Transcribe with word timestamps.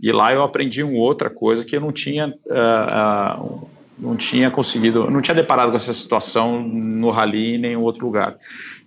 E 0.00 0.12
lá 0.12 0.32
eu 0.32 0.42
aprendi 0.42 0.82
uma 0.82 0.98
outra 0.98 1.28
coisa 1.28 1.64
que 1.64 1.76
eu 1.76 1.80
não 1.80 1.92
tinha, 1.92 2.28
uh, 2.28 3.42
uh, 3.42 3.68
não 3.98 4.16
tinha 4.16 4.50
conseguido, 4.50 5.10
não 5.10 5.20
tinha 5.20 5.34
deparado 5.34 5.70
com 5.70 5.76
essa 5.76 5.92
situação 5.92 6.62
no 6.62 7.10
rally 7.10 7.56
em 7.56 7.58
nenhum 7.58 7.82
outro 7.82 8.06
lugar, 8.06 8.36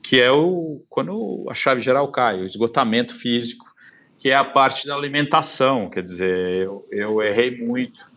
que 0.01 0.21
é 0.21 0.31
o 0.31 0.81
quando 0.89 1.45
a 1.49 1.53
chave 1.53 1.81
geral 1.81 2.07
cai, 2.07 2.41
o 2.41 2.45
esgotamento 2.45 3.13
físico, 3.13 3.65
que 4.17 4.29
é 4.29 4.35
a 4.35 4.45
parte 4.45 4.87
da 4.87 4.95
alimentação. 4.95 5.89
Quer 5.89 6.03
dizer, 6.03 6.63
eu, 6.63 6.85
eu 6.89 7.21
errei 7.21 7.57
muito, 7.59 8.09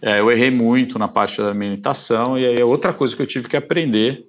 é, 0.00 0.20
eu 0.20 0.30
errei 0.30 0.50
muito 0.50 0.96
na 0.96 1.08
parte 1.08 1.38
da 1.38 1.48
alimentação 1.48 2.38
e 2.38 2.46
aí 2.46 2.60
é 2.60 2.64
outra 2.64 2.92
coisa 2.92 3.16
que 3.16 3.22
eu 3.22 3.26
tive 3.26 3.48
que 3.48 3.56
aprender 3.56 4.27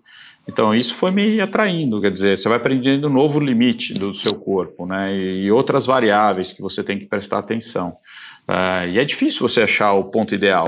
então, 0.49 0.73
isso 0.73 0.95
foi 0.95 1.11
me 1.11 1.39
atraindo, 1.39 2.01
quer 2.01 2.09
dizer, 2.09 2.35
você 2.35 2.49
vai 2.49 2.57
aprendendo 2.57 3.07
um 3.07 3.13
novo 3.13 3.39
limite 3.39 3.93
do 3.93 4.15
seu 4.15 4.33
corpo, 4.33 4.83
né, 4.83 5.15
e 5.15 5.51
outras 5.51 5.85
variáveis 5.85 6.51
que 6.51 6.59
você 6.59 6.83
tem 6.83 6.97
que 6.97 7.05
prestar 7.05 7.37
atenção. 7.37 7.97
Uh, 8.49 8.89
e 8.89 8.97
é 8.97 9.05
difícil 9.05 9.47
você 9.47 9.61
achar 9.61 9.93
o 9.93 10.05
ponto 10.05 10.33
ideal. 10.33 10.67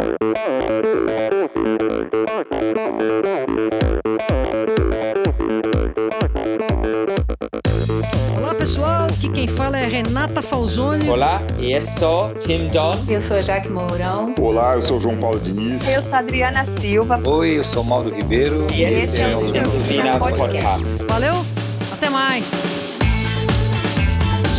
Pessoal, 8.61 9.07
aqui 9.07 9.27
quem 9.29 9.47
fala 9.47 9.79
é 9.79 9.87
Renata 9.87 10.39
Falzoni. 10.39 11.09
Olá, 11.09 11.41
e 11.57 11.71
eu 11.71 11.81
sou 11.81 12.31
Tim 12.35 12.67
Don. 12.67 12.95
Eu 13.09 13.19
sou 13.19 13.41
Jaque 13.41 13.71
Mourão. 13.71 14.35
Olá, 14.39 14.75
eu 14.75 14.83
sou 14.83 15.01
João 15.01 15.17
Paulo 15.17 15.39
Diniz. 15.39 15.87
Eu 15.89 15.99
sou 15.99 16.19
Adriana 16.19 16.63
Silva. 16.63 17.19
Oi, 17.27 17.57
eu 17.57 17.63
sou 17.63 17.83
Mauro 17.83 18.13
Ribeiro. 18.13 18.67
E 18.71 18.83
esse, 18.83 19.23
é 19.23 19.35
o 19.35 19.47
Endorfina 19.47 20.19
Podcast. 20.19 21.03
Valeu, 21.07 21.43
até 21.91 22.07
mais. 22.07 22.51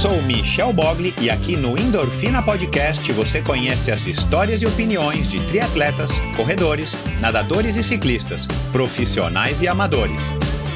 Sou 0.00 0.20
Michel 0.22 0.72
Bogli 0.72 1.14
e 1.20 1.30
aqui 1.30 1.56
no 1.56 1.78
Endorfina 1.78 2.42
Podcast 2.42 3.12
você 3.12 3.40
conhece 3.40 3.92
as 3.92 4.08
histórias 4.08 4.62
e 4.62 4.66
opiniões 4.66 5.28
de 5.28 5.38
triatletas, 5.46 6.10
corredores, 6.36 6.96
nadadores 7.20 7.76
e 7.76 7.84
ciclistas, 7.84 8.48
profissionais 8.72 9.62
e 9.62 9.68
amadores. 9.68 10.32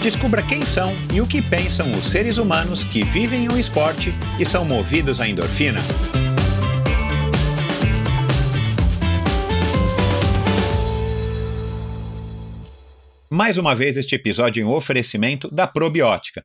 Descubra 0.07 0.41
quem 0.41 0.65
são 0.65 0.93
e 1.13 1.21
o 1.21 1.27
que 1.27 1.43
pensam 1.43 1.91
os 1.91 2.09
seres 2.09 2.39
humanos 2.39 2.85
que 2.85 3.03
vivem 3.03 3.49
o 3.49 3.59
esporte 3.59 4.15
e 4.39 4.47
são 4.47 4.65
movidos 4.65 5.21
à 5.21 5.27
endorfina. 5.27 5.81
Mais 13.29 13.59
uma 13.59 13.75
vez, 13.75 13.97
este 13.97 14.15
episódio 14.15 14.61
em 14.63 14.65
oferecimento 14.65 15.51
da 15.51 15.67
Probiótica 15.67 16.45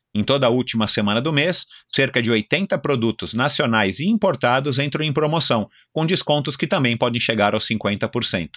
em 0.13 0.23
toda 0.23 0.47
a 0.47 0.49
última 0.49 0.87
semana 0.87 1.21
do 1.21 1.31
mês, 1.31 1.65
cerca 1.89 2.21
de 2.21 2.29
80 2.29 2.77
produtos 2.79 3.33
nacionais 3.33 3.99
e 3.99 4.07
importados 4.07 4.77
entram 4.77 5.05
em 5.05 5.13
promoção, 5.13 5.69
com 5.93 6.05
descontos 6.05 6.57
que 6.57 6.67
também 6.67 6.97
podem 6.97 7.19
chegar 7.19 7.53
aos 7.53 7.65
50%. 7.65 8.49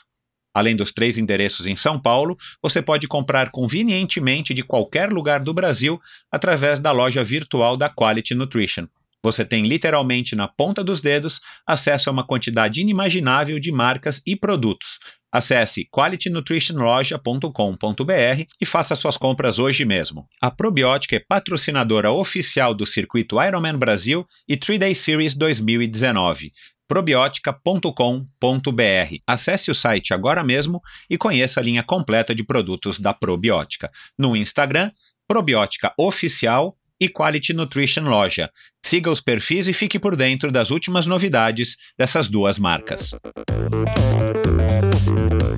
Além 0.53 0.77
dos 0.77 0.93
três 0.93 1.19
endereços 1.19 1.67
em 1.67 1.75
São 1.75 2.01
Paulo, 2.01 2.37
você 2.63 2.81
pode 2.81 3.09
comprar 3.09 3.51
convenientemente 3.51 4.55
de 4.55 4.63
qualquer 4.63 5.13
lugar 5.13 5.41
do 5.41 5.53
Brasil 5.53 6.01
através 6.31 6.79
da 6.79 6.93
loja 6.93 7.25
virtual 7.25 7.77
da 7.77 7.89
Quality 7.89 8.35
Nutrition. 8.35 8.87
Você 9.23 9.45
tem 9.45 9.63
literalmente 9.63 10.37
na 10.37 10.47
ponta 10.47 10.85
dos 10.85 11.01
dedos 11.01 11.41
acesso 11.67 12.09
a 12.09 12.13
uma 12.13 12.27
quantidade 12.27 12.81
inimaginável 12.81 13.59
de 13.59 13.73
marcas 13.73 14.21
e 14.27 14.37
produtos, 14.37 14.99
Acesse 15.35 15.87
qualitynutritionloja.com.br 15.91 18.45
e 18.61 18.65
faça 18.65 18.95
suas 18.95 19.17
compras 19.17 19.59
hoje 19.59 19.85
mesmo. 19.85 20.29
A 20.41 20.49
Probiótica 20.49 21.17
é 21.17 21.19
patrocinadora 21.19 22.13
oficial 22.13 22.73
do 22.73 22.87
circuito 22.87 23.43
Ironman 23.43 23.77
Brasil 23.77 24.25
e 24.49 24.57
3-Day 24.57 24.95
Series 24.95 25.35
2019 25.35 26.53
probiótica.com.br. 26.87 29.17
Acesse 29.27 29.71
o 29.71 29.75
site 29.75 30.13
agora 30.15 30.45
mesmo 30.45 30.81
e 31.11 31.19
conheça 31.19 31.59
a 31.59 31.63
linha 31.63 31.83
completa 31.83 32.35
de 32.35 32.45
produtos 32.45 33.01
da 33.01 33.13
Probiótica. 33.13 33.91
No 34.17 34.37
Instagram, 34.37 34.93
Probiótica 35.27 35.93
Oficial 35.99 36.77
e 37.05 37.09
Quality 37.09 37.53
Nutrition 37.53 38.05
Loja. 38.05 38.51
Siga 38.85 39.11
os 39.11 39.21
perfis 39.21 39.69
e 39.69 39.73
fique 39.73 39.99
por 39.99 40.17
dentro 40.17 40.51
das 40.51 40.71
últimas 40.71 41.07
novidades 41.07 41.77
dessas 41.99 42.29
duas 42.29 42.59
marcas. 42.59 43.15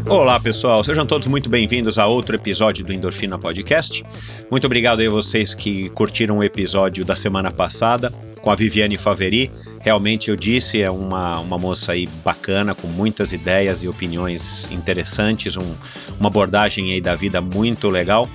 Olá 0.09 0.39
pessoal, 0.41 0.83
sejam 0.83 1.07
todos 1.07 1.27
muito 1.27 1.49
bem-vindos 1.49 1.99
a 1.99 2.07
outro 2.07 2.37
episódio 2.37 2.85
do 2.85 2.93
Endorfina 2.93 3.39
Podcast. 3.39 4.05
Muito 4.51 4.67
obrigado 4.67 5.01
a 5.01 5.11
vocês 5.11 5.55
que 5.55 5.89
curtiram 5.91 6.39
o 6.39 6.45
episódio 6.45 7.05
da 7.05 7.15
semana 7.15 7.51
passada 7.51 8.13
com 8.41 8.51
a 8.51 8.55
Viviane 8.55 8.97
Faveri. 8.97 9.51
Realmente 9.81 10.31
eu 10.31 10.37
disse, 10.37 10.81
é 10.81 10.91
uma, 10.91 11.41
uma 11.41 11.59
moça 11.59 11.93
aí 11.93 12.09
bacana, 12.25 12.75
com 12.75 12.87
muitas 12.87 13.33
ideias 13.33 13.83
e 13.83 13.89
opiniões 13.89 14.71
interessantes, 14.71 15.57
um, 15.57 15.75
uma 16.19 16.29
abordagem 16.29 16.93
aí 16.93 17.01
da 17.01 17.17
vida 17.17 17.41
muito 17.41 17.89
legal. 17.89 18.29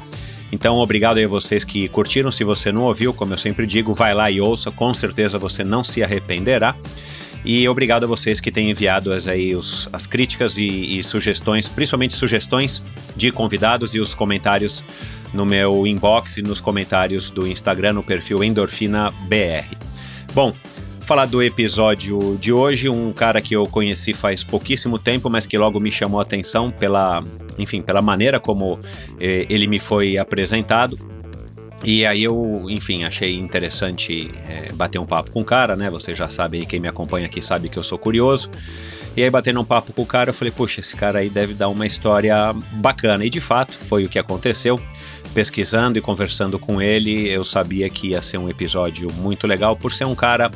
Então, 0.51 0.77
obrigado 0.77 1.17
aí 1.17 1.23
a 1.23 1.27
vocês 1.27 1.63
que 1.63 1.87
curtiram. 1.87 2.31
Se 2.31 2.43
você 2.43 2.71
não 2.71 2.83
ouviu, 2.83 3.13
como 3.13 3.33
eu 3.33 3.37
sempre 3.37 3.65
digo, 3.65 3.93
vai 3.93 4.13
lá 4.13 4.29
e 4.29 4.41
ouça, 4.41 4.69
com 4.69 4.93
certeza 4.93 5.39
você 5.39 5.63
não 5.63 5.83
se 5.83 6.03
arrependerá. 6.03 6.75
E 7.43 7.67
obrigado 7.67 8.03
a 8.03 8.07
vocês 8.07 8.39
que 8.39 8.51
têm 8.51 8.69
enviado 8.69 9.11
as, 9.11 9.27
aí 9.27 9.55
os, 9.55 9.89
as 9.91 10.05
críticas 10.05 10.57
e, 10.57 10.99
e, 10.99 11.03
sugestões, 11.03 11.67
principalmente 11.67 12.13
sugestões 12.13 12.83
de 13.15 13.31
convidados 13.31 13.95
e 13.95 13.99
os 13.99 14.13
comentários 14.13 14.83
no 15.33 15.45
meu 15.45 15.87
inbox 15.87 16.37
e 16.37 16.43
nos 16.43 16.61
comentários 16.61 17.31
do 17.31 17.47
Instagram 17.47 17.93
no 17.93 18.03
perfil 18.03 18.43
Endorfina 18.43 19.11
BR. 19.27 19.75
Bom, 20.35 20.53
falar 21.11 21.25
do 21.25 21.43
episódio 21.43 22.37
de 22.39 22.53
hoje, 22.53 22.87
um 22.87 23.11
cara 23.11 23.41
que 23.41 23.53
eu 23.53 23.67
conheci 23.67 24.13
faz 24.13 24.45
pouquíssimo 24.45 24.97
tempo, 24.97 25.29
mas 25.29 25.45
que 25.45 25.57
logo 25.57 25.77
me 25.77 25.91
chamou 25.91 26.21
a 26.21 26.23
atenção 26.23 26.71
pela, 26.71 27.21
enfim, 27.57 27.81
pela 27.81 28.01
maneira 28.01 28.39
como 28.39 28.79
eh, 29.19 29.45
ele 29.49 29.67
me 29.67 29.77
foi 29.77 30.17
apresentado. 30.17 30.97
E 31.83 32.05
aí 32.05 32.23
eu, 32.23 32.65
enfim, 32.69 33.03
achei 33.03 33.37
interessante 33.37 34.31
é, 34.47 34.71
bater 34.71 34.99
um 34.99 35.05
papo 35.05 35.31
com 35.31 35.41
o 35.41 35.43
cara, 35.43 35.75
né? 35.75 35.89
Você 35.89 36.15
já 36.15 36.29
sabe, 36.29 36.65
quem 36.65 36.79
me 36.79 36.87
acompanha 36.87 37.25
aqui 37.25 37.41
sabe 37.41 37.67
que 37.67 37.77
eu 37.77 37.83
sou 37.83 37.97
curioso. 37.97 38.49
E 39.13 39.21
aí, 39.21 39.29
batendo 39.29 39.59
um 39.59 39.65
papo 39.65 39.91
com 39.91 40.03
o 40.03 40.05
cara, 40.05 40.29
eu 40.29 40.33
falei, 40.33 40.53
puxa, 40.53 40.79
esse 40.79 40.95
cara 40.95 41.19
aí 41.19 41.29
deve 41.29 41.53
dar 41.53 41.67
uma 41.67 41.85
história 41.85 42.53
bacana. 42.71 43.25
E 43.25 43.29
de 43.29 43.41
fato, 43.41 43.75
foi 43.75 44.05
o 44.05 44.09
que 44.09 44.17
aconteceu. 44.17 44.79
Pesquisando 45.33 45.97
e 45.97 46.01
conversando 46.01 46.57
com 46.57 46.81
ele, 46.81 47.27
eu 47.27 47.43
sabia 47.43 47.89
que 47.89 48.11
ia 48.11 48.21
ser 48.21 48.37
um 48.37 48.47
episódio 48.47 49.11
muito 49.11 49.45
legal, 49.45 49.75
por 49.75 49.91
ser 49.91 50.05
um 50.05 50.15
cara 50.15 50.49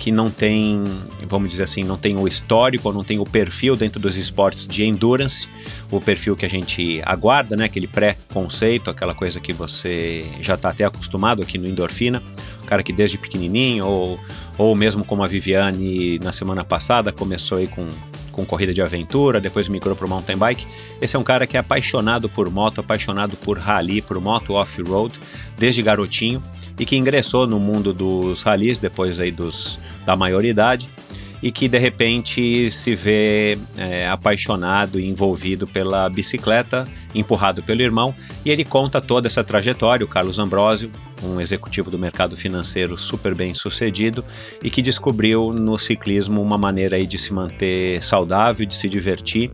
que 0.00 0.10
não 0.10 0.30
tem, 0.30 0.82
vamos 1.28 1.50
dizer 1.50 1.64
assim, 1.64 1.84
não 1.84 1.98
tem 1.98 2.16
o 2.16 2.26
histórico, 2.26 2.90
não 2.90 3.04
tem 3.04 3.18
o 3.18 3.26
perfil 3.26 3.76
dentro 3.76 4.00
dos 4.00 4.16
esportes 4.16 4.66
de 4.66 4.82
endurance, 4.82 5.46
o 5.90 6.00
perfil 6.00 6.34
que 6.34 6.46
a 6.46 6.48
gente 6.48 7.02
aguarda, 7.04 7.54
né? 7.54 7.66
Aquele 7.66 7.86
pré-conceito, 7.86 8.88
aquela 8.88 9.14
coisa 9.14 9.38
que 9.38 9.52
você 9.52 10.24
já 10.40 10.54
está 10.54 10.70
até 10.70 10.86
acostumado 10.86 11.42
aqui 11.42 11.58
no 11.58 11.68
Endorfina, 11.68 12.22
o 12.62 12.66
cara 12.66 12.82
que 12.82 12.94
desde 12.94 13.18
pequenininho, 13.18 13.84
ou, 13.84 14.18
ou 14.56 14.74
mesmo 14.74 15.04
como 15.04 15.22
a 15.22 15.26
Viviane 15.26 16.18
na 16.20 16.32
semana 16.32 16.64
passada 16.64 17.12
começou 17.12 17.58
aí 17.58 17.66
com 17.66 17.86
com 18.30 18.46
corrida 18.46 18.72
de 18.72 18.80
aventura, 18.80 19.40
depois 19.40 19.66
migrou 19.66 19.96
para 19.96 20.06
o 20.06 20.08
mountain 20.08 20.36
bike. 20.36 20.64
Esse 21.02 21.16
é 21.16 21.18
um 21.18 21.24
cara 21.24 21.48
que 21.48 21.56
é 21.56 21.60
apaixonado 21.60 22.28
por 22.28 22.48
moto, 22.48 22.80
apaixonado 22.80 23.36
por 23.36 23.58
rally, 23.58 24.00
por 24.00 24.18
moto 24.20 24.54
off-road, 24.54 25.20
desde 25.58 25.82
garotinho 25.82 26.40
e 26.80 26.86
que 26.86 26.96
ingressou 26.96 27.46
no 27.46 27.60
mundo 27.60 27.92
dos 27.92 28.42
rallies 28.42 28.78
depois 28.78 29.20
aí 29.20 29.30
dos, 29.30 29.78
da 30.06 30.16
maioridade 30.16 30.88
e 31.42 31.50
que 31.50 31.68
de 31.68 31.78
repente 31.78 32.70
se 32.70 32.94
vê 32.94 33.58
é, 33.76 34.08
apaixonado 34.08 35.00
e 35.00 35.06
envolvido 35.06 35.66
pela 35.66 36.08
bicicleta, 36.08 36.86
empurrado 37.14 37.62
pelo 37.62 37.82
irmão, 37.82 38.14
e 38.44 38.50
ele 38.50 38.64
conta 38.64 39.00
toda 39.00 39.26
essa 39.26 39.42
trajetória. 39.42 40.04
O 40.04 40.08
Carlos 40.08 40.38
Ambrosio, 40.38 40.90
um 41.22 41.40
executivo 41.40 41.90
do 41.90 41.98
mercado 41.98 42.36
financeiro 42.36 42.96
super 42.96 43.34
bem 43.34 43.54
sucedido 43.54 44.24
e 44.62 44.70
que 44.70 44.80
descobriu 44.82 45.52
no 45.52 45.78
ciclismo 45.78 46.40
uma 46.40 46.56
maneira 46.56 46.96
aí 46.96 47.06
de 47.06 47.18
se 47.18 47.32
manter 47.32 48.02
saudável, 48.02 48.66
de 48.66 48.74
se 48.74 48.88
divertir 48.88 49.50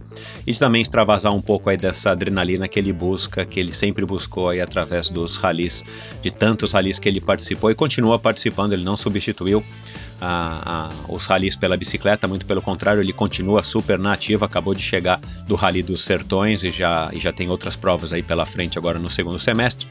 e 0.46 0.52
de 0.52 0.58
também 0.58 0.82
extravasar 0.82 1.34
um 1.34 1.42
pouco 1.42 1.70
aí 1.70 1.76
dessa 1.76 2.10
adrenalina 2.10 2.68
que 2.68 2.78
ele 2.78 2.92
busca, 2.92 3.44
que 3.44 3.58
ele 3.58 3.74
sempre 3.74 4.04
buscou 4.04 4.48
aí 4.48 4.60
através 4.60 5.10
dos 5.10 5.36
ralis, 5.36 5.84
de 6.22 6.30
tantos 6.30 6.72
ralis 6.72 6.98
que 6.98 7.08
ele 7.08 7.20
participou 7.20 7.70
e 7.70 7.74
continua 7.74 8.18
participando, 8.18 8.72
ele 8.72 8.84
não 8.84 8.96
substituiu 8.96 9.64
a, 10.20 10.90
a, 10.90 11.12
os 11.12 11.26
ralis 11.26 11.56
pela 11.56 11.76
bicicleta, 11.76 12.26
muito 12.26 12.46
pelo 12.46 12.62
contrário, 12.62 13.00
ele 13.00 13.12
continua 13.12 13.62
super 13.62 13.98
nativo, 13.98 14.44
acabou 14.44 14.74
de 14.74 14.82
chegar 14.82 15.20
do 15.46 15.54
Rally 15.54 15.82
dos 15.82 16.04
Sertões 16.04 16.62
e 16.62 16.70
já, 16.70 17.10
e 17.12 17.20
já 17.20 17.32
tem 17.32 17.48
outras 17.50 17.76
provas 17.76 18.12
aí 18.12 18.22
pela 18.22 18.46
frente 18.46 18.78
agora 18.78 18.98
no 18.98 19.10
segundo 19.10 19.38
semestre. 19.38 19.86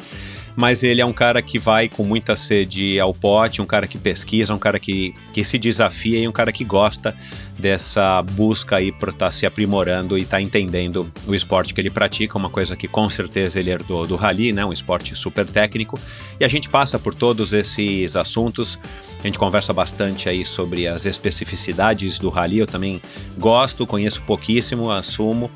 Mas 0.56 0.84
ele 0.84 1.02
é 1.02 1.06
um 1.06 1.14
cara 1.14 1.42
que 1.42 1.60
vai 1.60 1.90
com 1.90 2.04
muita 2.04 2.36
sede 2.36 3.00
ao 3.00 3.14
pote, 3.14 3.62
um 3.62 3.66
cara 3.66 3.88
que 3.88 3.98
pesquisa, 3.98 4.54
um 4.54 4.60
cara 4.60 4.80
que, 4.80 5.14
que 5.34 5.44
se 5.44 5.58
desafia 5.58 6.20
e 6.20 6.28
um 6.28 6.32
cara 6.32 6.52
que 6.52 6.64
gosta 6.64 7.16
dessa 7.58 8.22
busca 8.22 8.78
aí 8.78 8.92
por 8.92 9.10
estar 9.10 9.28
tá 9.28 9.32
se 9.32 9.46
aprimorando 9.46 10.18
e 10.18 10.22
estar 10.22 10.38
tá 10.38 10.42
entendendo 10.42 11.12
o 11.26 11.34
esporte 11.34 11.74
que 11.74 11.82
ele 11.82 11.90
pratica, 11.90 12.38
uma 12.38 12.50
coisa 12.50 12.76
que 12.76 12.88
com 12.88 13.10
certeza 13.10 13.60
ele 13.60 13.72
herdou 13.72 14.06
do 14.06 14.16
rally, 14.16 14.52
né, 14.52 14.66
um 14.66 14.74
esporte 14.74 15.16
super 15.16 15.46
técnico. 15.46 16.00
E 16.40 16.46
a 16.46 16.48
gente 16.48 16.70
passa 16.70 17.00
por 17.00 17.14
todos 17.14 17.54
esses 17.54 18.16
assuntos, 18.16 18.78
a 19.20 19.24
gente 19.28 19.40
conversa 19.40 19.74
bastante 19.74 20.30
aí 20.30 20.46
sobre 20.46 20.88
as 20.88 21.06
especificidades 21.06 22.20
do 22.20 22.30
rally, 22.30 22.60
eu 22.60 22.68
também 22.68 23.02
gosto, 23.38 23.86
conheço 23.88 24.22
pouquíssimo, 24.24 24.92
assumo. 24.92 25.50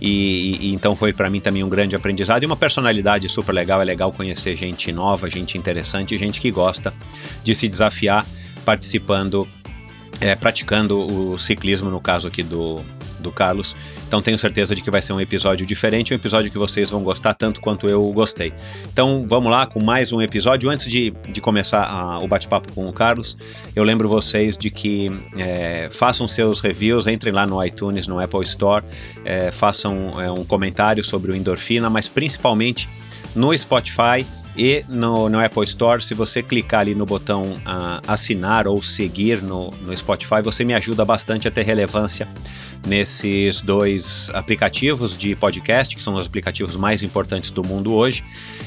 E, 0.00 0.58
e, 0.60 0.74
então 0.74 0.94
foi 0.94 1.12
para 1.12 1.30
mim 1.30 1.40
também 1.40 1.64
um 1.64 1.68
grande 1.68 1.96
aprendizado 1.96 2.42
e 2.42 2.46
uma 2.46 2.56
personalidade 2.56 3.28
super 3.28 3.52
legal. 3.52 3.80
É 3.80 3.84
legal 3.84 4.12
conhecer 4.12 4.56
gente 4.56 4.92
nova, 4.92 5.28
gente 5.28 5.56
interessante, 5.56 6.16
gente 6.18 6.40
que 6.40 6.50
gosta 6.50 6.92
de 7.42 7.54
se 7.54 7.68
desafiar 7.68 8.26
participando, 8.64 9.48
é, 10.20 10.34
praticando 10.34 10.98
o 10.98 11.38
ciclismo, 11.38 11.88
no 11.88 12.00
caso 12.00 12.28
aqui 12.28 12.42
do, 12.42 12.82
do 13.20 13.32
Carlos. 13.32 13.74
Então 14.06 14.22
tenho 14.22 14.38
certeza 14.38 14.74
de 14.74 14.82
que 14.82 14.90
vai 14.90 15.02
ser 15.02 15.12
um 15.12 15.20
episódio 15.20 15.66
diferente, 15.66 16.12
um 16.12 16.16
episódio 16.16 16.50
que 16.50 16.58
vocês 16.58 16.90
vão 16.90 17.02
gostar 17.02 17.34
tanto 17.34 17.60
quanto 17.60 17.88
eu 17.88 18.10
gostei. 18.12 18.52
Então 18.92 19.26
vamos 19.28 19.50
lá 19.50 19.66
com 19.66 19.82
mais 19.82 20.12
um 20.12 20.22
episódio. 20.22 20.70
Antes 20.70 20.90
de, 20.90 21.12
de 21.28 21.40
começar 21.40 21.84
a, 21.84 22.18
o 22.18 22.28
bate-papo 22.28 22.72
com 22.72 22.88
o 22.88 22.92
Carlos, 22.92 23.36
eu 23.74 23.82
lembro 23.84 24.08
vocês 24.08 24.56
de 24.56 24.70
que 24.70 25.10
é, 25.36 25.88
façam 25.90 26.28
seus 26.28 26.60
reviews, 26.60 27.06
entrem 27.06 27.32
lá 27.32 27.46
no 27.46 27.62
iTunes, 27.64 28.06
no 28.06 28.20
Apple 28.20 28.42
Store, 28.42 28.84
é, 29.24 29.50
façam 29.50 30.20
é, 30.20 30.30
um 30.30 30.44
comentário 30.44 31.02
sobre 31.02 31.32
o 31.32 31.36
Endorfina, 31.36 31.90
mas 31.90 32.08
principalmente 32.08 32.88
no 33.34 33.56
Spotify 33.56 34.24
e 34.56 34.84
no, 34.88 35.28
no, 35.28 35.44
Apple 35.44 35.64
Store, 35.64 36.02
se 36.02 36.14
você 36.14 36.42
clicar 36.42 36.80
ali 36.80 36.94
no 36.94 37.04
botão 37.04 37.44
uh, 37.44 38.00
assinar 38.06 38.66
ou 38.66 38.80
seguir 38.80 39.42
no, 39.42 39.70
no 39.82 39.96
Spotify, 39.96 40.40
você 40.42 40.64
me 40.64 40.72
ajuda 40.72 41.04
bastante 41.04 41.46
a 41.46 41.50
ter 41.50 41.62
relevância 41.62 42.26
nesses 42.86 43.60
dois 43.60 44.30
aplicativos 44.32 45.16
de 45.16 45.34
podcast, 45.34 45.94
que 45.94 46.02
são 46.02 46.14
os 46.14 46.26
aplicativos 46.26 46.76
mais 46.76 47.02
importantes 47.02 47.50
do 47.50 47.62
mundo 47.62 47.92
hoje, 47.92 48.24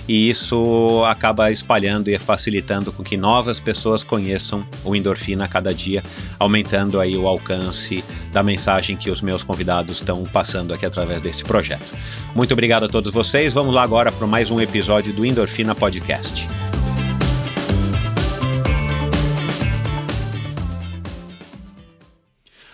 e 0.08 0.30
isso 0.30 1.04
acaba 1.08 1.50
espalhando 1.52 2.10
e 2.10 2.20
facilitando 2.20 2.92
com 2.92 3.04
que 3.04 3.16
novas 3.16 3.60
pessoas 3.60 4.04
conheçam 4.04 4.66
o 4.84 4.96
endorfina 4.96 5.46
a 5.46 5.48
cada 5.48 5.74
dia, 5.74 6.04
aumentando 6.38 7.00
aí 7.00 7.16
o 7.16 7.28
alcance 7.28 8.04
da 8.32 8.44
mensagem 8.44 8.98
que 8.98 9.10
os 9.10 9.22
meus 9.22 9.44
convidados 9.44 9.98
estão 9.98 10.24
passando 10.26 10.74
aqui 10.74 10.86
através 10.86 11.22
desse 11.22 11.44
projeto. 11.44 11.86
Muito 12.36 12.52
obrigado 12.52 12.86
a 12.86 12.90
todos 12.90 13.12
vocês. 13.12 13.54
Vamos 13.54 13.74
lá 13.74 13.84
agora 13.84 14.12
para 14.12 14.28
mais 14.28 14.52
um 14.52 14.62
episódio 14.62 15.14
do 15.14 15.26
Endorfina 15.26 15.74
Podcast. 15.80 16.46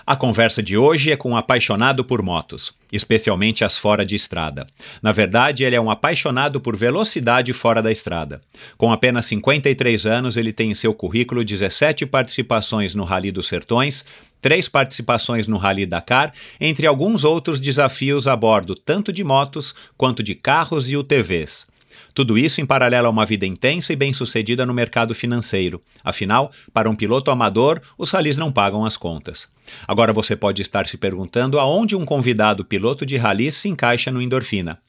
A 0.07 0.15
conversa 0.15 0.61
de 0.61 0.75
hoje 0.75 1.11
é 1.11 1.15
com 1.15 1.31
um 1.31 1.37
apaixonado 1.37 2.03
por 2.03 2.23
motos, 2.23 2.73
especialmente 2.91 3.63
as 3.63 3.77
fora 3.77 4.03
de 4.03 4.15
estrada. 4.15 4.65
Na 5.03 5.11
verdade, 5.11 5.63
ele 5.63 5.75
é 5.75 5.81
um 5.81 5.89
apaixonado 5.89 6.59
por 6.59 6.75
velocidade 6.75 7.53
fora 7.53 7.81
da 7.81 7.91
estrada. 7.91 8.41
Com 8.77 8.91
apenas 8.91 9.27
53 9.27 10.05
anos, 10.07 10.35
ele 10.35 10.51
tem 10.51 10.71
em 10.71 10.75
seu 10.75 10.93
currículo 10.93 11.43
17 11.43 12.07
participações 12.07 12.95
no 12.95 13.03
Rally 13.03 13.31
dos 13.31 13.47
Sertões, 13.47 14.03
três 14.41 14.67
participações 14.67 15.47
no 15.47 15.57
Rally 15.57 15.85
Dakar, 15.85 16.33
entre 16.59 16.87
alguns 16.87 17.23
outros 17.23 17.59
desafios 17.59 18.27
a 18.27 18.35
bordo 18.35 18.75
tanto 18.75 19.11
de 19.11 19.23
motos 19.23 19.75
quanto 19.95 20.23
de 20.23 20.33
carros 20.33 20.89
e 20.89 20.97
UTVs. 20.97 21.67
Tudo 22.15 22.37
isso 22.37 22.61
em 22.61 22.65
paralelo 22.65 23.07
a 23.07 23.09
uma 23.09 23.25
vida 23.25 23.45
intensa 23.45 23.91
e 23.91 23.95
bem-sucedida 23.95 24.65
no 24.65 24.73
mercado 24.73 25.13
financeiro. 25.13 25.81
Afinal, 26.01 26.49
para 26.73 26.89
um 26.89 26.95
piloto 26.95 27.29
amador, 27.29 27.81
os 27.97 28.09
ralis 28.09 28.37
não 28.37 28.53
pagam 28.53 28.85
as 28.85 28.95
contas. 28.95 29.49
Agora 29.85 30.13
você 30.13 30.33
pode 30.33 30.61
estar 30.61 30.87
se 30.87 30.97
perguntando 30.97 31.59
aonde 31.59 31.93
um 31.93 32.05
convidado 32.05 32.63
piloto 32.63 33.05
de 33.05 33.17
ralis 33.17 33.55
se 33.55 33.67
encaixa 33.67 34.11
no 34.11 34.21
endorfina. 34.21 34.79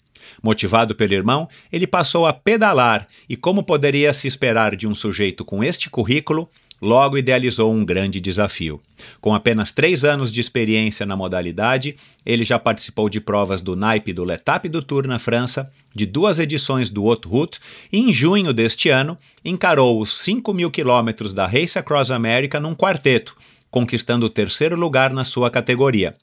Motivado 0.41 0.95
pelo 0.95 1.15
irmão, 1.15 1.49
ele 1.73 1.87
passou 1.87 2.27
a 2.27 2.33
pedalar 2.33 3.09
e, 3.29 3.37
como 3.37 3.65
poderia 3.65 4.13
se 4.13 4.29
esperar 4.29 4.77
de 4.77 4.87
um 4.87 4.95
sujeito 4.95 5.45
com 5.45 5.65
este 5.65 5.91
currículo, 5.91 6.49
logo 6.81 7.19
idealizou 7.19 7.73
um 7.73 7.85
grande 7.85 8.21
desafio. 8.21 8.81
Com 9.21 9.35
apenas 9.35 9.73
três 9.73 10.05
anos 10.05 10.33
de 10.33 10.41
experiência 10.41 11.07
na 11.07 11.17
modalidade, 11.17 11.97
ele 12.25 12.45
já 12.45 12.59
participou 12.59 13.09
de 13.09 13.21
provas 13.21 13.61
do 13.61 13.77
naipe 13.77 14.13
do 14.13 14.25
L'Etape 14.25 14.69
do 14.69 14.83
Tour 14.83 15.07
na 15.07 15.19
França, 15.19 15.71
de 15.95 16.07
duas 16.07 16.39
edições 16.39 16.91
do 16.91 17.09
Haute 17.09 17.29
Route 17.29 17.61
e, 17.93 17.99
em 17.99 18.13
junho 18.13 18.53
deste 18.53 18.89
ano, 18.89 19.17
encarou 19.45 20.01
os 20.01 20.19
5 20.21 20.53
mil 20.53 20.71
quilômetros 20.71 21.33
da 21.33 21.47
Race 21.47 21.79
Across 21.79 22.11
America 22.11 22.61
num 22.61 22.75
quarteto, 22.75 23.37
conquistando 23.71 24.27
o 24.27 24.31
terceiro 24.31 24.77
lugar 24.77 25.13
na 25.13 25.25
sua 25.25 25.51
categoria. 25.51 26.15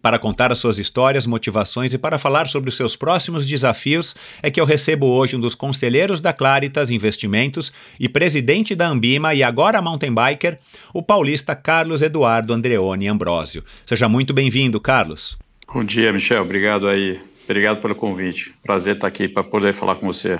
Para 0.00 0.18
contar 0.18 0.52
as 0.52 0.58
suas 0.58 0.78
histórias, 0.78 1.26
motivações 1.26 1.92
e 1.92 1.98
para 1.98 2.18
falar 2.18 2.46
sobre 2.46 2.68
os 2.70 2.76
seus 2.76 2.96
próximos 2.96 3.46
desafios, 3.46 4.14
é 4.42 4.50
que 4.50 4.60
eu 4.60 4.64
recebo 4.64 5.06
hoje 5.06 5.36
um 5.36 5.40
dos 5.40 5.54
conselheiros 5.54 6.20
da 6.20 6.32
Claritas 6.32 6.90
Investimentos 6.90 7.72
e 7.98 8.08
presidente 8.08 8.74
da 8.74 8.88
Ambima 8.88 9.34
e 9.34 9.42
agora 9.42 9.82
mountain 9.82 10.14
biker, 10.14 10.58
o 10.94 11.02
paulista 11.02 11.54
Carlos 11.56 12.02
Eduardo 12.02 12.52
Andreoni 12.52 13.08
Ambrosio. 13.08 13.64
Seja 13.84 14.08
muito 14.08 14.32
bem-vindo, 14.32 14.80
Carlos. 14.80 15.36
Bom 15.72 15.80
dia, 15.80 16.12
Michel. 16.12 16.42
Obrigado 16.42 16.88
aí. 16.88 17.20
Obrigado 17.44 17.80
pelo 17.80 17.94
convite. 17.94 18.54
Prazer 18.62 18.94
estar 18.94 19.06
aqui 19.06 19.26
para 19.28 19.42
poder 19.42 19.72
falar 19.72 19.96
com 19.96 20.06
você. 20.06 20.38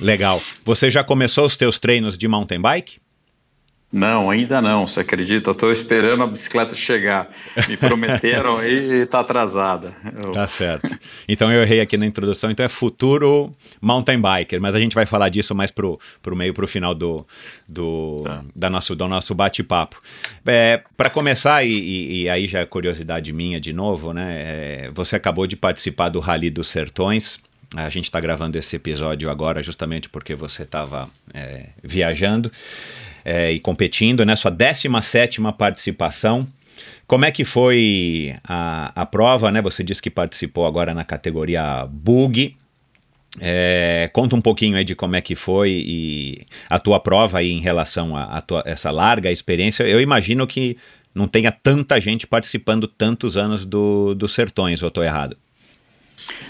Legal. 0.00 0.42
Você 0.64 0.90
já 0.90 1.02
começou 1.02 1.44
os 1.44 1.56
teus 1.56 1.78
treinos 1.78 2.16
de 2.16 2.28
mountain 2.28 2.60
bike? 2.60 2.98
Não, 3.90 4.30
ainda 4.30 4.60
não, 4.60 4.86
você 4.86 5.00
acredita? 5.00 5.50
Estou 5.50 5.72
esperando 5.72 6.22
a 6.22 6.26
bicicleta 6.26 6.74
chegar. 6.74 7.30
Me 7.66 7.74
prometeram 7.74 8.62
e 8.62 9.02
está 9.02 9.20
atrasada. 9.20 9.96
Eu... 10.22 10.32
Tá 10.32 10.46
certo. 10.46 10.98
Então 11.26 11.50
eu 11.50 11.62
errei 11.62 11.80
aqui 11.80 11.96
na 11.96 12.04
introdução, 12.04 12.50
então 12.50 12.64
é 12.64 12.68
futuro 12.68 13.54
mountain 13.80 14.20
biker, 14.20 14.60
mas 14.60 14.74
a 14.74 14.80
gente 14.80 14.94
vai 14.94 15.06
falar 15.06 15.30
disso 15.30 15.54
mais 15.54 15.70
pro, 15.70 15.98
pro 16.22 16.36
meio, 16.36 16.52
pro 16.52 16.68
final 16.68 16.94
do, 16.94 17.26
do, 17.66 18.20
tá. 18.24 18.44
da 18.54 18.68
nosso, 18.68 18.94
do 18.94 19.08
nosso 19.08 19.34
bate-papo. 19.34 20.00
É, 20.46 20.82
Para 20.96 21.08
começar, 21.08 21.64
e, 21.64 22.22
e, 22.22 22.28
aí 22.28 22.46
já 22.46 22.60
é 22.60 22.66
curiosidade 22.66 23.32
minha 23.32 23.58
de 23.58 23.72
novo, 23.72 24.12
né? 24.12 24.26
É, 24.30 24.90
você 24.92 25.16
acabou 25.16 25.46
de 25.46 25.56
participar 25.56 26.10
do 26.10 26.20
Rally 26.20 26.50
dos 26.50 26.68
Sertões. 26.68 27.40
A 27.74 27.88
gente 27.90 28.04
está 28.04 28.20
gravando 28.20 28.58
esse 28.58 28.76
episódio 28.76 29.30
agora 29.30 29.62
justamente 29.62 30.08
porque 30.08 30.34
você 30.34 30.62
estava 30.62 31.08
é, 31.34 31.66
viajando 31.82 32.50
é, 33.28 33.52
e 33.52 33.60
competindo, 33.60 34.24
né? 34.24 34.34
Sua 34.34 34.50
17 34.50 35.38
participação. 35.58 36.48
Como 37.06 37.26
é 37.26 37.30
que 37.30 37.44
foi 37.44 38.34
a, 38.42 39.02
a 39.02 39.04
prova, 39.04 39.52
né? 39.52 39.60
Você 39.60 39.84
disse 39.84 40.00
que 40.00 40.08
participou 40.08 40.64
agora 40.66 40.94
na 40.94 41.04
categoria 41.04 41.86
Bug. 41.86 42.56
É, 43.38 44.08
conta 44.14 44.34
um 44.34 44.40
pouquinho 44.40 44.78
aí 44.78 44.84
de 44.84 44.94
como 44.94 45.14
é 45.14 45.20
que 45.20 45.34
foi 45.34 45.70
e 45.86 46.46
a 46.70 46.78
tua 46.78 46.98
prova 46.98 47.38
aí 47.38 47.52
em 47.52 47.60
relação 47.60 48.16
a, 48.16 48.24
a 48.24 48.40
tua, 48.40 48.62
essa 48.64 48.90
larga 48.90 49.30
experiência. 49.30 49.84
Eu 49.84 50.00
imagino 50.00 50.46
que 50.46 50.78
não 51.14 51.28
tenha 51.28 51.52
tanta 51.52 52.00
gente 52.00 52.26
participando 52.26 52.88
tantos 52.88 53.36
anos 53.36 53.66
do, 53.66 54.14
dos 54.14 54.32
Sertões, 54.32 54.82
ou 54.82 54.88
estou 54.88 55.04
errado? 55.04 55.36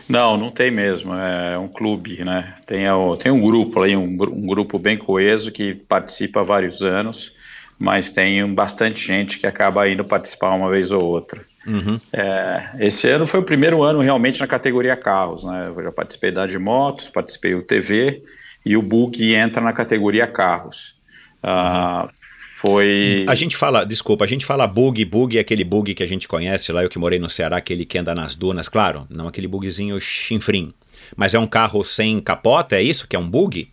Não, 0.08 0.36
não 0.36 0.50
tem 0.50 0.70
mesmo. 0.70 1.14
É 1.14 1.58
um 1.58 1.68
clube, 1.68 2.24
né? 2.24 2.54
Tem, 2.66 2.84
tem 3.20 3.32
um 3.32 3.40
grupo 3.40 3.82
aí, 3.82 3.96
um, 3.96 4.04
um 4.04 4.46
grupo 4.46 4.78
bem 4.78 4.96
coeso 4.96 5.52
que 5.52 5.74
participa 5.74 6.40
há 6.40 6.44
vários 6.44 6.82
anos, 6.82 7.32
mas 7.78 8.10
tem 8.10 8.46
bastante 8.54 9.06
gente 9.06 9.38
que 9.38 9.46
acaba 9.46 9.88
indo 9.88 10.04
participar 10.04 10.54
uma 10.54 10.70
vez 10.70 10.90
ou 10.90 11.04
outra. 11.04 11.44
Uhum. 11.66 12.00
É, 12.12 12.70
esse 12.80 13.08
ano 13.10 13.26
foi 13.26 13.40
o 13.40 13.44
primeiro 13.44 13.82
ano 13.82 14.00
realmente 14.00 14.40
na 14.40 14.46
categoria 14.46 14.96
carros, 14.96 15.44
né? 15.44 15.72
Eu 15.74 15.82
já 15.82 15.92
participei 15.92 16.30
da 16.30 16.46
de 16.46 16.58
motos, 16.58 17.08
participei 17.08 17.54
do 17.54 17.62
TV 17.62 18.22
e 18.64 18.76
o 18.76 18.82
Bug 18.82 19.34
entra 19.34 19.60
na 19.60 19.72
categoria 19.72 20.26
carros. 20.26 20.96
Uhum. 21.42 22.08
Foi. 22.60 23.24
A 23.28 23.36
gente 23.36 23.56
fala, 23.56 23.86
desculpa, 23.86 24.24
a 24.24 24.26
gente 24.26 24.44
fala 24.44 24.66
bug, 24.66 25.04
bug 25.04 25.38
é 25.38 25.40
aquele 25.40 25.62
bug 25.62 25.94
que 25.94 26.02
a 26.02 26.08
gente 26.08 26.26
conhece 26.26 26.72
lá, 26.72 26.82
eu 26.82 26.88
que 26.88 26.98
morei 26.98 27.16
no 27.16 27.30
Ceará, 27.30 27.56
aquele 27.56 27.84
que 27.84 27.96
anda 27.96 28.12
nas 28.16 28.34
dunas, 28.34 28.68
claro, 28.68 29.06
não 29.08 29.28
aquele 29.28 29.46
bugzinho 29.46 30.00
chinfrim. 30.00 30.74
Mas 31.16 31.34
é 31.34 31.38
um 31.38 31.46
carro 31.46 31.84
sem 31.84 32.18
capota, 32.18 32.74
é 32.74 32.82
isso 32.82 33.06
que 33.06 33.14
é 33.14 33.18
um 33.18 33.30
bug? 33.30 33.68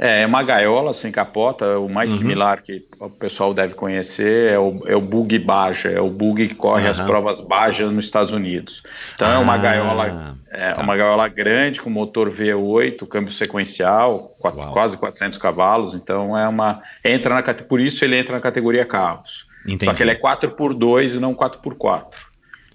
É, 0.00 0.22
é 0.22 0.26
uma 0.26 0.44
gaiola 0.44 0.94
sem 0.94 1.10
capota, 1.10 1.76
o 1.80 1.88
mais 1.88 2.12
uhum. 2.12 2.18
similar 2.18 2.62
que 2.62 2.86
o 3.00 3.10
pessoal 3.10 3.52
deve 3.52 3.74
conhecer 3.74 4.52
é 4.52 4.58
o, 4.58 4.80
é 4.86 4.94
o 4.94 5.00
bug 5.00 5.36
Baja, 5.40 5.88
é 5.88 6.00
o 6.00 6.08
bug 6.08 6.46
que 6.46 6.54
corre 6.54 6.84
uhum. 6.84 6.90
as 6.90 7.00
provas 7.00 7.40
Baja 7.40 7.90
nos 7.90 8.04
Estados 8.04 8.32
Unidos. 8.32 8.80
Então 9.16 9.28
ah, 9.28 9.34
é 9.34 9.38
uma 9.38 9.54
ah, 9.54 9.58
gaiola, 9.58 10.36
é 10.52 10.70
tá. 10.70 10.82
uma 10.82 10.96
gaiola 10.96 11.26
grande 11.26 11.82
com 11.82 11.90
motor 11.90 12.30
V8, 12.30 13.08
câmbio 13.08 13.32
sequencial, 13.32 14.30
quatro, 14.38 14.70
quase 14.70 14.96
400 14.96 15.36
cavalos, 15.36 15.94
então 15.94 16.38
é 16.38 16.46
uma 16.46 16.80
entra 17.04 17.34
na 17.34 17.42
por 17.42 17.80
isso 17.80 18.04
ele 18.04 18.16
entra 18.16 18.32
na 18.34 18.40
categoria 18.40 18.84
carros. 18.84 19.48
Entendi. 19.64 19.86
Só 19.86 19.94
que 19.94 20.02
ele 20.02 20.12
é 20.12 20.14
4x2 20.14 21.16
e 21.16 21.18
não 21.20 21.34
4x4. 21.34 22.04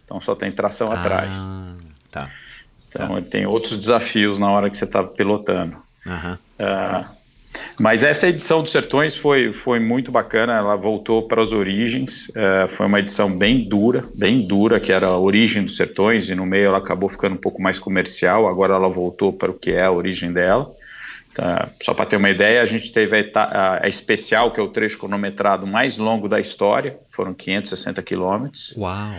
Então 0.03 0.19
só 0.19 0.35
tem 0.35 0.51
tração 0.51 0.91
ah, 0.91 0.95
atrás. 0.95 1.37
Tá. 2.11 2.29
Então 2.89 3.07
tá. 3.07 3.13
ele 3.13 3.25
tem 3.27 3.45
outros 3.45 3.77
desafios 3.77 4.37
na 4.37 4.51
hora 4.51 4.69
que 4.69 4.75
você 4.75 4.83
está 4.83 5.01
pilotando. 5.01 5.77
Uhum. 6.05 6.37
Uh, 6.59 7.05
mas 7.79 8.03
essa 8.03 8.27
edição 8.27 8.61
dos 8.61 8.71
Sertões 8.71 9.15
foi, 9.15 9.53
foi 9.53 9.79
muito 9.79 10.11
bacana, 10.11 10.53
ela 10.53 10.75
voltou 10.75 11.27
para 11.27 11.41
as 11.41 11.51
origens, 11.51 12.29
uh, 12.29 12.67
foi 12.67 12.85
uma 12.85 12.99
edição 12.99 13.35
bem 13.35 13.67
dura, 13.67 14.03
bem 14.15 14.45
dura, 14.45 14.79
que 14.79 14.91
era 14.91 15.07
a 15.07 15.17
origem 15.17 15.63
dos 15.63 15.75
Sertões, 15.75 16.29
e 16.29 16.35
no 16.35 16.45
meio 16.45 16.65
ela 16.65 16.77
acabou 16.77 17.09
ficando 17.09 17.33
um 17.33 17.37
pouco 17.39 17.61
mais 17.61 17.79
comercial, 17.79 18.47
agora 18.47 18.73
ela 18.73 18.89
voltou 18.89 19.31
para 19.31 19.51
o 19.51 19.53
que 19.53 19.71
é 19.71 19.83
a 19.83 19.91
origem 19.91 20.31
dela. 20.31 20.71
Tá, 21.33 21.69
só 21.81 21.95
para 21.95 22.05
ter 22.05 22.15
uma 22.15 22.29
ideia, 22.29 22.61
a 22.61 22.65
gente 22.65 22.91
teve 22.91 23.17
a, 23.17 23.39
a, 23.39 23.85
a, 23.85 23.87
especial, 23.87 24.51
que 24.51 24.59
é 24.59 24.63
o 24.63 24.67
trecho 24.67 24.99
cronometrado 24.99 25.65
mais 25.65 25.97
longo 25.97 26.29
da 26.29 26.39
história, 26.39 26.97
foram 27.09 27.33
560 27.33 28.01
quilômetros. 28.03 28.73
Uau! 28.77 29.15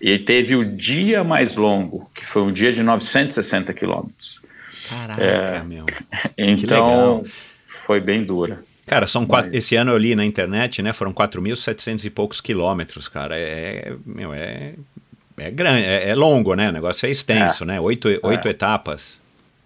E 0.00 0.18
teve 0.18 0.56
o 0.56 0.64
dia 0.64 1.22
mais 1.22 1.56
longo, 1.56 2.10
que 2.14 2.24
foi 2.24 2.42
um 2.42 2.50
dia 2.50 2.72
de 2.72 2.82
960 2.82 3.72
quilômetros. 3.74 4.40
Caraca, 4.88 5.22
é, 5.22 5.62
meu. 5.62 5.86
Então, 6.36 7.24
foi 7.66 8.00
bem 8.00 8.24
dura. 8.24 8.62
Cara, 8.86 9.06
são 9.06 9.24
quatro, 9.24 9.50
Mas... 9.52 9.64
esse 9.64 9.76
ano 9.76 9.92
eu 9.92 9.96
li 9.96 10.14
na 10.14 10.24
internet, 10.24 10.82
né? 10.82 10.92
Foram 10.92 11.12
4.700 11.12 12.04
e 12.04 12.10
poucos 12.10 12.40
quilômetros, 12.40 13.08
cara. 13.08 13.38
É, 13.38 13.94
meu, 14.04 14.34
é, 14.34 14.74
é 15.38 15.50
grande, 15.50 15.84
é, 15.84 16.10
é 16.10 16.14
longo, 16.14 16.54
né? 16.54 16.68
O 16.68 16.72
negócio 16.72 17.06
é 17.06 17.10
extenso, 17.10 17.64
é. 17.64 17.66
né? 17.66 17.80
Oito, 17.80 18.08
oito 18.22 18.48
é. 18.48 18.50
etapas. 18.50 19.21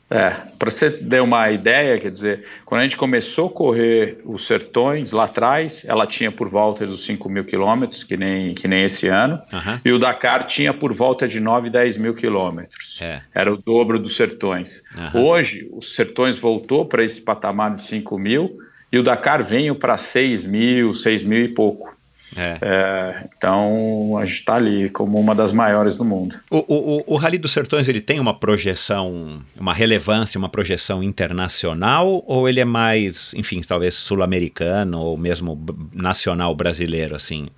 É, 0.09 0.31
para 0.57 0.71
você 0.71 0.89
ter 0.89 1.21
uma 1.21 1.51
ideia, 1.51 1.99
quer 1.99 2.13
dizer, 2.13 2.45
quando 2.65 2.81
a 2.81 2.85
gente 2.85 2.97
começou 2.97 3.49
a 3.49 3.51
correr 3.51 4.19
os 4.25 4.47
Sertões 4.47 5.11
lá 5.11 5.25
atrás, 5.25 5.85
ela 5.87 6.07
tinha 6.07 6.31
por 6.31 6.49
volta 6.49 6.87
dos 6.87 7.05
5 7.05 7.29
mil 7.29 7.45
quilômetros, 7.45 8.05
que 8.05 8.17
nem, 8.17 8.55
que 8.55 8.69
nem 8.69 8.85
esse 8.85 9.09
ano, 9.09 9.41
uhum. 9.53 9.81
e 9.85 9.91
o 9.91 9.99
Dakar 9.99 10.45
tinha 10.45 10.73
por 10.73 10.93
volta 10.93 11.27
de 11.27 11.41
9, 11.41 11.71
10 11.71 11.97
mil 11.97 12.15
quilômetros. 12.15 13.01
É. 13.03 13.21
Era 13.35 13.53
o 13.53 13.57
dobro 13.57 13.99
dos 13.99 14.15
Sertões. 14.15 14.83
Uhum. 14.97 15.25
Hoje, 15.25 15.69
os 15.73 15.97
Sertões 15.97 16.39
voltou 16.39 16.87
para 16.87 17.03
esse 17.03 17.21
patamar 17.21 17.75
de 17.75 17.83
5 17.83 18.17
mil, 18.17 18.59
e 18.93 18.99
o 19.01 19.03
Dakar 19.03 19.43
veio 19.43 19.75
para 19.75 19.97
6 19.97 20.47
mil, 20.47 20.95
6 20.95 21.25
mil 21.25 21.45
e 21.45 21.49
pouco. 21.49 21.96
É. 22.35 22.59
É, 22.61 23.25
então 23.37 24.17
a 24.19 24.25
gente 24.25 24.39
está 24.39 24.57
ali 24.57 24.91
como 24.91 25.19
uma 25.19 25.35
das 25.35 25.53
maiores 25.53 25.97
do 25.97 26.05
mundo. 26.05 26.37
O, 26.51 26.59
o, 26.59 27.15
o 27.15 27.17
Rally 27.17 27.39
dos 27.39 27.53
Sertões 27.53 27.89
ele 27.89 28.01
tem 28.01 28.19
uma 28.19 28.35
projeção, 28.35 29.43
uma 29.59 29.73
relevância, 29.73 30.39
uma 30.39 30.49
projeção 30.49 31.03
internacional 31.03 32.25
ou 32.27 32.49
ele 32.49 32.61
é 32.61 32.65
mais, 32.65 33.33
enfim, 33.35 33.61
talvez 33.61 33.95
sul-americano 33.95 34.99
ou 34.99 35.17
mesmo 35.17 35.59
nacional 35.93 36.55
brasileiro, 36.55 37.15
assim, 37.15 37.49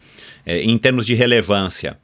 é, 0.45 0.63
em 0.63 0.77
termos 0.77 1.07
de 1.07 1.15
relevância? 1.15 1.99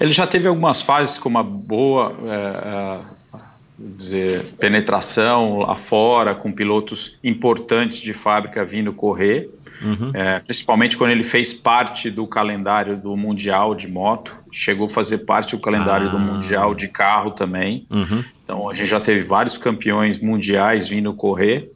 Ele 0.00 0.12
já 0.12 0.26
teve 0.26 0.48
algumas 0.48 0.82
fases 0.82 1.18
com 1.18 1.28
uma 1.28 1.42
boa 1.42 2.14
é, 2.24 3.38
é, 3.38 3.38
dizer, 3.78 4.54
penetração 4.58 5.60
lá 5.60 5.76
fora, 5.76 6.34
com 6.34 6.52
pilotos 6.52 7.16
importantes 7.22 7.98
de 7.98 8.12
fábrica 8.12 8.64
vindo 8.64 8.92
correr. 8.92 9.50
Uhum. 9.82 10.10
É, 10.14 10.38
principalmente 10.38 10.96
quando 10.96 11.10
ele 11.10 11.24
fez 11.24 11.52
parte 11.52 12.10
do 12.10 12.26
calendário 12.26 12.96
do 12.96 13.16
Mundial 13.16 13.74
de 13.74 13.88
moto, 13.88 14.36
chegou 14.50 14.86
a 14.86 14.90
fazer 14.90 15.18
parte 15.18 15.56
do 15.56 15.62
calendário 15.62 16.08
ah. 16.08 16.10
do 16.10 16.18
Mundial 16.18 16.74
de 16.74 16.88
carro 16.88 17.32
também. 17.32 17.86
Uhum. 17.90 18.24
Então 18.44 18.68
a 18.68 18.72
gente 18.72 18.88
já 18.88 19.00
teve 19.00 19.22
vários 19.22 19.58
campeões 19.58 20.18
mundiais 20.18 20.88
vindo 20.88 21.12
correr. 21.14 21.70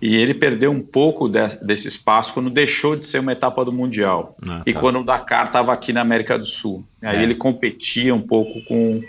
E 0.00 0.14
ele 0.14 0.32
perdeu 0.32 0.70
um 0.70 0.80
pouco 0.80 1.28
de, 1.28 1.40
desse 1.60 1.88
espaço 1.88 2.32
quando 2.32 2.48
deixou 2.50 2.94
de 2.94 3.04
ser 3.04 3.18
uma 3.18 3.32
etapa 3.32 3.64
do 3.64 3.72
Mundial. 3.72 4.36
Ah, 4.48 4.62
e 4.64 4.72
tá. 4.72 4.78
quando 4.78 5.00
o 5.00 5.04
Dakar 5.04 5.46
estava 5.46 5.72
aqui 5.72 5.92
na 5.92 6.00
América 6.00 6.38
do 6.38 6.44
Sul. 6.44 6.84
Aí 7.02 7.18
é. 7.18 7.22
ele 7.22 7.34
competia 7.34 8.14
um 8.14 8.20
pouco 8.20 8.62
com, 8.64 9.02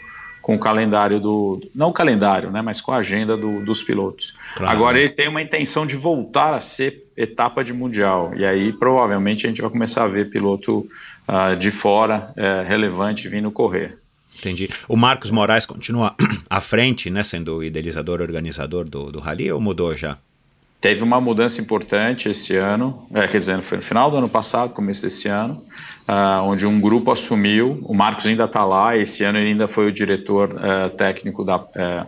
com 0.50 0.56
o 0.56 0.60
calendário 0.60 1.20
do. 1.20 1.62
Não 1.76 1.90
o 1.90 1.94
calendário, 1.94 2.50
né? 2.50 2.60
Mas 2.60 2.82
com 2.82 2.92
a 2.92 2.98
agenda 2.98 3.38
do, 3.38 3.64
dos 3.64 3.84
pilotos. 3.84 4.34
Claro. 4.56 4.76
Agora 4.76 4.98
ele 4.98 5.10
tem 5.10 5.28
uma 5.28 5.44
intenção 5.44 5.86
de 5.86 5.96
voltar 5.96 6.56
a 6.56 6.60
ser 6.60 7.06
etapa 7.16 7.64
de 7.64 7.72
Mundial. 7.72 8.32
E 8.36 8.44
aí 8.44 8.74
provavelmente 8.74 9.46
a 9.46 9.50
gente 9.50 9.62
vai 9.62 9.70
começar 9.70 10.06
a 10.06 10.08
ver 10.08 10.32
piloto 10.32 10.90
uh, 11.28 11.56
de 11.56 11.70
fora 11.70 12.34
uh, 12.36 12.68
relevante 12.68 13.30
vindo 13.30 13.52
correr. 13.52 14.00
Entendi. 14.40 14.68
O 14.88 14.96
Marcos 14.96 15.30
Moraes 15.30 15.68
continua 15.68 16.16
à 16.50 16.60
frente, 16.60 17.12
né? 17.12 17.24
Sendo 17.24 17.58
o 17.58 17.64
idealizador, 17.64 18.20
organizador 18.20 18.90
do, 18.90 19.12
do 19.12 19.20
Rally 19.20 19.52
ou 19.52 19.62
mudou 19.62 19.96
já? 19.96 20.18
Teve 20.82 21.04
uma 21.04 21.20
mudança 21.20 21.60
importante 21.60 22.30
esse 22.30 22.56
ano, 22.56 23.06
é, 23.14 23.28
quer 23.28 23.40
dizer, 23.40 23.62
foi 23.64 23.80
no 23.80 23.84
final 23.84 24.10
do 24.10 24.16
ano 24.16 24.30
passado, 24.30 24.74
começo 24.74 25.02
desse 25.02 25.28
ano, 25.28 25.62
uh, 26.08 26.42
onde 26.44 26.66
um 26.66 26.80
grupo 26.80 27.12
assumiu, 27.12 27.80
o 27.84 27.94
Marcos 27.94 28.26
ainda 28.26 28.46
está 28.46 28.64
lá, 28.64 28.96
esse 28.96 29.26
ano 29.26 29.38
ele 29.38 29.50
ainda 29.50 29.68
foi 29.68 29.88
o 29.88 29.92
diretor 29.92 30.52
uh, 30.52 30.90
técnico 30.92 31.44
da... 31.44 31.58
Uh, 31.58 32.08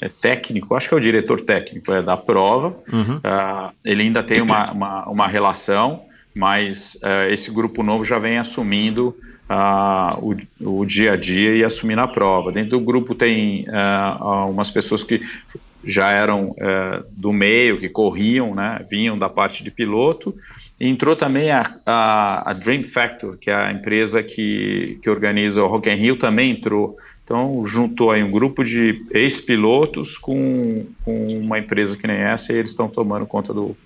é 0.00 0.08
técnico, 0.08 0.74
acho 0.74 0.88
que 0.88 0.94
é 0.94 0.96
o 0.96 1.00
diretor 1.00 1.42
técnico 1.42 1.92
é, 1.92 2.02
da 2.02 2.16
prova, 2.16 2.76
uhum. 2.92 3.20
ele 3.84 4.02
ainda 4.02 4.20
tem 4.20 4.42
uma, 4.42 4.72
uma, 4.72 5.08
uma 5.08 5.28
relação, 5.28 6.02
mas 6.34 6.98
esse 7.30 7.52
grupo 7.52 7.84
novo 7.84 8.04
já 8.04 8.18
vem 8.18 8.36
assumindo 8.36 9.16
o, 10.20 10.34
o, 10.80 10.84
dia 10.84 11.12
a 11.12 11.16
dia 11.16 11.54
e 11.54 11.62
assumindo 11.62 12.00
a 12.00 12.08
prova. 12.08 12.50
Dentro 12.50 12.70
do 12.70 12.80
grupo 12.80 13.14
tem 13.14 13.64
umas 14.50 14.72
pessoas 14.72 15.04
que 15.04 15.20
já 15.84 16.10
eram 16.10 16.54
é, 16.58 17.02
do 17.10 17.32
meio, 17.32 17.78
que 17.78 17.88
corriam, 17.88 18.54
né, 18.54 18.84
vinham 18.88 19.18
da 19.18 19.28
parte 19.28 19.64
de 19.64 19.70
piloto. 19.70 20.34
E 20.80 20.88
entrou 20.88 21.14
também 21.14 21.50
a, 21.50 21.62
a, 21.86 22.50
a, 22.50 22.52
Dream 22.52 22.82
Factor, 22.82 23.36
que 23.36 23.50
é 23.50 23.54
a 23.54 23.72
empresa 23.72 24.22
que, 24.22 24.98
que 25.02 25.08
organiza 25.08 25.62
o 25.62 25.68
Rock 25.68 25.88
in 25.88 25.94
Rio, 25.94 26.16
também 26.16 26.50
entrou. 26.50 26.96
Então, 27.24 27.64
juntou 27.64 28.10
aí 28.10 28.22
um 28.22 28.30
grupo 28.30 28.64
de 28.64 29.04
ex-pilotos 29.12 30.18
com, 30.18 30.86
com 31.04 31.38
uma 31.38 31.58
empresa 31.58 31.96
que 31.96 32.06
nem 32.06 32.16
essa 32.16 32.52
e 32.52 32.56
eles 32.56 32.70
estão 32.70 32.88
tomando 32.88 33.26
conta 33.26 33.54
do, 33.54 33.76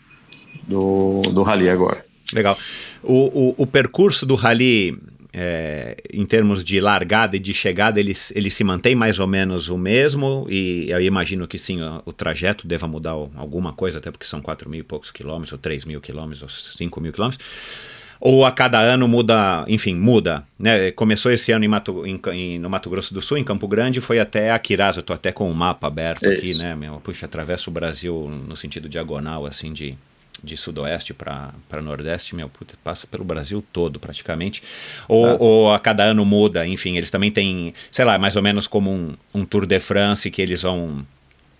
do, 0.66 1.22
do 1.22 1.42
rally 1.42 1.68
agora. 1.68 2.04
Legal. 2.32 2.58
O, 3.02 3.50
o, 3.50 3.54
o 3.58 3.66
percurso 3.66 4.26
do 4.26 4.34
rally 4.34 4.98
é, 5.38 5.98
em 6.10 6.24
termos 6.24 6.64
de 6.64 6.80
largada 6.80 7.36
e 7.36 7.38
de 7.38 7.52
chegada, 7.52 8.00
ele, 8.00 8.14
ele 8.34 8.50
se 8.50 8.64
mantém 8.64 8.94
mais 8.94 9.18
ou 9.18 9.26
menos 9.26 9.68
o 9.68 9.76
mesmo, 9.76 10.46
e 10.48 10.86
eu 10.88 10.98
imagino 11.02 11.46
que 11.46 11.58
sim, 11.58 11.82
o, 11.82 12.02
o 12.06 12.12
trajeto 12.12 12.66
deva 12.66 12.88
mudar 12.88 13.10
alguma 13.10 13.70
coisa, 13.74 13.98
até 13.98 14.10
porque 14.10 14.24
são 14.24 14.40
4 14.40 14.70
mil 14.70 14.80
e 14.80 14.82
poucos 14.82 15.10
quilômetros, 15.10 15.52
ou 15.52 15.58
3 15.58 15.84
mil 15.84 16.00
quilômetros, 16.00 16.42
ou 16.42 16.48
5 16.48 17.00
mil 17.02 17.12
quilômetros. 17.12 17.46
Ou 18.18 18.46
a 18.46 18.50
cada 18.50 18.80
ano 18.80 19.06
muda, 19.06 19.62
enfim, 19.68 19.94
muda. 19.94 20.42
Né? 20.58 20.90
Começou 20.92 21.30
esse 21.30 21.52
ano 21.52 21.66
em 21.66 21.68
Mato, 21.68 22.06
em, 22.06 22.18
em, 22.32 22.58
no 22.58 22.70
Mato 22.70 22.88
Grosso 22.88 23.12
do 23.12 23.20
Sul, 23.20 23.36
em 23.36 23.44
Campo 23.44 23.68
Grande, 23.68 24.00
foi 24.00 24.18
até 24.18 24.50
Aquiraz. 24.52 24.96
Eu 24.96 25.02
estou 25.02 25.12
até 25.12 25.30
com 25.30 25.50
o 25.50 25.54
mapa 25.54 25.86
aberto 25.86 26.24
Isso. 26.24 26.32
aqui, 26.32 26.54
né? 26.54 26.74
Meu, 26.74 26.98
puxa, 27.00 27.26
atravessa 27.26 27.68
o 27.68 27.72
Brasil 27.72 28.26
no 28.48 28.56
sentido 28.56 28.88
diagonal, 28.88 29.44
assim, 29.44 29.70
de, 29.70 29.98
de 30.42 30.56
sudoeste 30.56 31.14
para 31.14 31.52
nordeste, 31.82 32.34
meu, 32.34 32.48
puta, 32.48 32.74
passa 32.82 33.06
pelo 33.06 33.24
Brasil 33.24 33.64
todo 33.72 33.98
praticamente. 33.98 34.62
Ou, 35.08 35.26
ah. 35.26 35.36
ou, 35.38 35.72
a 35.72 35.78
cada 35.78 36.04
ano 36.04 36.24
muda, 36.24 36.66
enfim, 36.66 36.96
eles 36.96 37.10
também 37.10 37.30
têm, 37.30 37.74
sei 37.90 38.04
lá, 38.04 38.18
mais 38.18 38.36
ou 38.36 38.42
menos 38.42 38.66
como 38.66 38.90
um, 38.90 39.14
um 39.34 39.44
Tour 39.44 39.66
de 39.66 39.78
France 39.80 40.30
que 40.30 40.42
eles 40.42 40.62
vão 40.62 41.06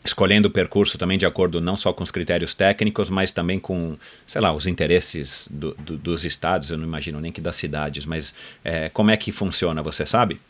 escolhendo 0.04 0.48
o 0.48 0.50
percurso 0.50 0.96
também 0.96 1.18
de 1.18 1.26
acordo 1.26 1.60
não 1.60 1.74
só 1.76 1.92
com 1.92 2.02
os 2.02 2.10
critérios 2.10 2.54
técnicos, 2.54 3.10
mas 3.10 3.32
também 3.32 3.58
com, 3.58 3.96
sei 4.26 4.40
lá, 4.40 4.52
os 4.52 4.66
interesses 4.66 5.48
do, 5.50 5.74
do, 5.74 5.96
dos 5.96 6.24
estados, 6.24 6.70
eu 6.70 6.78
não 6.78 6.84
imagino 6.84 7.20
nem 7.20 7.32
que 7.32 7.40
das 7.40 7.56
cidades, 7.56 8.06
mas 8.06 8.34
é, 8.64 8.88
como 8.88 9.10
é 9.10 9.16
que 9.16 9.32
funciona, 9.32 9.82
você 9.82 10.06
sabe? 10.06 10.40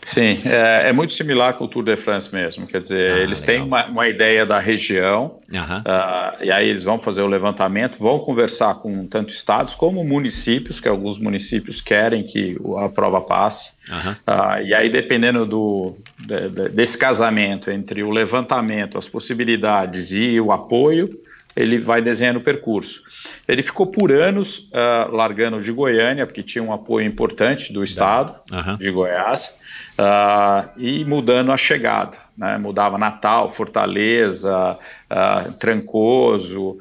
Sim, 0.00 0.42
é, 0.44 0.88
é, 0.88 0.92
muito 0.92 1.14
similar 1.14 1.54
com 1.54 1.64
o 1.64 1.68
Tour 1.68 1.84
de 1.84 1.96
France 1.96 2.32
mesmo. 2.32 2.66
Quer 2.66 2.80
dizer, 2.80 3.12
ah, 3.12 3.18
eles 3.18 3.40
legal. 3.40 3.54
têm 3.54 3.64
uma, 3.64 3.86
uma, 3.86 4.08
ideia 4.08 4.44
da 4.44 4.58
região, 4.58 5.38
uhum. 5.50 5.78
uh, 5.78 6.42
e 6.44 6.50
aí 6.50 6.68
eles 6.68 6.82
vão 6.82 6.98
fazer 6.98 7.22
o 7.22 7.26
levantamento, 7.28 7.98
vão 7.98 8.18
conversar 8.18 8.74
com 8.76 9.06
tanto 9.06 9.32
estados 9.32 9.74
como 9.74 10.02
municípios, 10.04 10.80
que 10.80 10.88
alguns 10.88 11.18
municípios 11.18 11.80
querem 11.80 12.24
que 12.24 12.56
a 12.78 12.88
prova 12.88 13.20
passe. 13.20 13.70
Uhum. 13.88 14.12
Uh, 14.12 14.66
e 14.66 14.74
aí, 14.74 14.90
dependendo 14.90 15.46
do, 15.46 15.96
de, 16.18 16.48
de, 16.48 16.68
desse 16.70 16.98
casamento 16.98 17.70
entre 17.70 18.02
o 18.02 18.10
levantamento, 18.10 18.98
as 18.98 19.08
possibilidades 19.08 20.12
e 20.12 20.40
o 20.40 20.50
apoio, 20.50 21.10
ele 21.56 21.78
vai 21.78 22.00
desenhando 22.00 22.38
o 22.38 22.44
percurso. 22.44 23.02
Ele 23.46 23.62
ficou 23.62 23.86
por 23.86 24.10
anos 24.12 24.58
uh, 24.58 25.10
largando 25.10 25.60
de 25.60 25.72
Goiânia, 25.72 26.26
porque 26.26 26.42
tinha 26.42 26.62
um 26.62 26.72
apoio 26.72 27.06
importante 27.06 27.72
do 27.72 27.82
estado 27.82 28.34
uhum. 28.50 28.76
de 28.76 28.90
Goiás, 28.90 29.54
uh, 29.98 30.68
e 30.76 31.04
mudando 31.04 31.52
a 31.52 31.56
chegada. 31.56 32.18
Né? 32.36 32.56
Mudava 32.58 32.96
Natal, 32.98 33.48
Fortaleza, 33.48 34.78
uh, 35.10 35.52
Trancoso, 35.54 36.78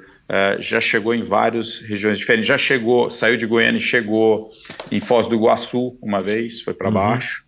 já 0.59 0.79
chegou 0.79 1.13
em 1.13 1.21
várias 1.21 1.79
regiões 1.79 2.17
diferentes. 2.17 2.47
Já 2.47 2.57
chegou, 2.57 3.11
saiu 3.11 3.35
de 3.35 3.45
Goiânia 3.45 3.79
e 3.79 3.81
chegou 3.81 4.49
em 4.89 5.01
Foz 5.01 5.27
do 5.27 5.35
Iguaçu 5.35 5.97
uma 6.01 6.21
vez, 6.21 6.61
foi 6.61 6.73
para 6.73 6.87
uhum. 6.87 6.93
baixo. 6.93 7.43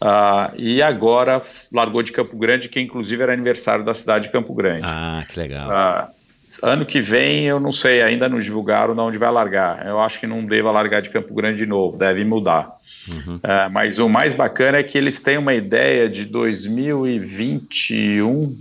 Uh, 0.00 0.54
e 0.56 0.80
agora 0.80 1.42
largou 1.70 2.02
de 2.02 2.10
Campo 2.10 2.34
Grande, 2.36 2.70
que 2.70 2.80
inclusive 2.80 3.22
era 3.22 3.34
aniversário 3.34 3.84
da 3.84 3.92
cidade 3.92 4.28
de 4.28 4.32
Campo 4.32 4.54
Grande. 4.54 4.86
Ah, 4.86 5.26
que 5.28 5.38
legal. 5.38 5.68
Uh, 5.68 6.19
Ano 6.62 6.84
que 6.84 7.00
vem, 7.00 7.44
eu 7.44 7.60
não 7.60 7.72
sei, 7.72 8.02
ainda 8.02 8.28
não 8.28 8.38
divulgaram 8.38 8.94
de 8.94 9.00
onde 9.00 9.18
vai 9.18 9.30
largar. 9.30 9.86
Eu 9.86 10.00
acho 10.00 10.18
que 10.18 10.26
não 10.26 10.44
deva 10.44 10.72
largar 10.72 11.00
de 11.00 11.10
Campo 11.10 11.32
Grande 11.32 11.58
de 11.58 11.66
novo, 11.66 11.96
deve 11.96 12.24
mudar. 12.24 12.76
Uhum. 13.08 13.38
É, 13.42 13.68
mas 13.68 13.98
o 13.98 14.08
mais 14.08 14.34
bacana 14.34 14.78
é 14.78 14.82
que 14.82 14.98
eles 14.98 15.20
têm 15.20 15.38
uma 15.38 15.54
ideia 15.54 16.08
de 16.08 16.24
2021. 16.24 18.60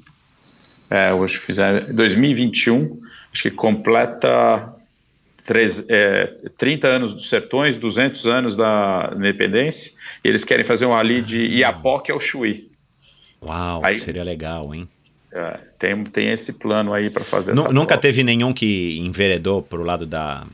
É, 0.90 1.14
hoje 1.14 1.38
fizeram 1.38 1.94
2021, 1.94 3.00
acho 3.32 3.44
que 3.44 3.52
completa 3.52 4.74
é, 5.88 6.34
30 6.58 6.88
anos 6.88 7.14
dos 7.14 7.30
Sertões, 7.30 7.76
200 7.76 8.26
anos 8.28 8.56
da 8.56 9.12
independência. 9.16 9.92
E 10.24 10.28
eles 10.28 10.44
querem 10.44 10.66
fazer 10.66 10.86
um 10.86 10.96
ali 10.96 11.22
de 11.22 11.46
Iapoque 11.46 12.12
ao 12.12 12.20
Chuí. 12.20 12.70
Uau, 13.42 13.82
Aí, 13.84 14.00
seria 14.00 14.24
legal, 14.24 14.74
hein? 14.76 14.88
É, 15.32 15.60
tem, 15.78 16.04
tem 16.06 16.30
esse 16.32 16.54
plano 16.54 16.94
aí 16.94 17.10
para 17.10 17.24
fazer 17.24 17.52
essa 17.52 17.64
Nunca 17.72 17.88
prova. 17.88 18.02
teve 18.02 18.24
nenhum 18.24 18.52
que 18.52 18.98
enveredou 19.00 19.62
para 19.62 19.80
o 19.80 19.84
lado 19.84 20.06
da. 20.06 20.46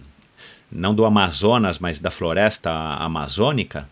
Não 0.72 0.94
do 0.94 1.06
Amazonas, 1.06 1.80
mas 1.80 2.00
da 2.00 2.12
floresta 2.12 2.72
amazônica? 2.72 3.88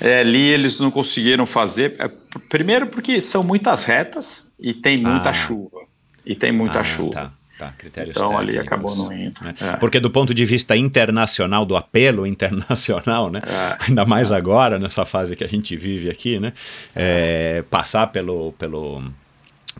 É, 0.00 0.20
ali 0.20 0.48
eles 0.48 0.78
não 0.78 0.90
conseguiram 0.90 1.46
fazer. 1.46 1.96
É, 1.98 2.08
primeiro, 2.48 2.86
porque 2.86 3.20
são 3.20 3.42
muitas 3.42 3.84
retas 3.84 4.46
e 4.60 4.72
tem 4.72 4.98
muita 4.98 5.30
ah. 5.30 5.34
chuva. 5.34 5.80
E 6.24 6.34
tem 6.34 6.52
muita 6.52 6.80
ah, 6.80 6.84
chuva. 6.84 7.12
Tá. 7.12 7.32
Tá, 7.58 7.72
critérios 7.78 8.16
então 8.16 8.36
ali 8.36 8.58
acabou 8.58 8.96
não 8.96 9.12
indo. 9.12 9.38
Né? 9.40 9.54
É. 9.60 9.76
Porque 9.76 10.00
do 10.00 10.10
ponto 10.10 10.34
de 10.34 10.44
vista 10.44 10.76
internacional, 10.76 11.64
do 11.64 11.76
apelo 11.76 12.26
internacional, 12.26 13.30
né? 13.30 13.40
É. 13.46 13.84
ainda 13.86 14.04
mais 14.04 14.32
agora, 14.32 14.78
nessa 14.78 15.04
fase 15.04 15.36
que 15.36 15.44
a 15.44 15.48
gente 15.48 15.76
vive 15.76 16.10
aqui, 16.10 16.40
né? 16.40 16.52
É, 16.94 17.62
passar 17.70 18.08
pelo, 18.08 18.52
pelo, 18.52 19.04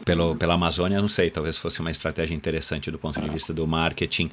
pelo, 0.05 0.37
pela 0.37 0.55
Amazônia, 0.55 1.01
não 1.01 1.09
sei, 1.09 1.31
talvez 1.31 1.57
fosse 1.57 1.81
uma 1.81 1.91
estratégia 1.91 2.35
interessante 2.35 2.91
do 2.91 2.99
ponto 2.99 3.21
de 3.21 3.29
vista 3.29 3.53
do 3.53 3.67
marketing. 3.67 4.31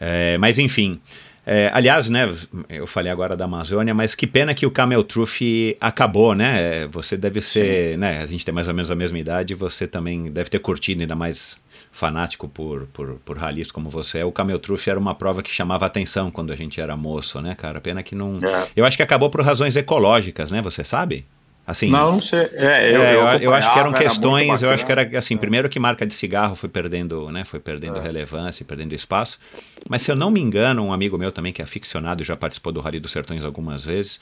É, 0.00 0.38
mas 0.38 0.58
enfim. 0.58 1.00
É, 1.46 1.70
aliás, 1.72 2.08
né, 2.08 2.32
eu 2.68 2.86
falei 2.86 3.10
agora 3.10 3.34
da 3.34 3.46
Amazônia, 3.46 3.94
mas 3.94 4.14
que 4.14 4.26
pena 4.26 4.54
que 4.54 4.66
o 4.66 4.70
Camel 4.70 5.02
Truth 5.02 5.40
acabou, 5.80 6.34
né? 6.34 6.86
Você 6.88 7.16
deve 7.16 7.40
ser, 7.40 7.92
Sim. 7.92 7.96
né? 7.96 8.22
A 8.22 8.26
gente 8.26 8.44
tem 8.44 8.54
mais 8.54 8.68
ou 8.68 8.74
menos 8.74 8.90
a 8.90 8.94
mesma 8.94 9.18
idade, 9.18 9.54
você 9.54 9.86
também 9.86 10.30
deve 10.30 10.50
ter 10.50 10.58
curtido, 10.58 11.00
ainda 11.00 11.16
mais 11.16 11.58
fanático 11.90 12.46
por, 12.46 12.86
por, 12.92 13.14
por 13.24 13.38
ralis 13.38 13.72
como 13.72 13.88
você 13.88 14.18
é. 14.18 14.24
O 14.24 14.30
Camel 14.30 14.58
Truth 14.58 14.86
era 14.86 14.98
uma 14.98 15.14
prova 15.14 15.42
que 15.42 15.50
chamava 15.50 15.86
atenção 15.86 16.30
quando 16.30 16.52
a 16.52 16.56
gente 16.56 16.80
era 16.80 16.96
moço, 16.96 17.40
né, 17.40 17.54
cara? 17.54 17.80
Pena 17.80 18.02
que 18.02 18.14
não. 18.14 18.38
É. 18.42 18.68
Eu 18.76 18.84
acho 18.84 18.96
que 18.96 19.02
acabou 19.02 19.30
por 19.30 19.40
razões 19.42 19.74
ecológicas, 19.76 20.50
né? 20.50 20.60
Você 20.62 20.84
sabe? 20.84 21.24
Assim, 21.70 21.88
não, 21.88 22.12
não 22.12 22.20
sei. 22.20 22.50
É, 22.52 22.92
eu, 22.92 23.00
é, 23.00 23.14
eu, 23.14 23.40
eu, 23.42 23.54
acho 23.54 23.72
que 23.72 23.78
eram 23.78 23.92
questões, 23.92 24.60
eu 24.60 24.70
acho 24.70 24.84
que 24.84 24.90
era 24.90 25.08
assim, 25.16 25.36
primeiro 25.36 25.68
que 25.68 25.78
marca 25.78 26.04
de 26.04 26.12
cigarro 26.12 26.56
foi 26.56 26.68
perdendo, 26.68 27.30
né, 27.30 27.44
foi 27.44 27.60
perdendo 27.60 27.98
é. 27.98 28.00
relevância, 28.00 28.64
perdendo 28.66 28.92
espaço. 28.92 29.38
Mas 29.88 30.02
se 30.02 30.10
eu 30.10 30.16
não 30.16 30.32
me 30.32 30.40
engano, 30.40 30.84
um 30.84 30.92
amigo 30.92 31.16
meu 31.16 31.30
também 31.30 31.52
que 31.52 31.62
é 31.62 31.64
aficionado, 31.64 32.24
já 32.24 32.36
participou 32.36 32.72
do 32.72 32.80
Rally 32.80 32.98
dos 32.98 33.12
Sertões 33.12 33.44
algumas 33.44 33.84
vezes, 33.84 34.18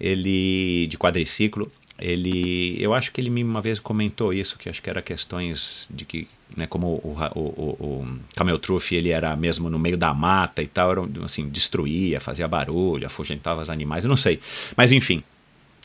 ele 0.00 0.86
de 0.86 0.96
quadriciclo, 0.96 1.72
ele, 1.98 2.76
eu 2.80 2.94
acho 2.94 3.10
que 3.10 3.20
ele 3.20 3.30
me 3.30 3.42
uma 3.42 3.60
vez 3.60 3.80
comentou 3.80 4.32
isso, 4.32 4.56
que 4.56 4.68
acho 4.68 4.80
que 4.80 4.88
era 4.88 5.02
questões 5.02 5.88
de 5.92 6.04
que, 6.04 6.28
né, 6.56 6.68
como 6.68 6.86
o, 7.02 7.16
o, 7.34 7.40
o, 7.40 8.06
Camel 8.36 8.60
Truth, 8.60 8.92
ele 8.92 9.08
era 9.08 9.34
mesmo 9.34 9.68
no 9.68 9.78
meio 9.78 9.96
da 9.96 10.14
mata 10.14 10.62
e 10.62 10.68
tal, 10.68 10.92
era, 10.92 11.00
assim, 11.24 11.48
destruía, 11.48 12.20
fazia 12.20 12.46
barulho, 12.46 13.08
afugentava 13.08 13.60
os 13.60 13.70
animais, 13.70 14.04
eu 14.04 14.08
não 14.08 14.16
sei. 14.16 14.38
Mas 14.76 14.92
enfim, 14.92 15.24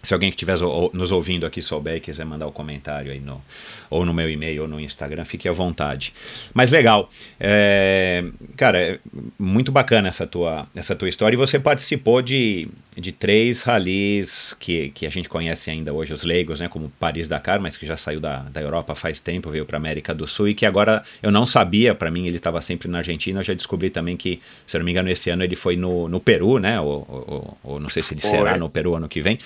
se 0.03 0.13
alguém 0.13 0.29
que 0.29 0.35
estiver 0.35 0.57
nos 0.93 1.11
ouvindo 1.11 1.45
aqui 1.45 1.61
souber 1.61 1.97
e 1.97 1.99
quiser 1.99 2.25
mandar 2.25 2.47
o 2.47 2.49
um 2.49 2.51
comentário 2.51 3.11
aí 3.11 3.19
no, 3.19 3.41
ou 3.89 4.03
no 4.03 4.13
meu 4.13 4.29
e-mail 4.29 4.63
ou 4.63 4.67
no 4.67 4.79
Instagram, 4.79 5.25
fique 5.25 5.47
à 5.47 5.51
vontade. 5.51 6.13
Mas 6.53 6.71
legal, 6.71 7.09
é, 7.39 8.23
cara, 8.57 8.79
é 8.79 8.99
muito 9.37 9.71
bacana 9.71 10.07
essa 10.07 10.25
tua, 10.25 10.67
essa 10.75 10.95
tua 10.95 11.07
história. 11.07 11.35
E 11.35 11.37
você 11.37 11.59
participou 11.59 12.21
de, 12.21 12.67
de 12.95 13.11
três 13.13 13.63
ralis 13.63 14.53
que, 14.59 14.89
que 14.89 15.05
a 15.05 15.09
gente 15.09 15.29
conhece 15.29 15.71
ainda 15.71 15.93
hoje, 15.93 16.11
os 16.11 16.23
leigos, 16.23 16.59
né, 16.59 16.67
como 16.67 16.91
Paris-Dakar, 16.99 17.61
mas 17.61 17.77
que 17.77 17.85
já 17.85 17.95
saiu 17.95 18.19
da, 18.19 18.39
da 18.39 18.61
Europa 18.61 18.93
faz 18.93 19.21
tempo, 19.21 19.49
veio 19.49 19.65
para 19.65 19.77
América 19.77 20.13
do 20.13 20.27
Sul 20.27 20.49
e 20.49 20.53
que 20.53 20.65
agora 20.65 21.01
eu 21.23 21.31
não 21.31 21.45
sabia, 21.45 21.95
para 21.95 22.11
mim 22.11 22.27
ele 22.27 22.35
estava 22.35 22.61
sempre 22.61 22.89
na 22.89 22.97
Argentina. 22.97 23.39
Eu 23.39 23.43
já 23.43 23.53
descobri 23.53 23.89
também 23.89 24.17
que, 24.17 24.41
se 24.65 24.75
eu 24.75 24.79
não 24.79 24.85
me 24.85 24.91
engano, 24.91 25.09
esse 25.09 25.29
ano 25.29 25.41
ele 25.41 25.55
foi 25.55 25.77
no, 25.77 26.09
no 26.09 26.19
Peru, 26.19 26.59
né, 26.59 26.81
ou, 26.81 27.05
ou, 27.07 27.57
ou 27.63 27.79
não 27.79 27.87
sei 27.87 28.03
se 28.03 28.13
ele 28.13 28.21
será 28.21 28.57
no 28.57 28.69
Peru 28.69 28.95
ano 28.95 29.07
que 29.07 29.21
vem. 29.21 29.37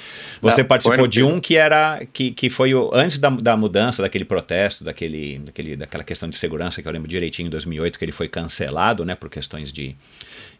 Você 0.41 0.61
não, 0.61 0.67
participou 0.67 1.05
de 1.05 1.21
um 1.21 1.39
que 1.39 1.55
era 1.55 2.03
que, 2.11 2.31
que 2.31 2.49
foi 2.49 2.73
o, 2.73 2.89
antes 2.93 3.19
da, 3.19 3.29
da 3.29 3.55
mudança, 3.55 4.01
daquele 4.01 4.25
protesto, 4.25 4.83
daquele, 4.83 5.37
daquele, 5.39 5.75
daquela 5.75 6.03
questão 6.03 6.27
de 6.27 6.35
segurança 6.35 6.81
que 6.81 6.87
eu 6.87 6.91
lembro 6.91 7.07
direitinho 7.07 7.45
em 7.45 7.51
2008, 7.51 7.99
que 7.99 8.05
ele 8.05 8.11
foi 8.11 8.27
cancelado, 8.27 9.05
né, 9.05 9.13
por 9.13 9.29
questões 9.29 9.71
de, 9.71 9.95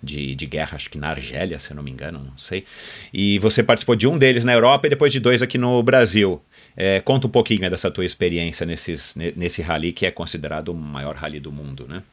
de, 0.01 0.35
de 0.35 0.45
guerra, 0.45 0.75
acho 0.75 0.89
que 0.89 0.97
na 0.97 1.09
Argélia, 1.09 1.59
se 1.59 1.73
não 1.73 1.83
me 1.83 1.91
engano, 1.91 2.19
não 2.19 2.37
sei. 2.37 2.65
E 3.13 3.39
você 3.39 3.63
participou 3.63 3.95
de 3.95 4.07
um 4.07 4.17
deles 4.17 4.45
na 4.45 4.53
Europa 4.53 4.87
e 4.87 4.89
depois 4.89 5.11
de 5.11 5.19
dois 5.19 5.41
aqui 5.41 5.57
no 5.57 5.81
Brasil. 5.81 6.41
É, 6.77 6.99
conta 6.99 7.27
um 7.27 7.29
pouquinho 7.29 7.69
dessa 7.69 7.89
tua 7.89 8.05
experiência 8.05 8.65
nesses, 8.65 9.15
nesse 9.15 9.61
rally 9.61 9.91
que 9.91 10.05
é 10.05 10.11
considerado 10.11 10.69
o 10.69 10.75
maior 10.75 11.15
rally 11.15 11.39
do 11.39 11.51
mundo, 11.51 11.85
né? 11.87 12.03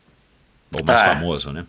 Ou 0.72 0.84
mais 0.84 1.00
ah, 1.00 1.04
famoso, 1.04 1.52
né? 1.52 1.66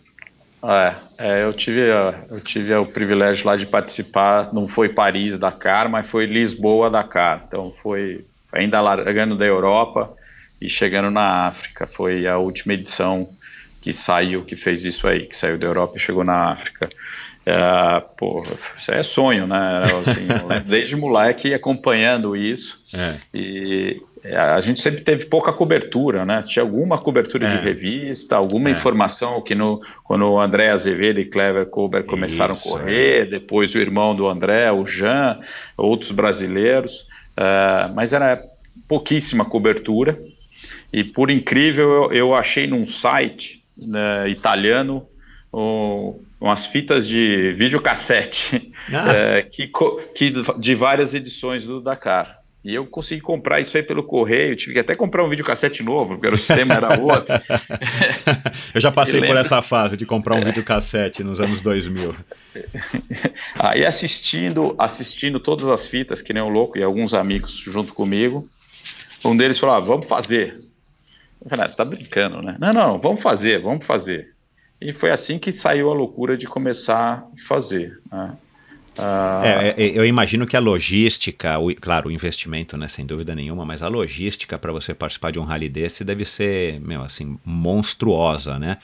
É, 0.64 0.94
é, 1.18 1.44
eu, 1.44 1.52
tive, 1.52 1.82
eu 2.30 2.40
tive 2.40 2.74
o 2.74 2.86
privilégio 2.86 3.46
lá 3.46 3.54
de 3.54 3.66
participar, 3.66 4.52
não 4.52 4.66
foi 4.66 4.88
Paris 4.88 5.36
Dakar, 5.38 5.90
mas 5.90 6.06
foi 6.06 6.24
Lisboa 6.24 6.88
Dakar. 6.88 7.44
Então 7.46 7.70
foi 7.70 8.24
ainda 8.50 8.80
largando 8.80 9.36
da 9.36 9.44
Europa 9.44 10.14
e 10.60 10.68
chegando 10.68 11.10
na 11.10 11.48
África. 11.48 11.86
Foi 11.86 12.26
a 12.26 12.38
última 12.38 12.72
edição 12.72 13.28
que 13.84 13.92
saiu, 13.92 14.46
que 14.46 14.56
fez 14.56 14.82
isso 14.86 15.06
aí, 15.06 15.26
que 15.26 15.36
saiu 15.36 15.58
da 15.58 15.66
Europa 15.66 15.98
e 15.98 16.00
chegou 16.00 16.24
na 16.24 16.50
África. 16.50 16.88
É, 17.44 18.02
pô, 18.16 18.42
isso 18.78 18.90
é 18.90 19.02
sonho, 19.02 19.46
né? 19.46 19.78
Assim, 20.00 20.26
desde 20.64 20.96
moleque 20.96 21.52
acompanhando 21.52 22.34
isso. 22.34 22.82
É. 22.94 23.16
E 23.34 24.00
é, 24.24 24.38
a 24.38 24.58
gente 24.62 24.80
sempre 24.80 25.02
teve 25.02 25.26
pouca 25.26 25.52
cobertura, 25.52 26.24
né? 26.24 26.40
Tinha 26.42 26.62
alguma 26.62 26.96
cobertura 26.96 27.46
é. 27.46 27.50
de 27.50 27.62
revista, 27.62 28.36
alguma 28.36 28.70
é. 28.70 28.72
informação 28.72 29.42
que 29.42 29.54
no, 29.54 29.82
quando 30.02 30.30
o 30.30 30.40
André 30.40 30.70
Azevedo 30.70 31.20
e 31.20 31.26
Clever 31.26 31.66
Colbert 31.66 32.06
começaram 32.06 32.54
Isso, 32.54 32.74
a 32.74 32.78
correr, 32.78 33.20
é. 33.20 33.26
depois 33.26 33.74
o 33.74 33.78
irmão 33.78 34.16
do 34.16 34.26
André, 34.26 34.72
o 34.72 34.86
Jean, 34.86 35.40
outros 35.76 36.10
brasileiros, 36.10 37.02
uh, 37.36 37.92
mas 37.94 38.14
era 38.14 38.42
pouquíssima 38.88 39.44
cobertura. 39.44 40.18
E 40.90 41.04
por 41.04 41.30
incrível, 41.30 41.90
eu, 41.90 42.12
eu 42.12 42.34
achei 42.34 42.66
num 42.66 42.86
site 42.86 43.62
né, 43.76 44.28
italiano 44.28 45.06
um, 45.54 46.20
umas 46.40 46.66
fitas 46.66 47.06
de 47.06 47.52
videocassete 47.52 48.72
ah. 48.92 49.06
uh, 49.06 49.48
que, 49.50 49.70
que, 50.14 50.32
de 50.58 50.74
várias 50.74 51.14
edições 51.14 51.64
do 51.66 51.80
Dakar. 51.80 52.38
E 52.64 52.74
eu 52.74 52.86
consegui 52.86 53.20
comprar 53.20 53.60
isso 53.60 53.76
aí 53.76 53.82
pelo 53.82 54.02
correio, 54.02 54.56
tive 54.56 54.72
que 54.72 54.78
até 54.78 54.94
comprar 54.94 55.22
um 55.22 55.28
videocassete 55.28 55.82
novo, 55.82 56.14
porque 56.14 56.34
o 56.34 56.36
sistema 56.38 56.72
era 56.72 56.98
outro. 56.98 57.34
eu 58.74 58.80
já 58.80 58.90
passei 58.90 59.20
por 59.20 59.36
essa 59.36 59.60
fase 59.60 59.98
de 59.98 60.06
comprar 60.06 60.34
um 60.34 60.38
é. 60.38 60.44
videocassete 60.46 61.22
nos 61.22 61.40
anos 61.40 61.60
2000. 61.60 62.14
Aí 63.58 63.84
assistindo, 63.84 64.74
assistindo 64.78 65.38
todas 65.38 65.68
as 65.68 65.86
fitas, 65.86 66.22
que 66.22 66.32
nem 66.32 66.42
o 66.42 66.48
louco, 66.48 66.78
e 66.78 66.82
alguns 66.82 67.12
amigos 67.12 67.52
junto 67.52 67.92
comigo, 67.92 68.46
um 69.22 69.36
deles 69.36 69.58
falou: 69.58 69.76
ah, 69.76 69.80
vamos 69.80 70.06
fazer. 70.06 70.56
Eu 71.44 71.50
falei: 71.50 71.64
ah, 71.64 71.68
você 71.68 71.74
está 71.74 71.84
brincando, 71.84 72.40
né? 72.40 72.56
Não, 72.58 72.72
não, 72.72 72.98
vamos 72.98 73.22
fazer, 73.22 73.60
vamos 73.60 73.84
fazer. 73.84 74.34
E 74.80 74.92
foi 74.92 75.10
assim 75.10 75.38
que 75.38 75.52
saiu 75.52 75.90
a 75.90 75.94
loucura 75.94 76.36
de 76.36 76.46
começar 76.46 77.28
a 77.32 77.46
fazer. 77.46 78.00
Né? 78.10 78.32
Ah, 78.96 79.42
é, 79.44 79.74
é, 79.76 79.98
eu 79.98 80.06
imagino 80.06 80.46
que 80.46 80.56
a 80.56 80.60
logística, 80.60 81.58
o, 81.58 81.74
claro, 81.74 82.08
o 82.08 82.12
investimento, 82.12 82.76
né, 82.76 82.86
sem 82.86 83.04
dúvida 83.04 83.34
nenhuma, 83.34 83.64
mas 83.64 83.82
a 83.82 83.88
logística 83.88 84.58
para 84.58 84.72
você 84.72 84.94
participar 84.94 85.32
de 85.32 85.38
um 85.38 85.44
rally 85.44 85.68
desse 85.68 86.04
deve 86.04 86.24
ser, 86.24 86.80
meu, 86.80 87.02
assim, 87.02 87.38
monstruosa, 87.44 88.58
né? 88.58 88.78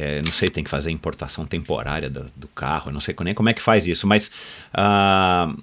É, 0.00 0.22
não 0.22 0.30
sei, 0.32 0.48
tem 0.48 0.62
que 0.62 0.70
fazer 0.70 0.92
importação 0.92 1.44
temporária 1.44 2.08
do, 2.08 2.26
do, 2.36 2.46
carro, 2.48 2.92
não 2.92 3.00
sei 3.00 3.16
nem 3.24 3.34
como 3.34 3.48
é 3.48 3.52
que 3.52 3.60
faz 3.60 3.84
isso, 3.84 4.06
mas 4.06 4.30
uh, 4.72 5.60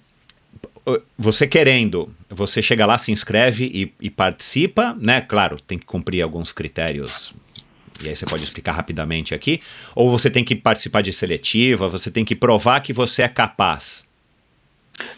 você 1.17 1.47
querendo, 1.47 2.13
você 2.29 2.61
chega 2.61 2.85
lá, 2.85 2.97
se 2.97 3.11
inscreve 3.11 3.65
e, 3.65 4.05
e, 4.05 4.09
participa, 4.09 4.95
né? 4.99 5.19
Claro, 5.21 5.59
tem 5.59 5.79
que 5.79 5.85
cumprir 5.85 6.21
alguns 6.21 6.51
critérios. 6.51 7.33
E 8.03 8.09
aí 8.09 8.15
você 8.15 8.25
pode 8.25 8.43
explicar 8.43 8.73
rapidamente 8.73 9.33
aqui. 9.33 9.61
Ou 9.95 10.11
você 10.11 10.29
tem 10.29 10.43
que 10.43 10.55
participar 10.55 11.01
de 11.01 11.11
seletiva, 11.11 11.87
você 11.87 12.11
tem 12.11 12.23
que 12.23 12.35
provar 12.35 12.81
que 12.81 12.93
você 12.93 13.23
é 13.23 13.27
capaz. 13.27 14.05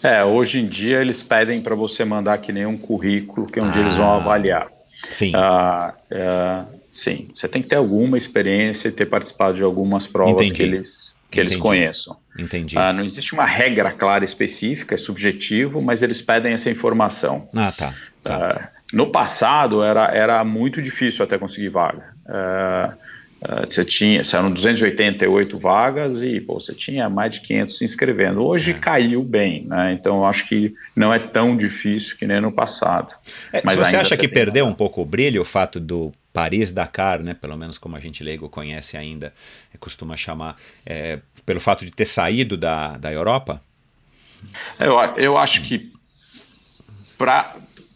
É, 0.02 0.24
hoje 0.24 0.60
em 0.60 0.68
dia 0.68 1.02
eles 1.02 1.22
pedem 1.22 1.62
para 1.62 1.76
você 1.76 2.06
mandar 2.06 2.38
que 2.38 2.52
nem 2.52 2.66
um 2.66 2.78
currículo, 2.78 3.46
que 3.46 3.60
é 3.60 3.64
onde 3.64 3.78
ah, 3.78 3.82
eles 3.82 3.96
vão 3.96 4.12
ah, 4.12 4.16
avaliar. 4.16 4.68
Sim. 5.10 5.32
Ah, 5.36 5.94
é, 6.10 6.64
sim, 6.92 7.28
você 7.36 7.48
tem 7.48 7.62
que 7.62 7.68
ter 7.68 7.76
alguma 7.76 8.18
experiência 8.18 8.88
e 8.88 8.92
ter 8.92 9.06
participado 9.06 9.56
de 9.56 9.64
algumas 9.64 10.08
provas 10.08 10.48
Entendi. 10.48 10.54
que 10.54 10.64
eles 10.64 11.16
que 11.30 11.40
Entendi. 11.40 11.54
eles 11.54 11.62
conheçam. 11.62 12.18
Entendi. 12.38 12.78
Ah, 12.78 12.94
não 12.94 13.04
existe 13.04 13.34
uma 13.34 13.46
regra 13.46 13.92
clara 13.92 14.24
específica, 14.24 14.96
é 14.96 14.98
subjetivo, 14.98 15.82
mas 15.82 16.02
eles 16.02 16.22
pedem 16.22 16.54
essa 16.54 16.70
informação. 16.70 17.50
Ah, 17.56 17.72
tá. 17.72 17.94
tá. 18.24 18.36
Ah, 18.36 18.70
no 18.94 19.12
passado 19.12 19.84
era, 19.84 20.06
era 20.06 20.44
muito 20.44 20.82
difícil 20.82 21.26
até 21.26 21.38
conseguir 21.38 21.70
vaga. 21.70 22.14
Ah, 22.28 22.94
ah, 23.48 23.66
você 23.66 23.86
tinha, 23.86 24.22
eram 24.34 24.52
288 24.52 25.58
vagas 25.58 26.22
e 26.22 26.42
pô, 26.42 26.60
você 26.60 26.74
tinha 26.74 27.10
mais 27.10 27.36
de 27.36 27.42
500 27.42 27.78
se 27.78 27.86
inscrevendo. 27.86 28.46
Hoje 28.46 28.72
é. 28.72 28.74
caiu 28.74 29.24
bem, 29.24 29.64
né? 29.66 29.94
Então 29.94 30.18
eu 30.18 30.26
acho 30.26 30.46
que 30.48 30.76
não 30.94 31.14
é 31.14 31.20
tão 31.20 31.56
difícil 31.56 32.18
que 32.18 32.28
nem 32.28 32.42
no 32.42 32.52
passado. 32.52 33.16
É, 33.54 33.62
Mas 33.64 33.80
você 33.80 33.96
acha 33.96 34.18
que 34.18 34.28
perdeu 34.28 34.66
um 34.66 34.74
pouco 34.74 35.02
o 35.02 35.06
brilho 35.06 35.42
o 35.42 35.46
fato 35.46 35.80
do 35.80 36.12
Paris-Dakar, 36.34 37.24
né, 37.24 37.34
pelo 37.34 37.56
menos 37.56 37.78
como 37.78 37.96
a 37.96 38.00
gente 38.02 38.22
leigo 38.22 38.50
conhece 38.50 38.98
ainda, 38.98 39.34
é, 39.74 39.78
costuma 39.78 40.18
chamar, 40.18 40.58
é, 40.86 41.20
pelo 41.46 41.60
fato 41.62 41.86
de 41.86 41.92
ter 41.92 42.06
saído 42.06 42.58
da, 42.58 42.98
da 42.98 43.12
Europa? 43.12 43.62
Eu, 44.78 45.00
eu 45.16 45.38
acho 45.38 45.62
que 45.62 45.92
para 47.18 47.56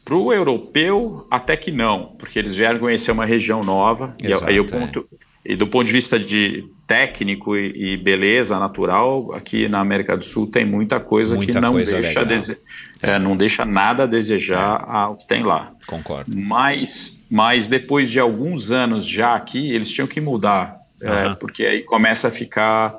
o 0.09 0.31
europeu, 0.33 1.27
até 1.29 1.57
que 1.57 1.71
não, 1.71 2.15
porque 2.17 2.39
eles 2.39 2.55
vieram 2.55 2.79
conhecer 2.79 3.11
uma 3.11 3.25
região 3.25 3.63
nova, 3.63 4.15
Exato, 4.23 4.45
e, 4.45 4.53
aí 4.53 4.59
o 4.59 4.65
ponto. 4.65 5.07
E 5.43 5.55
do 5.55 5.67
ponto 5.67 5.85
de 5.85 5.91
vista 5.91 6.19
de 6.19 6.65
técnico 6.85 7.55
e, 7.55 7.93
e, 7.93 7.97
beleza 7.97 8.59
natural, 8.59 9.33
aqui 9.33 9.67
na 9.67 9.79
América 9.79 10.15
do 10.15 10.23
Sul 10.23 10.45
tem 10.45 10.65
muita 10.65 10.99
coisa 10.99 11.35
muita 11.35 11.53
que 11.53 11.59
não 11.59 11.73
coisa 11.73 11.99
deixa, 11.99 12.25
dese, 12.25 12.57
é, 13.01 13.17
não 13.17 13.35
deixa 13.35 13.65
nada 13.65 14.03
a 14.03 14.05
desejar 14.05 14.81
é. 14.81 14.85
ao 14.87 15.15
que 15.15 15.27
tem 15.27 15.41
lá. 15.41 15.71
Concordo. 15.87 16.31
Mas, 16.35 17.17
mas 17.29 17.67
depois 17.67 18.09
de 18.09 18.19
alguns 18.19 18.71
anos 18.71 19.05
já 19.05 19.35
aqui, 19.35 19.71
eles 19.73 19.89
tinham 19.89 20.07
que 20.07 20.21
mudar, 20.21 20.79
uhum. 21.01 21.09
é, 21.09 21.35
porque 21.35 21.65
aí 21.65 21.81
começa 21.81 22.27
a 22.27 22.31
ficar, 22.31 22.95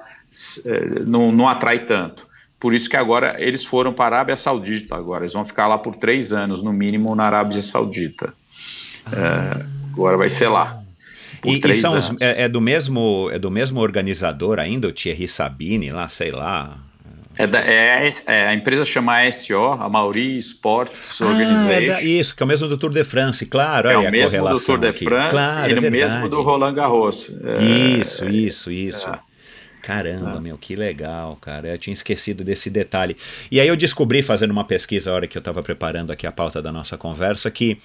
é, 0.64 1.00
não, 1.06 1.30
não 1.30 1.48
atrai 1.48 1.86
tanto. 1.86 2.26
Por 2.58 2.74
isso 2.74 2.88
que 2.88 2.96
agora 2.96 3.36
eles 3.38 3.64
foram 3.64 3.92
para 3.92 4.16
a 4.16 4.18
Arábia 4.18 4.36
Saudita 4.36 4.94
agora. 4.94 5.24
Eles 5.24 5.32
vão 5.32 5.44
ficar 5.44 5.66
lá 5.66 5.76
por 5.76 5.96
três 5.96 6.32
anos, 6.32 6.62
no 6.62 6.72
mínimo, 6.72 7.12
na 7.14 7.24
Arábia 7.24 7.60
Saudita. 7.60 8.32
Ah. 9.04 9.58
É, 9.58 9.92
agora 9.92 10.16
vai 10.16 10.28
ser 10.28 10.48
lá. 10.48 10.81
E, 11.44 11.60
e, 11.64 11.74
são 11.74 11.96
os, 11.96 12.10
é, 12.20 12.44
é, 12.44 12.48
do 12.48 12.60
mesmo 12.60 13.28
é 13.32 13.38
do 13.38 13.50
mesmo 13.50 13.80
organizador 13.80 14.58
ainda, 14.58 14.88
o 14.88 14.92
Thierry 14.92 15.26
Sabine, 15.26 15.90
lá, 15.90 16.06
sei 16.08 16.30
lá. 16.30 16.78
É, 17.36 17.46
da, 17.46 17.60
é, 17.60 18.10
é 18.26 18.46
a 18.48 18.54
empresa 18.54 18.84
chama 18.84 19.22
ASO, 19.22 19.56
a 19.56 19.88
Mauri 19.88 20.36
Sports 20.38 21.20
ah, 21.22 21.26
Organization. 21.26 21.72
É 21.72 21.86
da, 21.86 22.02
isso, 22.02 22.36
que 22.36 22.42
é 22.42 22.44
o 22.44 22.46
mesmo 22.46 22.68
do 22.68 22.76
Tour 22.76 22.90
de 22.90 23.04
France, 23.04 23.46
claro. 23.46 23.88
É, 23.88 23.96
o 23.96 24.10
mesmo 24.10 24.48
do 24.48 24.60
Tour 24.60 24.78
de 24.78 24.88
aqui. 24.88 25.04
France 25.04 25.30
claro, 25.30 25.72
e 25.72 25.78
o 25.78 25.90
mesmo 25.90 26.28
do 26.28 26.42
Roland 26.42 26.74
Garros. 26.74 27.30
isso, 27.98 28.28
isso, 28.28 28.70
isso. 28.70 29.10
Caramba, 29.82 30.36
ah. 30.36 30.40
meu, 30.40 30.56
que 30.56 30.76
legal, 30.76 31.36
cara. 31.40 31.68
Eu 31.68 31.76
tinha 31.76 31.92
esquecido 31.92 32.44
desse 32.44 32.70
detalhe. 32.70 33.16
E 33.50 33.58
aí 33.58 33.66
eu 33.66 33.74
descobri, 33.74 34.22
fazendo 34.22 34.52
uma 34.52 34.64
pesquisa 34.64 35.10
a 35.10 35.14
hora 35.14 35.26
que 35.26 35.36
eu 35.36 35.40
estava 35.40 35.60
preparando 35.60 36.12
aqui 36.12 36.24
a 36.24 36.30
pauta 36.30 36.62
da 36.62 36.70
nossa 36.70 36.96
conversa, 36.96 37.50
que 37.50 37.76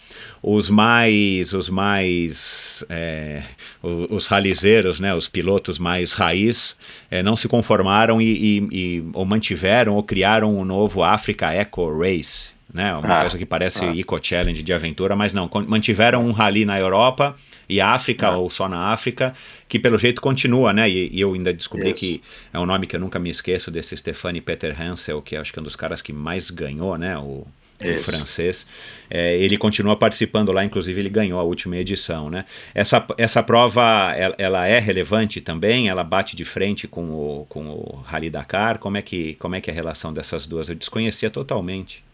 os 0.42 0.70
mais, 0.70 1.54
os 1.54 1.70
mais, 1.70 2.86
é, 2.88 3.42
os, 3.82 4.12
os 4.12 4.28
ralizeiros, 4.28 5.00
né, 5.00 5.16
os 5.16 5.28
pilotos 5.28 5.80
mais 5.80 6.14
raiz, 6.14 6.78
é, 7.10 7.24
não 7.24 7.36
se 7.36 7.48
conformaram 7.48 8.22
e, 8.22 8.26
e, 8.26 8.68
e, 8.72 9.04
ou 9.14 9.26
mantiveram 9.26 9.96
ou 9.96 10.04
criaram 10.04 10.54
o 10.54 10.62
um 10.62 10.66
novo 10.66 11.02
Africa 11.04 11.52
Eco 11.52 12.00
Race, 12.00 12.57
né? 12.74 12.94
Uma 12.94 13.18
ah, 13.18 13.22
coisa 13.22 13.38
que 13.38 13.46
parece 13.46 13.86
ah. 13.86 13.98
Eco 13.98 14.20
Challenge 14.22 14.62
de 14.62 14.74
aventura, 14.74 15.16
mas 15.16 15.34
não. 15.34 15.50
Mantiveram 15.68 16.26
um 16.26 16.32
rally 16.32 16.66
na 16.66 16.80
Europa 16.80 17.36
e 17.68 17.80
África, 17.80 18.28
ah. 18.28 18.38
ou 18.38 18.50
só 18.50 18.68
na 18.68 18.92
África, 18.92 19.34
que 19.68 19.80
pelo 19.80 19.98
jeito 19.98 20.22
continua, 20.22 20.74
né? 20.74 20.90
E, 20.90 21.10
e 21.12 21.22
eu 21.22 21.34
ainda 21.34 21.54
descobri 21.54 21.90
Isso. 21.90 22.00
que 22.00 22.22
é 22.54 22.60
um 22.60 22.66
nome 22.66 22.88
que 22.88 22.96
eu 22.96 23.00
nunca 23.00 23.20
me 23.20 23.30
esqueço 23.30 23.72
desse 23.72 23.96
Stefani 23.96 24.42
Peter 24.42 24.80
Hansel, 24.80 25.22
que 25.22 25.36
acho 25.36 25.54
que 25.54 25.60
é 25.60 25.62
um 25.62 25.64
dos 25.64 25.76
caras 25.76 26.02
que 26.02 26.12
mais 26.12 26.50
ganhou, 26.50 26.98
né? 26.98 27.18
O, 27.18 27.48
o 27.84 27.98
francês. 28.00 28.66
É, 29.10 29.38
ele 29.38 29.58
continua 29.58 29.96
participando 29.96 30.52
lá, 30.52 30.66
inclusive 30.66 31.00
ele 31.00 31.10
ganhou 31.10 31.40
a 31.40 31.44
última 31.44 31.78
edição, 31.78 32.30
né? 32.30 32.44
Essa, 32.74 33.06
essa 33.18 33.44
prova, 33.44 34.14
ela, 34.16 34.36
ela, 34.38 34.68
é 34.68 34.80
relevante 34.80 35.40
também? 35.40 35.88
Ela 35.88 36.04
bate 36.04 36.36
de 36.36 36.44
frente 36.44 36.88
com 36.88 37.10
o, 37.12 37.46
com 37.48 37.68
o 37.68 38.02
Rally 38.06 38.30
Dakar? 38.30 38.80
Como 38.80 38.98
é, 38.98 39.02
que, 39.02 39.36
como 39.36 39.56
é 39.56 39.62
que 39.62 39.70
é 39.70 39.74
a 39.74 39.76
relação 39.76 40.12
dessas 40.12 40.48
duas? 40.48 40.70
Eu 40.70 40.76
desconhecia 40.76 41.30
totalmente. 41.30 42.07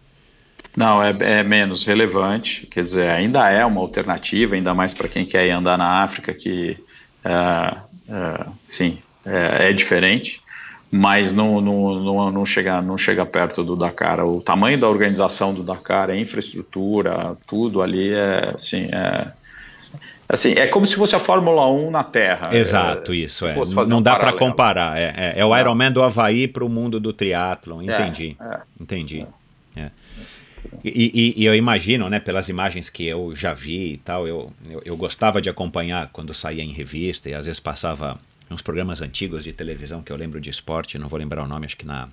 Não, 0.76 1.04
é, 1.04 1.16
é, 1.20 1.44
menos 1.44 1.86
relevante, 1.86 2.66
quer 2.66 2.82
dizer, 2.82 3.08
ainda 3.08 3.48
é 3.50 3.64
uma 3.64 3.80
alternativa, 3.80 4.56
ainda 4.56 4.74
mais 4.74 4.94
para 4.94 5.08
quem 5.08 5.26
quer 5.26 5.46
ir 5.46 5.52
andar 5.52 5.78
na 5.78 6.02
África, 6.04 6.34
que 6.34 6.78
é, 7.24 7.78
é, 8.10 8.46
sim, 8.64 8.98
é, 9.26 9.70
é, 9.70 9.74
diferente, 9.74 10.42
mas 10.92 11.32
não, 11.32 11.62
não, 11.62 11.94
não, 11.94 12.32
não, 12.32 12.46
chega, 12.46 12.82
não 12.82 12.98
chega 12.98 13.26
perto 13.26 13.64
do 13.64 13.76
Dakar. 13.76 14.24
O 14.26 14.42
tamanho 14.42 14.80
da 14.80 14.90
organização 14.90 15.54
do 15.54 15.64
Dakar, 15.64 16.10
a 16.10 16.16
infraestrutura, 16.16 17.38
tudo 17.48 17.82
ali 17.82 18.12
é 18.12 18.52
assim, 18.56 18.90
é, 18.92 19.32
assim, 20.28 20.54
é 20.54 20.68
como 20.68 20.86
se 20.88 20.96
fosse 20.96 21.16
a 21.16 21.20
Fórmula 21.20 21.68
1 21.70 21.92
na 21.92 22.04
Terra. 22.04 22.56
Exato, 22.56 23.14
isso. 23.14 23.48
É. 23.48 23.56
Não 23.88 24.00
um 24.00 24.02
dá 24.02 24.16
para 24.16 24.34
comparar. 24.34 24.98
É, 24.98 25.14
é, 25.16 25.34
é 25.38 25.46
o 25.46 25.56
Ironman 25.56 25.92
do 25.92 26.02
Havaí 26.02 26.48
para 26.48 26.66
o 26.66 26.70
mundo 26.70 27.00
do 27.00 27.14
triatlon. 27.14 27.82
Entendi. 27.82 28.36
Entendi. 28.80 29.28
E, 30.84 31.34
e, 31.36 31.42
e, 31.42 31.46
eu 31.46 31.56
imagino, 31.56 32.10
né, 32.10 32.20
pelas 32.20 32.50
imagens 32.50 32.90
que 32.90 33.06
eu 33.06 33.36
já 33.36 33.54
vi 33.54 33.94
e 33.94 33.98
tal, 33.98 34.28
eu, 34.28 34.52
eu, 34.70 34.82
eu, 34.86 34.98
gostava 34.98 35.42
de 35.42 35.50
acompanhar 35.50 36.10
quando 36.12 36.34
saía 36.34 36.64
em 36.64 36.72
revista 36.72 37.30
e 37.30 37.34
às 37.34 37.46
vezes 37.46 37.60
passava 37.60 38.20
uns 38.50 38.62
programas 38.62 39.02
antigos 39.02 39.44
de 39.44 39.54
televisão 39.54 40.02
que 40.02 40.12
eu 40.12 40.16
lembro 40.16 40.40
de 40.40 40.50
esporte, 40.50 41.00
não 41.00 41.08
vou 41.08 41.18
lembrar 41.18 41.44
o 41.44 41.48
nome, 41.48 41.66
acho 41.66 41.78
que 41.78 41.86
na, 41.86 42.10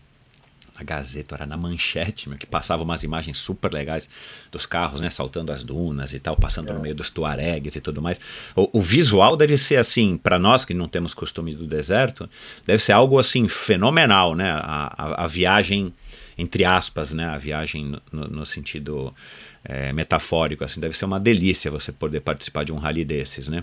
na 0.80 0.84
Gazeta, 0.84 1.34
era 1.34 1.46
na 1.46 1.56
Manchete, 1.56 2.28
meu, 2.28 2.38
que 2.38 2.46
passava 2.46 2.82
umas 2.82 3.02
imagens 3.02 3.38
super 3.38 3.72
legais 3.72 4.08
dos 4.50 4.66
carros, 4.66 5.00
né, 5.00 5.10
saltando 5.10 5.52
as 5.52 5.62
dunas 5.62 6.14
e 6.14 6.18
tal, 6.18 6.36
passando 6.36 6.70
é. 6.70 6.72
no 6.72 6.80
meio 6.80 6.94
dos 6.94 7.10
tuaregs 7.10 7.76
e 7.76 7.80
tudo 7.80 8.00
mais. 8.00 8.18
O, 8.56 8.78
o 8.78 8.80
visual 8.80 9.36
deve 9.36 9.58
ser 9.58 9.76
assim, 9.76 10.16
para 10.16 10.38
nós 10.38 10.64
que 10.64 10.72
não 10.72 10.88
temos 10.88 11.12
costume 11.12 11.54
do 11.54 11.66
deserto, 11.66 12.28
deve 12.64 12.82
ser 12.82 12.92
algo 12.92 13.18
assim 13.18 13.46
fenomenal, 13.48 14.34
né, 14.34 14.50
a, 14.50 14.94
a, 14.96 15.24
a 15.24 15.26
viagem 15.26 15.92
entre 16.40 16.64
aspas, 16.64 17.12
né, 17.12 17.26
a 17.26 17.36
viagem 17.36 17.94
no, 18.10 18.26
no 18.28 18.46
sentido 18.46 19.14
é, 19.62 19.92
metafórico, 19.92 20.64
assim, 20.64 20.80
deve 20.80 20.96
ser 20.96 21.04
uma 21.04 21.20
delícia 21.20 21.70
você 21.70 21.92
poder 21.92 22.20
participar 22.20 22.64
de 22.64 22.72
um 22.72 22.78
rally 22.78 23.04
desses, 23.04 23.46
né? 23.46 23.62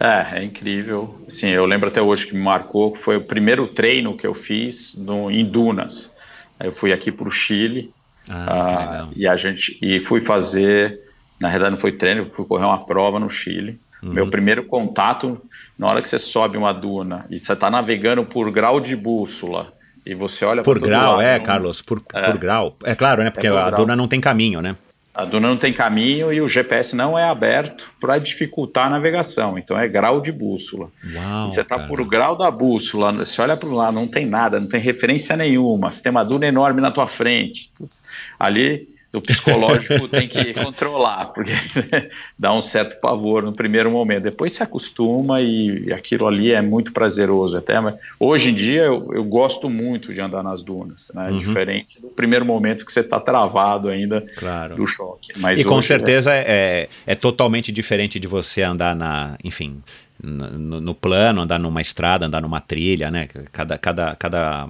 É, 0.00 0.40
é 0.40 0.44
incrível. 0.44 1.24
Sim, 1.28 1.48
eu 1.48 1.64
lembro 1.64 1.88
até 1.88 2.02
hoje 2.02 2.26
que 2.26 2.34
me 2.34 2.42
marcou, 2.42 2.96
foi 2.96 3.16
o 3.16 3.20
primeiro 3.20 3.68
treino 3.68 4.16
que 4.16 4.26
eu 4.26 4.34
fiz 4.34 4.96
no, 4.96 5.30
em 5.30 5.44
Dunas. 5.44 6.12
Eu 6.58 6.72
fui 6.72 6.92
aqui 6.92 7.12
para 7.12 7.28
o 7.28 7.30
Chile 7.30 7.92
ah, 8.28 9.06
uh, 9.08 9.12
e 9.14 9.28
a 9.28 9.36
gente 9.36 9.78
e 9.80 10.00
fui 10.00 10.20
fazer, 10.20 11.00
na 11.38 11.48
verdade 11.48 11.70
não 11.70 11.78
foi 11.78 11.92
treino, 11.92 12.28
fui 12.32 12.44
correr 12.44 12.64
uma 12.64 12.84
prova 12.84 13.20
no 13.20 13.30
Chile. 13.30 13.78
Uhum. 14.02 14.12
Meu 14.12 14.28
primeiro 14.28 14.64
contato, 14.64 15.40
na 15.78 15.86
hora 15.86 16.02
que 16.02 16.08
você 16.08 16.18
sobe 16.18 16.58
uma 16.58 16.72
duna 16.72 17.24
e 17.30 17.38
você 17.38 17.52
está 17.52 17.70
navegando 17.70 18.24
por 18.24 18.50
grau 18.50 18.80
de 18.80 18.96
bússola 18.96 19.77
e 20.08 20.14
você 20.14 20.42
olha 20.42 20.62
por 20.62 20.80
grau, 20.80 21.16
lado, 21.16 21.20
é, 21.20 21.38
não... 21.38 21.44
Carlos, 21.44 21.82
por, 21.82 22.02
é. 22.14 22.22
por 22.22 22.38
grau. 22.38 22.74
É 22.82 22.94
claro, 22.94 23.22
né? 23.22 23.30
Porque 23.30 23.46
é 23.46 23.50
a 23.50 23.66
grau. 23.66 23.82
duna 23.82 23.94
não 23.94 24.08
tem 24.08 24.22
caminho, 24.22 24.62
né? 24.62 24.74
A 25.14 25.24
duna 25.26 25.48
não 25.48 25.56
tem 25.58 25.70
caminho 25.70 26.32
e 26.32 26.40
o 26.40 26.48
GPS 26.48 26.96
não 26.96 27.18
é 27.18 27.24
aberto 27.24 27.92
para 28.00 28.18
dificultar 28.18 28.86
a 28.86 28.90
navegação. 28.90 29.58
Então 29.58 29.78
é 29.78 29.86
grau 29.86 30.20
de 30.20 30.32
bússola. 30.32 30.88
Uau, 31.14 31.50
você 31.50 31.60
está 31.60 31.78
por 31.80 32.02
grau 32.06 32.36
da 32.36 32.50
bússola, 32.50 33.12
você 33.12 33.42
olha 33.42 33.56
para 33.56 33.68
lá, 33.68 33.92
não 33.92 34.06
tem 34.06 34.24
nada, 34.24 34.58
não 34.58 34.68
tem 34.68 34.80
referência 34.80 35.36
nenhuma. 35.36 35.90
Você 35.90 36.02
tem 36.02 36.10
uma 36.10 36.24
duna 36.24 36.46
enorme 36.46 36.80
na 36.80 36.90
tua 36.90 37.06
frente. 37.06 37.70
Putz, 37.76 38.02
ali 38.38 38.88
o 39.12 39.20
psicológico 39.20 40.06
tem 40.08 40.28
que 40.28 40.52
controlar, 40.54 41.26
porque 41.26 41.52
dá 42.38 42.52
um 42.52 42.60
certo 42.60 43.00
pavor 43.00 43.42
no 43.42 43.52
primeiro 43.52 43.90
momento. 43.90 44.24
Depois 44.24 44.52
se 44.52 44.62
acostuma 44.62 45.40
e 45.40 45.92
aquilo 45.92 46.26
ali 46.26 46.52
é 46.52 46.60
muito 46.60 46.92
prazeroso. 46.92 47.56
Até 47.56 47.74
hoje 48.20 48.50
em 48.50 48.54
dia 48.54 48.82
eu, 48.82 49.10
eu 49.14 49.24
gosto 49.24 49.70
muito 49.70 50.12
de 50.12 50.20
andar 50.20 50.42
nas 50.42 50.62
dunas, 50.62 51.10
né? 51.14 51.30
Uhum. 51.30 51.38
Diferente 51.38 52.00
do 52.00 52.08
primeiro 52.08 52.44
momento 52.44 52.84
que 52.84 52.92
você 52.92 53.00
está 53.00 53.18
travado 53.18 53.88
ainda 53.88 54.24
claro. 54.36 54.76
do 54.76 54.86
choque. 54.86 55.32
Mas 55.38 55.58
e 55.58 55.64
com 55.64 55.80
certeza 55.80 56.32
é... 56.32 56.44
É, 56.48 56.88
é 57.06 57.14
totalmente 57.14 57.72
diferente 57.72 58.18
de 58.18 58.26
você 58.26 58.62
andar 58.62 58.94
na, 58.94 59.38
enfim, 59.42 59.82
no, 60.22 60.80
no 60.80 60.94
plano, 60.94 61.42
andar 61.42 61.58
numa 61.58 61.80
estrada, 61.80 62.26
andar 62.26 62.42
numa 62.42 62.60
trilha, 62.60 63.10
né? 63.10 63.28
Cada, 63.52 63.78
cada, 63.78 64.16
cada 64.16 64.68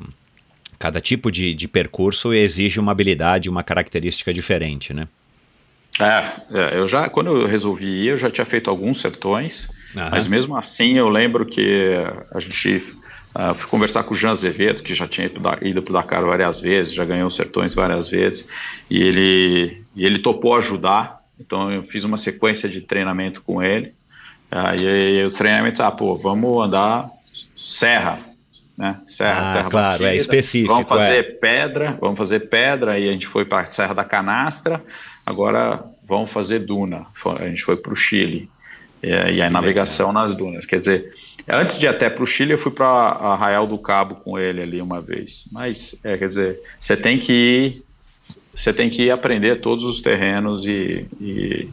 cada 0.79 1.01
tipo 1.01 1.31
de, 1.31 1.55
de 1.55 1.67
percurso 1.67 2.33
exige 2.33 2.79
uma 2.79 2.93
habilidade, 2.93 3.49
uma 3.49 3.63
característica 3.63 4.33
diferente, 4.33 4.95
né? 4.95 5.09
É, 5.99 6.25
é, 6.53 6.79
eu 6.79 6.87
já, 6.87 7.09
quando 7.09 7.31
eu 7.31 7.47
resolvi 7.47 7.87
ir, 7.87 8.09
eu 8.09 8.17
já 8.17 8.31
tinha 8.31 8.45
feito 8.45 8.71
alguns 8.71 9.01
sertões, 9.01 9.69
Aham. 9.97 10.11
mas 10.13 10.29
mesmo 10.29 10.57
assim 10.57 10.97
eu 10.97 11.09
lembro 11.09 11.45
que 11.45 11.97
a 12.33 12.39
gente 12.39 12.85
uh, 13.35 13.53
fui 13.55 13.69
conversar 13.69 14.05
com 14.05 14.15
o 14.15 14.17
Jean 14.17 14.31
Azevedo, 14.31 14.83
que 14.83 14.95
já 14.95 15.09
tinha 15.09 15.27
ido 15.63 15.83
para 15.83 15.91
o 15.91 15.95
Dakar 15.95 16.25
várias 16.25 16.61
vezes, 16.61 16.95
já 16.95 17.05
ganhou 17.05 17.29
sertões 17.29 17.75
várias 17.75 18.09
vezes, 18.09 18.47
e 18.89 19.03
ele, 19.03 19.83
e 19.97 20.07
ele 20.07 20.21
topou 20.21 20.55
ajudar, 20.55 21.21
então 21.41 21.73
eu 21.73 21.83
fiz 21.83 22.05
uma 22.05 22.17
sequência 22.17 22.69
de 22.69 22.81
treinamento 22.81 23.43
com 23.43 23.61
ele, 23.61 23.93
uh, 24.53 24.81
e 24.81 24.87
aí 24.87 25.25
o 25.25 25.31
treinamento, 25.33 25.83
ah, 25.83 25.91
pô, 25.91 26.15
vamos 26.15 26.65
andar 26.65 27.11
serra, 27.57 28.21
né? 28.79 29.01
Serra, 29.09 29.51
ah, 29.51 29.55
terra 29.55 29.71
claro, 29.71 29.91
batida. 29.91 30.15
é 30.15 30.17
específico. 30.17 30.73
Vamos 30.73 30.89
fazer 30.89 31.19
é. 31.19 31.23
pedra, 31.25 31.99
vamos 32.01 32.17
fazer 32.17 32.41
pedra, 32.49 32.97
e 32.97 33.09
a 33.09 33.13
gente 33.13 33.27
foi 33.27 33.45
para 33.45 33.63
a 33.63 33.67
Serra 33.67 33.93
da 33.93 34.05
Canastra, 34.05 34.81
agora 35.27 35.85
vamos 36.07 36.31
fazer 36.31 36.61
duna. 36.61 37.07
A 37.41 37.49
gente 37.49 37.65
foi 37.65 37.77
para 37.77 37.93
o 37.93 37.97
Chile. 37.97 38.49
E, 39.03 39.09
e 39.09 39.43
a 39.43 39.51
navegação 39.51 40.13
nas 40.13 40.35
dunas. 40.35 40.65
Quer 40.65 40.79
dizer, 40.79 41.13
antes 41.49 41.77
de 41.77 41.87
ir 41.87 41.89
até 41.89 42.09
para 42.09 42.23
o 42.23 42.27
Chile, 42.27 42.53
eu 42.53 42.59
fui 42.59 42.71
para 42.71 42.87
Arraial 42.87 43.67
do 43.67 43.79
Cabo 43.79 44.15
com 44.15 44.39
ele 44.39 44.63
ali 44.63 44.81
uma 44.81 45.01
vez. 45.01 45.49
Mas, 45.51 45.97
é, 46.05 46.17
quer 46.17 46.29
dizer, 46.29 46.61
você 46.79 46.97
tem 46.97 47.19
que 47.19 47.33
ir, 47.33 47.83
você 48.55 48.73
tem 48.73 48.89
que 48.89 49.03
ir 49.03 49.11
aprender 49.11 49.57
todos 49.57 49.85
os 49.85 50.01
terrenos 50.01 50.67
e, 50.67 51.07
e 51.21 51.69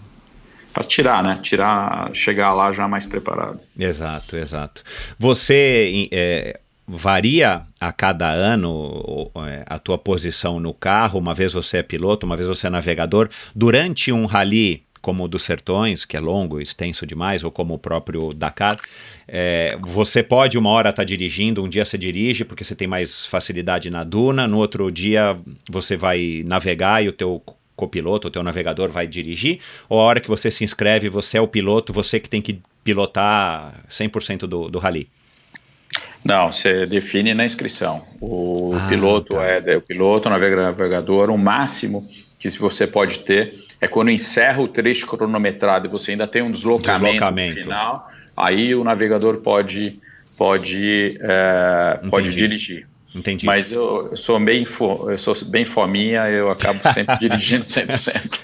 para 0.74 0.84
tirar, 0.84 1.24
né? 1.24 1.40
Tirar, 1.42 2.10
chegar 2.14 2.54
lá 2.54 2.72
já 2.72 2.88
mais 2.88 3.06
preparado. 3.06 3.64
Exato, 3.78 4.36
exato. 4.36 4.84
Você 5.18 6.10
é, 6.12 6.60
varia 6.88 7.64
a 7.80 7.92
cada 7.92 8.30
ano 8.30 9.32
é, 9.48 9.64
a 9.66 9.80
tua 9.80 9.98
posição 9.98 10.60
no 10.60 10.74
carro, 10.74 11.20
uma 11.20 11.34
vez 11.34 11.54
você 11.54 11.78
é 11.78 11.84
piloto, 11.84 12.26
uma 12.26 12.36
vez 12.36 12.48
você 12.48 12.68
é 12.68 12.70
navegador. 12.70 13.30
Durante 13.56 14.12
um 14.12 14.26
rally 14.26 14.86
como 15.06 15.26
o 15.26 15.28
dos 15.28 15.44
Sertões, 15.44 16.04
que 16.04 16.18
é 16.18 16.20
longo, 16.20 16.60
extenso 16.60 17.06
demais, 17.06 17.44
ou 17.44 17.52
como 17.52 17.76
o 17.76 17.78
próprio 17.78 18.34
Dakar, 18.34 18.80
é, 19.28 19.78
você 19.80 20.24
pode 20.24 20.58
uma 20.58 20.72
hora 20.72 20.90
estar 20.90 21.04
tá 21.04 21.06
dirigindo, 21.06 21.64
um 21.64 21.70
dia 21.70 21.86
você 21.86 21.96
dirige 21.96 22.44
porque 22.44 22.64
você 22.64 22.74
tem 22.74 22.88
mais 22.88 23.24
facilidade 23.24 23.92
na 23.92 24.04
duna, 24.04 24.48
no 24.48 24.58
outro 24.58 24.92
dia 24.92 25.38
você 25.70 25.96
vai 25.96 26.42
navegar 26.48 27.04
e 27.04 27.08
o 27.08 27.12
teu 27.12 27.40
copiloto, 27.76 28.30
o 28.30 28.32
teu 28.32 28.42
navegador 28.42 28.90
vai 28.90 29.06
dirigir, 29.06 29.60
ou 29.88 30.00
a 30.00 30.04
hora 30.04 30.20
que 30.20 30.28
você 30.28 30.50
se 30.50 30.64
inscreve, 30.64 31.08
você 31.08 31.38
é 31.38 31.42
o 31.42 31.48
piloto, 31.48 31.94
você 31.94 32.20
que 32.20 32.28
tem 32.28 32.42
que 32.42 32.60
pilotar 32.84 33.86
100% 33.88 34.48
do, 34.48 34.70
do 34.72 34.80
rally? 34.80 35.08
Não, 36.26 36.52
você 36.52 36.88
define 36.88 37.36
na 37.36 37.46
inscrição. 37.46 38.04
O 38.20 38.74
ah, 38.76 38.88
piloto 38.90 39.36
tá. 39.36 39.44
é 39.46 39.78
o 39.78 39.82
piloto, 39.82 40.28
o 40.28 40.32
navegador, 40.32 41.30
o 41.30 41.38
máximo 41.38 42.10
que 42.40 42.50
você 42.58 42.88
pode 42.88 43.20
ter 43.20 43.64
é 43.80 43.88
quando 43.88 44.10
encerra 44.10 44.62
o 44.62 44.68
trecho 44.68 45.06
cronometrado 45.06 45.86
e 45.86 45.90
você 45.90 46.12
ainda 46.12 46.26
tem 46.26 46.42
um 46.42 46.52
deslocamento, 46.52 47.14
deslocamento. 47.14 47.62
final, 47.62 48.12
aí 48.36 48.74
o 48.74 48.84
navegador 48.84 49.38
pode 49.38 50.00
pode 50.36 51.18
é, 51.22 52.00
pode 52.10 52.34
dirigir. 52.34 52.88
Entendi. 53.14 53.46
Mas 53.46 53.72
eu, 53.72 54.10
eu 54.12 54.18
sou 54.18 54.38
bem 54.40 54.66
eu 55.08 55.18
sou 55.18 55.34
bem 55.46 55.64
fominha, 55.64 56.28
eu 56.28 56.52
acabo 56.52 56.80
sempre 56.94 57.18
dirigindo 57.22 57.64
100%. 57.64 58.40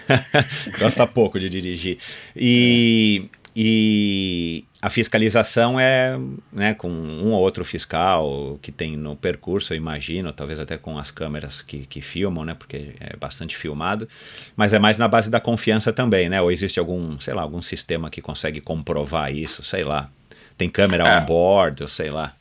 Gosta 0.80 1.06
pouco 1.06 1.38
de 1.38 1.50
dirigir. 1.50 1.98
E 2.36 3.30
é. 3.34 3.40
E 3.55 4.63
a 4.81 4.89
fiscalização 4.89 5.77
é 5.77 6.17
né, 6.53 6.73
com 6.73 6.89
um 6.89 7.31
ou 7.31 7.41
outro 7.41 7.65
fiscal 7.65 8.57
que 8.61 8.71
tem 8.71 8.95
no 8.95 9.15
percurso, 9.15 9.73
eu 9.73 9.77
imagino, 9.77 10.31
talvez 10.31 10.57
até 10.57 10.77
com 10.77 10.97
as 10.97 11.11
câmeras 11.11 11.61
que, 11.61 11.79
que 11.79 12.01
filmam, 12.01 12.45
né, 12.45 12.55
porque 12.57 12.93
é 12.99 13.15
bastante 13.17 13.57
filmado, 13.57 14.07
mas 14.55 14.71
é 14.71 14.79
mais 14.79 14.97
na 14.97 15.07
base 15.07 15.29
da 15.29 15.39
confiança 15.39 15.91
também, 15.91 16.29
né? 16.29 16.41
Ou 16.41 16.49
existe 16.49 16.79
algum, 16.79 17.19
sei 17.19 17.33
lá, 17.33 17.41
algum 17.41 17.61
sistema 17.61 18.09
que 18.09 18.21
consegue 18.21 18.61
comprovar 18.61 19.35
isso, 19.35 19.61
sei 19.63 19.83
lá. 19.83 20.09
Tem 20.57 20.69
câmera 20.69 21.05
é. 21.05 21.19
on 21.19 21.25
board, 21.25 21.83
ou 21.83 21.89
sei 21.89 22.09
lá. 22.09 22.33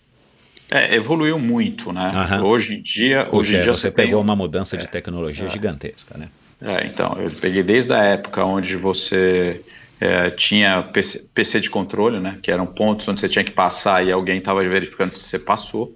É, 0.70 0.94
evoluiu 0.94 1.38
muito, 1.40 1.92
né? 1.92 2.12
Uhum. 2.38 2.46
Hoje 2.46 2.74
em 2.74 2.82
dia, 2.82 3.26
hoje 3.32 3.56
em 3.56 3.62
dia 3.62 3.74
você, 3.74 3.88
você 3.88 3.90
pegou 3.90 4.20
uma 4.20 4.36
mudança 4.36 4.76
de 4.76 4.84
é. 4.84 4.86
tecnologia 4.86 5.46
é. 5.46 5.50
gigantesca, 5.50 6.16
né? 6.16 6.28
É, 6.62 6.86
então, 6.86 7.16
eu 7.18 7.30
peguei 7.30 7.62
desde 7.62 7.92
a 7.92 8.04
época 8.04 8.44
onde 8.44 8.76
você 8.76 9.60
é, 10.00 10.30
tinha 10.30 10.82
PC, 10.82 11.26
PC, 11.34 11.60
de 11.60 11.68
controle, 11.68 12.18
né, 12.18 12.38
que 12.42 12.50
eram 12.50 12.66
pontos 12.66 13.06
onde 13.06 13.20
você 13.20 13.28
tinha 13.28 13.44
que 13.44 13.50
passar 13.50 14.04
e 14.04 14.10
alguém 14.10 14.38
estava 14.38 14.66
verificando 14.66 15.12
se 15.12 15.24
você 15.24 15.38
passou, 15.38 15.88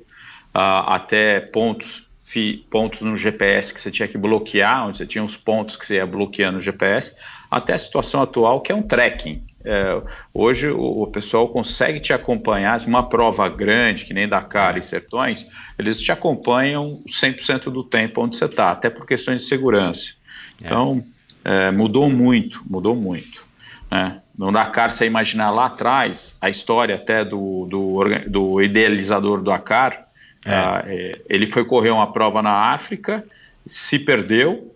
uh, 0.54 0.84
até 0.86 1.40
pontos, 1.40 2.06
fi, 2.22 2.66
pontos 2.70 3.00
no 3.00 3.16
GPS 3.16 3.72
que 3.72 3.80
você 3.80 3.90
tinha 3.90 4.06
que 4.06 4.18
bloquear, 4.18 4.86
onde 4.86 4.98
você 4.98 5.06
tinha 5.06 5.24
os 5.24 5.38
pontos 5.38 5.76
que 5.76 5.86
você 5.86 5.96
ia 5.96 6.06
bloqueando 6.06 6.54
no 6.54 6.60
GPS, 6.60 7.14
até 7.50 7.72
a 7.72 7.78
situação 7.78 8.20
atual 8.20 8.60
que 8.60 8.70
é 8.70 8.74
um 8.74 8.82
tracking. 8.82 9.42
É, 9.66 10.02
hoje 10.34 10.68
o, 10.68 11.02
o, 11.02 11.06
pessoal 11.06 11.48
consegue 11.48 11.98
te 11.98 12.12
acompanhar, 12.12 12.78
uma 12.86 13.08
prova 13.08 13.48
grande, 13.48 14.04
que 14.04 14.12
nem 14.12 14.28
Dakar 14.28 14.76
e 14.76 14.82
Sertões, 14.82 15.46
eles 15.78 15.98
te 15.98 16.12
acompanham 16.12 17.02
100% 17.08 17.70
do 17.70 17.82
tempo 17.82 18.22
onde 18.22 18.36
você 18.36 18.44
está, 18.44 18.72
até 18.72 18.90
por 18.90 19.06
questões 19.06 19.38
de 19.38 19.44
segurança. 19.44 20.12
É. 20.60 20.66
Então, 20.66 21.02
é, 21.42 21.70
mudou 21.70 22.10
muito, 22.10 22.62
mudou 22.68 22.94
muito. 22.94 23.42
Né? 23.90 24.20
No 24.36 24.50
Dakar, 24.50 24.90
você 24.90 25.06
imaginar 25.06 25.50
lá 25.50 25.66
atrás, 25.66 26.36
a 26.40 26.50
história 26.50 26.96
até 26.96 27.24
do, 27.24 27.66
do, 27.66 28.00
do 28.28 28.62
idealizador 28.62 29.38
do 29.38 29.44
Dakar, 29.44 30.04
é. 30.44 31.16
Uh, 31.16 31.22
ele 31.28 31.46
foi 31.46 31.64
correr 31.64 31.90
uma 31.90 32.12
prova 32.12 32.42
na 32.42 32.72
África, 32.72 33.24
se 33.66 33.98
perdeu, 33.98 34.74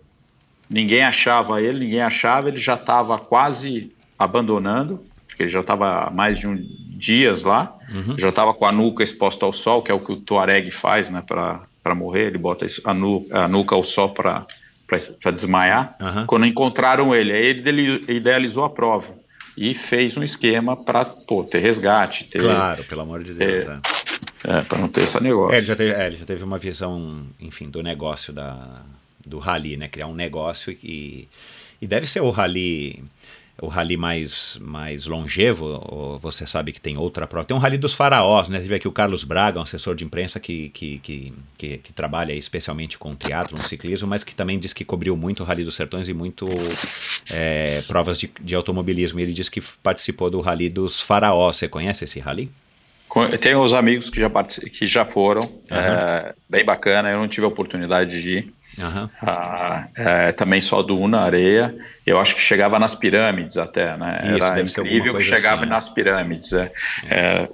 ninguém 0.69 1.03
achava 1.03 1.61
ele, 1.61 1.85
ninguém 1.85 2.01
achava, 2.01 2.47
ele 2.47 2.57
já 2.57 2.73
estava 2.73 3.17
quase 3.19 3.91
abandonando, 4.17 5.03
porque 5.27 5.43
ele 5.43 5.49
já 5.49 5.61
estava 5.61 6.07
há 6.07 6.09
mais 6.09 6.39
de 6.39 6.47
um 6.47 6.57
dias 6.89 7.43
lá, 7.43 7.77
uhum. 7.89 8.17
já 8.17 8.29
estava 8.29 8.53
com 8.53 8.65
a 8.65 8.71
nuca 8.71 9.03
exposta 9.03 9.45
ao 9.45 9.53
sol, 9.53 9.81
que 9.81 9.91
é 9.91 9.93
o 9.93 9.99
que 9.99 10.11
o 10.11 10.17
Tuareg 10.17 10.71
faz 10.71 11.09
né, 11.09 11.23
para 11.25 11.95
morrer, 11.95 12.27
ele 12.27 12.37
bota 12.37 12.65
a, 12.83 12.93
nu, 12.93 13.25
a 13.31 13.47
nuca 13.47 13.75
ao 13.75 13.83
sol 13.83 14.09
para 14.09 14.45
para 14.89 15.31
desmaiar. 15.31 15.95
Uhum. 16.01 16.25
Quando 16.25 16.45
encontraram 16.45 17.13
ele, 17.13 17.31
aí 17.31 17.45
ele 17.45 18.05
idealizou 18.07 18.63
a 18.63 18.69
prova 18.69 19.13
e 19.55 19.73
fez 19.73 20.15
um 20.15 20.23
esquema 20.23 20.75
para 20.75 21.05
ter 21.51 21.59
resgate. 21.59 22.25
Ter, 22.25 22.41
claro, 22.41 22.83
pelo 22.85 23.01
amor 23.01 23.23
de 23.23 23.33
Deus. 23.33 23.65
Ter, 23.65 23.79
é, 24.47 24.59
é 24.59 24.61
para 24.61 24.77
não 24.77 24.87
ter 24.87 25.03
esse 25.03 25.21
negócio. 25.21 25.53
É, 25.53 25.57
ele, 25.57 25.65
já 25.65 25.75
teve, 25.75 25.91
é, 25.91 26.07
ele 26.07 26.17
já 26.17 26.25
teve 26.25 26.43
uma 26.43 26.57
visão, 26.57 27.23
enfim, 27.39 27.69
do 27.69 27.83
negócio 27.83 28.31
da, 28.31 28.81
do 29.25 29.37
rally, 29.37 29.75
né? 29.75 29.87
Criar 29.87 30.07
um 30.07 30.15
negócio 30.15 30.75
e, 30.81 31.27
e 31.81 31.85
deve 31.85 32.07
ser 32.07 32.21
o 32.21 32.31
rally 32.31 33.03
o 33.61 33.67
rally 33.67 33.97
mais, 33.97 34.57
mais 34.61 35.05
longevo, 35.05 36.19
você 36.21 36.45
sabe 36.45 36.71
que 36.71 36.79
tem 36.79 36.97
outra 36.97 37.27
prova. 37.27 37.45
Tem 37.45 37.55
um 37.55 37.59
rally 37.59 37.77
dos 37.77 37.93
faraós, 37.93 38.49
né? 38.49 38.59
Teve 38.59 38.75
aqui 38.75 38.87
o 38.87 38.91
Carlos 38.91 39.23
Braga, 39.23 39.59
um 39.59 39.63
assessor 39.63 39.95
de 39.95 40.03
imprensa 40.03 40.39
que, 40.39 40.69
que, 40.69 40.99
que, 40.99 41.33
que, 41.57 41.77
que 41.77 41.93
trabalha 41.93 42.33
especialmente 42.33 42.97
com 42.97 43.13
teatro, 43.13 43.57
no 43.57 43.63
ciclismo, 43.63 44.07
mas 44.07 44.23
que 44.23 44.33
também 44.33 44.57
diz 44.57 44.73
que 44.73 44.85
cobriu 44.85 45.15
muito 45.17 45.43
o 45.43 45.45
Rally 45.45 45.63
dos 45.63 45.75
Sertões 45.75 46.07
e 46.07 46.13
muito 46.13 46.45
é, 47.31 47.81
provas 47.83 48.19
de, 48.19 48.31
de 48.41 48.55
automobilismo. 48.55 49.19
Ele 49.19 49.33
diz 49.33 49.49
que 49.49 49.61
participou 49.83 50.29
do 50.29 50.39
Rally 50.41 50.69
dos 50.69 51.01
Faraós. 51.01 51.57
Você 51.57 51.67
conhece 51.67 52.05
esse 52.05 52.19
rally? 52.19 52.49
Tenho 53.41 53.59
os 53.63 53.73
amigos 53.73 54.09
que 54.09 54.19
já, 54.19 54.29
que 54.29 54.85
já 54.85 55.03
foram, 55.03 55.41
uhum. 55.41 55.77
é, 55.77 56.33
bem 56.47 56.63
bacana. 56.63 57.09
Eu 57.09 57.17
não 57.17 57.27
tive 57.27 57.45
a 57.45 57.49
oportunidade 57.49 58.21
de 58.21 58.37
ir. 58.37 58.53
Uhum. 58.77 59.09
Ah, 59.21 59.87
é, 59.95 60.31
também 60.31 60.61
só 60.61 60.81
duna, 60.81 61.21
areia. 61.21 61.75
Eu 62.05 62.19
acho 62.19 62.35
que 62.35 62.41
chegava 62.41 62.79
nas 62.79 62.95
pirâmides 62.95 63.57
até, 63.57 63.97
né? 63.97 64.19
Isso, 64.37 64.45
Era 64.45 64.61
incrível 64.61 65.15
que 65.15 65.23
chegava 65.23 65.61
assim, 65.61 65.69
né? 65.69 65.75
nas 65.75 65.89
pirâmides. 65.89 66.53
É. 66.53 66.71
é. 67.09 67.49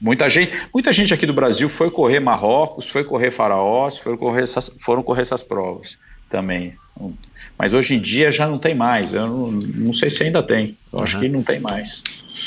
muita 0.00 0.28
gente, 0.28 0.52
muita 0.72 0.92
gente 0.92 1.12
aqui 1.12 1.26
do 1.26 1.34
Brasil 1.34 1.68
foi 1.68 1.90
correr 1.90 2.20
Marrocos, 2.20 2.88
foi 2.88 3.04
correr 3.04 3.30
Faraós, 3.30 3.98
foi 3.98 4.16
correr 4.16 4.42
essas, 4.42 4.70
foram 4.80 5.02
correr 5.02 5.22
essas 5.22 5.42
provas 5.42 5.98
também. 6.30 6.74
Mas 7.58 7.72
hoje 7.74 7.94
em 7.94 8.00
dia 8.00 8.30
já 8.30 8.46
não 8.46 8.58
tem 8.58 8.74
mais. 8.74 9.14
Eu 9.14 9.26
não, 9.26 9.50
não 9.50 9.92
sei 9.92 10.10
se 10.10 10.22
ainda 10.22 10.42
tem. 10.42 10.76
Eu 10.92 10.98
uhum. 10.98 11.04
acho 11.04 11.18
que 11.18 11.28
não 11.28 11.42
tem 11.42 11.58
mais. 11.58 12.02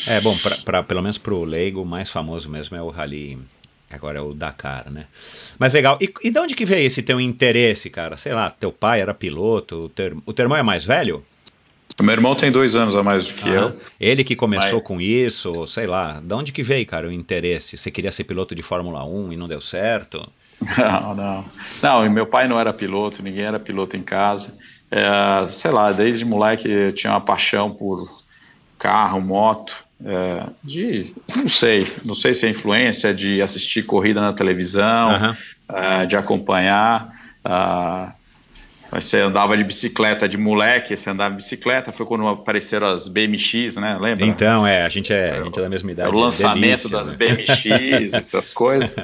É 0.07 0.21
bom, 0.21 0.37
pra, 0.37 0.57
pra 0.57 0.83
pelo 0.83 1.01
menos 1.01 1.17
para 1.17 1.33
o 1.33 1.43
leigo, 1.43 1.81
o 1.81 1.85
mais 1.85 2.09
famoso 2.09 2.49
mesmo 2.49 2.77
é 2.77 2.81
o 2.81 2.89
Rally 2.89 3.39
Agora 3.91 4.19
é 4.19 4.21
o 4.21 4.33
Dakar, 4.33 4.89
né? 4.91 5.05
Mas 5.57 5.73
legal. 5.73 5.97
E, 5.99 6.11
e 6.23 6.29
de 6.29 6.39
onde 6.39 6.55
que 6.55 6.65
veio 6.65 6.85
esse 6.85 7.01
teu 7.01 7.19
interesse, 7.19 7.89
cara? 7.89 8.17
Sei 8.17 8.33
lá, 8.33 8.51
teu 8.51 8.71
pai 8.71 9.01
era 9.01 9.13
piloto, 9.13 9.85
o 9.85 9.89
teu, 9.89 10.21
o 10.25 10.33
teu 10.33 10.43
irmão 10.43 10.57
é 10.57 10.63
mais 10.63 10.85
velho? 10.85 11.23
O 11.99 12.03
meu 12.03 12.13
irmão 12.13 12.33
tem 12.35 12.51
dois 12.51 12.75
anos 12.75 12.95
a 12.95 13.03
mais 13.03 13.27
do 13.27 13.33
que 13.33 13.49
eu. 13.49 13.75
Ele 13.99 14.23
que 14.23 14.35
começou 14.35 14.77
Mas- 14.79 14.87
com 14.87 15.01
isso, 15.01 15.67
sei 15.67 15.85
lá. 15.85 16.21
De 16.23 16.33
onde 16.33 16.51
que 16.51 16.63
veio, 16.63 16.85
cara, 16.85 17.07
o 17.07 17.11
interesse? 17.11 17.77
Você 17.77 17.91
queria 17.91 18.11
ser 18.11 18.23
piloto 18.23 18.55
de 18.55 18.61
Fórmula 18.61 19.03
1 19.03 19.33
e 19.33 19.37
não 19.37 19.47
deu 19.47 19.59
certo? 19.59 20.25
Não, 20.77 21.15
não. 21.15 21.45
Não, 21.81 22.05
e 22.05 22.09
meu 22.09 22.25
pai 22.25 22.45
não 22.45 22.59
era 22.59 22.73
piloto, 22.73 23.23
ninguém 23.23 23.45
era 23.45 23.57
piloto 23.57 23.95
em 23.95 24.03
casa. 24.03 24.57
É, 24.91 25.47
sei 25.47 25.71
lá, 25.71 25.93
desde 25.93 26.25
moleque 26.25 26.69
eu 26.69 26.91
tinha 26.91 27.13
uma 27.13 27.21
paixão 27.21 27.73
por 27.73 28.21
carro, 28.77 29.21
moto. 29.21 29.73
É, 30.05 30.43
de, 30.63 31.13
não 31.35 31.47
sei, 31.47 31.87
não 32.05 32.15
sei 32.15 32.33
se 32.33 32.45
é 32.45 32.49
influência 32.49 33.13
de 33.13 33.41
assistir 33.41 33.83
corrida 33.83 34.21
na 34.21 34.33
televisão, 34.33 35.09
Aham. 35.09 35.37
é, 35.73 36.05
de 36.05 36.15
acompanhar. 36.15 37.09
ah, 37.43 38.13
mas 38.91 39.05
você 39.05 39.19
andava 39.19 39.55
de 39.55 39.63
bicicleta 39.63 40.27
de 40.27 40.35
moleque, 40.35 40.97
você 40.97 41.11
andava 41.11 41.29
de 41.31 41.35
bicicleta, 41.43 41.91
foi 41.91 42.07
quando 42.07 42.27
apareceram 42.27 42.87
as 42.87 43.07
BMX, 43.07 43.75
né? 43.75 43.97
Lembra? 44.01 44.25
Então, 44.25 44.65
é, 44.65 44.83
a 44.83 44.89
gente 44.89 45.13
é, 45.13 45.29
a 45.37 45.43
gente 45.43 45.59
é 45.59 45.61
da 45.61 45.69
mesma 45.69 45.91
É 45.91 45.93
idade. 45.93 46.09
o 46.15 46.19
lançamento 46.19 46.89
delícia, 46.89 46.89
das 46.89 47.11
né? 47.11 47.15
BMX, 47.15 48.13
essas 48.17 48.51
coisas. 48.51 48.95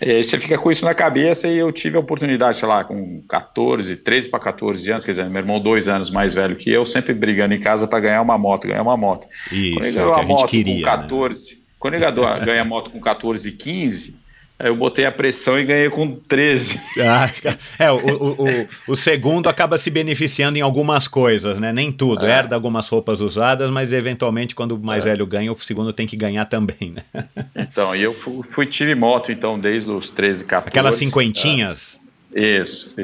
E 0.00 0.10
aí 0.10 0.22
você 0.22 0.38
fica 0.38 0.56
com 0.56 0.70
isso 0.70 0.84
na 0.84 0.94
cabeça 0.94 1.48
e 1.48 1.58
eu 1.58 1.72
tive 1.72 1.96
a 1.96 2.00
oportunidade, 2.00 2.58
sei 2.58 2.68
lá, 2.68 2.84
com 2.84 3.20
14, 3.28 3.96
13 3.96 4.28
para 4.28 4.38
14 4.38 4.90
anos, 4.90 5.04
quer 5.04 5.10
dizer, 5.10 5.28
meu 5.28 5.40
irmão 5.40 5.60
dois 5.60 5.88
anos 5.88 6.08
mais 6.08 6.32
velho 6.32 6.54
que 6.56 6.70
eu, 6.70 6.86
sempre 6.86 7.12
brigando 7.12 7.54
em 7.54 7.60
casa 7.60 7.86
para 7.86 8.00
ganhar 8.00 8.22
uma 8.22 8.38
moto, 8.38 8.68
ganhar 8.68 8.82
uma 8.82 8.96
moto. 8.96 9.26
Isso, 9.50 9.74
quando 9.74 9.86
ele 9.86 9.98
é 9.98 10.00
ganhou 10.00 10.14
que 10.14 10.20
a 10.20 10.22
a 10.22 10.26
moto 10.26 10.48
queria. 10.48 10.74
com 10.74 10.80
né? 10.80 11.02
14, 11.02 11.62
quando 11.78 11.94
ele 11.94 12.04
ganha 12.44 12.62
a 12.62 12.64
moto 12.64 12.90
com 12.90 13.00
14 13.00 13.48
e 13.48 13.52
15, 13.52 14.16
aí 14.58 14.68
eu 14.68 14.76
botei 14.76 15.04
a 15.04 15.12
pressão 15.12 15.58
e 15.58 15.64
ganhei 15.64 15.88
com 15.90 16.14
13. 16.16 16.80
Ah, 17.00 17.30
é, 17.78 17.90
o, 17.90 17.96
o, 17.96 18.32
o, 18.44 18.68
o 18.88 18.96
segundo 18.96 19.48
acaba 19.48 19.78
se 19.78 19.90
beneficiando 19.90 20.58
em 20.58 20.60
algumas 20.60 21.06
coisas, 21.06 21.58
né? 21.58 21.72
Nem 21.72 21.92
tudo. 21.92 22.26
É. 22.26 22.30
Herda 22.38 22.54
algumas 22.54 22.88
roupas 22.88 23.20
usadas, 23.20 23.70
mas 23.70 23.92
eventualmente, 23.92 24.54
quando 24.54 24.72
o 24.72 24.78
mais 24.78 25.04
velho 25.04 25.26
ganha, 25.26 25.52
o 25.52 25.58
segundo 25.58 25.92
tem 25.92 26.06
que 26.06 26.16
ganhar 26.16 26.44
também, 26.46 26.92
né? 26.94 27.24
Então, 27.54 27.94
e 27.94 28.02
eu 28.02 28.12
fui, 28.14 28.40
fui- 28.50 28.66
tive 28.66 28.94
moto, 28.94 29.30
então, 29.32 29.58
desde 29.58 29.90
os 29.90 30.10
13, 30.10 30.44
14. 30.44 30.68
Aquelas 30.68 30.94
cinquentinhas. 30.96 32.00
Isso. 32.34 32.94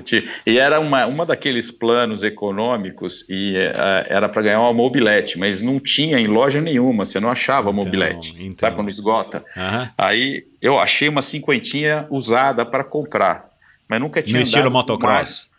E 0.47 0.59
era 0.59 0.79
uma, 0.81 1.07
uma 1.07 1.25
daqueles 1.25 1.71
planos 1.71 2.23
econômicos 2.23 3.25
e 3.29 3.57
eh, 3.57 4.07
era 4.09 4.29
para 4.29 4.43
ganhar 4.43 4.61
uma 4.61 4.73
mobilete, 4.73 5.39
mas 5.39 5.61
não 5.61 5.81
tinha 5.81 6.19
em 6.19 6.27
loja 6.27 6.61
nenhuma, 6.61 7.05
você 7.05 7.19
não 7.19 7.31
achava 7.31 7.71
Então, 7.71 7.85
mobilete. 7.85 8.35
então. 8.39 8.57
Sabe 8.57 8.77
quando 8.77 8.89
esgota? 8.91 9.45
Aham. 9.57 9.91
Aí 9.97 10.45
eu 10.61 10.79
achei 10.79 11.09
uma 11.09 11.23
cinquentinha 11.23 12.07
usada 12.11 12.67
para 12.67 12.85
comprar, 12.85 13.47
mas 13.89 13.99
nunca 14.01 14.23
tinha 14.23 14.39
No 14.41 14.45
estilo 14.45 14.71
motocross. 14.71 15.11
mais- 15.11 15.55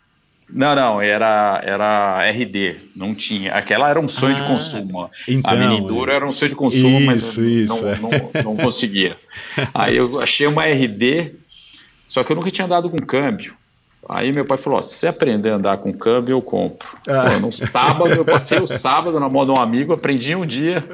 Não, 0.48 0.76
não, 0.76 1.02
era, 1.02 1.60
era 1.64 2.24
RD, 2.24 2.76
não 2.94 3.16
tinha. 3.16 3.52
Aquela 3.52 3.90
era 3.90 3.98
um 3.98 4.06
sonho 4.06 4.36
de 4.36 4.42
Ah, 4.42 4.46
consumo. 4.46 5.10
então, 5.26 5.52
a 5.52 5.56
mini 5.56 5.80
dura 5.88 6.12
era 6.14 6.24
um 6.24 6.30
sonho 6.30 6.50
de 6.50 6.54
consumo, 6.54 7.00
mas 7.00 7.18
Isso, 7.18 7.40
eu 7.40 7.48
isso, 7.64 7.82
não, 7.84 7.90
é. 7.90 7.96
não, 7.98 8.32
não 8.44 8.56
conseguia. 8.56 9.16
Aí 9.74 9.96
eu 9.96 10.20
achei 10.20 10.46
uma 10.46 10.64
RD, 10.64 11.32
só 12.06 12.22
que 12.24 12.32
eu 12.32 12.36
nunca 12.36 12.50
tinha 12.50 12.64
andado 12.64 12.88
com 12.90 12.96
câmbio. 12.98 13.54
Aí 14.08 14.32
meu 14.32 14.44
pai 14.44 14.56
falou: 14.56 14.78
ó, 14.78 14.82
se 14.82 14.94
você 14.94 15.08
aprender 15.08 15.50
a 15.50 15.54
andar 15.56 15.78
com 15.78 15.92
câmbio, 15.92 16.32
eu 16.34 16.42
compro. 16.42 16.88
Ah. 17.08 17.30
Pô, 17.32 17.40
no 17.40 17.52
sábado, 17.52 18.10
eu 18.14 18.24
passei 18.24 18.58
o 18.60 18.66
sábado 18.66 19.18
na 19.18 19.28
mão 19.28 19.44
de 19.44 19.50
um 19.50 19.56
amigo, 19.60 19.92
aprendi 19.92 20.34
um 20.34 20.46
dia. 20.46 20.84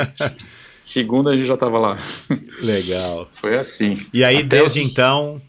Segunda 0.76 1.30
a 1.30 1.36
gente 1.36 1.46
já 1.46 1.54
estava 1.54 1.78
lá. 1.78 1.98
Legal. 2.60 3.28
Foi 3.34 3.56
assim. 3.58 4.06
E 4.12 4.24
aí, 4.24 4.36
Até 4.38 4.46
desde 4.46 4.80
os- 4.80 4.90
então. 4.90 5.40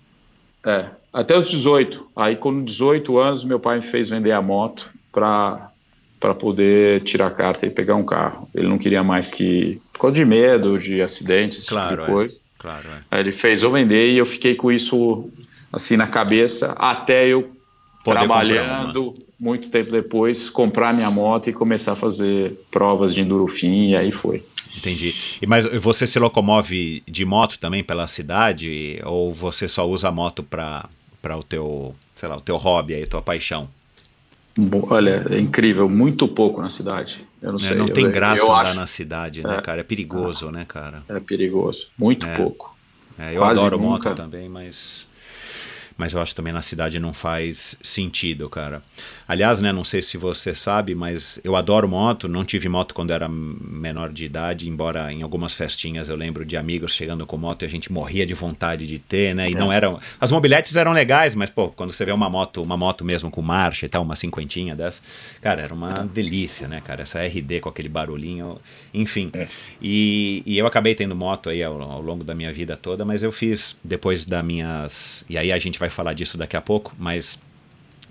É, 0.66 0.86
até 1.14 1.38
os 1.38 1.50
18. 1.50 2.06
Aí, 2.16 2.36
com 2.36 2.64
18 2.64 3.18
anos, 3.18 3.44
meu 3.44 3.60
pai 3.60 3.78
me 3.78 3.82
fez 3.82 4.10
vender 4.10 4.32
a 4.32 4.42
moto 4.42 4.90
para 5.12 5.68
para 6.20 6.36
poder 6.36 7.02
tirar 7.02 7.26
a 7.28 7.32
carta 7.32 7.66
e 7.66 7.70
pegar 7.72 7.96
um 7.96 8.04
carro. 8.04 8.48
Ele 8.54 8.68
não 8.68 8.78
queria 8.78 9.02
mais 9.02 9.32
que. 9.32 9.82
Por 9.92 10.02
causa 10.02 10.16
de 10.18 10.24
medo, 10.26 10.78
de 10.78 11.02
acidentes, 11.02 11.68
Claro, 11.68 11.90
tipo 11.90 12.06
de 12.06 12.12
é. 12.12 12.14
Claro, 12.62 12.88
é. 13.12 13.20
Ele 13.20 13.32
fez 13.32 13.64
eu 13.64 13.72
vender 13.72 14.12
e 14.12 14.18
eu 14.20 14.26
fiquei 14.26 14.54
com 14.54 14.72
isso 14.72 15.28
assim 15.74 15.98
na 15.98 16.06
cabeça 16.06 16.74
até 16.78 17.28
eu 17.28 17.52
Poder 18.04 18.20
trabalhando 18.20 19.16
muito 19.40 19.72
tempo 19.72 19.92
depois 19.92 20.48
comprar 20.50 20.94
minha 20.94 21.10
moto 21.10 21.50
e 21.50 21.54
começar 21.54 21.94
a 21.94 21.96
fazer 21.96 22.54
provas 22.70 23.16
de 23.16 23.22
endurofim 23.22 23.90
e 23.90 23.96
aí 23.96 24.12
foi. 24.12 24.44
Entendi. 24.78 25.16
E 25.42 25.48
mas 25.48 25.66
você 25.82 26.06
se 26.06 26.20
locomove 26.20 27.02
de 27.08 27.26
moto 27.26 27.58
também 27.58 27.84
pela 27.84 28.06
cidade 28.06 29.02
ou 29.04 29.34
você 29.34 29.68
só 29.68 29.88
usa 29.88 30.10
a 30.10 30.12
moto 30.12 30.44
para 30.44 30.88
para 31.20 31.38
o 31.38 31.44
teu, 31.44 31.96
sei 32.16 32.28
lá, 32.28 32.38
o 32.38 32.42
teu 32.42 32.58
hobby 32.58 32.96
aí, 32.96 33.06
tua 33.06 33.22
paixão? 33.22 33.70
Olha, 34.90 35.26
é 35.30 35.40
incrível, 35.40 35.88
muito 35.88 36.28
pouco 36.28 36.62
na 36.62 36.70
cidade. 36.70 37.24
Eu 37.42 37.50
não 37.54 37.56
É, 37.58 37.60
sei. 37.60 37.76
não 37.76 37.86
eu- 37.88 37.94
tem 37.94 38.10
graça 38.12 38.44
eu 38.44 38.52
andar 38.52 38.62
acho 38.62 38.76
na 38.76 38.86
cidade, 38.86 39.42
né, 39.44 39.58
É. 39.58 39.62
cara? 39.62 39.82
É 39.82 39.84
perigoso, 39.84 40.52
né, 40.52 40.64
cara? 40.68 41.04
é 41.10 41.20
perigoso, 41.20 41.88
muito 41.98 42.26
É. 42.26 42.36
pouco. 42.36 42.76
É, 43.18 43.34
eu 43.36 43.40
Quase 43.40 43.60
adoro 43.60 43.78
nunca. 43.80 44.10
moto 44.10 44.16
também, 44.16 44.48
mas 44.48 45.08
mas 46.02 46.14
eu 46.14 46.20
acho 46.20 46.34
também 46.34 46.52
na 46.52 46.64
cidade 46.64 47.00
não 47.00 47.14
faz 47.14 47.78
sentido, 47.80 48.50
cara. 48.50 48.82
Aliás, 49.28 49.62
né, 49.62 49.72
não 49.72 49.84
sei 49.84 50.02
se 50.02 50.18
você 50.18 50.56
sabe, 50.56 50.96
mas 50.96 51.40
eu 51.44 51.56
adoro 51.56 51.88
moto, 51.88 52.28
não 52.28 52.44
tive 52.44 52.68
moto 52.68 52.96
quando 52.96 53.12
era 53.12 53.30
menor 53.30 54.12
de 54.12 54.26
idade, 54.26 54.68
embora 54.68 55.14
em 55.14 55.22
algumas 55.22 55.54
festinhas 55.54 56.10
eu 56.10 56.16
lembro 56.16 56.44
de 56.44 56.58
amigos 56.58 56.96
chegando 56.96 57.24
com 57.28 57.38
moto 57.38 57.62
e 57.62 57.66
a 57.66 57.70
gente 57.70 57.92
morria 57.92 58.26
de 58.26 58.34
vontade 58.34 58.88
de 58.88 58.98
ter, 58.98 59.36
né? 59.36 59.48
E 59.48 59.54
não 59.54 59.72
eram, 59.72 60.00
as 60.20 60.32
mobiletes 60.32 60.76
eram 60.76 60.92
legais, 60.92 61.36
mas 61.36 61.52
pô, 61.52 61.70
quando 61.70 61.92
você 61.92 62.04
vê 62.04 62.12
uma 62.12 62.32
moto, 62.32 62.64
uma 62.64 62.76
moto 62.76 63.06
mesmo 63.06 63.30
com 63.30 63.44
marcha 63.44 63.86
e 63.86 63.90
tal, 63.90 64.02
uma 64.02 64.16
cinquentinha 64.16 64.76
dessa, 64.76 65.04
cara, 65.40 65.62
era 65.62 65.74
uma 65.74 65.94
delícia, 66.12 66.68
né, 66.68 66.82
cara? 66.82 67.04
Essa 67.04 67.24
RD 67.24 67.60
com 67.60 67.70
aquele 67.70 67.90
barulhinho, 67.90 68.60
enfim. 68.92 69.32
E, 69.80 70.42
e 70.48 70.58
eu 70.58 70.66
acabei 70.66 70.96
tendo 70.96 71.16
moto 71.16 71.48
aí 71.48 71.62
ao, 71.62 71.80
ao 71.80 72.02
longo 72.02 72.24
da 72.24 72.34
minha 72.34 72.52
vida 72.52 72.76
toda, 72.76 73.06
mas 73.06 73.22
eu 73.22 73.32
fiz 73.32 73.78
depois 73.84 74.26
das 74.26 74.44
minhas. 74.44 75.24
E 75.30 75.38
aí 75.38 75.52
a 75.52 75.60
gente 75.60 75.78
vai 75.78 75.91
falar 75.92 76.14
disso 76.14 76.38
daqui 76.38 76.58
a 76.58 76.62
pouco, 76.62 76.94
mas 76.98 77.40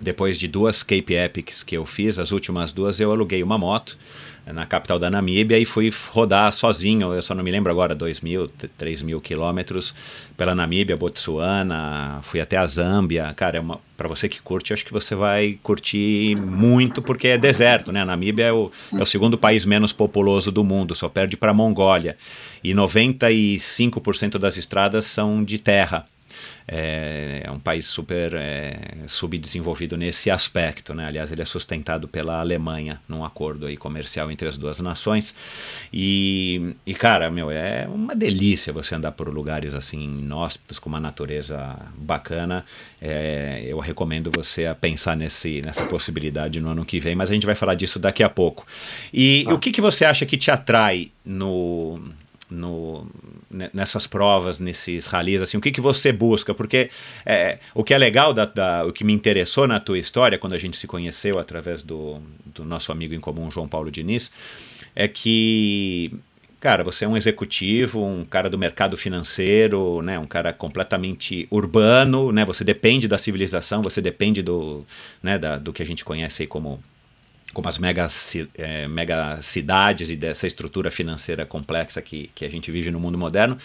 depois 0.01 0.37
de 0.37 0.47
duas 0.47 0.83
Cape 0.83 1.13
Epics 1.13 1.63
que 1.63 1.77
eu 1.77 1.85
fiz, 1.85 2.17
as 2.17 2.31
últimas 2.31 2.71
duas 2.71 2.99
eu 2.99 3.11
aluguei 3.11 3.43
uma 3.43 3.57
moto 3.57 3.97
eh, 4.45 4.51
na 4.51 4.65
capital 4.65 4.97
da 4.97 5.11
Namíbia 5.11 5.59
e 5.59 5.65
fui 5.65 5.93
rodar 6.09 6.51
sozinho, 6.51 7.13
eu 7.13 7.21
só 7.21 7.35
não 7.35 7.43
me 7.43 7.51
lembro 7.51 7.71
agora, 7.71 7.93
2 7.93 8.21
mil, 8.21 8.47
3 8.77 9.03
mil 9.03 9.21
quilômetros 9.21 9.93
pela 10.35 10.55
Namíbia, 10.55 10.97
Botsuana, 10.97 12.19
fui 12.23 12.41
até 12.41 12.57
a 12.57 12.65
Zâmbia, 12.65 13.31
cara, 13.35 13.59
é 13.59 13.63
para 13.95 14.07
você 14.07 14.27
que 14.27 14.41
curte, 14.41 14.73
acho 14.73 14.83
que 14.83 14.91
você 14.91 15.13
vai 15.13 15.59
curtir 15.61 16.35
muito 16.35 17.01
porque 17.01 17.27
é 17.27 17.37
deserto, 17.37 17.91
né, 17.91 18.01
a 18.01 18.05
Namíbia 18.05 18.45
é 18.45 18.51
o, 18.51 18.71
é 18.91 19.01
o 19.03 19.05
segundo 19.05 19.37
país 19.37 19.65
menos 19.65 19.93
populoso 19.93 20.51
do 20.51 20.63
mundo, 20.63 20.95
só 20.95 21.07
perde 21.07 21.37
para 21.37 21.53
Mongólia. 21.53 22.17
E 22.63 22.73
95% 22.73 24.39
das 24.39 24.57
estradas 24.57 25.05
são 25.05 25.43
de 25.43 25.59
terra, 25.59 26.07
é, 26.67 27.41
é 27.43 27.51
um 27.51 27.59
país 27.59 27.85
super 27.85 28.33
é, 28.33 28.73
subdesenvolvido 29.07 29.97
nesse 29.97 30.29
aspecto, 30.29 30.93
né? 30.93 31.05
Aliás, 31.05 31.31
ele 31.31 31.41
é 31.41 31.45
sustentado 31.45 32.07
pela 32.07 32.39
Alemanha 32.39 33.01
num 33.07 33.23
acordo 33.23 33.65
aí 33.65 33.75
comercial 33.75 34.31
entre 34.31 34.47
as 34.47 34.57
duas 34.57 34.79
nações. 34.79 35.35
E, 35.91 36.75
e, 36.85 36.93
cara, 36.93 37.29
meu, 37.29 37.51
é 37.51 37.87
uma 37.87 38.15
delícia 38.15 38.71
você 38.71 38.95
andar 38.95 39.11
por 39.11 39.27
lugares 39.27 39.73
assim 39.73 40.01
inóspitos 40.01 40.79
com 40.79 40.89
uma 40.89 40.99
natureza 40.99 41.77
bacana. 41.95 42.65
É, 43.01 43.63
eu 43.67 43.79
recomendo 43.79 44.31
você 44.33 44.65
a 44.65 44.75
pensar 44.75 45.15
nesse, 45.15 45.61
nessa 45.61 45.85
possibilidade 45.85 46.61
no 46.61 46.69
ano 46.69 46.85
que 46.85 46.99
vem, 46.99 47.15
mas 47.15 47.29
a 47.29 47.33
gente 47.33 47.45
vai 47.45 47.55
falar 47.55 47.75
disso 47.75 47.99
daqui 47.99 48.23
a 48.23 48.29
pouco. 48.29 48.65
E 49.13 49.45
o 49.49 49.59
que, 49.59 49.71
que 49.71 49.81
você 49.81 50.05
acha 50.05 50.25
que 50.25 50.37
te 50.37 50.51
atrai 50.51 51.11
no 51.25 51.99
no, 52.51 53.07
ne- 53.49 53.69
nessas 53.73 54.05
provas, 54.05 54.59
nesses 54.59 55.07
ralis, 55.07 55.41
assim, 55.41 55.57
o 55.57 55.61
que, 55.61 55.71
que 55.71 55.81
você 55.81 56.11
busca? 56.11 56.53
Porque 56.53 56.89
é, 57.25 57.57
o 57.73 57.83
que 57.83 57.93
é 57.93 57.97
legal, 57.97 58.33
da, 58.33 58.45
da- 58.45 58.85
o 58.85 58.91
que 58.91 59.03
me 59.03 59.13
interessou 59.13 59.67
na 59.67 59.79
tua 59.79 59.97
história, 59.97 60.37
quando 60.37 60.53
a 60.53 60.59
gente 60.59 60.77
se 60.77 60.85
conheceu 60.85 61.39
através 61.39 61.81
do, 61.81 62.19
do 62.45 62.63
nosso 62.65 62.91
amigo 62.91 63.13
em 63.13 63.19
comum, 63.19 63.49
João 63.49 63.67
Paulo 63.67 63.89
Diniz, 63.89 64.31
é 64.95 65.07
que, 65.07 66.11
cara, 66.59 66.83
você 66.83 67.05
é 67.05 67.07
um 67.07 67.15
executivo, 67.17 68.05
um 68.05 68.25
cara 68.25 68.49
do 68.49 68.57
mercado 68.57 68.97
financeiro, 68.97 70.01
né, 70.01 70.19
um 70.19 70.27
cara 70.27 70.51
completamente 70.53 71.47
urbano, 71.49 72.31
né, 72.31 72.43
você 72.45 72.63
depende 72.63 73.07
da 73.07 73.17
civilização, 73.17 73.81
você 73.81 74.01
depende 74.01 74.41
do, 74.41 74.85
né, 75.23 75.39
da, 75.39 75.57
do 75.57 75.71
que 75.71 75.81
a 75.81 75.85
gente 75.85 76.03
conhece 76.03 76.43
aí 76.43 76.47
como 76.47 76.83
como 77.53 77.67
as 77.67 77.77
mega, 77.77 78.07
eh, 78.57 78.87
mega 78.87 79.41
cidades 79.41 80.09
e 80.09 80.15
dessa 80.15 80.47
estrutura 80.47 80.89
financeira 80.89 81.45
complexa 81.45 82.01
que, 82.01 82.29
que 82.33 82.45
a 82.45 82.49
gente 82.49 82.71
vive 82.71 82.91
no 82.91 82.99
mundo 82.99 83.17
moderno. 83.17 83.57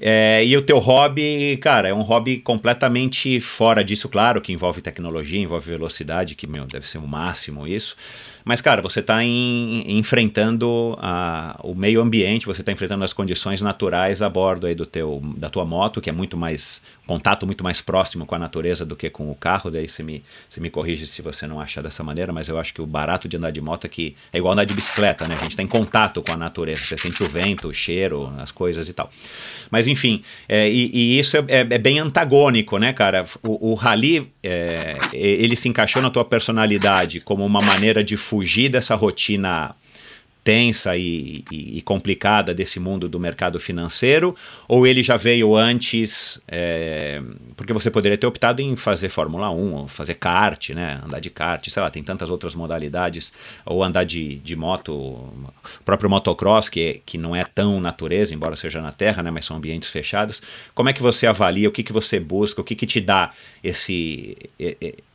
É, 0.00 0.44
e 0.44 0.56
o 0.56 0.62
teu 0.62 0.78
hobby, 0.78 1.56
cara, 1.58 1.88
é 1.88 1.94
um 1.94 2.02
hobby 2.02 2.38
completamente 2.38 3.40
fora 3.40 3.84
disso, 3.84 4.08
claro, 4.08 4.40
que 4.40 4.52
envolve 4.52 4.80
tecnologia, 4.80 5.40
envolve 5.40 5.70
velocidade, 5.70 6.34
que, 6.34 6.46
meu, 6.46 6.66
deve 6.66 6.86
ser 6.86 6.98
o 6.98 7.06
máximo 7.06 7.66
isso. 7.66 7.96
Mas, 8.44 8.60
cara, 8.60 8.82
você 8.82 9.00
está 9.00 9.24
enfrentando 9.24 10.96
a, 11.00 11.58
o 11.62 11.74
meio 11.74 12.02
ambiente, 12.02 12.44
você 12.44 12.60
está 12.60 12.70
enfrentando 12.70 13.02
as 13.02 13.12
condições 13.12 13.62
naturais 13.62 14.20
a 14.20 14.28
bordo 14.28 14.66
aí 14.66 14.74
do 14.74 14.84
teu, 14.84 15.22
da 15.36 15.48
tua 15.48 15.64
moto, 15.64 16.00
que 16.00 16.10
é 16.10 16.12
muito 16.12 16.36
mais 16.36 16.82
contato 17.06 17.44
muito 17.44 17.62
mais 17.62 17.80
próximo 17.80 18.24
com 18.24 18.34
a 18.34 18.38
natureza 18.38 18.84
do 18.84 18.96
que 18.96 19.10
com 19.10 19.30
o 19.30 19.34
carro. 19.34 19.70
Daí 19.70 19.88
você 19.88 20.02
me, 20.02 20.22
você 20.48 20.60
me 20.60 20.70
corrige 20.70 21.06
se 21.06 21.22
você 21.22 21.46
não 21.46 21.60
acha 21.60 21.82
dessa 21.82 22.02
maneira, 22.02 22.32
mas 22.32 22.48
eu 22.48 22.58
acho 22.58 22.72
que 22.72 22.80
o 22.80 22.86
barato 22.86 23.28
de 23.28 23.36
andar 23.36 23.50
de 23.50 23.60
moto 23.60 23.86
é 23.86 23.88
que 23.88 24.14
é 24.32 24.38
igual 24.38 24.52
andar 24.52 24.64
de 24.64 24.74
bicicleta, 24.74 25.28
né? 25.28 25.36
A 25.36 25.38
gente 25.38 25.50
está 25.50 25.62
em 25.62 25.68
contato 25.68 26.22
com 26.22 26.32
a 26.32 26.36
natureza, 26.36 26.84
você 26.84 26.96
sente 26.96 27.22
o 27.22 27.28
vento, 27.28 27.68
o 27.68 27.72
cheiro, 27.72 28.32
as 28.38 28.50
coisas 28.50 28.88
e 28.88 28.92
tal. 28.92 29.10
Mas 29.70 29.86
enfim, 29.86 30.22
é, 30.48 30.68
e, 30.68 30.90
e, 30.92 31.18
isso 31.18 31.36
é, 31.36 31.44
é, 31.48 31.60
é, 31.60 31.78
bem 31.78 31.98
antagônico, 31.98 32.78
né, 32.78 32.92
cara? 32.92 33.24
O, 33.42 33.72
o 33.72 33.74
rally, 33.74 34.30
é, 34.42 34.96
ele 35.12 35.56
se 35.56 35.68
encaixou 35.68 36.00
na 36.00 36.10
tua 36.10 36.24
personalidade 36.24 37.20
como 37.20 37.44
uma 37.44 37.60
maneira 37.60 38.02
de 38.02 38.16
fugir 38.34 38.68
dessa 38.68 38.96
rotina 38.96 39.76
tensa 40.44 40.94
e, 40.94 41.42
e, 41.50 41.78
e, 41.78 41.82
complicada 41.82 42.52
desse 42.52 42.78
mundo 42.78 43.08
do 43.08 43.18
mercado 43.18 43.58
financeiro? 43.58 44.36
Ou 44.68 44.86
ele 44.86 45.02
já 45.02 45.16
veio 45.16 45.56
antes? 45.56 46.38
É, 46.46 47.22
porque 47.56 47.72
você 47.72 47.90
poderia 47.90 48.18
ter 48.18 48.26
optado 48.26 48.60
em 48.60 48.76
fazer 48.76 49.08
Fórmula 49.08 49.50
1, 49.50 49.72
ou 49.72 49.88
fazer 49.88 50.14
kart, 50.14 50.70
né? 50.70 51.00
Andar 51.02 51.20
de 51.20 51.30
kart, 51.30 51.66
sei 51.66 51.82
lá, 51.82 51.88
tem 51.88 52.02
tantas 52.02 52.28
outras 52.28 52.54
modalidades. 52.54 53.32
Ou 53.64 53.82
andar 53.82 54.04
de, 54.04 54.36
de 54.36 54.54
moto, 54.54 55.32
próprio 55.84 56.10
motocross, 56.10 56.68
que, 56.68 57.00
que 57.06 57.16
não 57.16 57.34
é 57.34 57.44
tão 57.44 57.80
natureza, 57.80 58.34
embora 58.34 58.54
seja 58.54 58.82
na 58.82 58.92
terra, 58.92 59.22
né? 59.22 59.30
Mas 59.30 59.46
são 59.46 59.56
ambientes 59.56 59.88
fechados. 59.88 60.42
Como 60.74 60.90
é 60.90 60.92
que 60.92 61.00
você 61.00 61.26
avalia? 61.26 61.68
O 61.70 61.72
que, 61.72 61.82
que 61.82 61.92
você 61.92 62.20
busca? 62.20 62.60
O 62.60 62.64
que, 62.64 62.74
que 62.74 62.86
te 62.86 63.00
dá 63.00 63.30
esse, 63.62 64.36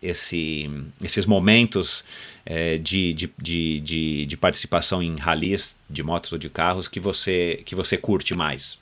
esse, 0.02 0.68
esses 1.04 1.26
momentos? 1.28 2.04
É, 2.46 2.78
de, 2.78 3.14
de, 3.14 3.32
de, 3.38 3.80
de, 3.80 4.26
de 4.26 4.38
participação 4.38 5.02
em 5.02 5.16
ralis 5.18 5.78
de 5.90 6.04
motos 6.04 6.32
ou 6.32 6.38
de 6.38 6.50
carros 6.50 6.88
que 6.88 7.00
você, 7.00 7.62
que 7.66 7.76
você 7.76 7.98
curte 7.98 8.36
mais? 8.36 8.80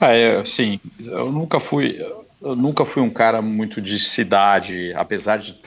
Ah, 0.00 0.12
é, 0.12 0.44
sim, 0.44 0.80
eu 0.98 1.30
nunca 1.30 1.60
fui, 1.60 1.98
eu 2.40 2.56
nunca 2.56 2.84
fui 2.84 3.02
um 3.02 3.10
cara 3.10 3.42
muito 3.42 3.80
de 3.80 3.98
cidade, 3.98 4.92
apesar 4.94 5.38
de 5.38 5.58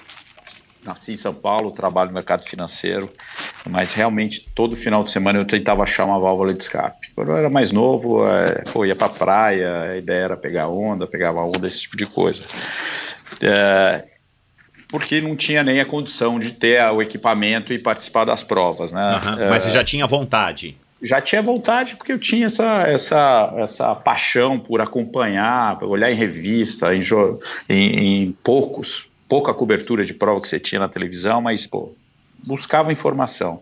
nasci 0.85 1.13
em 1.13 1.17
São 1.17 1.33
Paulo, 1.33 1.71
trabalho 1.71 2.09
no 2.09 2.13
mercado 2.13 2.43
financeiro, 2.43 3.11
mas 3.67 3.91
realmente 3.93 4.47
todo 4.53 4.75
final 4.75 5.03
de 5.03 5.09
semana 5.09 5.39
eu 5.39 5.45
tentava 5.45 5.83
achar 5.83 6.05
uma 6.05 6.19
válvula 6.19 6.53
de 6.53 6.61
escape. 6.61 7.11
Quando 7.15 7.31
eu 7.31 7.37
era 7.37 7.49
mais 7.49 7.71
novo, 7.71 8.27
é, 8.27 8.63
pô, 8.71 8.85
ia 8.85 8.95
para 8.95 9.09
praia, 9.09 9.81
a 9.81 9.97
ideia 9.97 10.25
era 10.25 10.37
pegar 10.37 10.67
onda, 10.67 11.07
pegava 11.07 11.41
onda, 11.41 11.67
esse 11.67 11.81
tipo 11.81 11.97
de 11.97 12.05
coisa. 12.05 12.45
É, 13.41 14.03
porque 14.87 15.21
não 15.21 15.35
tinha 15.35 15.63
nem 15.63 15.79
a 15.79 15.85
condição 15.85 16.39
de 16.39 16.51
ter 16.51 16.81
o 16.91 17.01
equipamento 17.01 17.73
e 17.73 17.79
participar 17.79 18.25
das 18.25 18.43
provas, 18.43 18.91
né? 18.91 19.21
Uhum, 19.23 19.49
mas 19.49 19.63
você 19.63 19.71
já 19.71 19.83
tinha 19.83 20.05
vontade? 20.07 20.77
Já 21.01 21.21
tinha 21.21 21.41
vontade 21.41 21.95
porque 21.95 22.11
eu 22.11 22.19
tinha 22.19 22.45
essa, 22.45 22.83
essa, 22.87 23.53
essa 23.57 23.95
paixão 23.95 24.59
por 24.59 24.81
acompanhar, 24.81 25.83
olhar 25.83 26.11
em 26.11 26.15
revista, 26.15 26.95
em, 26.95 27.01
em, 27.69 28.23
em 28.23 28.31
poucos, 28.31 29.07
pouca 29.27 29.53
cobertura 29.53 30.03
de 30.03 30.13
prova 30.13 30.41
que 30.41 30.47
você 30.47 30.59
tinha 30.59 30.79
na 30.79 30.87
televisão, 30.87 31.41
mas 31.41 31.67
pô, 31.67 31.93
buscava 32.43 32.91
informação. 32.91 33.61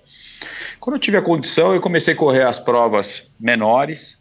Quando 0.80 0.98
eu 0.98 1.00
tive 1.00 1.18
a 1.18 1.22
condição, 1.22 1.74
eu 1.74 1.82
comecei 1.82 2.14
a 2.14 2.18
correr 2.18 2.44
as 2.44 2.60
provas 2.60 3.26
menores, 3.40 4.18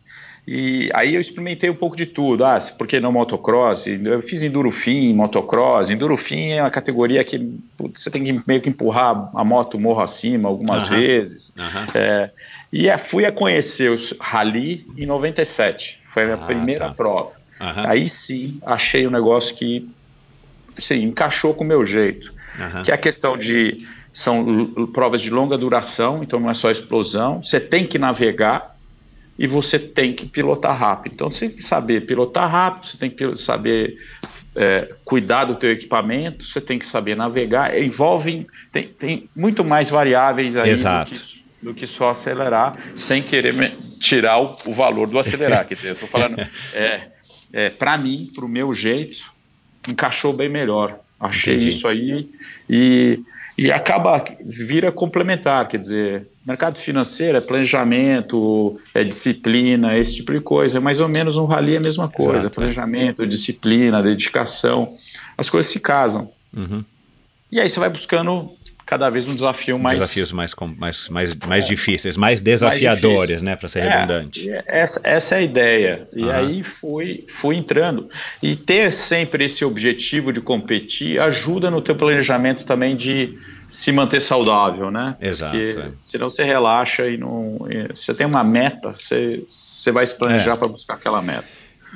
e 0.47 0.91
aí 0.93 1.15
eu 1.15 1.21
experimentei 1.21 1.71
um 1.71 1.75
pouco 1.75 1.97
de 1.97 2.05
tudo. 2.05 2.45
Ah, 2.45 2.59
por 2.77 2.87
que 2.87 2.99
não 2.99 3.13
motocross? 3.13 3.87
Eu 3.87 4.21
fiz 4.23 4.43
endurofim, 4.43 5.15
motocross. 5.15 5.91
Endurofim 5.91 6.51
é 6.51 6.63
uma 6.63 6.71
categoria 6.71 7.23
que 7.23 7.39
putz, 7.77 8.03
você 8.03 8.11
tem 8.11 8.25
que 8.25 8.43
meio 8.45 8.61
que 8.61 8.69
empurrar 8.69 9.31
a 9.35 9.45
moto 9.45 9.79
morro 9.79 10.01
acima 10.01 10.49
algumas 10.49 10.89
vezes. 10.89 11.53
É, 11.95 12.31
e 12.73 12.89
é, 12.89 12.99
fui 12.99 13.25
a 13.25 13.31
conhecer 13.31 13.91
os 13.91 14.15
rally 14.19 14.87
em 14.97 15.07
97. 15.07 16.01
Foi 16.07 16.25
a 16.25 16.27
minha 16.27 16.39
ah, 16.39 16.47
primeira 16.47 16.89
tá. 16.89 16.95
prova. 16.95 17.33
Aí 17.61 18.09
sim, 18.09 18.59
achei 18.67 19.07
um 19.07 19.11
negócio 19.11 19.55
que 19.55 19.89
sim, 20.77 21.05
encaixou 21.05 21.55
com 21.55 21.63
o 21.63 21.67
meu 21.67 21.85
jeito. 21.85 22.35
Que 22.85 22.91
é 22.91 22.95
a 22.95 22.99
questão 22.99 23.39
de... 23.39 23.87
São 24.13 24.75
provas 24.93 25.23
de 25.23 25.31
longa 25.31 25.57
duração, 25.57 26.23
então 26.23 26.39
não 26.39 26.51
é 26.51 26.55
só 26.55 26.71
explosão. 26.71 27.43
Você 27.43 27.59
tem 27.59 27.87
que 27.87 27.99
navegar 27.99 28.72
e 29.43 29.47
você 29.49 29.77
tem 29.77 30.15
que 30.15 30.25
pilotar 30.25 30.79
rápido. 30.79 31.15
Então 31.15 31.29
você 31.29 31.49
tem 31.49 31.57
que 31.57 31.65
saber 31.65 32.07
pilotar 32.07 32.49
rápido, 32.49 32.87
você 32.87 32.97
tem 32.97 33.11
que 33.11 33.35
saber 33.35 33.99
é, 34.55 34.95
cuidar 35.05 35.47
do 35.47 35.57
teu 35.57 35.73
equipamento, 35.73 36.45
você 36.45 36.61
tem 36.61 36.79
que 36.79 36.87
saber 36.87 37.17
navegar. 37.17 37.77
Envolve 37.77 38.47
tem, 38.71 38.87
tem 38.87 39.29
muito 39.35 39.65
mais 39.65 39.91
variáveis 39.91 40.57
aí 40.57 40.73
do 40.73 41.05
que, 41.07 41.45
do 41.61 41.75
que, 41.75 41.89
só 41.89 42.11
acelerar, 42.11 42.79
sem 42.95 43.21
querer 43.21 43.77
tirar 43.99 44.41
o, 44.41 44.57
o 44.65 44.71
valor 44.71 45.09
do 45.09 45.19
acelerar. 45.19 45.67
Quer 45.67 45.75
dizer, 45.75 45.89
eu 45.89 45.95
estou 45.95 46.09
falando, 46.09 46.39
é, 46.73 47.09
é, 47.53 47.69
para 47.69 47.99
mim, 47.99 48.31
para 48.33 48.45
o 48.45 48.49
meu 48.49 48.73
jeito, 48.73 49.25
encaixou 49.89 50.33
bem 50.33 50.49
melhor. 50.49 51.01
Achei 51.19 51.57
Entendi. 51.57 51.71
isso 51.71 51.89
aí 51.89 52.31
e, 52.71 53.19
e 53.59 53.73
acaba, 53.73 54.25
vira 54.45 54.93
complementar, 54.93 55.67
quer 55.67 55.79
dizer, 55.79 56.29
Mercado 56.45 56.77
financeiro 56.79 57.39
é 57.39 57.41
planejamento, 57.41 58.79
é 58.93 59.05
disciplina, 59.05 59.97
esse 59.97 60.17
tipo 60.17 60.33
de 60.33 60.41
coisa. 60.41 60.79
É 60.79 60.81
mais 60.81 60.99
ou 60.99 61.09
menos 61.09 61.37
um 61.37 61.45
rally 61.45 61.75
é 61.75 61.77
a 61.77 61.81
mesma 61.81 62.09
coisa. 62.09 62.39
Exato, 62.39 62.55
planejamento, 62.55 63.23
é. 63.23 63.27
disciplina, 63.27 64.03
dedicação. 64.03 64.89
As 65.39 65.49
coisas 65.49 65.71
se 65.71 65.79
casam. 65.79 66.33
Uhum. 66.55 66.85
E 67.51 67.61
aí 67.61 67.69
você 67.69 67.79
vai 67.79 67.89
buscando 67.89 68.57
cada 68.85 69.09
vez 69.09 69.27
um 69.27 69.35
desafio 69.35 69.79
mais. 69.79 69.99
Desafios 69.99 70.33
mais, 70.33 70.53
mais, 70.77 71.09
mais, 71.09 71.35
mais 71.37 71.65
é. 71.65 71.69
difíceis, 71.69 72.17
mais 72.17 72.41
desafiadores, 72.41 73.31
mais 73.31 73.43
né? 73.43 73.57
Para 73.57 73.69
ser 73.69 73.81
é, 73.81 73.89
redundante. 73.89 74.51
Essa, 74.67 75.01
essa 75.05 75.35
é 75.37 75.39
a 75.39 75.43
ideia. 75.43 76.09
E 76.13 76.25
uhum. 76.25 76.31
aí 76.31 76.63
fui, 76.63 77.25
fui 77.29 77.57
entrando. 77.57 78.09
E 78.43 78.57
ter 78.57 78.93
sempre 78.93 79.45
esse 79.45 79.65
objetivo 79.65 80.33
de 80.33 80.41
competir 80.41 81.21
ajuda 81.21 81.71
no 81.71 81.81
teu 81.81 81.95
planejamento 81.95 82.67
também 82.67 82.97
de 82.97 83.39
se 83.73 83.91
manter 83.91 84.21
saudável, 84.21 84.91
né? 84.91 85.17
Exato. 85.19 85.57
Porque 85.57 85.79
é. 85.79 85.91
senão 85.95 86.29
você 86.29 86.45
relaxa 86.45 87.09
e 87.09 87.17
não. 87.17 87.59
Você 87.89 88.13
tem 88.13 88.27
uma 88.27 88.45
meta, 88.45 88.91
você, 88.91 89.43
você 89.49 89.91
vai 89.91 90.07
se 90.07 90.15
planejar 90.15 90.53
é. 90.53 90.57
para 90.57 90.69
buscar 90.69 90.95
aquela 90.95 91.23
meta. 91.23 91.49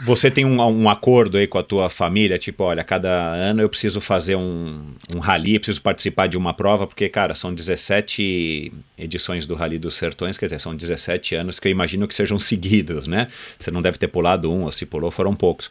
Você 0.07 0.31
tem 0.31 0.45
um, 0.45 0.61
um, 0.63 0.89
acordo 0.89 1.37
aí 1.37 1.47
com 1.47 1.59
a 1.59 1.63
tua 1.63 1.89
família, 1.91 2.39
tipo, 2.39 2.65
olha, 2.65 2.83
cada 2.83 3.11
ano 3.11 3.63
eu 3.63 3.69
preciso 3.69 4.01
fazer 4.01 4.37
um, 4.37 4.91
um 5.15 5.19
rally, 5.19 5.59
preciso 5.59 5.81
participar 5.81 6.27
de 6.27 6.37
uma 6.37 6.53
prova, 6.53 6.87
porque, 6.87 7.09
cara, 7.09 7.35
são 7.35 7.55
17 7.55 8.73
edições 8.99 9.47
do 9.47 9.55
Rally 9.55 9.79
dos 9.79 9.95
Sertões, 9.95 10.37
quer 10.37 10.47
dizer, 10.47 10.61
são 10.61 10.75
17 10.77 11.35
anos 11.35 11.59
que 11.59 11.69
eu 11.69 11.73
imagino 11.73 12.07
que 12.07 12.15
sejam 12.15 12.39
seguidos, 12.41 13.07
né? 13.07 13.27
Você 13.59 13.71
não 13.71 13.81
deve 13.81 13.99
ter 13.99 14.09
pulado 14.09 14.53
um, 14.53 14.65
ou 14.65 14.73
se 14.73 14.85
pulou, 14.85 15.11
foram 15.11 15.35
poucos. 15.35 15.71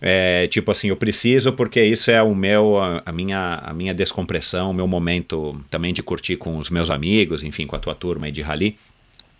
É, 0.00 0.46
tipo 0.46 0.70
assim, 0.70 0.88
eu 0.88 0.96
preciso 0.96 1.52
porque 1.52 1.82
isso 1.82 2.10
é 2.10 2.22
o 2.22 2.34
meu, 2.34 2.78
a, 2.78 3.02
a, 3.04 3.12
minha, 3.12 3.60
a 3.62 3.72
minha 3.72 3.92
descompressão, 3.92 4.70
o 4.70 4.74
meu 4.74 4.86
momento 4.86 5.60
também 5.68 5.92
de 5.92 6.02
curtir 6.02 6.36
com 6.36 6.56
os 6.56 6.70
meus 6.70 6.88
amigos, 6.88 7.42
enfim, 7.42 7.66
com 7.66 7.74
a 7.74 7.78
tua 7.80 7.94
turma 7.94 8.26
aí 8.26 8.32
de 8.32 8.42
rally. 8.42 8.76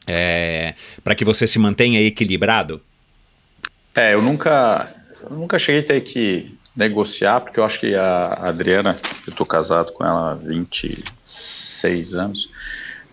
É, 0.06 0.74
para 1.04 1.14
que 1.14 1.24
você 1.24 1.46
se 1.46 1.58
mantenha 1.58 2.00
equilibrado? 2.00 2.80
É, 3.94 4.14
eu 4.14 4.22
nunca, 4.22 4.94
eu 5.22 5.36
nunca 5.36 5.58
cheguei 5.58 5.82
a 5.82 5.84
ter 5.84 6.00
que 6.00 6.58
negociar, 6.74 7.40
porque 7.40 7.58
eu 7.60 7.64
acho 7.64 7.80
que 7.80 7.94
a 7.94 8.48
Adriana, 8.48 8.96
eu 9.26 9.32
estou 9.32 9.44
casado 9.44 9.92
com 9.92 10.04
ela 10.04 10.32
há 10.32 10.34
26 10.34 12.14
anos, 12.14 12.50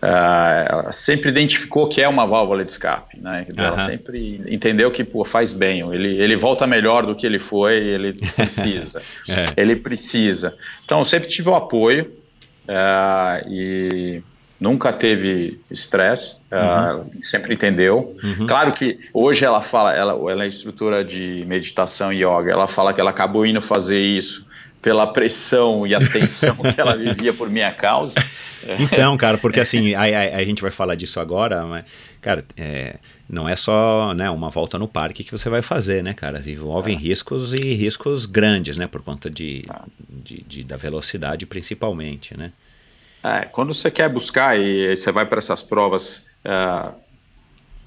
Uh, 0.06 0.66
ela 0.68 0.92
sempre 0.92 1.30
identificou 1.30 1.88
que 1.88 2.00
é 2.00 2.06
uma 2.06 2.24
válvula 2.24 2.64
de 2.64 2.70
escape, 2.70 3.18
né? 3.18 3.44
Uhum. 3.48 3.64
Ela 3.64 3.78
sempre 3.86 4.40
entendeu 4.46 4.88
que 4.92 5.02
pô, 5.02 5.24
faz 5.24 5.52
bem, 5.52 5.80
ele, 5.92 6.16
ele 6.22 6.36
volta 6.36 6.64
melhor 6.64 7.04
do 7.04 7.12
que 7.12 7.26
ele 7.26 7.40
foi, 7.40 7.74
ele 7.74 8.12
precisa, 8.12 9.02
é. 9.28 9.46
ele 9.56 9.74
precisa. 9.74 10.56
Então, 10.84 11.04
sempre 11.04 11.28
tive 11.28 11.48
o 11.48 11.56
apoio 11.56 12.04
uh, 12.68 13.50
e 13.50 14.22
nunca 14.60 14.92
teve 14.92 15.60
estresse, 15.68 16.36
uh, 16.52 16.98
uhum. 16.98 17.10
sempre 17.20 17.54
entendeu. 17.54 18.16
Uhum. 18.22 18.46
Claro 18.46 18.70
que 18.70 19.00
hoje 19.12 19.44
ela 19.44 19.60
fala, 19.60 19.92
ela, 19.92 20.12
ela 20.30 20.44
é 20.44 20.46
instrutora 20.46 21.04
de 21.04 21.42
meditação 21.48 22.12
e 22.12 22.22
yoga, 22.24 22.52
ela 22.52 22.68
fala 22.68 22.94
que 22.94 23.00
ela 23.00 23.10
acabou 23.10 23.44
indo 23.44 23.60
fazer 23.60 23.98
isso 24.00 24.45
pela 24.86 25.04
pressão 25.04 25.84
e 25.84 25.96
a 25.96 25.98
tensão 25.98 26.54
que 26.58 26.80
ela 26.80 26.96
vivia 26.96 27.32
por 27.32 27.50
minha 27.50 27.72
causa. 27.72 28.14
Então, 28.80 29.16
cara, 29.16 29.38
porque 29.38 29.60
assim, 29.60 29.94
a, 29.94 30.00
a, 30.00 30.38
a, 30.38 30.44
gente 30.44 30.60
vai 30.60 30.72
falar 30.72 30.96
disso 30.96 31.20
agora, 31.20 31.64
mas, 31.64 31.84
cara, 32.20 32.44
é, 32.56 32.96
não 33.28 33.48
é 33.48 33.54
só 33.54 34.12
né, 34.12 34.28
uma 34.28 34.50
volta 34.50 34.76
no 34.76 34.88
parque 34.88 35.22
que 35.22 35.30
você 35.30 35.48
vai 35.48 35.62
fazer, 35.62 36.02
né, 36.02 36.12
cara? 36.12 36.40
Envolvem 36.44 36.96
é. 36.96 36.98
riscos 36.98 37.54
e 37.54 37.74
riscos 37.74 38.26
grandes, 38.26 38.76
né, 38.76 38.88
por 38.88 39.02
conta 39.02 39.30
de, 39.30 39.62
ah. 39.68 39.84
de, 40.08 40.42
de, 40.48 40.64
da 40.64 40.74
velocidade 40.74 41.46
principalmente, 41.46 42.36
né? 42.36 42.50
É, 43.22 43.44
quando 43.44 43.72
você 43.72 43.88
quer 43.88 44.08
buscar 44.08 44.58
e 44.58 44.96
você 44.96 45.12
vai 45.12 45.26
para 45.26 45.38
essas 45.38 45.62
provas 45.62 46.24
uh, 46.44 46.92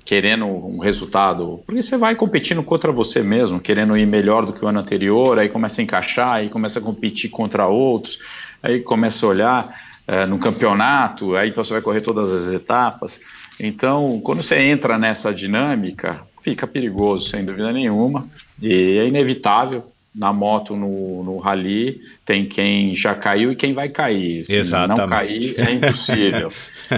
querendo 0.10 0.48
um 0.48 0.80
resultado, 0.80 1.62
porque 1.68 1.84
você 1.84 1.96
vai 1.96 2.16
competindo 2.16 2.64
contra 2.64 2.92
você 2.92 3.22
mesmo, 3.22 3.60
querendo 3.60 3.96
ir 3.96 4.08
melhor 4.08 4.44
do 4.44 4.52
que 4.52 4.66
o 4.66 4.68
ano 4.68 4.80
anterior, 4.80 5.38
aí 5.38 5.48
começa 5.48 5.82
a 5.82 5.84
encaixar, 5.84 6.32
aí 6.32 6.50
começa 6.50 6.80
a 6.80 6.82
competir 6.82 7.30
contra 7.30 7.68
outros, 7.68 8.18
aí 8.64 8.80
começa 8.80 9.24
a 9.24 9.30
olhar 9.30 9.82
é, 10.08 10.26
no 10.26 10.40
campeonato, 10.40 11.36
aí 11.36 11.50
então 11.50 11.64
você 11.64 11.74
vai 11.74 11.82
correr 11.84 12.02
todas 12.02 12.34
as 12.34 12.52
etapas. 12.52 13.22
Então, 13.60 14.20
quando 14.24 14.42
você 14.42 14.58
entra 14.58 14.98
nessa 14.98 15.32
dinâmica, 15.32 16.26
fica 16.42 16.66
perigoso, 16.66 17.30
sem 17.30 17.46
dúvida 17.46 17.72
nenhuma, 17.72 18.28
e 18.60 18.98
é 18.98 19.06
inevitável. 19.06 19.92
Na 20.14 20.34
moto, 20.34 20.76
no, 20.76 21.24
no 21.24 21.38
rally, 21.38 22.02
tem 22.26 22.46
quem 22.46 22.96
já 22.96 23.14
caiu 23.14 23.52
e 23.52 23.56
quem 23.56 23.74
vai 23.74 23.90
cair. 23.90 24.44
Se 24.44 24.56
Exatamente. 24.56 25.00
não 25.00 25.08
cair, 25.08 25.60
é 25.60 25.72
impossível. 25.72 26.52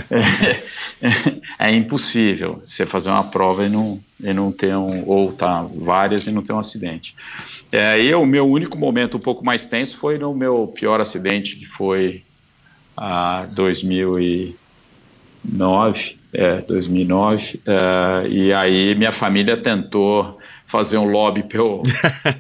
é, 0.10 0.62
é, 1.68 1.76
impossível 1.76 2.62
você 2.64 2.86
fazer 2.86 3.10
uma 3.10 3.30
prova 3.30 3.66
e 3.66 3.70
não, 3.70 4.00
e 4.20 4.34
não 4.34 4.52
ter 4.52 4.76
um, 4.76 5.04
ou 5.06 5.32
tá 5.32 5.68
várias 5.76 6.26
e 6.26 6.32
não 6.32 6.42
ter 6.42 6.54
um 6.54 6.60
acidente. 6.60 7.16
É, 7.72 8.02
e 8.02 8.14
o 8.14 8.26
meu 8.26 8.50
único 8.50 8.78
momento 8.78 9.18
um 9.18 9.20
pouco 9.20 9.46
mais 9.46 9.66
tenso 9.66 9.98
foi 9.98 10.18
no 10.18 10.34
meu 10.34 10.68
pior 10.68 11.00
acidente, 11.00 11.56
que 11.56 11.66
foi 11.66 12.24
a 12.98 13.46
2009, 13.52 16.18
é, 16.34 16.58
2009, 16.58 17.62
é, 17.66 18.28
e 18.28 18.54
aí 18.54 18.96
minha 18.96 19.12
família 19.12 19.56
tentou 19.56 20.41
fazer 20.72 20.98
um 20.98 21.04
lobby 21.04 21.44
para 21.44 21.58
eu. 21.58 21.84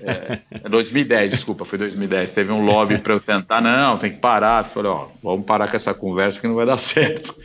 É, 0.03 0.69
2010, 0.69 1.33
desculpa, 1.33 1.65
foi 1.65 1.77
2010. 1.77 2.33
Teve 2.33 2.51
um 2.51 2.63
lobby 2.63 2.97
para 2.97 3.13
eu 3.13 3.19
tentar, 3.19 3.61
não, 3.61 3.97
tem 3.97 4.11
que 4.11 4.19
parar. 4.19 4.63
Eu 4.63 4.69
falei, 4.69 4.91
ó, 4.91 5.07
vamos 5.21 5.45
parar 5.45 5.69
com 5.69 5.75
essa 5.75 5.93
conversa 5.93 6.39
que 6.39 6.47
não 6.47 6.55
vai 6.55 6.65
dar 6.65 6.77
certo. 6.79 7.35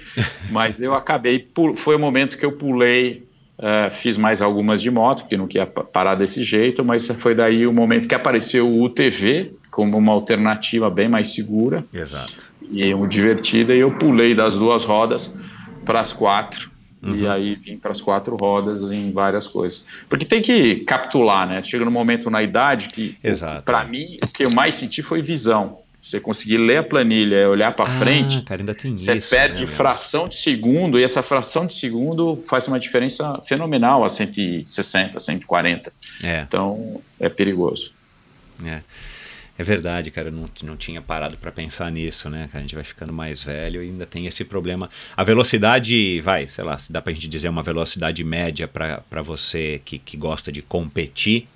Mas 0.49 0.80
eu 0.80 0.95
acabei, 0.95 1.49
foi 1.74 1.97
o 1.97 1.99
momento 1.99 2.39
que 2.39 2.47
eu 2.47 2.53
pulei, 2.53 3.26
uh, 3.59 3.93
fiz 3.93 4.16
mais 4.16 4.41
algumas 4.41 4.80
de 4.80 4.89
moto, 4.89 5.22
porque 5.22 5.37
não 5.37 5.49
queria 5.49 5.66
parar 5.66 6.14
desse 6.14 6.45
jeito, 6.45 6.84
mas 6.84 7.09
foi 7.18 7.34
daí 7.34 7.66
o 7.66 7.72
momento 7.72 8.07
que 8.07 8.14
apareceu 8.14 8.68
o 8.68 8.84
UTV 8.84 9.53
como 9.72 9.99
uma 9.99 10.12
alternativa 10.12 10.89
bem 10.89 11.09
mais 11.09 11.34
segura. 11.34 11.84
Exato. 11.93 12.32
E 12.70 12.95
um 12.95 13.09
divertida, 13.09 13.74
e 13.74 13.80
eu 13.80 13.91
pulei 13.91 14.34
das 14.34 14.57
duas 14.57 14.84
rodas 14.84 15.34
para 15.84 16.01
as 16.01 16.12
quatro 16.12 16.76
Uhum. 17.11 17.16
E 17.16 17.28
aí 17.28 17.54
vim 17.54 17.76
para 17.76 17.92
as 17.92 18.00
quatro 18.00 18.36
rodas 18.36 18.90
em 18.90 19.11
várias 19.12 19.46
coisas. 19.46 19.84
Porque 20.09 20.24
tem 20.24 20.42
que 20.42 20.76
capitular, 20.80 21.48
né? 21.48 21.62
Chega 21.62 21.84
num 21.84 21.90
momento 21.90 22.30
na 22.30 22.42
idade 22.42 22.88
que, 22.88 23.16
para 23.64 23.84
mim, 23.84 24.16
o 24.22 24.28
que 24.28 24.44
eu 24.44 24.50
mais 24.50 24.74
senti 24.74 25.02
foi 25.02 25.22
visão. 25.22 25.78
Você 26.07 26.20
conseguir 26.20 26.59
ler 26.59 26.76
a 26.76 26.82
planilha 26.84 27.34
e 27.34 27.46
olhar 27.46 27.72
para 27.72 27.86
ah, 27.86 27.98
frente, 27.98 28.40
cara, 28.42 28.62
você 28.62 29.14
isso, 29.14 29.28
perde 29.28 29.62
né, 29.62 29.66
fração 29.66 30.28
de 30.28 30.36
segundo, 30.36 31.00
e 31.00 31.02
essa 31.02 31.20
fração 31.20 31.66
de 31.66 31.74
segundo 31.74 32.36
faz 32.48 32.68
uma 32.68 32.78
diferença 32.78 33.40
fenomenal 33.44 34.04
a 34.04 34.09
160, 34.09 35.18
140. 35.18 35.92
É. 36.22 36.42
Então, 36.42 37.02
é 37.18 37.28
perigoso. 37.28 37.92
É. 38.64 38.82
É 39.59 39.62
verdade, 39.62 40.11
cara, 40.11 40.28
eu 40.28 40.32
não, 40.32 40.44
não 40.62 40.76
tinha 40.76 41.00
parado 41.00 41.38
para 41.38 41.50
pensar 41.50 41.90
nisso, 41.90 42.28
né? 42.28 42.48
A 42.52 42.61
gente 42.61 42.74
vai 42.74 42.84
ficando 42.84 43.12
mais 43.12 43.42
velho 43.42 43.82
e 43.82 43.88
ainda 43.88 44.04
tem 44.04 44.26
esse 44.26 44.44
problema. 44.44 44.90
A 45.16 45.24
velocidade, 45.24 46.20
vai, 46.20 46.46
sei 46.46 46.62
lá, 46.62 46.76
se 46.76 46.92
dá 46.92 47.00
pra 47.00 47.12
gente 47.12 47.26
dizer 47.26 47.48
uma 47.48 47.62
velocidade 47.62 48.22
média 48.22 48.68
para 48.68 49.22
você 49.22 49.80
que, 49.84 49.98
que 49.98 50.16
gosta 50.16 50.52
de 50.52 50.61
competir, 50.61 51.48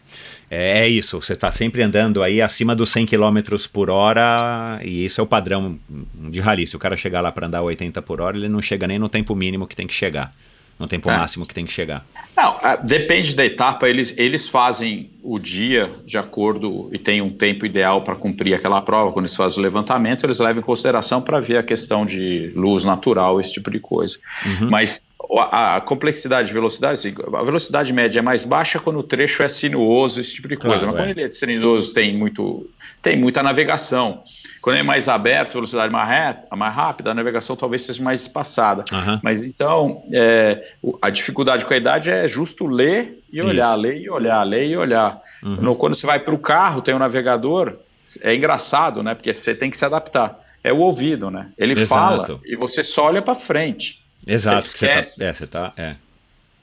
é, 0.51 0.81
é 0.81 0.89
isso, 0.89 1.21
você 1.21 1.35
está 1.35 1.53
sempre 1.53 1.83
andando 1.83 2.23
aí 2.23 2.41
acima 2.41 2.75
dos 2.75 2.91
100 2.91 3.07
km 3.07 3.39
por 3.71 3.91
hora 3.91 4.81
e 4.83 5.05
isso 5.05 5.21
é 5.21 5.25
o 5.25 5.27
padrão 5.27 5.79
de 5.89 6.41
rally. 6.41 6.67
Se 6.67 6.77
o 6.77 6.79
cara 6.79 6.97
chegar 6.97 7.21
lá 7.21 7.31
para 7.31 7.47
andar 7.47 7.61
80 7.61 8.01
por 8.01 8.21
hora, 8.21 8.37
ele 8.37 8.49
não 8.49 8.63
chega 8.63 8.87
nem 8.87 8.99
no 8.99 9.09
tempo 9.11 9.35
mínimo 9.35 9.67
que 9.67 9.77
tem 9.77 9.87
que 9.87 9.95
chegar 9.95 10.33
no 10.81 10.89
tempo 10.89 11.11
é. 11.11 11.17
máximo 11.17 11.45
que 11.45 11.53
tem 11.53 11.67
que 11.67 11.73
chegar? 11.73 12.07
Não, 12.35 12.57
depende 12.83 13.35
da 13.35 13.45
etapa, 13.45 13.87
eles, 13.87 14.15
eles 14.17 14.49
fazem 14.49 15.11
o 15.23 15.39
dia 15.39 15.93
de 16.07 16.17
acordo 16.17 16.89
e 16.91 16.99
tem 16.99 17.21
um 17.21 17.29
tempo 17.29 17.67
ideal 17.67 18.01
para 18.01 18.17
cumprir 18.17 18.55
aquela 18.55 18.81
prova. 18.81 19.13
Quando 19.13 19.27
eles 19.27 19.37
fazem 19.37 19.59
o 19.59 19.63
levantamento, 19.63 20.25
eles 20.25 20.39
levam 20.39 20.63
em 20.63 20.65
consideração 20.65 21.21
para 21.21 21.39
ver 21.39 21.59
a 21.59 21.63
questão 21.63 22.07
de 22.07 22.51
luz 22.57 22.83
natural, 22.83 23.39
esse 23.39 23.53
tipo 23.53 23.71
de 23.71 23.79
coisa. 23.79 24.17
Uhum. 24.47 24.71
Mas 24.71 25.03
a, 25.39 25.77
a, 25.77 25.81
complexidade 25.83 26.49
de 26.49 26.55
velocidade, 26.55 26.95
assim, 26.95 27.15
a 27.35 27.43
velocidade 27.43 27.93
média 27.93 28.21
é 28.21 28.23
mais 28.23 28.47
baixa 28.47 28.79
quando 28.79 29.01
o 29.01 29.03
trecho 29.03 29.43
é 29.43 29.49
sinuoso, 29.49 30.19
esse 30.19 30.35
tipo 30.35 30.49
de 30.49 30.57
coisa. 30.57 30.79
Claro, 30.79 30.93
Mas 30.93 30.95
é. 30.95 31.03
quando 31.03 31.19
ele 31.19 31.27
é 31.27 31.31
sinuoso, 31.31 31.93
tem, 31.93 32.17
muito, 32.17 32.67
tem 33.03 33.19
muita 33.19 33.43
navegação. 33.43 34.23
Quando 34.61 34.77
é 34.77 34.83
mais 34.83 35.09
aberto, 35.09 35.55
velocidade 35.55 35.93
mais, 35.93 36.09
reta, 36.09 36.55
mais 36.55 36.75
rápida, 36.75 37.11
a 37.11 37.15
navegação 37.15 37.57
talvez 37.57 37.83
seja 37.83 38.03
mais 38.03 38.23
espaçada. 38.23 38.85
Uhum. 38.93 39.21
Mas 39.23 39.43
então, 39.43 40.03
é, 40.13 40.75
a 41.01 41.09
dificuldade 41.09 41.65
com 41.65 41.73
a 41.73 41.77
idade 41.77 42.11
é 42.11 42.29
justo 42.29 42.67
ler 42.67 43.23
e 43.33 43.43
olhar, 43.43 43.73
Isso. 43.73 43.81
ler 43.81 43.97
e 44.03 44.11
olhar, 44.11 44.43
ler 44.43 44.67
e 44.67 44.77
olhar. 44.77 45.21
Uhum. 45.43 45.57
No, 45.57 45.77
quando 45.77 45.95
você 45.95 46.07
vai 46.07 46.19
para 46.21 46.35
o 46.35 46.39
carro, 46.39 46.83
tem 46.83 46.95
um 46.95 46.99
navegador, 46.99 47.79
é 48.21 48.35
engraçado, 48.35 49.03
né? 49.03 49.15
Porque 49.15 49.33
você 49.33 49.55
tem 49.55 49.71
que 49.71 49.79
se 49.79 49.85
adaptar. 49.85 50.39
É 50.63 50.73
o 50.73 50.79
ouvido, 50.79 51.31
né? 51.31 51.49
Ele 51.57 51.73
Exato. 51.73 51.89
fala 51.89 52.41
e 52.45 52.55
você 52.57 52.83
só 52.83 53.07
olha 53.07 53.23
para 53.23 53.35
frente. 53.35 54.01
Exato, 54.27 54.67
você, 54.67 54.87
esquece. 54.87 55.15
você 55.15 55.21
tá, 55.21 55.27
é, 55.27 55.33
você 55.33 55.47
tá, 55.47 55.73
é. 55.77 55.97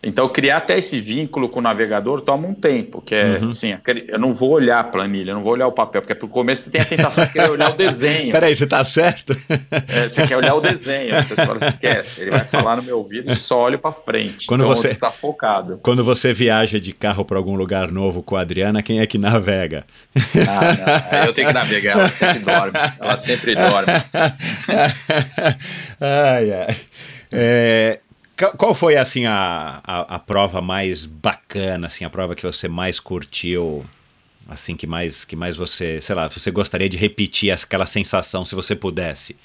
Então, 0.01 0.29
criar 0.29 0.57
até 0.57 0.77
esse 0.77 0.99
vínculo 0.99 1.49
com 1.49 1.57
o 1.57 1.61
navegador 1.61 2.21
toma 2.21 2.47
um 2.47 2.53
tempo, 2.53 3.01
que 3.01 3.15
é 3.15 3.39
uhum. 3.41 3.49
assim, 3.49 3.75
eu 4.07 4.19
não 4.19 4.31
vou 4.31 4.51
olhar 4.51 4.79
a 4.79 4.83
planilha, 4.83 5.31
eu 5.31 5.35
não 5.35 5.43
vou 5.43 5.53
olhar 5.53 5.65
o 5.65 5.71
papel, 5.71 6.03
porque 6.03 6.13
pro 6.13 6.27
começo 6.27 6.63
você 6.63 6.69
tem 6.69 6.81
a 6.81 6.85
tentação 6.85 7.25
de 7.25 7.31
querer 7.31 7.49
olhar 7.49 7.71
o 7.71 7.75
desenho. 7.75 8.29
Peraí, 8.31 8.55
você 8.55 8.67
tá 8.67 8.83
certo? 8.83 9.35
É, 9.89 10.07
você 10.07 10.27
quer 10.27 10.37
olhar 10.37 10.53
o 10.53 10.61
desenho, 10.61 11.17
a 11.17 11.23
pessoa 11.23 11.57
esquece. 11.57 12.21
Ele 12.21 12.31
vai 12.31 12.43
falar 12.43 12.75
no 12.75 12.83
meu 12.83 12.97
ouvido 12.97 13.31
e 13.31 13.35
só 13.35 13.59
olha 13.59 13.77
para 13.77 13.91
frente. 13.91 14.45
Quando 14.45 14.63
então, 14.63 14.75
você 14.75 14.93
tá 14.93 15.09
focado. 15.09 15.79
Quando 15.81 16.03
você 16.03 16.33
viaja 16.33 16.79
de 16.79 16.93
carro 16.93 17.25
para 17.25 17.37
algum 17.37 17.55
lugar 17.55 17.91
novo 17.91 18.21
com 18.21 18.35
a 18.35 18.41
Adriana, 18.41 18.83
quem 18.83 18.99
é 18.99 19.07
que 19.07 19.17
navega? 19.17 19.85
Ah, 20.47 21.11
não, 21.11 21.25
eu 21.25 21.33
tenho 21.33 21.47
que 21.47 21.53
navegar, 21.53 21.93
ela 21.93 22.09
sempre 22.09 22.39
dorme. 22.39 22.79
Ela 22.99 23.17
sempre 23.17 23.55
dorme. 23.55 23.93
ai, 25.99 26.51
ai. 26.51 26.77
É, 27.31 27.99
qual 28.57 28.73
foi 28.73 28.97
assim 28.97 29.25
a, 29.25 29.81
a, 29.83 30.15
a, 30.15 30.19
prova 30.19 30.61
mais 30.61 31.05
bacana, 31.05 31.87
assim, 31.87 32.05
a 32.05 32.09
prova 32.09 32.35
que 32.35 32.43
você 32.43 32.67
mais 32.67 32.99
curtiu, 32.99 33.83
assim 34.47 34.75
que 34.75 34.85
mais 34.85 35.25
que 35.25 35.35
mais 35.35 35.55
você, 35.55 35.99
sei 35.99 36.15
lá, 36.15 36.27
você 36.27 36.51
gostaria 36.51 36.87
de 36.87 36.97
repetir 36.97 37.51
aquela 37.51 37.85
sensação 37.85 38.45
se 38.45 38.53
você 38.53 38.75
pudesse? 38.75 39.35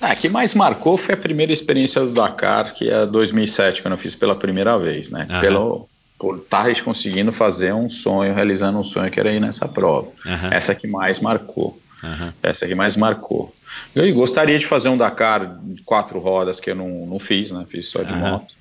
Ah, 0.00 0.14
que 0.14 0.28
mais 0.28 0.54
marcou 0.54 0.96
foi 0.96 1.14
a 1.14 1.18
primeira 1.18 1.52
experiência 1.52 2.00
do 2.02 2.12
Dakar, 2.12 2.74
que 2.74 2.88
é 2.88 3.06
2007, 3.06 3.82
quando 3.82 3.92
eu 3.92 3.98
fiz 3.98 4.14
pela 4.14 4.34
primeira 4.34 4.76
vez, 4.78 5.10
né? 5.10 5.26
Pelo 5.40 5.88
por 6.22 6.38
estar 6.38 6.80
conseguindo 6.84 7.32
fazer 7.32 7.74
um 7.74 7.88
sonho, 7.88 8.32
realizando 8.32 8.78
um 8.78 8.84
sonho 8.84 9.10
que 9.10 9.18
era 9.18 9.32
ir 9.32 9.40
nessa 9.40 9.66
prova. 9.66 10.08
Aham. 10.24 10.50
Essa 10.52 10.72
que 10.72 10.86
mais 10.86 11.18
marcou. 11.18 11.76
Aham. 12.02 12.34
Essa 12.42 12.66
que 12.66 12.74
mais 12.74 12.96
marcou. 12.96 13.54
Eu 13.94 14.12
gostaria 14.14 14.58
de 14.58 14.66
fazer 14.66 14.88
um 14.88 14.96
Dakar 14.96 15.58
de 15.62 15.82
quatro 15.82 16.18
rodas, 16.18 16.60
que 16.60 16.70
eu 16.70 16.74
não, 16.74 17.06
não 17.06 17.18
fiz, 17.18 17.50
né? 17.50 17.64
Fiz 17.68 17.86
só 17.86 18.02
de 18.02 18.12
moto. 18.12 18.54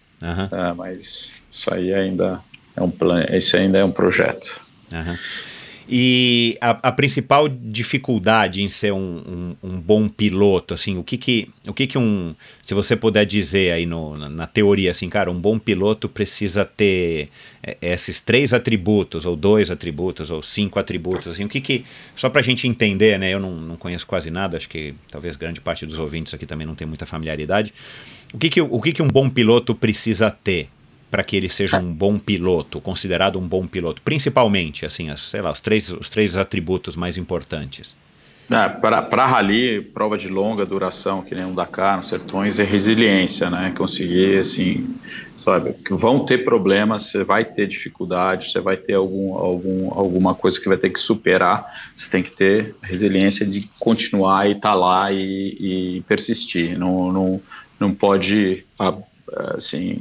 É, 0.52 0.74
mas 0.74 1.32
isso 1.52 1.74
aí 1.74 1.94
ainda 1.94 2.40
é 2.76 2.82
um 2.82 2.90
plano, 2.90 3.26
isso 3.36 3.58
ainda 3.58 3.80
é 3.80 3.84
um 3.84 3.92
projeto. 3.92 4.60
E 5.94 6.58
a, 6.62 6.70
a, 6.88 6.92
principal 6.94 7.50
dificuldade 7.50 8.64
em 8.64 8.70
ser 8.70 8.94
um, 8.94 9.56
um, 9.62 9.72
um, 9.72 9.82
bom 9.82 10.08
piloto, 10.08 10.74
assim, 10.74 10.98
o 10.98 11.04
que 11.04 11.18
que, 11.18 11.50
o 11.68 11.74
que 11.74 11.86
que 11.86 11.98
um, 11.98 12.34
se 12.64 12.74
você 12.74 12.96
puder 12.96 13.26
dizer 13.26 13.74
aí 13.74 13.86
no, 13.86 14.16
na, 14.16 14.30
na, 14.30 14.48
teoria, 14.48 14.92
assim, 14.92 15.10
cara, 15.10 15.30
um 15.30 15.38
bom 15.38 15.60
piloto 15.60 16.08
precisa 16.08 16.64
ter 16.64 17.28
é, 17.62 17.76
esses 17.82 18.22
três 18.22 18.54
atributos, 18.54 19.26
ou 19.26 19.36
dois 19.36 19.70
atributos, 19.70 20.32
ou 20.32 20.42
cinco 20.42 20.80
atributos, 20.80 21.28
assim, 21.28 21.44
o 21.44 21.50
que 21.50 21.60
que, 21.60 21.84
só 22.16 22.30
pra 22.30 22.42
gente 22.42 22.66
entender, 22.70 23.20
né, 23.20 23.34
eu 23.34 23.40
não, 23.42 23.52
não 23.52 23.76
conheço 23.76 24.08
quase 24.08 24.32
nada, 24.32 24.56
acho 24.56 24.70
que 24.70 24.94
talvez 25.12 25.36
grande 25.36 25.60
parte 25.60 25.86
dos 25.86 26.00
ouvintes 26.00 26.34
aqui 26.34 26.46
também 26.46 26.66
não 26.66 26.74
tem 26.74 26.88
muita 26.88 27.06
familiaridade, 27.06 27.74
o 28.34 28.38
que 28.38 28.50
que, 28.50 28.62
o 28.62 28.82
que, 28.82 28.94
que 28.94 29.02
um 29.02 29.10
bom 29.10 29.30
piloto 29.30 29.76
precisa 29.76 30.32
ter? 30.32 30.70
Para 31.12 31.24
que 31.24 31.36
ele 31.36 31.50
seja 31.50 31.78
um 31.78 31.94
bom 31.94 32.18
piloto, 32.18 32.80
considerado 32.80 33.38
um 33.38 33.46
bom 33.46 33.68
piloto? 33.68 34.02
Principalmente, 34.02 34.86
assim, 34.86 35.10
as, 35.10 35.20
sei 35.20 35.42
lá, 35.42 35.52
os 35.52 35.60
três, 35.60 35.92
os 35.92 36.10
três 36.10 36.38
atributos 36.38 36.96
mais 36.96 37.18
importantes. 37.18 37.96
É, 38.50 38.68
para 38.68 39.26
rally, 39.26 39.82
prova 39.82 40.18
de 40.18 40.28
longa 40.28 40.66
duração, 40.66 41.22
que 41.22 41.34
nem 41.34 41.46
um 41.46 41.54
Dakar, 41.54 41.98
nos 41.98 42.08
Sertões, 42.10 42.60
é 42.60 42.64
resiliência, 42.64 43.50
né? 43.50 43.74
Conseguir, 43.78 44.40
assim, 44.40 44.94
sabe, 45.38 45.74
que 45.74 45.94
vão 45.94 46.26
ter 46.26 46.40
problemas, 46.40 47.04
você 47.04 47.24
vai 47.24 47.46
ter 47.46 47.66
dificuldade, 47.66 48.50
você 48.50 48.60
vai 48.60 48.76
ter 48.76 48.94
algum, 48.94 49.36
algum, 49.36 49.94
alguma 49.94 50.36
coisa 50.36 50.60
que 50.60 50.68
vai 50.68 50.78
ter 50.78 50.90
que 50.90 51.00
superar, 51.00 51.66
você 51.96 52.10
tem 52.10 52.22
que 52.22 52.32
ter 52.32 52.76
resiliência 52.82 53.46
de 53.46 53.70
continuar 53.80 54.50
e 54.50 54.52
estar 54.52 54.72
tá 54.72 54.76
lá 54.76 55.12
e, 55.12 55.98
e 55.98 56.02
persistir, 56.02 56.78
não, 56.78 57.12
não, 57.12 57.42
não 57.80 57.94
pode, 57.94 58.66
assim, 59.56 59.98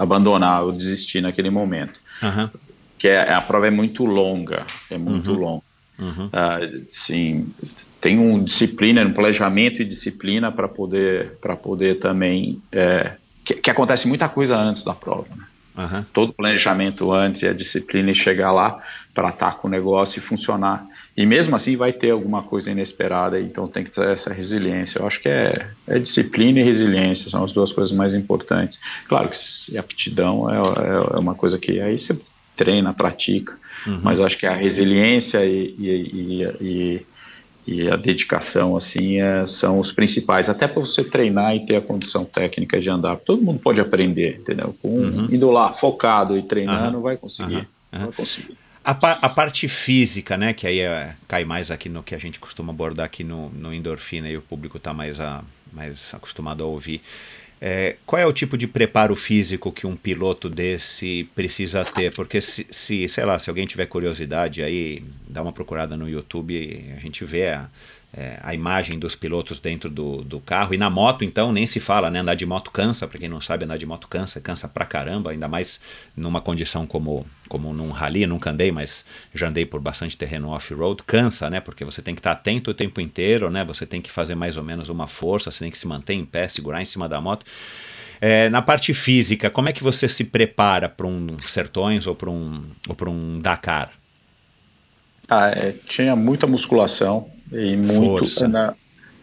abandonar 0.00 0.62
ou 0.64 0.72
desistir 0.72 1.20
naquele 1.20 1.50
momento. 1.50 2.00
Uhum. 2.22 2.48
Que 2.98 3.08
é, 3.08 3.32
a 3.32 3.40
prova 3.40 3.66
é 3.66 3.70
muito 3.70 4.06
longa, 4.06 4.66
é 4.90 4.96
muito 4.96 5.32
uhum. 5.32 5.38
longa. 5.38 5.62
Uhum. 5.98 6.26
Uh, 6.28 6.86
sim, 6.88 7.52
tem 8.00 8.18
um 8.18 8.42
disciplina, 8.42 9.02
um 9.02 9.12
planejamento 9.12 9.82
e 9.82 9.84
disciplina 9.84 10.50
para 10.50 10.66
poder 10.66 11.32
para 11.42 11.54
poder 11.54 11.98
também 11.98 12.62
é, 12.72 13.12
que, 13.44 13.52
que 13.52 13.70
acontece 13.70 14.08
muita 14.08 14.26
coisa 14.26 14.56
antes 14.56 14.82
da 14.82 14.94
prova. 14.94 15.28
Né? 15.36 15.44
Uhum. 15.76 16.04
Todo 16.10 16.32
planejamento 16.32 17.12
antes 17.12 17.42
e 17.42 17.46
a 17.46 17.52
disciplina 17.52 18.10
e 18.10 18.14
chegar 18.14 18.50
lá 18.50 18.82
para 19.12 19.28
estar 19.28 19.58
com 19.58 19.68
o 19.68 19.70
negócio 19.70 20.18
e 20.18 20.22
funcionar. 20.22 20.86
E 21.16 21.26
mesmo 21.26 21.56
assim 21.56 21.76
vai 21.76 21.92
ter 21.92 22.10
alguma 22.10 22.42
coisa 22.42 22.70
inesperada, 22.70 23.40
então 23.40 23.66
tem 23.66 23.84
que 23.84 23.90
ter 23.90 24.06
essa 24.08 24.32
resiliência. 24.32 25.00
Eu 25.00 25.06
acho 25.06 25.20
que 25.20 25.28
é, 25.28 25.66
é 25.86 25.98
disciplina 25.98 26.60
e 26.60 26.62
resiliência, 26.62 27.28
são 27.28 27.44
as 27.44 27.52
duas 27.52 27.72
coisas 27.72 27.94
mais 27.94 28.14
importantes. 28.14 28.80
Claro 29.08 29.28
que 29.28 29.76
aptidão 29.76 30.48
é, 30.48 30.56
é, 30.56 31.16
é 31.16 31.18
uma 31.18 31.34
coisa 31.34 31.58
que 31.58 31.80
aí 31.80 31.98
você 31.98 32.18
treina, 32.56 32.92
pratica, 32.92 33.56
uhum. 33.86 34.00
mas 34.02 34.18
eu 34.18 34.26
acho 34.26 34.36
que 34.36 34.46
a 34.46 34.54
resiliência 34.54 35.44
e, 35.44 35.74
e, 35.78 36.42
e, 36.60 37.06
e 37.66 37.90
a 37.90 37.96
dedicação 37.96 38.76
assim 38.76 39.18
é, 39.20 39.46
são 39.46 39.78
os 39.78 39.90
principais 39.90 40.48
até 40.48 40.68
para 40.68 40.80
você 40.80 41.02
treinar 41.02 41.56
e 41.56 41.64
ter 41.64 41.76
a 41.76 41.80
condição 41.80 42.24
técnica 42.24 42.78
de 42.78 42.90
andar 42.90 43.16
todo 43.16 43.40
mundo 43.40 43.60
pode 43.60 43.80
aprender 43.80 44.40
entendeu 44.40 44.74
Com, 44.82 44.88
uhum. 44.88 45.28
indo 45.30 45.50
lá 45.50 45.72
focado 45.72 46.36
e 46.36 46.42
treinando 46.42 46.98
uhum. 46.98 47.02
vai 47.02 47.16
conseguir 47.16 47.66
vai 47.90 48.12
conseguir 48.12 48.58
a, 48.84 48.94
pa 48.94 49.12
a, 49.12 49.28
parte 49.28 49.68
física, 49.68 50.36
né, 50.36 50.52
que 50.52 50.66
aí 50.66 50.80
é, 50.80 51.14
cai 51.28 51.44
mais 51.44 51.70
aqui 51.70 51.88
no 51.88 52.02
que 52.02 52.14
a 52.14 52.18
gente 52.18 52.40
costuma 52.40 52.72
abordar 52.72 53.06
aqui 53.06 53.22
no, 53.22 53.50
no 53.50 53.72
endorfina 53.72 54.28
e 54.28 54.36
o 54.36 54.42
público 54.42 54.78
está 54.78 54.92
mais, 54.92 55.20
a, 55.20 55.42
mais 55.72 56.12
acostumado 56.14 56.64
a 56.64 56.66
ouvir. 56.66 57.02
É, 57.62 57.96
qual 58.06 58.22
é 58.22 58.24
o 58.24 58.32
tipo 58.32 58.56
de 58.56 58.66
preparo 58.66 59.14
físico 59.14 59.70
que 59.70 59.86
um 59.86 59.94
piloto 59.94 60.48
desse 60.48 61.28
precisa 61.34 61.84
ter? 61.84 62.10
Porque 62.14 62.40
se, 62.40 62.66
se, 62.70 63.06
sei 63.06 63.24
lá, 63.26 63.38
se 63.38 63.50
alguém 63.50 63.66
tiver 63.66 63.84
curiosidade 63.84 64.62
aí, 64.62 65.04
dá 65.28 65.42
uma 65.42 65.52
procurada 65.52 65.94
no 65.94 66.08
YouTube, 66.08 66.94
a 66.96 67.00
gente 67.00 67.22
vê 67.22 67.48
a, 67.48 67.68
é, 68.12 68.38
a 68.42 68.52
imagem 68.52 68.98
dos 68.98 69.14
pilotos 69.14 69.60
dentro 69.60 69.88
do, 69.88 70.22
do 70.22 70.40
carro. 70.40 70.74
E 70.74 70.76
na 70.76 70.90
moto, 70.90 71.24
então, 71.24 71.52
nem 71.52 71.66
se 71.66 71.78
fala, 71.78 72.10
né? 72.10 72.20
Andar 72.20 72.34
de 72.34 72.44
moto 72.44 72.70
cansa, 72.70 73.06
para 73.06 73.18
quem 73.18 73.28
não 73.28 73.40
sabe, 73.40 73.64
andar 73.64 73.76
de 73.76 73.86
moto 73.86 74.08
cansa, 74.08 74.40
cansa 74.40 74.66
pra 74.66 74.84
caramba, 74.84 75.30
ainda 75.30 75.46
mais 75.46 75.80
numa 76.16 76.40
condição 76.40 76.86
como, 76.86 77.24
como 77.48 77.72
num 77.72 77.90
rally, 77.90 78.26
nunca 78.26 78.50
andei, 78.50 78.72
mas 78.72 79.04
já 79.34 79.48
andei 79.48 79.64
por 79.64 79.80
bastante 79.80 80.16
terreno 80.16 80.48
off-road, 80.50 81.02
cansa, 81.04 81.48
né? 81.48 81.60
Porque 81.60 81.84
você 81.84 82.02
tem 82.02 82.14
que 82.14 82.20
estar 82.20 82.32
atento 82.32 82.72
o 82.72 82.74
tempo 82.74 83.00
inteiro, 83.00 83.50
né? 83.50 83.64
Você 83.64 83.86
tem 83.86 84.00
que 84.00 84.10
fazer 84.10 84.34
mais 84.34 84.56
ou 84.56 84.64
menos 84.64 84.88
uma 84.88 85.06
força, 85.06 85.50
você 85.50 85.60
tem 85.60 85.70
que 85.70 85.78
se 85.78 85.86
manter 85.86 86.14
em 86.14 86.24
pé, 86.24 86.48
segurar 86.48 86.82
em 86.82 86.86
cima 86.86 87.08
da 87.08 87.20
moto. 87.20 87.46
É, 88.20 88.50
na 88.50 88.60
parte 88.60 88.92
física, 88.92 89.48
como 89.48 89.68
é 89.68 89.72
que 89.72 89.82
você 89.82 90.06
se 90.06 90.24
prepara 90.24 90.88
para 90.88 91.06
um 91.06 91.38
Sertões 91.40 92.06
ou 92.06 92.14
para 92.14 92.28
um, 92.28 92.64
ou 92.86 93.08
um 93.08 93.40
Dakar? 93.40 93.92
Ah, 95.28 95.48
é, 95.48 95.72
tinha 95.86 96.14
muita 96.16 96.46
musculação, 96.46 97.30
e 97.52 97.76
muito, 97.76 98.48
na, 98.48 98.74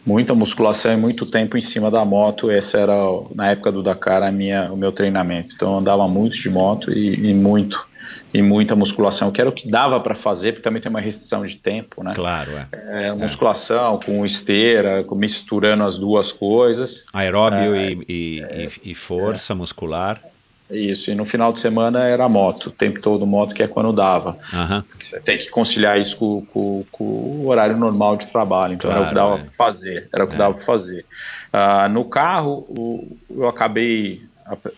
muita 0.04 0.34
musculação 0.34 0.92
e 0.92 0.96
muito 0.96 1.26
tempo 1.26 1.56
em 1.56 1.60
cima 1.60 1.90
da 1.90 2.04
moto. 2.04 2.50
Esse 2.50 2.76
era, 2.76 2.94
na 3.34 3.50
época 3.50 3.72
do 3.72 3.82
Dakar, 3.82 4.22
a 4.22 4.32
minha, 4.32 4.72
o 4.72 4.76
meu 4.76 4.92
treinamento. 4.92 5.54
Então 5.54 5.72
eu 5.72 5.78
andava 5.78 6.06
muito 6.08 6.36
de 6.36 6.48
moto 6.50 6.90
e, 6.90 7.30
e 7.30 7.34
muito 7.34 7.88
e 8.32 8.42
muita 8.42 8.76
musculação, 8.76 9.30
que 9.30 9.40
era 9.40 9.48
o 9.48 9.52
que 9.52 9.68
dava 9.68 9.98
para 10.00 10.14
fazer, 10.14 10.52
porque 10.52 10.62
também 10.62 10.82
tem 10.82 10.90
uma 10.90 11.00
restrição 11.00 11.46
de 11.46 11.56
tempo, 11.56 12.02
né? 12.02 12.10
Claro, 12.14 12.50
é. 12.72 13.08
é 13.08 13.12
musculação 13.12 13.98
é. 14.02 14.06
com 14.06 14.26
esteira, 14.26 15.02
com, 15.04 15.14
misturando 15.14 15.84
as 15.84 15.96
duas 15.96 16.30
coisas. 16.30 17.04
Aeróbio 17.12 17.74
é, 17.74 17.92
e, 17.92 18.04
e, 18.08 18.42
é, 18.42 18.68
e, 18.84 18.94
força 18.94 19.54
muscular. 19.54 20.22
Isso, 20.70 21.10
e 21.10 21.14
no 21.14 21.24
final 21.24 21.52
de 21.52 21.60
semana 21.60 22.04
era 22.06 22.28
moto, 22.28 22.66
o 22.66 22.70
tempo 22.70 23.00
todo 23.00 23.26
moto, 23.26 23.54
que 23.54 23.62
é 23.62 23.66
quando 23.66 23.92
dava. 23.92 24.36
Uhum. 24.52 24.82
Você 25.00 25.18
tem 25.20 25.38
que 25.38 25.48
conciliar 25.48 25.98
isso 25.98 26.16
com, 26.16 26.44
com, 26.44 26.84
com, 26.92 27.04
o 27.04 27.48
horário 27.48 27.76
normal 27.76 28.16
de 28.16 28.26
trabalho, 28.26 28.74
então 28.74 28.90
claro, 28.90 29.04
era 29.04 29.06
o 29.06 29.08
que 29.08 29.14
dava 29.14 29.34
é. 29.34 29.42
para 29.44 29.50
fazer, 29.50 30.08
era 30.12 30.24
o 30.24 30.28
que 30.28 30.34
é. 30.34 30.38
dava 30.38 30.54
para 30.54 30.64
fazer. 30.64 31.06
Uh, 31.52 31.88
no 31.88 32.04
carro, 32.04 32.66
o, 32.68 33.16
eu 33.30 33.48
acabei 33.48 34.22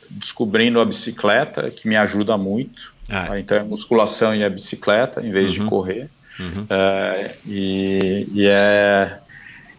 descobrindo 0.09 0.81
a 0.81 0.85
bicicleta, 0.85 1.71
que 1.71 1.89
me 1.89 1.97
ajuda 1.97 2.37
muito. 2.37 2.93
Ah. 3.09 3.39
Então 3.39 3.57
é 3.57 3.63
musculação 3.63 4.35
e 4.35 4.45
a 4.45 4.51
bicicleta, 4.51 5.25
em 5.25 5.31
vez 5.31 5.57
uhum. 5.57 5.65
de 5.65 5.71
correr. 5.71 6.11
Uhum. 6.39 6.63
Uh, 6.63 7.31
e, 7.47 8.29
e 8.33 8.47
é 8.47 9.19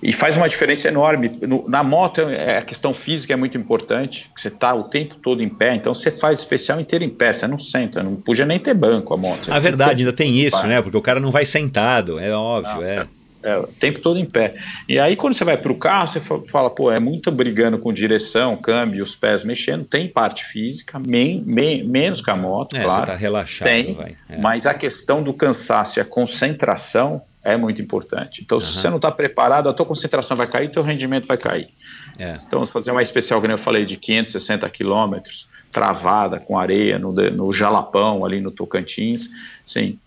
e 0.01 0.11
faz 0.11 0.35
uma 0.35 0.49
diferença 0.49 0.87
enorme. 0.87 1.31
No, 1.41 1.67
na 1.67 1.83
moto, 1.83 2.21
é, 2.21 2.57
a 2.57 2.61
questão 2.61 2.93
física 2.93 3.33
é 3.33 3.35
muito 3.35 3.57
importante. 3.57 4.29
Você 4.35 4.47
está 4.47 4.73
o 4.73 4.85
tempo 4.85 5.15
todo 5.15 5.43
em 5.43 5.49
pé, 5.49 5.75
então 5.75 5.93
você 5.93 6.09
faz 6.09 6.39
especial 6.39 6.79
inteiro 6.79 7.03
em 7.03 7.09
pé, 7.09 7.31
você 7.31 7.47
não 7.47 7.59
senta, 7.59 8.01
não 8.01 8.15
podia 8.15 8.45
nem 8.45 8.59
ter 8.59 8.73
banco 8.73 9.13
a 9.13 9.17
moto. 9.17 9.51
A 9.51 9.59
verdade, 9.59 10.03
ainda 10.03 10.13
tem 10.13 10.35
isso, 10.39 10.65
né? 10.65 10.81
Porque 10.81 10.97
o 10.97 11.01
cara 11.01 11.19
não 11.19 11.31
vai 11.31 11.45
sentado, 11.45 12.19
é 12.19 12.31
óbvio, 12.31 12.75
não, 12.75 12.83
é. 12.83 13.07
É, 13.43 13.57
o 13.57 13.65
tempo 13.65 13.99
todo 13.99 14.19
em 14.19 14.25
pé. 14.25 14.53
E 14.87 14.99
aí, 14.99 15.15
quando 15.15 15.33
você 15.33 15.43
vai 15.43 15.57
para 15.57 15.71
o 15.71 15.75
carro, 15.75 16.07
você 16.07 16.19
fala, 16.19 16.69
pô, 16.69 16.91
é 16.91 16.99
muito 16.99 17.31
brigando 17.31 17.79
com 17.79 17.91
direção, 17.91 18.55
câmbio, 18.55 19.01
os 19.01 19.15
pés 19.15 19.43
mexendo, 19.43 19.83
tem 19.83 20.07
parte 20.07 20.45
física, 20.45 20.99
men, 20.99 21.43
men, 21.43 21.83
menos 21.83 22.21
que 22.21 22.29
a 22.29 22.35
moto, 22.35 22.75
é, 22.75 22.83
claro. 22.83 23.01
Você 23.01 23.05
tá 23.07 23.15
relaxado, 23.15 23.67
tem, 23.67 23.95
vai. 23.95 24.15
É. 24.29 24.37
Mas 24.37 24.67
a 24.67 24.75
questão 24.75 25.23
do 25.23 25.33
cansaço 25.33 25.97
e 25.97 26.01
a 26.01 26.05
concentração 26.05 27.23
é 27.43 27.57
muito 27.57 27.81
importante. 27.81 28.41
Então, 28.43 28.57
uhum. 28.57 28.63
se 28.63 28.73
você 28.73 28.89
não 28.89 28.97
está 28.97 29.11
preparado, 29.11 29.67
a 29.67 29.73
tua 29.73 29.85
concentração 29.85 30.37
vai 30.37 30.47
cair, 30.47 30.69
teu 30.69 30.83
rendimento 30.83 31.27
vai 31.27 31.37
cair. 31.37 31.69
É. 32.17 32.37
Então, 32.45 32.65
fazer 32.65 32.91
uma 32.91 33.01
especial, 33.01 33.41
como 33.41 33.53
eu 33.53 33.57
falei, 33.57 33.85
de 33.85 33.97
560 33.97 34.69
quilômetros, 34.69 35.47
travada, 35.71 36.39
com 36.39 36.59
areia, 36.59 36.99
no, 36.99 37.11
no 37.11 37.53
Jalapão, 37.53 38.25
ali 38.25 38.41
no 38.41 38.51
Tocantins, 38.51 39.29
sim, 39.65 39.97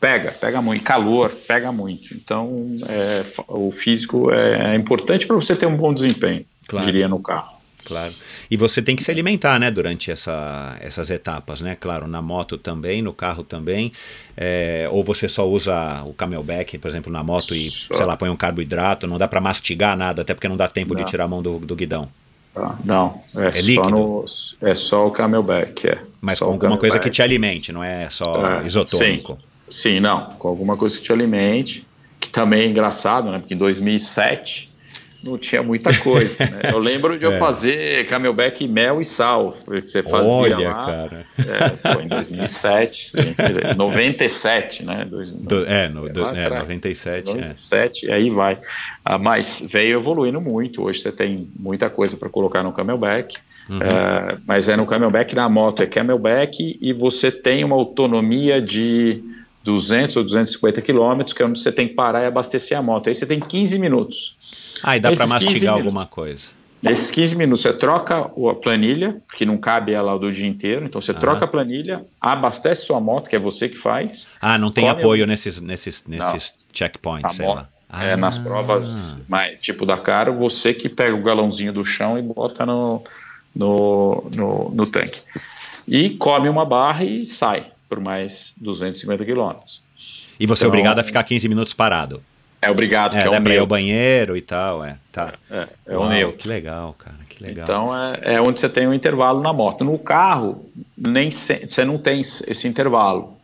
pega, 0.00 0.32
pega 0.32 0.60
muito. 0.62 0.82
Calor, 0.82 1.30
pega 1.46 1.70
muito. 1.70 2.14
Então, 2.14 2.76
é, 2.88 3.22
o 3.46 3.70
físico 3.70 4.32
é 4.32 4.74
importante 4.74 5.26
para 5.26 5.36
você 5.36 5.54
ter 5.54 5.66
um 5.66 5.76
bom 5.76 5.92
desempenho, 5.92 6.44
claro. 6.66 6.84
diria, 6.84 7.06
no 7.06 7.20
carro. 7.20 7.59
Claro. 7.90 8.14
E 8.48 8.56
você 8.56 8.80
tem 8.80 8.94
que 8.94 9.02
se 9.02 9.10
alimentar, 9.10 9.58
né, 9.58 9.68
durante 9.68 10.12
essa, 10.12 10.76
essas 10.80 11.10
etapas, 11.10 11.60
né? 11.60 11.76
Claro, 11.78 12.06
na 12.06 12.22
moto 12.22 12.56
também, 12.56 13.02
no 13.02 13.12
carro 13.12 13.42
também. 13.42 13.90
É, 14.36 14.88
ou 14.92 15.02
você 15.02 15.28
só 15.28 15.44
usa 15.48 16.04
o 16.04 16.14
camelback, 16.14 16.78
por 16.78 16.86
exemplo, 16.86 17.12
na 17.12 17.24
moto 17.24 17.52
e, 17.52 17.68
só. 17.68 17.96
sei 17.96 18.06
lá, 18.06 18.16
põe 18.16 18.28
um 18.28 18.36
carboidrato, 18.36 19.08
não 19.08 19.18
dá 19.18 19.26
para 19.26 19.40
mastigar 19.40 19.96
nada, 19.96 20.22
até 20.22 20.34
porque 20.34 20.48
não 20.48 20.56
dá 20.56 20.68
tempo 20.68 20.94
não. 20.94 21.02
de 21.02 21.10
tirar 21.10 21.24
a 21.24 21.28
mão 21.28 21.42
do, 21.42 21.58
do 21.58 21.74
guidão. 21.74 22.08
Ah, 22.54 22.76
não, 22.84 23.22
é, 23.34 23.48
é 23.48 23.52
só 23.52 23.90
no, 23.90 24.24
é 24.60 24.74
só 24.76 25.06
o 25.08 25.10
camelback, 25.10 25.88
é. 25.88 25.98
Mas 26.20 26.38
com 26.38 26.44
alguma 26.44 26.78
coisa 26.78 27.00
que 27.00 27.10
te 27.10 27.20
alimente, 27.20 27.72
não 27.72 27.82
é 27.82 28.08
só 28.08 28.24
é, 28.62 28.66
isotônico. 28.66 29.36
Sim, 29.68 29.94
sim, 29.94 30.00
não, 30.00 30.26
com 30.30 30.46
alguma 30.46 30.76
coisa 30.76 30.96
que 30.96 31.02
te 31.02 31.12
alimente, 31.12 31.84
que 32.20 32.30
também 32.30 32.62
é 32.62 32.66
engraçado, 32.66 33.32
né, 33.32 33.40
porque 33.40 33.54
em 33.54 33.58
2007 33.58 34.69
não 35.22 35.36
tinha 35.36 35.62
muita 35.62 35.96
coisa. 35.98 36.44
Né? 36.44 36.70
Eu 36.72 36.78
lembro 36.78 37.18
de 37.18 37.24
é. 37.26 37.28
eu 37.28 37.38
fazer 37.38 38.06
camelback 38.06 38.66
mel 38.66 39.00
e 39.00 39.04
sal. 39.04 39.56
Você 39.66 40.02
fazia 40.02 40.32
Olha, 40.32 40.58
lá. 40.58 40.84
cara. 40.84 41.26
É, 41.38 41.94
foi 41.94 42.04
em 42.04 42.08
2007, 42.08 43.12
97, 43.76 44.84
né? 44.86 45.06
Dois, 45.08 45.30
do, 45.30 45.66
é, 45.66 45.88
no, 45.88 46.08
do, 46.08 46.28
é, 46.28 46.48
97. 46.48 47.26
97, 47.26 48.10
é. 48.10 48.14
aí 48.14 48.30
vai. 48.30 48.58
Ah, 49.04 49.18
mas 49.18 49.64
veio 49.66 49.98
evoluindo 49.98 50.40
muito. 50.40 50.82
Hoje 50.82 51.00
você 51.00 51.12
tem 51.12 51.48
muita 51.58 51.90
coisa 51.90 52.16
para 52.16 52.28
colocar 52.28 52.62
no 52.62 52.72
camelback. 52.72 53.36
Uhum. 53.68 53.80
É, 53.82 54.36
mas 54.46 54.68
é 54.68 54.76
no 54.76 54.86
camelback, 54.86 55.34
na 55.34 55.48
moto 55.48 55.82
é 55.82 55.86
camelback 55.86 56.78
e 56.80 56.92
você 56.92 57.30
tem 57.30 57.62
uma 57.62 57.76
autonomia 57.76 58.60
de 58.60 59.22
200 59.64 60.16
ou 60.16 60.24
250 60.24 60.80
quilômetros, 60.82 61.32
que 61.34 61.42
é 61.42 61.46
onde 61.46 61.60
você 61.60 61.70
tem 61.70 61.88
que 61.88 61.94
parar 61.94 62.22
e 62.22 62.26
abastecer 62.26 62.76
a 62.78 62.82
moto. 62.82 63.08
Aí 63.08 63.14
você 63.14 63.26
tem 63.26 63.38
15 63.38 63.78
minutos. 63.78 64.36
Ah, 64.82 64.96
e 64.96 65.00
dá 65.00 65.12
para 65.12 65.26
mastigar 65.26 65.74
alguma 65.74 66.06
coisa. 66.06 66.60
Nesses 66.82 67.10
15 67.10 67.36
minutos, 67.36 67.60
você 67.60 67.74
troca 67.74 68.20
a 68.20 68.54
planilha, 68.54 69.20
que 69.36 69.44
não 69.44 69.58
cabe 69.58 69.92
ela 69.92 70.18
do 70.18 70.32
dia 70.32 70.48
inteiro, 70.48 70.86
então 70.86 70.98
você 70.98 71.12
troca 71.12 71.44
a 71.44 71.48
planilha, 71.48 72.06
abastece 72.18 72.86
sua 72.86 72.98
moto, 72.98 73.28
que 73.28 73.36
é 73.36 73.38
você 73.38 73.68
que 73.68 73.76
faz. 73.76 74.26
Ah, 74.40 74.56
não 74.56 74.70
tem 74.70 74.88
apoio 74.88 75.26
nesses, 75.26 75.60
nesses, 75.60 76.04
nesses 76.06 76.54
checkpoints, 76.72 77.36
sei 77.36 77.46
lá. 77.46 77.68
É, 77.92 78.16
nas 78.16 78.38
ah. 78.38 78.42
provas, 78.42 79.16
mais, 79.28 79.58
tipo 79.58 79.84
da 79.84 79.98
cara, 79.98 80.32
você 80.32 80.72
que 80.72 80.88
pega 80.88 81.14
o 81.14 81.22
galãozinho 81.22 81.72
do 81.72 81.84
chão 81.84 82.16
e 82.16 82.22
bota 82.22 82.64
no, 82.64 83.04
no, 83.54 84.30
no, 84.34 84.70
no 84.70 84.86
tanque. 84.86 85.20
E 85.86 86.10
come 86.10 86.48
uma 86.48 86.64
barra 86.64 87.04
e 87.04 87.26
sai 87.26 87.66
por 87.90 87.98
mais 88.00 88.54
250 88.56 89.24
quilômetros. 89.24 89.82
E 90.38 90.46
você 90.46 90.64
então, 90.64 90.66
é 90.66 90.68
obrigado 90.68 90.98
a 91.00 91.04
ficar 91.04 91.24
15 91.24 91.48
minutos 91.48 91.74
parado. 91.74 92.22
É 92.62 92.70
obrigado, 92.70 93.16
é, 93.16 93.22
que 93.22 93.26
é 93.26 93.30
o 93.30 93.42
meu. 93.42 93.52
ir 93.52 93.58
ao 93.58 93.66
banheiro 93.66 94.36
e 94.36 94.40
tal, 94.40 94.84
é. 94.84 94.96
Tá. 95.10 95.34
É, 95.50 95.66
é 95.86 95.96
Uau, 95.96 96.06
o 96.06 96.08
meu. 96.08 96.32
Que 96.32 96.46
legal, 96.46 96.94
cara, 96.96 97.16
que 97.28 97.42
legal. 97.42 97.64
Então 97.64 97.96
é, 97.96 98.34
é 98.34 98.40
onde 98.40 98.60
você 98.60 98.68
tem 98.68 98.86
um 98.86 98.94
intervalo 98.94 99.42
na 99.42 99.52
moto. 99.52 99.82
No 99.82 99.98
carro, 99.98 100.70
nem 100.96 101.30
você 101.30 101.84
não 101.84 101.98
tem 101.98 102.20
esse 102.20 102.68
intervalo. 102.68 103.36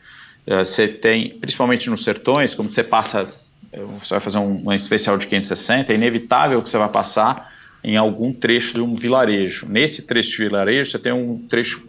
É, 0.46 0.64
você 0.64 0.86
tem, 0.86 1.30
principalmente 1.38 1.90
nos 1.90 2.04
sertões, 2.04 2.54
como 2.54 2.70
você 2.70 2.84
passa, 2.84 3.28
você 3.72 4.14
vai 4.14 4.20
fazer 4.20 4.38
um, 4.38 4.68
um 4.68 4.72
especial 4.72 5.18
de 5.18 5.26
560, 5.26 5.92
é 5.92 5.94
inevitável 5.96 6.62
que 6.62 6.70
você 6.70 6.78
vai 6.78 6.88
passar 6.88 7.52
em 7.82 7.96
algum 7.96 8.32
trecho 8.32 8.74
de 8.74 8.80
um 8.80 8.94
vilarejo. 8.94 9.66
Nesse 9.68 10.02
trecho 10.02 10.30
de 10.30 10.38
vilarejo, 10.38 10.90
você 10.90 10.98
tem 10.98 11.12
um 11.12 11.38
trecho 11.48 11.82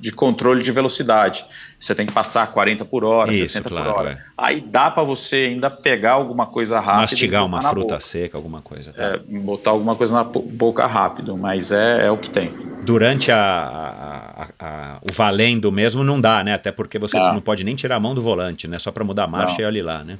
de 0.00 0.10
controle 0.10 0.62
de 0.62 0.72
velocidade. 0.72 1.44
Você 1.78 1.94
tem 1.94 2.06
que 2.06 2.12
passar 2.12 2.46
40 2.52 2.84
por 2.84 3.04
hora, 3.04 3.32
Isso, 3.32 3.46
60 3.46 3.68
claro, 3.68 3.84
por 3.84 3.98
hora. 3.98 4.10
É. 4.12 4.18
Aí 4.38 4.60
dá 4.60 4.90
para 4.90 5.02
você 5.02 5.50
ainda 5.52 5.68
pegar 5.68 6.12
alguma 6.12 6.46
coisa 6.46 6.78
rápida. 6.78 7.00
Mastigar 7.00 7.44
uma 7.44 7.60
fruta 7.60 7.94
boca. 7.94 8.00
seca, 8.00 8.38
alguma 8.38 8.62
coisa. 8.62 8.92
Tá? 8.92 9.02
É, 9.02 9.18
botar 9.18 9.70
alguma 9.70 9.96
coisa 9.96 10.14
na 10.14 10.22
boca 10.22 10.86
rápido, 10.86 11.36
mas 11.36 11.72
é, 11.72 12.06
é 12.06 12.10
o 12.10 12.16
que 12.16 12.30
tem. 12.30 12.52
Durante 12.84 13.32
a, 13.32 14.48
a, 14.58 14.66
a, 14.66 14.98
o 15.02 15.12
valendo 15.12 15.72
mesmo 15.72 16.04
não 16.04 16.20
dá, 16.20 16.42
né? 16.44 16.54
Até 16.54 16.70
porque 16.70 16.98
você 16.98 17.18
não 17.18 17.40
pode 17.40 17.64
nem 17.64 17.74
tirar 17.74 17.96
a 17.96 18.00
mão 18.00 18.14
do 18.14 18.22
volante, 18.22 18.68
né? 18.68 18.78
Só 18.78 18.92
para 18.92 19.02
mudar 19.02 19.24
a 19.24 19.28
marcha 19.28 19.54
não. 19.54 19.60
e 19.60 19.64
ali 19.64 19.82
lá, 19.82 20.04
né? 20.04 20.18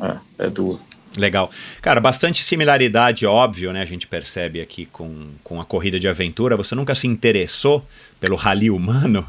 É, 0.00 0.46
é 0.46 0.50
duro. 0.50 0.78
Legal. 1.16 1.50
Cara, 1.80 2.00
bastante 2.00 2.42
similaridade, 2.42 3.24
óbvio, 3.26 3.72
né? 3.72 3.82
A 3.82 3.86
gente 3.86 4.06
percebe 4.06 4.60
aqui 4.60 4.86
com, 4.86 5.28
com 5.42 5.60
a 5.60 5.64
corrida 5.64 5.98
de 5.98 6.08
aventura. 6.08 6.56
Você 6.56 6.74
nunca 6.74 6.94
se 6.94 7.06
interessou 7.06 7.86
pelo 8.18 8.36
rally 8.36 8.70
humano? 8.70 9.26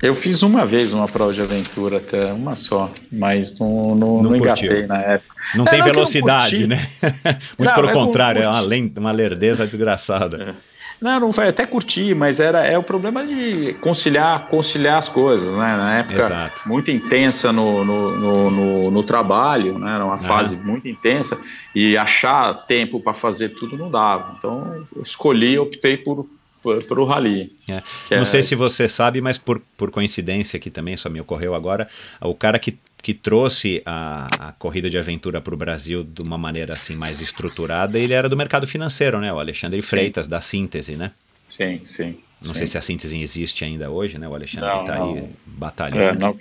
Eu 0.00 0.14
fiz 0.14 0.42
uma 0.42 0.64
vez 0.64 0.92
uma 0.92 1.08
prova 1.08 1.32
de 1.32 1.40
aventura, 1.40 1.96
até 1.96 2.32
uma 2.32 2.54
só, 2.54 2.92
mas 3.10 3.58
não, 3.58 3.96
não, 3.96 3.96
não, 3.96 4.22
não 4.22 4.36
engatei 4.36 4.86
na 4.86 5.00
época. 5.00 5.34
Não 5.56 5.66
é, 5.66 5.70
tem 5.70 5.82
velocidade, 5.82 6.60
não 6.60 6.76
né? 6.76 6.88
Muito 7.58 7.68
não, 7.68 7.74
pelo 7.74 7.92
contrário, 7.92 8.44
é 8.44 8.48
uma, 8.48 8.62
uma 8.96 9.10
lerdeza 9.10 9.66
desgraçada. 9.66 10.54
É. 10.54 10.77
Não, 11.00 11.20
não 11.20 11.32
foi 11.32 11.48
até 11.48 11.64
curtir, 11.64 12.14
mas 12.14 12.40
era 12.40 12.66
é 12.66 12.76
o 12.76 12.82
problema 12.82 13.24
de 13.26 13.74
conciliar, 13.74 14.48
conciliar 14.48 14.98
as 14.98 15.08
coisas, 15.08 15.52
né? 15.52 15.76
Na 15.76 15.98
época 15.98 16.18
Exato. 16.18 16.68
muito 16.68 16.90
intensa 16.90 17.52
no, 17.52 17.84
no, 17.84 18.18
no, 18.18 18.50
no, 18.50 18.90
no 18.90 19.02
trabalho, 19.02 19.78
né? 19.78 19.94
Era 19.94 20.04
uma 20.04 20.16
fase 20.16 20.56
muito 20.56 20.88
intensa 20.88 21.38
e 21.74 21.96
achar 21.96 22.52
tempo 22.66 23.00
para 23.00 23.14
fazer 23.14 23.50
tudo 23.50 23.76
não 23.76 23.90
dava. 23.90 24.34
Então 24.36 24.84
eu 24.94 25.02
escolhi, 25.02 25.58
optei 25.58 25.96
por 25.96 26.26
para 26.60 27.00
o 27.00 27.04
rally. 27.04 27.52
É. 27.68 27.82
Não 28.16 28.22
é... 28.22 28.24
sei 28.24 28.42
se 28.42 28.54
você 28.56 28.88
sabe, 28.88 29.20
mas 29.20 29.38
por, 29.38 29.62
por 29.76 29.90
coincidência 29.92 30.58
que 30.58 30.70
também 30.70 30.96
só 30.96 31.08
me 31.08 31.20
ocorreu 31.20 31.54
agora, 31.54 31.88
o 32.20 32.34
cara 32.34 32.58
que 32.58 32.76
que 33.02 33.14
trouxe 33.14 33.82
a, 33.86 34.48
a 34.48 34.52
corrida 34.52 34.90
de 34.90 34.98
aventura 34.98 35.40
para 35.40 35.54
o 35.54 35.56
Brasil 35.56 36.04
de 36.04 36.20
uma 36.22 36.36
maneira 36.36 36.72
assim 36.72 36.94
mais 36.94 37.20
estruturada, 37.20 37.98
ele 37.98 38.12
era 38.12 38.28
do 38.28 38.36
mercado 38.36 38.66
financeiro, 38.66 39.20
né? 39.20 39.32
O 39.32 39.38
Alexandre 39.38 39.80
Freitas, 39.82 40.26
sim. 40.26 40.30
da 40.30 40.40
Síntese, 40.40 40.96
né? 40.96 41.12
Sim, 41.46 41.80
sim. 41.84 42.18
Não 42.44 42.52
sim. 42.52 42.58
sei 42.58 42.66
se 42.66 42.78
a 42.78 42.82
Síntese 42.82 43.20
existe 43.20 43.64
ainda 43.64 43.90
hoje, 43.90 44.18
né? 44.18 44.28
O 44.28 44.34
Alexandre 44.34 44.80
está 44.80 45.02
aí 45.02 45.28
batalhando. 45.46 46.18
É, 46.18 46.18
não, 46.18 46.38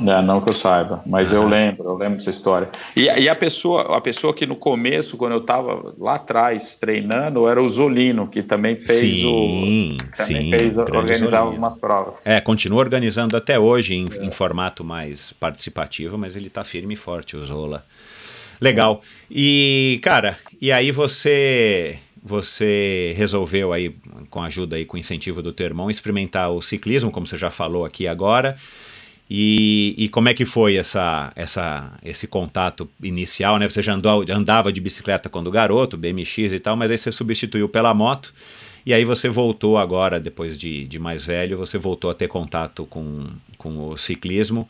é, 0.00 0.22
não 0.22 0.40
que 0.40 0.50
eu 0.50 0.54
saiba, 0.54 1.02
mas 1.06 1.32
eu 1.32 1.46
lembro, 1.46 1.84
eu 1.84 1.96
lembro 1.96 2.16
dessa 2.16 2.30
história. 2.30 2.68
E, 2.96 3.02
e, 3.02 3.28
a 3.28 3.34
pessoa, 3.34 3.96
a 3.96 4.00
pessoa 4.00 4.32
que 4.32 4.46
no 4.46 4.56
começo, 4.56 5.16
quando 5.16 5.32
eu 5.32 5.40
estava 5.40 5.94
lá 5.98 6.14
atrás 6.14 6.76
treinando, 6.76 7.46
era 7.46 7.62
o 7.62 7.68
Zolino, 7.68 8.26
que 8.26 8.42
também 8.42 8.74
fez 8.74 9.18
sim, 9.18 9.26
o. 9.26 9.96
Também 10.16 10.42
sim, 10.44 10.50
fez 10.50 10.76
organizar 10.76 11.40
algumas 11.40 11.76
provas. 11.76 12.26
É, 12.26 12.40
continua 12.40 12.78
organizando 12.78 13.36
até 13.36 13.58
hoje 13.58 13.94
em, 13.94 14.08
é. 14.18 14.24
em 14.24 14.30
formato 14.30 14.82
mais 14.82 15.32
participativo, 15.34 16.16
mas 16.16 16.36
ele 16.36 16.46
está 16.46 16.64
firme 16.64 16.94
e 16.94 16.96
forte, 16.96 17.36
o 17.36 17.44
Zola. 17.44 17.84
Legal. 18.60 19.00
E, 19.30 19.98
cara, 20.02 20.36
e 20.60 20.70
aí 20.70 20.90
você 20.92 21.98
você 22.22 23.14
resolveu 23.16 23.72
aí, 23.72 23.94
com 24.28 24.42
a 24.42 24.46
ajuda 24.46 24.78
e 24.78 24.84
com 24.84 24.96
o 24.96 25.00
incentivo 25.00 25.40
do 25.40 25.52
teu 25.52 25.64
irmão, 25.64 25.90
experimentar 25.90 26.50
o 26.50 26.60
ciclismo, 26.60 27.10
como 27.10 27.26
você 27.26 27.38
já 27.38 27.50
falou 27.50 27.84
aqui 27.84 28.06
agora. 28.06 28.56
E, 29.32 29.94
e, 29.96 30.08
como 30.08 30.28
é 30.28 30.34
que 30.34 30.44
foi 30.44 30.74
essa, 30.74 31.32
essa, 31.36 31.92
esse 32.04 32.26
contato 32.26 32.90
inicial, 33.00 33.58
né? 33.58 33.70
Você 33.70 33.80
já 33.80 33.94
andou, 33.94 34.24
andava 34.28 34.72
de 34.72 34.80
bicicleta 34.80 35.28
quando 35.28 35.52
garoto, 35.52 35.96
BMX 35.96 36.52
e 36.52 36.58
tal, 36.58 36.74
mas 36.74 36.90
aí 36.90 36.98
você 36.98 37.12
substituiu 37.12 37.68
pela 37.68 37.94
moto. 37.94 38.34
E 38.84 38.92
aí 38.92 39.04
você 39.04 39.28
voltou 39.28 39.78
agora, 39.78 40.18
depois 40.18 40.58
de, 40.58 40.84
de 40.84 40.98
mais 40.98 41.24
velho, 41.24 41.56
você 41.56 41.78
voltou 41.78 42.10
a 42.10 42.14
ter 42.14 42.26
contato 42.26 42.84
com, 42.86 43.28
com 43.56 43.90
o 43.90 43.96
ciclismo. 43.96 44.68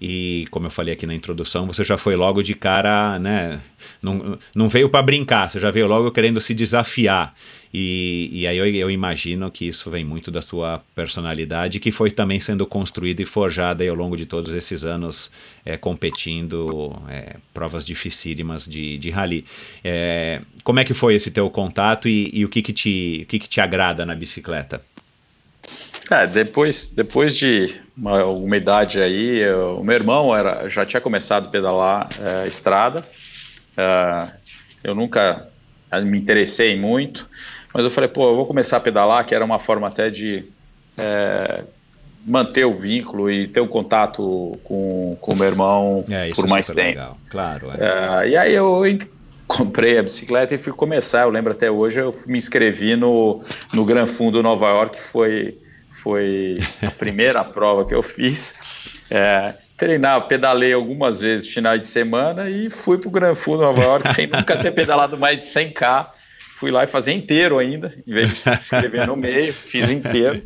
E 0.00 0.46
como 0.50 0.66
eu 0.66 0.70
falei 0.70 0.94
aqui 0.94 1.06
na 1.06 1.14
introdução, 1.14 1.66
você 1.66 1.84
já 1.84 1.96
foi 1.96 2.16
logo 2.16 2.42
de 2.42 2.54
cara, 2.54 3.16
né? 3.18 3.60
Não, 4.02 4.38
não 4.56 4.68
veio 4.68 4.88
para 4.88 5.02
brincar, 5.02 5.48
você 5.48 5.60
já 5.60 5.70
veio 5.70 5.86
logo 5.86 6.10
querendo 6.10 6.40
se 6.40 6.52
desafiar. 6.52 7.32
E, 7.72 8.28
e 8.32 8.46
aí 8.48 8.56
eu, 8.56 8.66
eu, 8.66 8.90
imagino 8.90 9.48
que 9.50 9.68
isso 9.68 9.90
vem 9.90 10.04
muito 10.04 10.30
da 10.30 10.42
sua 10.42 10.82
personalidade, 10.92 11.78
que 11.78 11.92
foi 11.92 12.10
também 12.10 12.40
sendo 12.40 12.66
construída 12.66 13.22
e 13.22 13.24
forjada 13.24 13.88
ao 13.88 13.94
longo 13.94 14.16
de 14.16 14.26
todos 14.26 14.52
esses 14.54 14.84
anos 14.84 15.30
é, 15.64 15.76
competindo 15.76 16.92
é, 17.08 17.36
provas 17.54 17.86
dificílimas 17.86 18.66
de, 18.66 18.98
de 18.98 19.10
rally. 19.10 19.44
É, 19.84 20.40
como 20.64 20.80
é 20.80 20.84
que 20.84 20.92
foi 20.92 21.14
esse 21.14 21.30
teu 21.30 21.48
contato 21.48 22.08
e, 22.08 22.30
e 22.32 22.44
o, 22.44 22.48
que, 22.48 22.60
que, 22.60 22.72
te, 22.72 23.20
o 23.22 23.26
que, 23.26 23.38
que 23.38 23.48
te 23.48 23.60
agrada 23.60 24.04
na 24.04 24.16
bicicleta? 24.16 24.82
É, 26.10 26.26
depois, 26.26 26.88
depois 26.88 27.36
de 27.36 27.80
uma, 27.96 28.20
alguma 28.20 28.56
idade 28.56 29.00
aí, 29.00 29.38
eu, 29.38 29.78
o 29.78 29.84
meu 29.84 29.94
irmão 29.94 30.36
era, 30.36 30.66
já 30.66 30.84
tinha 30.84 31.00
começado 31.00 31.46
a 31.46 31.50
pedalar 31.50 32.08
é, 32.20 32.48
estrada. 32.48 33.06
É, 33.76 34.28
eu 34.82 34.92
nunca 34.92 35.48
me 36.02 36.18
interessei 36.18 36.76
muito. 36.76 37.28
Mas 37.72 37.84
eu 37.84 37.90
falei, 37.90 38.08
pô, 38.08 38.30
eu 38.30 38.36
vou 38.36 38.46
começar 38.46 38.76
a 38.76 38.80
pedalar, 38.80 39.24
que 39.24 39.34
era 39.34 39.44
uma 39.44 39.58
forma 39.58 39.86
até 39.86 40.10
de 40.10 40.44
é, 40.98 41.64
manter 42.26 42.64
o 42.64 42.74
vínculo 42.74 43.30
e 43.30 43.48
ter 43.48 43.60
o 43.60 43.64
um 43.64 43.68
contato 43.68 44.58
com 44.64 45.16
o 45.20 45.36
meu 45.36 45.46
irmão 45.46 46.04
é, 46.08 46.30
por 46.30 46.46
é 46.46 46.48
mais 46.48 46.66
tempo. 46.66 46.80
Legal. 46.80 47.18
Claro. 47.30 47.70
É. 47.78 48.26
é. 48.26 48.28
e 48.30 48.36
aí 48.36 48.54
eu 48.54 48.82
comprei 49.46 49.98
a 49.98 50.02
bicicleta 50.02 50.54
e 50.54 50.58
fui 50.58 50.72
começar. 50.72 51.22
Eu 51.22 51.30
lembro 51.30 51.52
até 51.52 51.70
hoje, 51.70 52.00
eu 52.00 52.14
me 52.26 52.38
inscrevi 52.38 52.96
no, 52.96 53.42
no 53.72 53.84
Gran 53.84 54.06
Fundo 54.06 54.42
Nova 54.42 54.68
York, 54.68 54.98
foi, 54.98 55.58
foi 55.90 56.58
a 56.82 56.90
primeira 56.90 57.42
prova 57.44 57.84
que 57.84 57.94
eu 57.94 58.02
fiz. 58.02 58.54
É, 59.10 59.54
treinar, 59.76 60.26
pedalei 60.26 60.72
algumas 60.72 61.20
vezes 61.20 61.46
no 61.46 61.52
final 61.52 61.78
de 61.78 61.86
semana 61.86 62.50
e 62.50 62.68
fui 62.68 62.98
para 62.98 63.08
o 63.08 63.10
Gran 63.10 63.34
Fundo 63.34 63.62
Nova 63.62 63.80
York 63.80 64.14
sem 64.14 64.26
nunca 64.26 64.56
ter 64.56 64.72
pedalado 64.72 65.16
mais 65.16 65.38
de 65.38 65.44
100k 65.44 66.19
fui 66.60 66.70
lá 66.70 66.84
e 66.84 66.86
fazer 66.86 67.12
inteiro 67.12 67.58
ainda, 67.58 67.94
em 68.06 68.12
vez 68.12 68.28
de 68.28 68.36
se 68.36 68.50
inscrever 68.50 69.06
no 69.06 69.16
meio, 69.16 69.50
fiz 69.66 69.90
inteiro. 69.90 70.42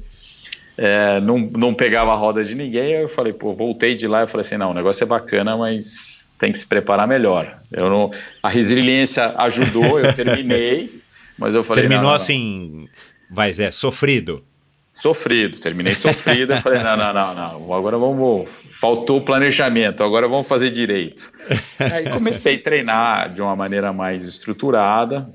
É, 0.79 1.21
não, 1.21 1.39
não 1.39 1.75
pegava 1.75 2.13
a 2.13 2.15
roda 2.15 2.43
de 2.45 2.55
ninguém, 2.55 2.93
eu 2.93 3.09
falei, 3.09 3.33
pô, 3.33 3.53
voltei 3.53 3.97
de 3.97 4.07
lá 4.07 4.23
e 4.23 4.29
falei 4.29 4.47
assim, 4.47 4.57
não, 4.57 4.71
o 4.71 4.75
negócio 4.75 5.03
é 5.03 5.07
bacana, 5.07 5.57
mas 5.57 6.25
tem 6.39 6.53
que 6.53 6.59
se 6.59 6.67
preparar 6.67 7.09
melhor. 7.09 7.61
Eu 7.73 7.91
não, 7.91 8.13
a 8.41 8.49
resiliência 8.49 9.35
ajudou, 9.39 9.99
eu 9.99 10.13
terminei, 10.15 11.01
mas 11.37 11.55
eu 11.55 11.65
falei, 11.65 11.83
terminou 11.83 12.05
não, 12.05 12.11
não, 12.11 12.17
assim, 12.17 12.89
vai 13.29 13.53
Zé, 13.53 13.73
sofrido. 13.73 14.45
Sofrido, 14.93 15.59
terminei 15.59 15.97
sofrido, 15.97 16.53
eu 16.53 16.61
falei, 16.61 16.81
não, 16.81 16.97
não, 16.97 17.13
não, 17.13 17.35
não, 17.35 17.75
agora 17.75 17.99
vamos, 17.99 18.49
faltou 18.73 19.19
o 19.19 19.21
planejamento, 19.21 20.05
agora 20.05 20.29
vamos 20.29 20.47
fazer 20.47 20.71
direito. 20.71 21.33
Aí 21.79 22.09
comecei 22.11 22.55
a 22.55 22.63
treinar 22.63 23.35
de 23.35 23.43
uma 23.43 23.57
maneira 23.57 23.93
mais 23.93 24.23
estruturada, 24.23 25.29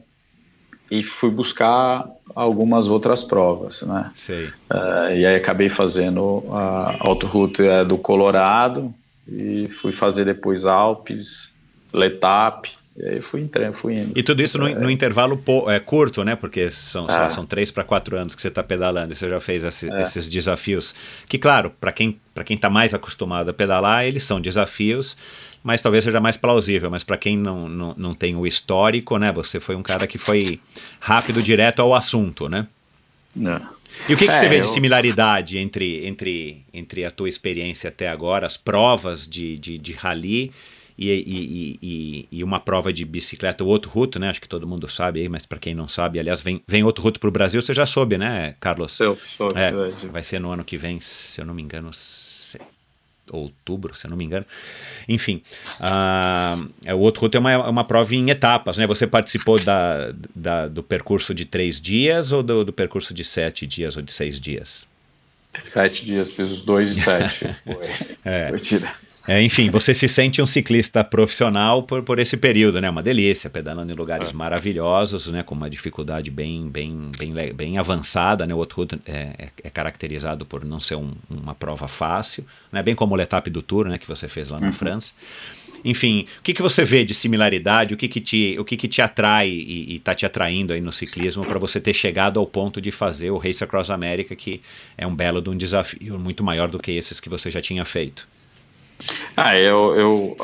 e 0.92 1.04
fui 1.04 1.30
buscar 1.30 2.08
algumas 2.36 2.88
outras 2.88 3.24
provas, 3.24 3.82
né? 3.84 4.12
Sei. 4.16 4.48
Uh, 4.48 5.16
e 5.16 5.26
aí 5.26 5.36
acabei 5.36 5.70
fazendo 5.70 6.44
a 6.52 6.96
autoroute 7.00 7.62
uh, 7.62 7.86
do 7.86 7.98
Colorado 7.98 8.94
e 9.28 9.68
fui 9.68 9.92
fazer 9.92 10.26
depois 10.26 10.66
Alpes, 10.66 11.52
Letap, 11.94 12.70
e 12.98 13.06
aí 13.06 13.22
fui 13.22 13.42
entrando, 13.42 13.74
fui 13.74 13.96
indo. 13.96 14.18
E 14.18 14.22
tudo 14.22 14.42
isso 14.42 14.58
no, 14.58 14.68
no 14.68 14.92
intervalo 14.92 15.42
é, 15.68 15.80
curto, 15.80 16.24
né? 16.24 16.36
Porque 16.36 16.70
são, 16.70 17.08
é. 17.08 17.30
são 17.30 17.46
três 17.46 17.72
para 17.72 17.84
quatro 17.84 18.18
anos 18.18 18.36
que 18.36 18.42
você 18.42 18.50
está 18.50 18.62
pedalando 18.62 19.14
e 19.14 19.16
você 19.16 19.30
já 19.30 19.40
fez 19.40 19.64
esse, 19.64 19.90
é. 19.90 20.02
esses 20.02 20.28
desafios. 20.28 20.94
Que, 21.26 21.38
claro, 21.38 21.72
para 21.80 21.94
quem 21.94 22.20
está 22.50 22.70
mais 22.70 22.94
acostumado 22.94 23.50
a 23.50 23.54
pedalar, 23.54 24.06
eles 24.06 24.24
são 24.24 24.42
desafios 24.42 25.16
mas 25.64 25.82
talvez 25.82 26.04
seja 26.04 26.20
mais 26.20 26.38
plausível. 26.38 26.90
Mas 26.90 27.04
para 27.04 27.18
quem 27.18 27.38
não, 27.38 27.68
não, 27.68 27.96
não 27.98 28.14
tem 28.14 28.36
o 28.36 28.48
histórico, 28.48 29.18
né? 29.18 29.32
Você 29.32 29.60
foi 29.60 29.76
um 29.76 29.84
cara 29.84 30.08
que 30.08 30.18
foi 30.18 30.60
rápido, 31.00 31.42
direto 31.42 31.82
ao 31.82 31.94
assunto, 31.94 32.48
né? 32.48 32.68
Não. 33.36 33.62
E 34.08 34.14
o 34.14 34.18
que, 34.18 34.26
que 34.26 34.32
é, 34.32 34.36
você 34.40 34.48
vê 34.48 34.60
de 34.60 34.70
similaridade 34.70 35.58
entre, 35.58 36.06
entre, 36.06 36.64
entre 36.74 37.06
a 37.06 37.12
tua 37.12 37.28
experiência 37.28 37.90
até 37.90 38.08
agora, 38.08 38.46
as 38.46 38.56
provas 38.56 39.28
de, 39.28 39.58
de, 39.58 39.78
de 39.78 39.94
rally 39.94 40.52
e, 40.98 41.10
e, 41.10 41.80
e, 41.82 42.28
e, 42.32 42.44
uma 42.44 42.60
prova 42.60 42.92
de 42.92 43.06
bicicleta, 43.06 43.64
o 43.64 43.68
outro 43.68 43.90
ruto, 43.90 44.20
né? 44.20 44.30
Acho 44.30 44.42
que 44.42 44.50
todo 44.50 44.68
mundo 44.68 44.90
sabe 44.90 45.22
aí, 45.22 45.30
mas 45.30 45.46
para 45.46 45.58
quem 45.58 45.74
não 45.74 45.88
sabe, 45.88 46.20
aliás, 46.20 46.42
vem, 46.42 46.62
vem 46.68 46.84
outro 46.84 47.04
ruto 47.04 47.20
para 47.20 47.30
o 47.30 47.32
Brasil, 47.32 47.62
você 47.62 47.74
já 47.74 47.86
soube, 47.86 48.18
né, 48.18 48.56
Carlos? 48.60 49.00
Eu 49.00 49.16
soube. 49.16 49.54
É, 49.58 49.72
vai 50.12 50.24
ser 50.24 50.40
no 50.40 50.52
ano 50.52 50.64
que 50.64 50.76
vem, 50.76 51.00
se 51.00 51.40
eu 51.40 51.46
não 51.46 51.54
me 51.54 51.62
engano, 51.62 51.92
outubro, 53.32 53.96
se 53.96 54.06
eu 54.06 54.10
não 54.10 54.18
me 54.18 54.26
engano. 54.26 54.46
Enfim, 55.08 55.42
uh, 55.80 56.94
o 56.94 57.00
outro 57.00 57.22
route 57.22 57.38
é 57.38 57.40
uma, 57.40 57.52
é 57.52 57.58
uma 57.58 57.84
prova 57.84 58.16
em 58.16 58.30
etapas, 58.30 58.78
né? 58.78 58.88
Você 58.88 59.08
participou 59.08 59.60
da, 59.60 60.14
da 60.36 60.68
do 60.68 60.84
percurso 60.84 61.34
de 61.34 61.46
três 61.46 61.82
dias 61.82 62.32
ou 62.32 62.44
do, 62.44 62.66
do, 62.66 62.74
percurso 62.74 63.14
de 63.14 63.24
sete 63.24 63.66
dias 63.66 63.96
ou 63.96 64.02
de 64.02 64.12
seis 64.12 64.40
dias? 64.40 64.88
Sete 65.64 66.06
dias, 66.06 66.32
fiz 66.32 66.50
os 66.50 66.62
dois 66.62 66.92
e 66.92 67.02
sete. 67.02 67.56
Foi, 67.66 67.86
é. 68.24 68.50
Foi 68.50 68.60
É, 69.32 69.42
enfim, 69.44 69.70
você 69.70 69.94
se 69.94 70.08
sente 70.08 70.42
um 70.42 70.46
ciclista 70.48 71.04
profissional 71.04 71.84
por, 71.84 72.02
por 72.02 72.18
esse 72.18 72.36
período, 72.36 72.82
né? 72.82 72.90
Uma 72.90 73.04
delícia, 73.04 73.48
pedalando 73.48 73.92
em 73.92 73.96
lugares 73.96 74.30
É. 74.30 74.34
maravilhosos, 74.34 75.28
né? 75.28 75.44
Com 75.44 75.54
uma 75.54 75.70
dificuldade 75.70 76.32
bem, 76.32 76.68
bem, 76.68 77.12
bem, 77.16 77.54
bem 77.54 77.78
avançada, 77.78 78.48
né? 78.48 78.56
O 78.56 78.58
outro 78.58 78.88
é, 79.06 79.12
é- 79.38 79.50
é 79.66 79.70
caracterizado 79.70 80.46
por 80.48 80.66
não 80.66 80.80
ser 80.80 80.96
um- 80.96 81.14
uma 81.30 81.54
prova 81.54 81.88
fácil, 81.88 82.44
né? 82.72 82.82
Bem 82.82 82.96
como 82.96 83.14
o 83.14 83.18
Letap 83.18 83.50
do 83.52 83.62
Tour, 83.62 83.88
né? 83.88 84.00
Que 84.00 84.08
você 84.08 84.28
fez 84.28 84.50
lá 84.50 84.60
na 84.60 84.72
França. 84.72 85.14
Enfim, 85.86 86.26
o 86.40 86.42
que, 86.42 86.54
que 86.54 86.62
você 86.62 86.84
vê 86.84 87.06
de 87.06 87.14
similaridade? 87.14 87.94
O 87.94 87.98
que, 87.98 88.08
que, 88.08 88.20
te, 88.20 88.58
o 88.60 88.66
que, 88.66 88.76
que 88.76 88.88
te 88.88 89.02
atrai 89.02 89.48
e 89.50 89.96
está 89.96 90.14
te 90.16 90.26
atraindo 90.26 90.74
aí 90.74 90.82
no 90.82 90.92
ciclismo 90.92 91.46
para 91.46 91.60
você 91.60 91.80
ter 91.80 91.94
chegado 91.94 92.40
ao 92.40 92.48
ponto 92.48 92.82
de 92.82 92.90
fazer 92.92 93.30
o 93.30 93.38
Race 93.38 93.64
Across 93.64 93.92
America, 93.92 94.36
que 94.36 94.60
é 94.98 95.06
um 95.08 95.16
belo 95.16 95.40
de 95.40 95.50
um 95.52 95.56
desafio 95.56 96.18
muito 96.20 96.44
maior 96.44 96.68
do 96.68 96.80
que 96.80 96.92
esses 96.92 97.20
que 97.20 97.30
você 97.30 97.50
já 97.52 97.62
tinha 97.62 97.86
feito? 97.86 98.28
Ah, 99.36 99.58
eu, 99.58 99.96
eu 99.96 100.38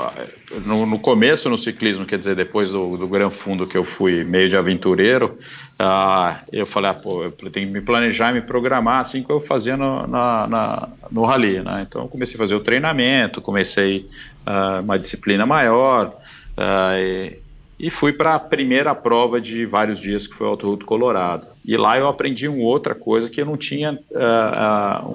no, 0.65 0.85
no 0.85 0.99
começo 0.99 1.49
no 1.49 1.57
ciclismo, 1.57 2.05
quer 2.05 2.17
dizer, 2.17 2.35
depois 2.35 2.71
do, 2.71 2.97
do 2.97 3.07
Gran 3.07 3.29
Fundo 3.29 3.67
que 3.67 3.77
eu 3.77 3.83
fui 3.83 4.23
meio 4.23 4.49
de 4.49 4.55
aventureiro, 4.55 5.37
ah, 5.77 6.41
eu 6.51 6.65
falei, 6.65 6.91
ah, 6.91 6.93
pô, 6.93 7.23
eu 7.23 7.31
tenho 7.31 7.67
que 7.67 7.73
me 7.73 7.81
planejar 7.81 8.33
me 8.33 8.41
programar 8.41 8.99
assim 8.99 9.23
que 9.23 9.31
eu 9.31 9.39
fazia 9.41 9.75
no, 9.75 10.07
na, 10.07 10.47
na- 10.47 10.89
no 11.11 11.23
rally, 11.25 11.61
né? 11.61 11.85
Então 11.87 12.03
eu 12.03 12.07
comecei 12.07 12.35
a 12.35 12.37
fazer 12.39 12.55
o 12.55 12.61
treinamento, 12.61 13.41
comecei 13.41 14.05
ah, 14.45 14.79
uma 14.81 14.97
disciplina 14.97 15.45
maior 15.45 16.15
ah, 16.57 16.93
e, 16.97 17.37
e 17.77 17.89
fui 17.89 18.13
para 18.13 18.35
a 18.35 18.39
primeira 18.39 18.95
prova 18.95 19.41
de 19.41 19.65
vários 19.65 19.99
dias 19.99 20.25
que 20.27 20.33
foi 20.35 20.47
o 20.47 20.51
Alto 20.51 20.75
do 20.77 20.85
Colorado. 20.85 21.47
E 21.65 21.75
lá 21.75 21.97
eu 21.97 22.07
aprendi 22.07 22.47
uma 22.47 22.63
outra 22.63 22.95
coisa 22.95 23.29
que 23.29 23.41
eu 23.41 23.45
não 23.45 23.57
tinha 23.57 23.99
ah, 24.15 25.01
ah, 25.03 25.07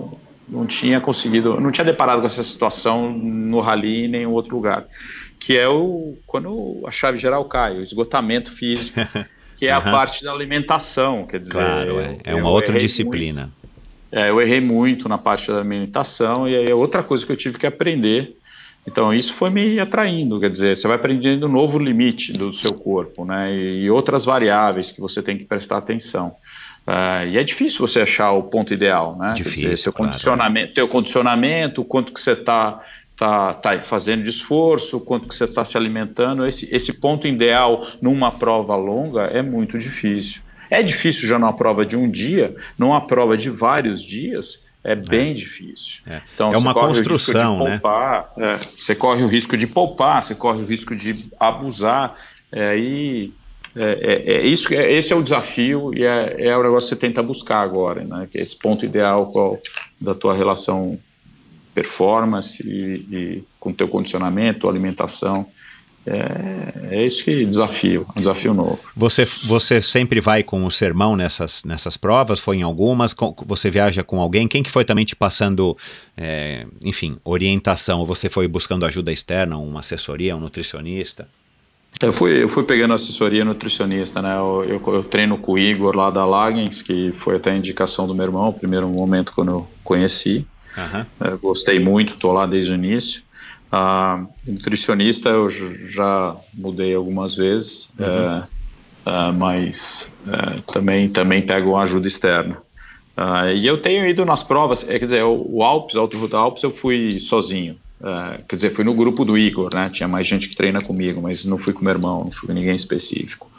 não 0.51 0.66
tinha 0.66 1.01
conseguido, 1.01 1.61
não 1.61 1.70
tinha 1.70 1.84
deparado 1.84 2.20
com 2.20 2.26
essa 2.26 2.42
situação 2.42 3.12
no 3.12 3.61
rally 3.61 4.05
em 4.05 4.09
nenhum 4.09 4.32
outro 4.32 4.55
lugar, 4.55 4.86
que 5.40 5.57
é 5.57 5.68
o 5.68 6.18
quando 6.26 6.82
a 6.86 6.90
chave 6.90 7.18
geral 7.18 7.44
cai, 7.44 7.78
o 7.78 7.82
esgotamento 7.82 8.53
físico, 8.53 8.98
que 9.57 9.66
é 9.66 9.72
a 9.72 9.78
Aham. 9.78 9.90
parte 9.90 10.24
da 10.24 10.32
alimentação, 10.32 11.26
quer 11.26 11.38
dizer, 11.38 11.53
Claro, 11.53 12.01
é, 12.01 12.18
é 12.24 12.32
eu 12.34 12.38
uma 12.38 12.51
outra 12.51 12.78
disciplina. 12.78 13.42
muito- 13.42 13.61
é, 14.12 14.28
eu 14.30 14.40
errei 14.40 14.61
muito 14.61 15.09
na 15.09 15.16
parte 15.18 15.51
da 15.53 15.59
alimentação 15.59 16.48
e 16.48 16.57
aí 16.57 16.68
é 16.68 16.74
outra 16.74 17.03
coisa 17.03 17.24
que 17.24 17.30
eu 17.30 17.36
tive 17.36 17.59
que 17.59 17.66
aprender. 17.66 18.34
Então 18.88 19.12
isso 19.14 19.34
foi 19.34 19.51
me 19.51 19.78
atraindo, 19.78 20.40
quer 20.40 20.51
dizer, 20.51 20.74
você 20.76 20.88
vai 20.88 20.96
aprendendo 20.96 21.46
um 21.46 21.53
novo 21.53 21.78
limite 21.78 22.32
do 22.32 22.51
seu 22.53 22.72
corpo, 22.74 23.26
né, 23.26 23.55
e 23.55 23.90
outras 23.90 24.24
variáveis 24.24 24.90
que 24.90 25.01
você 25.01 25.22
tem 25.22 25.36
que 25.36 25.44
prestar 25.44 25.76
atenção. 25.76 26.32
Ah, 26.87 27.24
e 27.24 27.39
é 27.39 27.45
difícil 27.45 27.87
você 27.87 28.01
achar 28.01 28.33
o 28.33 28.43
ponto 28.43 28.74
ideal, 28.74 29.16
né? 29.16 29.33
Difícil, 29.35 29.62
dizer, 29.62 29.78
seu 29.78 29.93
claro. 29.93 30.11
condicionamento, 30.11 30.74
teu 30.74 30.89
condicionamento, 30.89 31.83
o 31.83 31.85
quanto 31.85 32.12
que 32.12 32.20
você 32.20 32.33
está 32.33 32.81
tá, 33.20 33.53
tá 33.53 33.78
fazendo 33.81 34.22
de 34.22 34.31
esforço, 34.31 34.97
o 34.97 35.01
quanto 35.01 35.28
que 35.28 35.37
você 35.37 35.45
está 35.45 35.62
se 35.64 35.76
alimentando, 35.76 36.47
esse, 36.47 36.66
esse 36.74 36.93
ponto 36.93 37.28
ideal 37.28 37.87
numa 38.01 38.33
prova 38.33 38.74
longa 38.76 39.24
é 39.24 39.43
muito 39.43 39.78
difícil. 39.78 40.41
É 40.70 40.83
difícil 40.83 41.28
já 41.28 41.39
numa 41.39 41.53
prova 41.53 41.85
de 41.85 41.97
um 41.97 42.11
dia, 42.11 42.55
numa 42.78 43.07
prova 43.07 43.37
de 43.37 43.51
vários 43.51 44.03
dias, 44.03 44.64
é 44.83 44.95
bem 44.95 45.35
difícil. 45.35 46.01
É. 46.07 46.22
Então, 46.35 46.53
É 46.55 46.57
uma 46.57 46.72
construção, 46.72 47.59
né? 47.59 47.78
poupar, 47.78 48.33
é, 48.39 48.61
você 48.74 48.95
corre 48.95 49.22
o 49.22 49.26
risco 49.26 49.57
de 49.57 49.66
poupar, 49.66 50.22
você 50.22 50.35
corre 50.35 50.62
o 50.62 50.64
risco 50.64 50.97
de 50.97 51.26
abusar, 51.39 52.14
é, 52.51 52.78
e 52.78 53.35
é, 53.76 54.24
é- 54.26 54.32
é 54.34 54.46
isso, 54.46 54.72
é- 54.74 54.92
esse 54.92 55.12
é 55.12 55.16
o 55.16 55.22
desafio 55.22 55.92
e 55.94 56.04
é, 56.04 56.36
é 56.48 56.56
o 56.56 56.62
negócio 56.62 56.88
que 56.88 56.94
você 56.94 57.06
tenta 57.06 57.22
buscar 57.22 57.60
agora, 57.60 58.02
né? 58.04 58.28
Que 58.30 58.38
é 58.38 58.42
esse 58.42 58.56
ponto 58.56 58.84
ideal 58.84 59.30
qual, 59.30 59.60
da 60.00 60.14
tua 60.14 60.34
relação 60.34 60.98
performance 61.74 62.62
e, 62.66 63.14
e 63.14 63.44
com 63.58 63.72
teu 63.72 63.88
condicionamento, 63.88 64.68
alimentação. 64.68 65.46
É, 66.06 66.96
é 66.96 67.04
isso 67.04 67.22
que 67.22 67.44
desafio, 67.44 68.06
um 68.16 68.20
desafio 68.20 68.54
novo. 68.54 68.80
Você, 68.96 69.24
você 69.46 69.82
sempre 69.82 70.18
vai 70.18 70.42
com 70.42 70.64
o 70.64 70.70
sermão 70.70 71.14
nessas, 71.14 71.62
nessas 71.62 71.96
provas? 71.96 72.40
Foi 72.40 72.56
em 72.56 72.62
algumas? 72.62 73.12
Com- 73.12 73.34
você 73.46 73.70
viaja 73.70 74.02
com 74.02 74.18
alguém? 74.18 74.48
Quem 74.48 74.62
que 74.62 74.70
foi 74.70 74.84
também 74.84 75.04
te 75.04 75.14
passando, 75.14 75.76
é, 76.16 76.66
enfim, 76.82 77.18
orientação? 77.22 78.04
Você 78.06 78.30
foi 78.30 78.48
buscando 78.48 78.86
ajuda 78.86 79.12
externa, 79.12 79.58
uma 79.58 79.80
assessoria, 79.80 80.34
um 80.34 80.40
nutricionista? 80.40 81.28
Eu 82.03 82.12
fui, 82.12 82.43
eu 82.43 82.49
fui 82.49 82.64
pegando 82.64 82.95
assessoria 82.95 83.45
nutricionista, 83.45 84.22
né? 84.22 84.36
Eu, 84.36 84.64
eu, 84.64 84.95
eu 84.95 85.05
treino 85.05 85.36
com 85.36 85.53
o 85.53 85.59
Igor 85.59 85.95
lá 85.95 86.11
da 86.11 86.24
Lagens, 86.24 86.80
que 86.80 87.12
foi 87.12 87.36
até 87.36 87.51
a 87.51 87.57
indicação 87.57 88.07
do 88.07 88.14
meu 88.14 88.24
irmão, 88.24 88.49
o 88.49 88.55
primeiro 88.55 88.88
momento 88.88 89.32
quando 89.34 89.51
eu 89.51 89.68
conheci. 89.84 90.47
É, 91.20 91.30
gostei 91.36 91.78
muito, 91.78 92.14
estou 92.14 92.32
lá 92.32 92.47
desde 92.47 92.72
o 92.72 92.74
início. 92.74 93.22
Ah, 93.70 94.24
nutricionista 94.47 95.28
eu 95.28 95.49
já 95.49 96.36
mudei 96.53 96.95
algumas 96.95 97.34
vezes, 97.34 97.88
é, 97.99 98.43
é, 99.07 99.32
mas 99.32 100.11
é, 100.26 100.61
também, 100.72 101.09
também 101.09 101.43
pego 101.43 101.76
ajuda 101.76 102.09
externa. 102.09 102.59
Ah, 103.16 103.53
e 103.53 103.66
eu 103.66 103.80
tenho 103.80 104.07
ido 104.07 104.24
nas 104.24 104.43
provas, 104.43 104.88
é, 104.88 104.99
quer 104.99 105.05
dizer, 105.05 105.22
o, 105.22 105.47
o 105.49 105.62
Alpes, 105.62 105.97
Alto 105.97 106.18
Rio 106.18 106.28
da 106.28 106.38
Alpes, 106.38 106.62
eu 106.62 106.72
fui 106.72 107.20
sozinho. 107.20 107.76
É, 108.03 108.40
quer 108.48 108.57
dizer, 108.57 108.70
fui 108.70 108.84
no 108.84 108.94
grupo 108.94 109.24
do 109.24 109.36
Igor, 109.36 109.74
né? 109.74 109.90
Tinha 109.90 110.09
mais 110.09 110.26
gente 110.26 110.48
que 110.48 110.57
treina 110.57 110.80
comigo, 110.80 111.20
mas 111.20 111.44
não 111.44 111.59
fui 111.59 111.72
com 111.72 111.84
meu 111.84 111.92
irmão, 111.92 112.24
não 112.24 112.32
fui 112.32 112.46
com 112.46 112.55
ninguém 112.55 112.74
específico. 112.74 113.51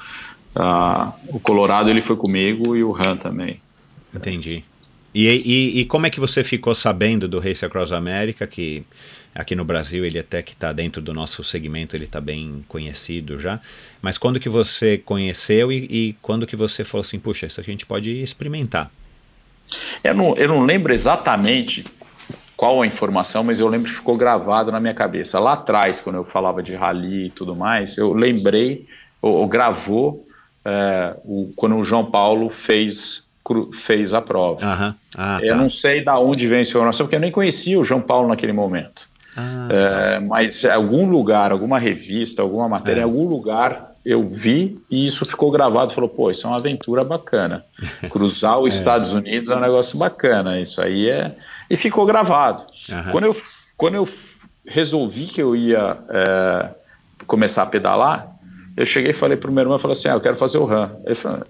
Ah, 0.55 1.13
o 1.27 1.39
Colorado 1.39 1.89
ele 1.89 2.01
foi 2.01 2.15
comigo 2.15 2.75
e 2.75 2.83
o 2.83 2.95
Han 2.95 3.17
também. 3.17 3.61
Entendi. 4.13 4.63
E, 5.13 5.27
e, 5.27 5.81
e 5.81 5.85
como 5.85 6.05
é 6.05 6.09
que 6.09 6.19
você 6.19 6.43
ficou 6.43 6.73
sabendo 6.73 7.27
do 7.27 7.39
Race 7.39 7.63
Across 7.63 7.91
America, 7.91 8.47
que 8.47 8.83
aqui 9.35 9.55
no 9.55 9.63
Brasil 9.63 10.05
ele 10.05 10.19
até 10.19 10.41
que 10.41 10.53
está 10.53 10.71
dentro 10.71 11.01
do 11.01 11.13
nosso 11.13 11.43
segmento, 11.43 11.95
ele 11.95 12.05
está 12.05 12.19
bem 12.19 12.63
conhecido 12.67 13.39
já, 13.39 13.59
mas 14.01 14.17
quando 14.17 14.39
que 14.39 14.49
você 14.49 14.97
conheceu 14.97 15.71
e, 15.71 15.87
e 15.89 16.15
quando 16.21 16.47
que 16.47 16.55
você 16.55 16.83
falou 16.83 17.01
assim, 17.01 17.19
puxa, 17.19 17.45
isso 17.45 17.59
a 17.59 17.63
gente 17.63 17.85
pode 17.85 18.09
experimentar? 18.21 18.91
Eu 20.03 20.13
não, 20.13 20.35
eu 20.35 20.47
não 20.47 20.65
lembro 20.65 20.93
exatamente 20.93 21.85
qual 22.61 22.79
a 22.79 22.85
informação, 22.85 23.43
mas 23.43 23.59
eu 23.59 23.67
lembro 23.67 23.89
que 23.89 23.95
ficou 23.95 24.15
gravado 24.15 24.71
na 24.71 24.79
minha 24.79 24.93
cabeça. 24.93 25.39
Lá 25.39 25.53
atrás, 25.53 25.99
quando 25.99 26.17
eu 26.17 26.23
falava 26.23 26.61
de 26.61 26.75
rally 26.75 27.25
e 27.25 27.29
tudo 27.31 27.55
mais, 27.55 27.97
eu 27.97 28.13
lembrei, 28.13 28.85
ou, 29.19 29.33
ou 29.37 29.47
gravou, 29.47 30.27
é, 30.63 31.15
o, 31.25 31.51
quando 31.55 31.75
o 31.75 31.83
João 31.83 32.05
Paulo 32.05 32.51
fez, 32.51 33.23
fez 33.73 34.13
a 34.13 34.21
prova. 34.21 34.63
Aham. 34.63 34.95
Ah, 35.17 35.39
eu 35.41 35.55
tá. 35.55 35.55
não 35.55 35.69
sei 35.71 36.03
da 36.03 36.19
onde 36.19 36.47
vem 36.47 36.59
essa 36.59 36.69
informação, 36.69 37.07
porque 37.07 37.15
eu 37.15 37.19
nem 37.19 37.31
conhecia 37.31 37.79
o 37.79 37.83
João 37.83 37.99
Paulo 37.99 38.27
naquele 38.27 38.53
momento. 38.53 39.09
Ah, 39.35 39.67
É, 39.71 40.19
mas 40.19 40.63
algum 40.63 41.09
lugar, 41.09 41.51
alguma 41.51 41.79
revista, 41.79 42.43
alguma 42.43 42.69
matéria, 42.69 42.99
É. 42.99 43.01
em 43.01 43.05
algum 43.05 43.27
lugar 43.27 43.89
eu 44.05 44.27
vi 44.27 44.79
e 44.89 45.05
isso 45.07 45.25
ficou 45.25 45.49
gravado. 45.51 45.93
Falou, 45.93 46.09
pô, 46.09 46.29
isso 46.29 46.45
é 46.45 46.49
uma 46.49 46.57
aventura 46.57 47.03
bacana. 47.03 47.63
Cruzar 48.09 48.59
os 48.59 48.75
Estados 48.75 49.13
Unidos 49.13 49.49
é 49.49 49.55
um 49.55 49.59
negócio 49.59 49.97
bacana. 49.97 50.59
Isso 50.59 50.79
aí 50.81 51.09
é. 51.09 51.35
E 51.71 51.77
ficou 51.77 52.05
gravado. 52.05 52.65
Aham. 52.89 53.11
Quando, 53.11 53.23
eu, 53.23 53.41
quando 53.77 53.95
eu 53.95 54.09
resolvi 54.67 55.25
que 55.25 55.41
eu 55.41 55.55
ia 55.55 55.97
é, 56.09 56.69
começar 57.25 57.63
a 57.63 57.65
pedalar, 57.65 58.29
eu 58.75 58.85
cheguei 58.85 59.11
e 59.11 59.13
falei 59.13 59.37
pro 59.37 59.53
meu 59.53 59.63
irmão, 59.63 59.79
falei 59.79 59.95
assim, 59.95 60.09
ah, 60.09 60.13
eu 60.13 60.19
quero 60.19 60.35
fazer 60.35 60.57
o 60.57 60.65
RAM. 60.65 60.97
Ele, 61.05 61.15
falou, 61.15 61.47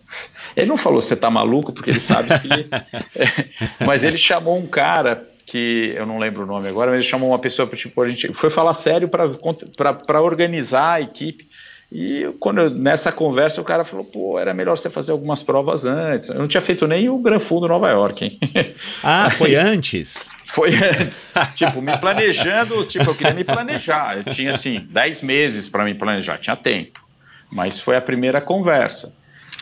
ele 0.56 0.68
não 0.68 0.78
falou, 0.78 1.02
você 1.02 1.16
tá 1.16 1.32
maluco, 1.32 1.74
porque 1.74 1.90
ele 1.90 2.00
sabe 2.00 2.30
que... 2.40 2.70
mas 3.84 4.04
ele 4.04 4.18
chamou 4.18 4.60
um 4.60 4.68
cara 4.68 5.28
que, 5.44 5.92
eu 5.96 6.06
não 6.06 6.20
lembro 6.20 6.44
o 6.44 6.46
nome 6.46 6.70
agora, 6.70 6.92
mas 6.92 7.00
ele 7.00 7.10
chamou 7.10 7.30
uma 7.30 7.40
pessoa 7.40 7.68
para, 7.68 7.76
tipo, 7.76 8.00
a 8.00 8.08
gente 8.08 8.32
foi 8.34 8.52
falar 8.52 8.76
sério 8.76 9.10
para 9.10 10.22
organizar 10.22 10.94
a 10.94 11.02
equipe. 11.02 11.48
E 11.92 12.34
quando 12.40 12.62
eu, 12.62 12.70
nessa 12.70 13.12
conversa 13.12 13.60
o 13.60 13.66
cara 13.66 13.84
falou, 13.84 14.06
pô, 14.06 14.40
era 14.40 14.54
melhor 14.54 14.78
você 14.78 14.90
fazer 14.90 15.12
algumas 15.12 15.44
provas 15.44 15.86
antes. 15.86 16.30
Eu 16.30 16.36
não 16.36 16.48
tinha 16.48 16.62
feito 16.62 16.88
nem 16.88 17.10
o 17.10 17.18
Gran 17.18 17.38
Fundo 17.38 17.68
Nova 17.68 17.90
York, 17.90 18.24
hein? 18.24 18.40
Ah, 19.04 19.30
foi 19.30 19.56
antes? 19.56 20.30
Foi 20.48 20.74
antes. 20.74 21.32
tipo, 21.56 21.82
me 21.82 21.98
planejando, 21.98 22.86
tipo, 22.86 23.10
eu 23.10 23.16
queria 23.16 23.34
me 23.34 23.44
planejar. 23.44 24.18
Eu 24.18 24.24
tinha, 24.24 24.54
assim, 24.54 24.88
10 24.90 25.22
meses 25.22 25.68
para 25.68 25.84
me 25.84 25.94
planejar, 25.94 26.38
tinha 26.38 26.56
tempo. 26.56 27.06
Mas 27.52 27.78
foi 27.78 27.98
a 27.98 28.02
primeira 28.02 28.40
conversa. 28.40 29.14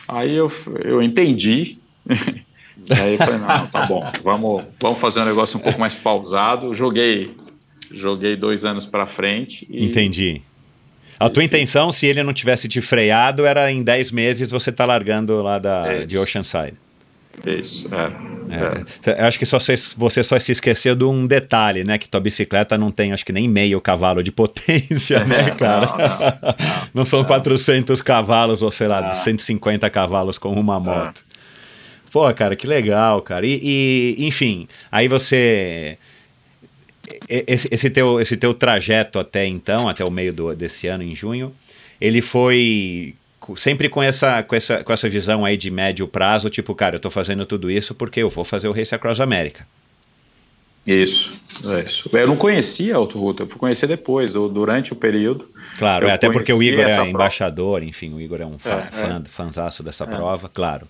Aí 0.06 0.36
eu, 0.36 0.50
eu 0.84 1.02
entendi. 1.02 1.78
Aí 2.90 3.12
eu 3.14 3.18
falei, 3.18 3.38
não, 3.38 3.66
tá 3.66 3.86
bom, 3.86 4.10
vamos, 4.22 4.64
vamos 4.80 4.98
fazer 4.98 5.20
um 5.20 5.24
negócio 5.24 5.58
um 5.58 5.62
pouco 5.62 5.78
mais 5.78 5.94
pausado. 5.94 6.72
Joguei, 6.72 7.34
joguei 7.90 8.36
dois 8.36 8.64
anos 8.64 8.86
para 8.86 9.04
frente. 9.04 9.66
E, 9.68 9.84
Entendi. 9.84 10.42
A 11.20 11.28
tua 11.28 11.44
intenção, 11.44 11.92
se 11.92 12.06
ele 12.06 12.22
não 12.22 12.32
tivesse 12.32 12.66
te 12.66 12.80
freado, 12.80 13.44
era 13.44 13.70
em 13.70 13.82
10 13.82 14.10
meses 14.10 14.50
você 14.50 14.72
tá 14.72 14.84
largando 14.86 15.42
lá 15.42 15.58
da, 15.58 15.98
Isso. 15.98 16.06
de 16.06 16.18
Oceanside. 16.18 16.74
Isso, 17.46 17.88
é. 17.94 18.54
é. 18.54 19.10
É, 19.12 19.22
eu 19.22 19.26
acho 19.26 19.38
que 19.38 19.46
só 19.46 19.58
se- 19.58 19.94
você 19.96 20.22
só 20.24 20.38
se 20.38 20.50
esqueceu 20.52 20.94
de 20.94 21.04
um 21.04 21.24
detalhe, 21.26 21.84
né? 21.84 21.96
Que 21.96 22.08
tua 22.08 22.20
bicicleta 22.20 22.76
não 22.76 22.90
tem, 22.90 23.12
acho 23.12 23.24
que 23.24 23.32
nem 23.32 23.48
meio 23.48 23.80
cavalo 23.80 24.22
de 24.22 24.32
potência, 24.32 25.22
né, 25.24 25.46
Não, 25.50 25.56
cara? 25.56 25.86
não, 25.86 26.48
não, 26.48 26.54
Não 26.94 27.04
são 27.04 27.22
400 27.24 28.02
cavalos 28.02 28.62
ou 28.62 28.70
sei 28.70 28.88
lá, 28.88 29.00
Não. 29.02 29.12
150 29.12 29.88
cavalos 29.90 30.38
com 30.38 30.52
uma 30.52 30.80
moto. 30.80 31.22
Pô, 32.12 32.32
cara, 32.34 32.56
que 32.56 32.66
legal, 32.66 33.22
cara. 33.22 33.46
E, 33.46 33.60
e, 34.18 34.26
enfim, 34.26 34.66
aí 34.90 35.06
você. 35.06 35.96
Esse, 37.28 37.68
esse, 37.70 37.90
teu, 37.90 38.20
esse 38.20 38.36
teu 38.36 38.54
trajeto 38.54 39.18
até 39.18 39.46
então, 39.46 39.88
até 39.88 40.04
o 40.04 40.10
meio 40.10 40.32
do, 40.32 40.54
desse 40.54 40.86
ano, 40.86 41.02
em 41.02 41.14
junho, 41.14 41.54
ele 42.00 42.20
foi 42.22 43.14
sempre 43.56 43.88
com 43.88 44.02
essa, 44.02 44.42
com, 44.42 44.54
essa, 44.54 44.84
com 44.84 44.92
essa 44.92 45.08
visão 45.08 45.44
aí 45.44 45.56
de 45.56 45.70
médio 45.70 46.06
prazo, 46.06 46.48
tipo, 46.50 46.74
cara, 46.74 46.96
eu 46.96 47.00
tô 47.00 47.10
fazendo 47.10 47.44
tudo 47.46 47.70
isso 47.70 47.94
porque 47.94 48.20
eu 48.20 48.30
vou 48.30 48.44
fazer 48.44 48.68
o 48.68 48.72
Race 48.72 48.94
Across 48.94 49.20
America. 49.20 49.66
Isso, 50.86 51.32
isso. 51.84 52.10
Eu 52.12 52.26
não 52.26 52.36
conhecia 52.36 52.94
a 52.94 52.96
Autoruta, 52.96 53.42
eu 53.42 53.48
fui 53.48 53.58
conhecer 53.58 53.86
depois, 53.86 54.32
durante 54.32 54.92
o 54.92 54.96
período. 54.96 55.48
Claro, 55.78 56.08
é, 56.08 56.12
até 56.12 56.30
porque 56.30 56.52
o 56.52 56.62
Igor 56.62 56.86
é 56.86 57.08
embaixador, 57.08 57.82
enfim, 57.82 58.14
o 58.14 58.20
Igor 58.20 58.40
é 58.40 58.46
um 58.46 58.58
fã, 58.58 58.76
é, 58.76 58.90
fã, 58.90 59.22
é. 59.24 59.28
fanzaço 59.28 59.82
dessa 59.82 60.04
é. 60.04 60.06
prova, 60.06 60.48
claro. 60.48 60.88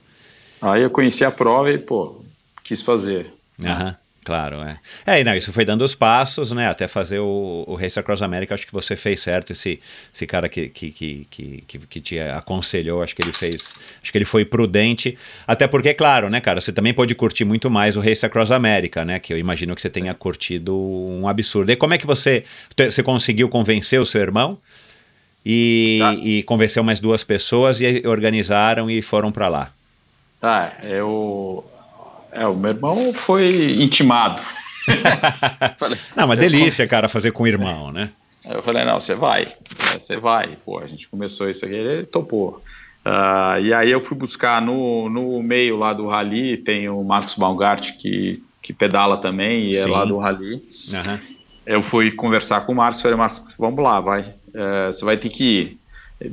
Aí 0.62 0.82
eu 0.82 0.90
conheci 0.90 1.24
a 1.24 1.30
prova 1.30 1.72
e, 1.72 1.78
pô, 1.78 2.22
quis 2.62 2.80
fazer. 2.80 3.32
Aham. 3.64 3.96
Claro, 4.30 4.62
é. 4.62 4.78
É, 5.04 5.24
não, 5.24 5.34
isso 5.34 5.52
foi 5.52 5.64
dando 5.64 5.84
os 5.84 5.92
passos, 5.92 6.52
né? 6.52 6.68
Até 6.68 6.86
fazer 6.86 7.18
o, 7.18 7.64
o 7.66 7.74
Race 7.74 7.98
Across 7.98 8.22
America, 8.22 8.54
acho 8.54 8.64
que 8.64 8.72
você 8.72 8.94
fez 8.94 9.18
certo. 9.18 9.50
Esse, 9.50 9.80
esse 10.14 10.24
cara 10.24 10.48
que, 10.48 10.68
que, 10.68 10.92
que, 10.92 11.26
que, 11.28 11.78
que 11.80 12.00
te 12.00 12.20
aconselhou, 12.20 13.02
acho 13.02 13.16
que 13.16 13.22
ele 13.22 13.32
fez. 13.32 13.74
Acho 14.00 14.12
que 14.12 14.16
ele 14.16 14.24
foi 14.24 14.44
prudente. 14.44 15.18
Até 15.48 15.66
porque, 15.66 15.92
claro, 15.94 16.30
né, 16.30 16.40
cara, 16.40 16.60
você 16.60 16.72
também 16.72 16.94
pode 16.94 17.12
curtir 17.16 17.44
muito 17.44 17.68
mais 17.68 17.96
o 17.96 18.00
Race 18.00 18.24
Across 18.24 18.52
America, 18.52 19.04
né? 19.04 19.18
Que 19.18 19.32
eu 19.32 19.36
imagino 19.36 19.74
que 19.74 19.82
você 19.82 19.90
tenha 19.90 20.14
curtido 20.14 20.76
um 20.78 21.26
absurdo. 21.26 21.72
E 21.72 21.74
como 21.74 21.94
é 21.94 21.98
que 21.98 22.06
você, 22.06 22.44
você 22.76 23.02
conseguiu 23.02 23.48
convencer 23.48 24.00
o 24.00 24.06
seu 24.06 24.20
irmão? 24.20 24.58
E, 25.44 25.96
tá. 25.98 26.14
e 26.14 26.44
convenceu 26.44 26.84
mais 26.84 27.00
duas 27.00 27.24
pessoas 27.24 27.80
e 27.80 28.06
organizaram 28.06 28.88
e 28.88 29.02
foram 29.02 29.32
para 29.32 29.48
lá. 29.48 29.72
Tá, 30.40 30.78
eu 30.84 31.64
é, 32.32 32.46
o 32.46 32.56
meu 32.56 32.70
irmão 32.70 33.12
foi 33.12 33.76
intimado. 33.80 34.42
falei, 35.78 35.98
não, 36.16 36.24
uma 36.26 36.36
delícia, 36.36 36.86
cara, 36.86 37.08
fazer 37.08 37.32
com 37.32 37.44
o 37.44 37.46
irmão, 37.46 37.92
né? 37.92 38.10
Eu 38.44 38.62
falei, 38.62 38.84
não, 38.84 38.98
você 38.98 39.14
vai, 39.14 39.52
você 39.92 40.16
vai. 40.16 40.56
Pô, 40.64 40.78
a 40.78 40.86
gente 40.86 41.08
começou 41.08 41.48
isso 41.48 41.64
aqui, 41.64 41.74
ele 41.74 42.06
topou. 42.06 42.62
Uh, 43.04 43.60
e 43.62 43.72
aí 43.72 43.90
eu 43.90 44.00
fui 44.00 44.16
buscar 44.16 44.60
no, 44.60 45.08
no 45.08 45.42
meio 45.42 45.76
lá 45.76 45.92
do 45.92 46.06
rally, 46.06 46.56
tem 46.56 46.88
o 46.88 47.02
Marcos 47.02 47.34
Baumgart 47.34 47.92
que, 47.96 48.42
que 48.60 48.72
pedala 48.72 49.16
também 49.16 49.64
e 49.64 49.76
é 49.76 49.82
Sim. 49.82 49.88
é 49.88 49.92
lá 49.92 50.04
do 50.04 50.18
rally. 50.18 50.62
Uhum. 50.88 51.18
Eu 51.64 51.82
fui 51.82 52.10
conversar 52.10 52.62
com 52.62 52.72
o 52.72 52.76
Marcos, 52.76 53.00
falei, 53.00 53.16
Marcos, 53.16 53.42
vamos 53.58 53.82
lá, 53.82 54.00
vai, 54.00 54.22
uh, 54.22 54.92
você 54.92 55.04
vai 55.04 55.16
ter 55.16 55.28
que 55.28 55.44
ir. 55.44 55.79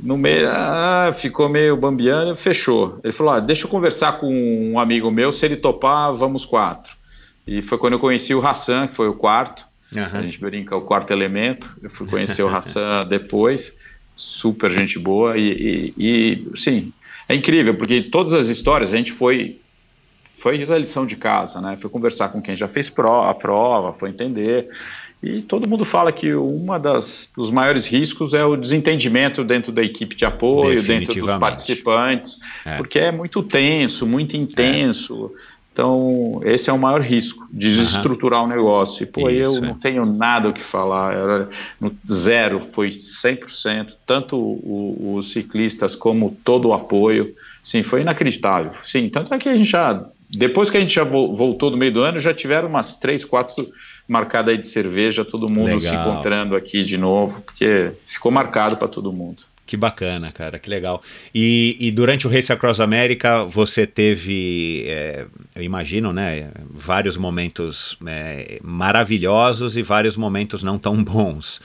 No 0.02 0.18
meio, 0.18 0.48
ah, 0.50 1.12
ficou 1.14 1.48
meio 1.48 1.76
bambiando, 1.76 2.36
fechou. 2.36 3.00
Ele 3.02 3.12
falou: 3.12 3.32
ah, 3.32 3.40
deixa 3.40 3.64
eu 3.64 3.70
conversar 3.70 4.20
com 4.20 4.28
um 4.72 4.78
amigo 4.78 5.10
meu, 5.10 5.32
se 5.32 5.46
ele 5.46 5.56
topar, 5.56 6.12
vamos 6.12 6.44
quatro. 6.44 6.94
E 7.46 7.62
foi 7.62 7.78
quando 7.78 7.94
eu 7.94 7.98
conheci 7.98 8.34
o 8.34 8.46
Hassan, 8.46 8.88
que 8.88 8.94
foi 8.94 9.08
o 9.08 9.14
quarto. 9.14 9.66
Uhum. 9.94 10.02
A 10.12 10.20
gente 10.20 10.38
brinca, 10.38 10.76
o 10.76 10.82
quarto 10.82 11.10
elemento. 11.10 11.74
Eu 11.82 11.88
fui 11.88 12.06
conhecer 12.06 12.42
o 12.42 12.48
Hassan 12.48 13.04
depois, 13.08 13.74
super 14.14 14.70
gente 14.70 14.98
boa. 14.98 15.38
E, 15.38 15.94
e, 15.96 16.44
e, 16.52 16.58
sim, 16.58 16.92
é 17.26 17.34
incrível, 17.34 17.74
porque 17.74 18.02
todas 18.02 18.34
as 18.34 18.48
histórias 18.48 18.92
a 18.92 18.96
gente 18.96 19.12
foi. 19.12 19.58
Foi 20.30 20.54
a 20.54 20.78
lição 20.78 21.04
de 21.04 21.16
casa, 21.16 21.60
né? 21.60 21.76
Foi 21.76 21.90
conversar 21.90 22.28
com 22.28 22.40
quem 22.40 22.54
já 22.54 22.68
fez 22.68 22.88
pro, 22.88 23.22
a 23.22 23.34
prova, 23.34 23.92
foi 23.92 24.10
entender. 24.10 24.68
E 25.22 25.42
todo 25.42 25.68
mundo 25.68 25.84
fala 25.84 26.12
que 26.12 26.32
uma 26.34 26.78
das 26.78 27.30
dos 27.36 27.50
maiores 27.50 27.86
riscos 27.86 28.34
é 28.34 28.44
o 28.44 28.56
desentendimento 28.56 29.42
dentro 29.42 29.72
da 29.72 29.82
equipe 29.82 30.14
de 30.14 30.24
apoio, 30.24 30.80
dentro 30.82 31.20
dos 31.20 31.34
participantes, 31.34 32.38
é. 32.64 32.76
porque 32.76 32.98
é 33.00 33.10
muito 33.10 33.42
tenso, 33.42 34.06
muito 34.06 34.36
intenso. 34.36 35.32
É. 35.54 35.58
Então, 35.78 36.40
esse 36.44 36.68
é 36.68 36.72
o 36.72 36.78
maior 36.78 37.00
risco 37.00 37.46
de 37.52 37.76
desestruturar 37.76 38.40
uhum. 38.40 38.46
o 38.46 38.48
negócio. 38.48 39.04
E, 39.04 39.06
pô, 39.06 39.30
Isso, 39.30 39.58
eu 39.58 39.64
é. 39.64 39.68
não 39.68 39.74
tenho 39.74 40.04
nada 40.04 40.48
o 40.48 40.52
que 40.52 40.60
falar. 40.60 41.14
Era 41.14 41.48
no 41.80 41.96
zero, 42.10 42.60
foi 42.60 42.88
100%, 42.88 43.94
tanto 44.04 44.36
os 45.16 45.30
ciclistas 45.30 45.94
como 45.94 46.36
todo 46.42 46.70
o 46.70 46.72
apoio. 46.72 47.32
Sim, 47.62 47.84
foi 47.84 48.00
inacreditável. 48.00 48.72
Sim, 48.82 49.08
tanto 49.08 49.32
é 49.32 49.38
que 49.38 49.48
a 49.48 49.56
gente 49.56 49.70
já, 49.70 50.04
depois 50.28 50.68
que 50.68 50.76
a 50.76 50.80
gente 50.80 50.92
já 50.92 51.04
voltou 51.04 51.70
do 51.70 51.76
meio 51.76 51.92
do 51.92 52.02
ano, 52.02 52.18
já 52.18 52.34
tiveram 52.34 52.68
umas 52.68 52.96
três, 52.96 53.24
quatro 53.24 53.68
marcada 54.08 54.50
aí 54.50 54.58
de 54.58 54.66
cerveja, 54.66 55.24
todo 55.24 55.48
mundo 55.48 55.66
legal. 55.66 55.80
se 55.80 55.94
encontrando 55.94 56.56
aqui 56.56 56.82
de 56.82 56.96
novo, 56.96 57.42
porque 57.42 57.92
ficou 58.06 58.32
marcado 58.32 58.76
para 58.76 58.88
todo 58.88 59.12
mundo. 59.12 59.42
Que 59.68 59.76
bacana, 59.76 60.32
cara, 60.32 60.58
que 60.58 60.70
legal. 60.70 61.02
E, 61.34 61.76
e, 61.78 61.90
durante 61.90 62.26
o 62.26 62.30
Race 62.30 62.50
Across 62.50 62.80
America 62.80 63.44
você 63.44 63.86
teve, 63.86 64.84
é, 64.86 65.26
eu 65.54 65.62
imagino, 65.62 66.10
né, 66.10 66.50
vários 66.70 67.18
momentos 67.18 67.94
é, 68.06 68.58
maravilhosos 68.62 69.76
e 69.76 69.82
vários 69.82 70.16
momentos 70.16 70.62
não 70.62 70.78
tão 70.78 71.04
bons. 71.04 71.60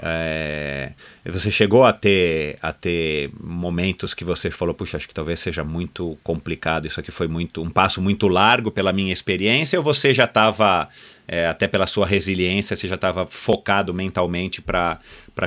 É, 0.00 0.92
você 1.24 1.50
chegou 1.50 1.84
a 1.84 1.92
ter, 1.92 2.56
a 2.62 2.72
ter 2.72 3.30
momentos 3.40 4.14
que 4.14 4.24
você 4.24 4.50
falou, 4.50 4.74
puxa, 4.74 4.96
acho 4.96 5.08
que 5.08 5.14
talvez 5.14 5.40
seja 5.40 5.64
muito 5.64 6.16
complicado, 6.22 6.86
isso 6.86 7.00
aqui 7.00 7.10
foi 7.10 7.26
muito 7.26 7.60
um 7.62 7.70
passo 7.70 8.00
muito 8.00 8.28
largo 8.28 8.70
pela 8.70 8.92
minha 8.92 9.12
experiência, 9.12 9.78
ou 9.78 9.82
você 9.82 10.14
já 10.14 10.24
estava 10.24 10.88
é, 11.26 11.48
até 11.48 11.66
pela 11.66 11.86
sua 11.86 12.06
resiliência, 12.06 12.76
você 12.76 12.86
já 12.86 12.94
estava 12.94 13.26
focado 13.26 13.92
mentalmente 13.92 14.62
para 14.62 14.98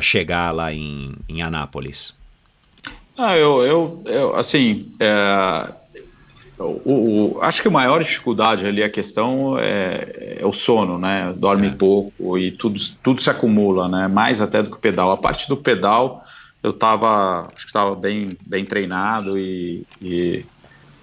chegar 0.02 0.54
lá 0.54 0.74
em, 0.74 1.16
em 1.30 1.42
Anápolis? 1.42 2.14
Ah, 3.18 3.38
eu, 3.38 3.64
eu, 3.64 4.04
eu 4.06 4.36
assim, 4.36 4.94
é, 5.00 5.74
o, 6.62 7.36
o, 7.36 7.40
acho 7.42 7.62
que 7.62 7.68
a 7.68 7.72
maior 7.72 8.02
dificuldade 8.02 8.66
ali, 8.66 8.84
a 8.84 8.90
questão 8.90 9.58
é, 9.58 10.38
é 10.40 10.46
o 10.46 10.54
sono, 10.54 10.98
né? 10.98 11.34
Dorme 11.38 11.68
é. 11.68 11.72
pouco 11.72 12.38
e 12.38 12.52
tudo, 12.52 12.80
tudo 13.04 13.22
se 13.22 13.30
acumula, 13.30 13.88
né? 13.88 14.08
Mais 14.08 14.42
até 14.42 14.62
do 14.62 14.70
que 14.70 14.76
o 14.78 14.80
pedal. 14.80 15.12
A 15.12 15.18
parte 15.18 15.48
do 15.48 15.58
pedal, 15.58 16.24
eu 16.64 16.72
estava, 16.72 17.48
acho 17.54 17.66
que 17.66 17.70
estava 17.70 17.96
bem, 17.96 18.38
bem 18.46 18.66
treinado 18.66 19.38
e, 19.38 19.84
e 20.02 20.46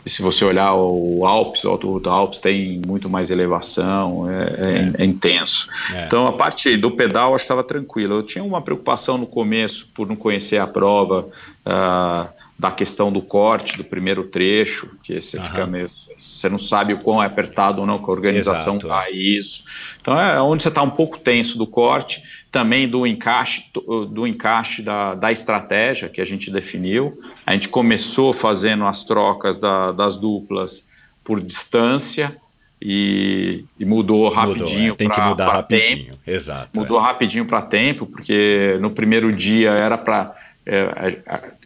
e 0.08 0.10
se 0.10 0.22
você 0.22 0.42
olhar 0.42 0.74
o 0.74 1.26
Alpes, 1.26 1.64
o 1.64 1.68
Alto 1.68 2.00
Alpes 2.08 2.40
tem 2.40 2.80
muito 2.86 3.10
mais 3.10 3.30
elevação, 3.30 4.26
é, 4.30 4.92
é, 4.96 5.02
é 5.02 5.04
intenso. 5.04 5.68
É. 5.94 6.06
Então 6.06 6.26
a 6.26 6.32
parte 6.32 6.74
do 6.78 6.90
pedal 6.92 7.32
eu 7.32 7.36
estava 7.36 7.62
tranquilo. 7.62 8.14
Eu 8.14 8.22
tinha 8.22 8.42
uma 8.42 8.62
preocupação 8.62 9.18
no 9.18 9.26
começo 9.26 9.86
por 9.94 10.08
não 10.08 10.16
conhecer 10.16 10.56
a 10.56 10.66
prova. 10.66 11.28
Uh, 11.66 12.37
da 12.58 12.72
questão 12.72 13.12
do 13.12 13.22
corte 13.22 13.76
do 13.76 13.84
primeiro 13.84 14.24
trecho, 14.24 14.90
que 15.04 15.20
você 15.20 15.36
uhum. 15.36 15.42
fica 15.44 15.66
meio, 15.66 15.86
você 15.88 16.48
não 16.48 16.58
sabe 16.58 16.92
o 16.92 16.98
quão 16.98 17.22
é 17.22 17.26
apertado 17.26 17.80
ou 17.80 17.86
não 17.86 17.98
que 18.02 18.10
a 18.10 18.12
organização 18.12 18.76
Exato. 18.76 18.88
tá 18.88 19.08
isso. 19.12 19.62
Então 20.00 20.20
é 20.20 20.42
onde 20.42 20.64
você 20.64 20.68
está 20.68 20.82
um 20.82 20.90
pouco 20.90 21.18
tenso 21.18 21.56
do 21.56 21.68
corte, 21.68 22.20
também 22.50 22.88
do 22.88 23.06
encaixe 23.06 23.64
do 24.10 24.26
encaixe 24.26 24.82
da, 24.82 25.14
da 25.14 25.30
estratégia 25.30 26.08
que 26.08 26.20
a 26.20 26.24
gente 26.24 26.50
definiu. 26.50 27.20
A 27.46 27.52
gente 27.52 27.68
começou 27.68 28.32
fazendo 28.32 28.84
as 28.84 29.04
trocas 29.04 29.56
da, 29.56 29.92
das 29.92 30.16
duplas 30.16 30.84
por 31.22 31.40
distância 31.40 32.36
e, 32.82 33.64
e 33.78 33.84
mudou 33.84 34.28
rapidinho. 34.30 34.80
Mudou, 34.80 34.94
é. 34.94 34.96
Tem 34.96 35.08
que 35.08 35.20
mudar 35.20 35.52
rapidinho. 35.52 36.06
Tempo. 36.06 36.18
Exato. 36.26 36.70
Mudou 36.74 36.98
é. 36.98 37.02
rapidinho 37.02 37.44
para 37.44 37.62
tempo, 37.62 38.04
porque 38.04 38.76
no 38.80 38.90
primeiro 38.90 39.32
dia 39.32 39.70
era 39.70 39.96
para 39.96 40.34
é, 40.66 41.12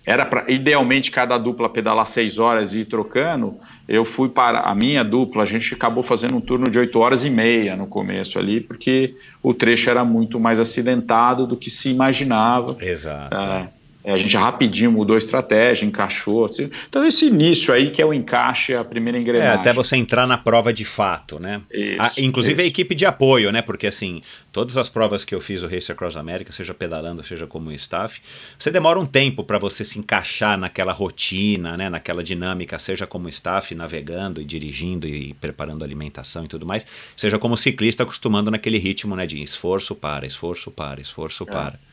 era 0.05 0.27
para 0.27 0.51
idealmente 0.51 1.11
cada 1.11 1.39
dupla 1.39 1.69
pedalar 1.69 2.07
seis 2.07 2.39
horas 2.39 2.75
e 2.75 2.81
ir 2.81 2.85
trocando. 2.87 3.57
Eu 3.89 4.05
fui 4.05 4.29
para 4.29 4.61
a 4.61 4.75
minha 4.75 5.05
dupla, 5.05 5.45
a 5.45 5.47
gente 5.47 5.75
acabou 5.75 6.03
fazendo 6.03 6.37
um 6.37 6.41
turno 6.41 6.69
de 6.69 6.79
oito 6.79 6.99
horas 6.99 7.25
e 7.25 7.31
meia 7.31 7.77
no 7.77 7.87
começo 7.87 8.39
ali, 8.39 8.61
porque 8.61 9.15
o 9.43 9.55
trecho 9.55 9.91
era 9.91 10.05
muito 10.05 10.41
mais 10.41 10.59
acidentado 10.59 11.47
do 11.47 11.57
que 11.57 11.71
se 11.71 11.89
imaginava. 11.89 12.77
Exato. 12.81 13.37
É, 13.37 13.69
a 14.05 14.19
gente 14.19 14.37
rapidinho 14.37 14.91
mudou 14.91 15.15
a 15.15 15.19
estratégia, 15.19 15.87
encaixou. 15.87 16.47
Assim. 16.47 16.69
Então, 16.89 17.07
esse 17.07 17.27
início 17.27 17.73
aí, 17.73 17.91
que 17.91 18.03
é 18.03 18.07
o 18.07 18.13
encaixe, 18.13 18.73
é 18.73 18.77
a 18.77 18.85
primeira 18.85 19.19
engrenagem. 19.19 19.53
É, 19.53 19.55
até 19.55 19.73
você 19.73 19.97
entrar 19.97 20.27
na 20.27 20.37
prova 20.37 20.73
de 20.73 20.85
fato, 20.85 21.39
né? 21.39 21.63
Isso, 21.71 22.01
a, 22.01 22.13
inclusive 22.19 22.55
isso. 22.55 22.63
a 22.63 22.65
equipe 22.69 22.95
de 22.95 23.07
apoio, 23.07 23.53
né? 23.53 23.63
Porque, 23.63 23.87
assim, 23.87 24.21
todas 24.51 24.77
as 24.77 24.89
provas 24.89 25.25
que 25.25 25.35
eu 25.35 25.41
fiz 25.41 25.63
o 25.63 25.69
Race 25.69 25.91
Across 25.91 26.17
America, 26.17 26.51
seja 26.51 26.75
pedalando, 26.75 27.23
seja 27.23 27.47
como 27.47 27.71
staff, 27.73 28.21
você 28.59 28.71
demora 28.71 28.99
um 28.99 29.07
tempo 29.07 29.45
para 29.45 29.59
você 29.59 29.85
se 29.85 29.99
encaixar 29.99 30.59
naquela 30.59 30.93
rotina, 30.93 31.77
né? 31.77 31.89
Naquela 31.89 32.25
dinâmica, 32.25 32.79
seja 32.79 33.07
como 33.07 33.29
staff, 33.29 33.73
navegando 33.75 34.41
e 34.41 34.45
dirigindo 34.45 35.07
e 35.07 35.35
preparando 35.35 35.85
alimentação 35.85 36.45
e 36.45 36.49
tudo 36.49 36.67
mais, 36.67 36.85
seja 37.17 37.39
como 37.39 37.57
ciclista, 37.57 38.03
acostumando 38.03 38.51
naquele 38.51 38.79
ritmo, 38.79 39.15
né? 39.15 39.27
De 39.27 39.41
esforço 39.43 39.95
para, 39.95 40.27
esforço 40.27 40.71
para, 40.73 41.01
esforço 41.01 41.45
é. 41.45 41.47
para. 41.47 41.92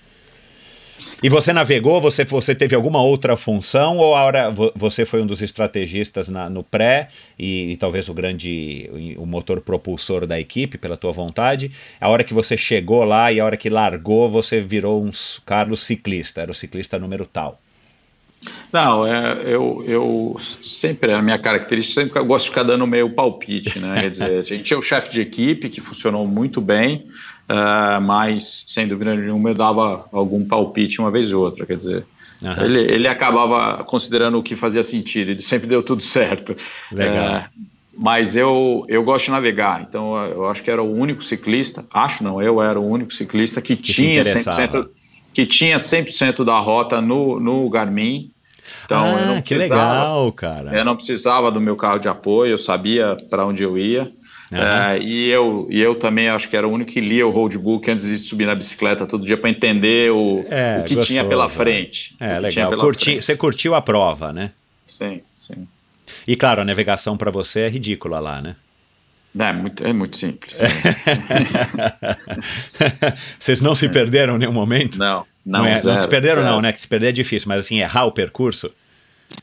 E 1.22 1.30
você 1.30 1.54
navegou? 1.54 2.02
Você, 2.02 2.26
você 2.26 2.56
teve 2.56 2.76
alguma 2.76 3.02
outra 3.02 3.36
função 3.36 3.97
ou 3.97 4.16
a 4.16 4.24
hora 4.24 4.54
você 4.76 5.06
foi 5.06 5.22
um 5.22 5.28
dos 5.28 5.41
estrategistas 5.41 6.30
na, 6.30 6.50
no 6.50 6.64
pré 6.64 7.08
e, 7.38 7.72
e, 7.72 7.78
talvez 7.78 8.10
o 8.10 8.14
grande 8.14 8.89
o 9.18 9.26
motor 9.26 9.62
propulsor 9.62 10.26
da 10.26 10.39
equipe 10.39 10.78
pela 10.78 10.97
tua 10.97 11.12
vontade? 11.12 11.72
A 12.00 12.10
hora 12.10 12.24
que 12.24 12.34
você 12.34 12.56
chegou 12.58 13.04
lá 13.04 13.32
e 13.32 13.39
a 13.39 13.45
hora 13.45 13.58
que 13.58 13.70
largou 13.70 14.30
você 14.30 14.62
virou 14.62 15.04
um 15.04 15.12
Carlos 15.45 15.82
ciclista, 15.82 16.41
era 16.41 16.52
o 16.52 16.56
ciclista 16.56 16.97
número 16.97 17.26
tal. 17.26 17.60
Não, 18.72 19.06
é, 19.06 19.41
eu, 19.45 19.84
eu 19.86 20.38
sempre, 20.64 21.12
a 21.12 21.22
minha 21.22 21.38
característica, 21.38 22.02
sempre 22.02 22.20
eu 22.20 22.26
gosto 22.26 22.45
de 22.45 22.52
ficar 22.52 22.64
dando 22.64 22.88
meio 22.88 23.10
palpite, 23.10 23.80
né? 23.80 24.00
Quer 24.02 24.10
dizer, 24.10 24.39
a 24.39 24.41
gente 24.41 24.74
é 24.74 24.78
o 24.78 24.82
chefe 24.82 25.12
de 25.12 25.22
equipe 25.22 25.70
que 25.70 25.82
funcionou 25.82 26.26
muito 26.26 26.62
bem, 26.62 27.06
uh, 27.50 28.02
mas 28.02 28.64
sem 28.68 28.88
dúvida 28.88 29.16
nenhuma 29.16 29.50
eu 29.50 29.56
dava 29.56 30.08
algum 30.12 30.45
palpite 30.45 31.00
uma 31.00 31.12
vez 31.12 31.32
ou 31.32 31.43
outra, 31.43 31.66
quer 31.66 31.78
dizer. 31.78 32.06
Uhum. 32.41 32.64
Ele, 32.64 32.80
ele 32.80 33.08
acabava 33.08 33.84
considerando 33.84 34.38
o 34.38 34.43
que 34.43 34.56
fazia 34.56 34.84
sentido, 34.84 35.32
ele 35.32 35.41
sempre 35.41 35.68
deu 35.68 35.84
tudo 35.84 36.02
certo. 36.04 36.56
Legal. 36.91 37.41
Uh, 37.41 37.70
mas 38.02 38.38
eu, 38.38 38.86
eu 38.88 39.04
gosto 39.04 39.26
de 39.26 39.32
navegar, 39.32 39.82
então 39.82 40.16
eu 40.26 40.47
acho 40.47 40.64
que 40.64 40.72
era 40.72 40.82
o 40.82 40.89
único 40.89 41.22
ciclista, 41.22 41.86
acho 41.91 42.24
não, 42.24 42.41
eu 42.41 42.62
era 42.62 42.80
o 42.80 42.88
único 42.88 43.14
ciclista 43.14 43.62
que, 43.62 43.76
que 43.76 43.91
tinha 43.91 44.22
100%, 44.22 44.88
que 45.34 45.45
tinha 45.45 45.76
100% 45.76 46.45
da 46.45 46.58
rota 46.60 47.02
no, 47.02 47.41
no 47.41 47.70
Garmin. 47.70 48.32
Então 48.86 49.04
ah, 49.04 49.20
eu 49.20 49.26
não 49.28 49.41
que 49.41 49.54
legal, 49.54 50.32
cara. 50.32 50.74
Eu 50.74 50.86
não 50.86 50.95
precisava 50.95 51.52
do 51.52 51.60
meu 51.60 51.76
carro 51.76 52.00
de 52.00 52.08
apoio, 52.08 52.52
eu 52.52 52.58
sabia 52.58 53.18
para 53.30 53.45
onde 53.45 53.64
eu 53.64 53.78
ia. 53.78 54.10
Uhum. 54.52 54.58
É, 54.58 55.00
e, 55.00 55.30
eu, 55.30 55.68
e 55.70 55.80
eu 55.80 55.93
também 55.93 56.28
acho 56.28 56.50
que 56.50 56.58
era 56.58 56.68
o 56.68 56.72
único 56.72 56.91
que 56.91 57.00
lia 57.00 57.26
o 57.26 57.30
roadbook 57.30 57.89
antes 57.89 58.06
de 58.06 58.18
subir 58.18 58.45
na 58.45 58.56
bicicleta 58.56 59.06
todo 59.06 59.24
dia 59.24 59.38
para 59.38 59.50
entender 59.50 60.12
o, 60.12 60.43
é, 60.50 60.80
o 60.80 60.84
que 60.84 60.95
gostoso, 60.95 61.08
tinha 61.08 61.24
pela 61.24 61.47
frente. 61.47 62.16
É, 62.20 62.39
legal. 62.39 62.76
Curti, 62.78 63.06
frente. 63.06 63.26
Você 63.26 63.38
curtiu 63.38 63.76
a 63.76 63.82
prova, 63.82 64.34
né? 64.34 64.52
Sim, 64.88 65.22
sim. 65.36 65.68
E 66.28 66.36
claro, 66.36 66.62
a 66.62 66.66
navegação 66.66 67.16
para 67.16 67.30
você 67.30 67.62
é 67.62 67.70
ridícula 67.70 68.20
lá, 68.20 68.41
né? 68.41 68.56
É 69.38 69.54
muito, 69.54 69.86
é 69.86 69.93
muito 69.93 70.18
simples. 70.18 70.60
Vocês 73.38 73.62
não 73.62 73.76
se 73.76 73.88
perderam 73.88 74.36
em 74.36 74.39
nenhum 74.39 74.52
momento? 74.52 74.97
Não, 74.97 75.26
não, 75.45 75.60
não, 75.60 75.68
é, 75.68 75.78
zero, 75.78 75.95
não 75.95 76.02
se 76.02 76.08
perderam, 76.08 76.41
zero. 76.41 76.47
não, 76.47 76.62
né? 76.62 76.74
Que 76.74 76.80
se 76.80 76.88
perder 76.88 77.10
é 77.10 77.12
difícil, 77.12 77.47
mas 77.47 77.60
assim, 77.60 77.80
errar 77.80 78.06
o 78.06 78.12
percurso. 78.12 78.72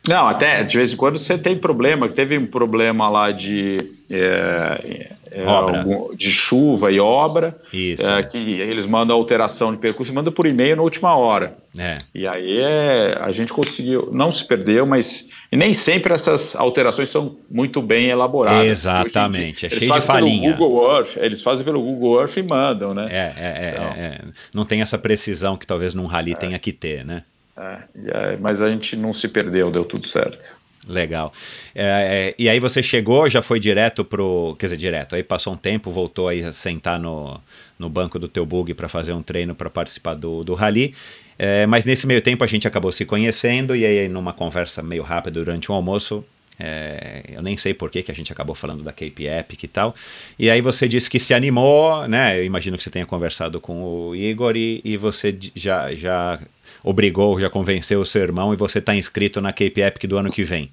Não, 0.08 0.28
até 0.28 0.62
de 0.62 0.76
vez 0.76 0.92
em 0.92 0.96
quando 0.96 1.18
você 1.18 1.36
tem 1.36 1.56
problema. 1.56 2.08
Teve 2.08 2.38
um 2.38 2.46
problema 2.46 3.08
lá 3.08 3.30
de, 3.30 3.78
é, 4.10 5.10
é, 5.30 5.44
algum, 5.44 6.14
de 6.14 6.30
chuva 6.30 6.90
e 6.90 7.00
obra. 7.00 7.56
Isso. 7.72 8.08
É, 8.08 8.22
que 8.22 8.38
eles 8.38 8.86
mandam 8.86 9.16
alteração 9.16 9.72
de 9.72 9.78
percurso 9.78 10.12
e 10.12 10.14
mandam 10.14 10.32
por 10.32 10.46
e-mail 10.46 10.76
na 10.76 10.82
última 10.82 11.16
hora. 11.16 11.56
É. 11.76 11.98
E 12.14 12.26
aí 12.26 12.58
é, 12.58 13.18
a 13.20 13.32
gente 13.32 13.52
conseguiu, 13.52 14.10
não 14.12 14.30
se 14.30 14.44
perdeu, 14.44 14.86
mas 14.86 15.26
nem 15.52 15.74
sempre 15.74 16.12
essas 16.12 16.54
alterações 16.54 17.08
são 17.08 17.36
muito 17.50 17.82
bem 17.82 18.06
elaboradas. 18.06 18.66
Exatamente, 18.66 19.66
é 19.66 19.70
cheio 19.70 19.92
de 19.92 20.00
falinha. 20.00 20.54
Pelo 20.54 20.70
Google 20.70 20.96
Earth, 20.96 21.16
eles 21.16 21.42
fazem 21.42 21.64
pelo 21.64 21.80
Google 21.80 22.20
Earth 22.20 22.36
e 22.36 22.42
mandam, 22.42 22.94
né? 22.94 23.06
É, 23.10 23.34
é, 23.36 23.70
então, 23.72 23.84
é, 23.84 24.20
não 24.54 24.64
tem 24.64 24.82
essa 24.82 24.98
precisão 24.98 25.56
que 25.56 25.66
talvez 25.66 25.94
num 25.94 26.06
rally 26.06 26.34
tenha 26.34 26.58
que 26.58 26.72
ter, 26.72 27.04
né? 27.04 27.22
É, 27.56 28.36
mas 28.38 28.60
a 28.60 28.68
gente 28.68 28.96
não 28.96 29.12
se 29.12 29.28
perdeu, 29.28 29.70
deu 29.70 29.84
tudo 29.84 30.06
certo. 30.06 30.56
Legal. 30.88 31.32
É, 31.74 31.84
é, 31.84 32.34
e 32.38 32.48
aí 32.48 32.60
você 32.60 32.80
chegou, 32.80 33.28
já 33.28 33.42
foi 33.42 33.58
direto 33.58 34.04
pro. 34.04 34.54
Quer 34.58 34.66
dizer, 34.66 34.76
direto. 34.76 35.16
Aí 35.16 35.22
passou 35.22 35.52
um 35.52 35.56
tempo, 35.56 35.90
voltou 35.90 36.28
aí 36.28 36.44
a 36.44 36.52
sentar 36.52 36.98
no, 37.00 37.40
no 37.76 37.88
banco 37.88 38.18
do 38.20 38.28
teu 38.28 38.46
bug 38.46 38.72
para 38.74 38.88
fazer 38.88 39.12
um 39.12 39.22
treino 39.22 39.54
para 39.54 39.68
participar 39.68 40.14
do, 40.14 40.44
do 40.44 40.54
rally. 40.54 40.94
É, 41.38 41.66
mas 41.66 41.84
nesse 41.84 42.06
meio 42.06 42.22
tempo 42.22 42.44
a 42.44 42.46
gente 42.46 42.68
acabou 42.68 42.92
se 42.92 43.04
conhecendo 43.04 43.74
e 43.74 43.84
aí 43.84 44.08
numa 44.08 44.32
conversa 44.32 44.82
meio 44.82 45.02
rápida 45.02 45.40
durante 45.40 45.70
um 45.70 45.74
almoço, 45.74 46.24
é, 46.58 47.22
eu 47.28 47.42
nem 47.42 47.56
sei 47.56 47.74
por 47.74 47.90
que, 47.90 48.02
que 48.02 48.10
a 48.10 48.14
gente 48.14 48.32
acabou 48.32 48.54
falando 48.54 48.82
da 48.82 48.92
Cape 48.92 49.26
Epic 49.26 49.64
e 49.64 49.68
tal. 49.68 49.94
E 50.38 50.48
aí 50.48 50.60
você 50.60 50.88
disse 50.88 51.10
que 51.10 51.18
se 51.18 51.34
animou, 51.34 52.08
né? 52.08 52.38
Eu 52.38 52.44
imagino 52.44 52.76
que 52.76 52.82
você 52.82 52.90
tenha 52.90 53.04
conversado 53.04 53.60
com 53.60 53.82
o 53.82 54.16
Igor 54.16 54.56
e, 54.56 54.80
e 54.84 54.96
você 54.96 55.36
já, 55.54 55.92
já 55.94 56.38
obrigou, 56.86 57.38
já 57.40 57.50
convenceu 57.50 58.00
o 58.00 58.06
seu 58.06 58.22
irmão 58.22 58.54
e 58.54 58.56
você 58.56 58.78
está 58.78 58.94
inscrito 58.94 59.40
na 59.40 59.52
Cape 59.52 59.80
Epic 59.80 60.04
do 60.04 60.16
ano 60.16 60.30
que 60.30 60.44
vem. 60.44 60.70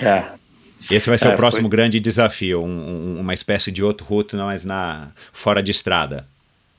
É. 0.00 0.24
Esse 0.90 1.08
vai 1.08 1.18
ser 1.18 1.28
é, 1.28 1.34
o 1.34 1.36
próximo 1.36 1.68
foi... 1.68 1.70
grande 1.70 2.00
desafio, 2.00 2.62
um, 2.62 2.66
um, 2.66 3.20
uma 3.20 3.34
espécie 3.34 3.70
de 3.70 3.84
outro 3.84 4.06
route, 4.06 4.34
mas 4.34 4.64
na 4.64 5.10
fora 5.32 5.62
de 5.62 5.70
estrada. 5.70 6.26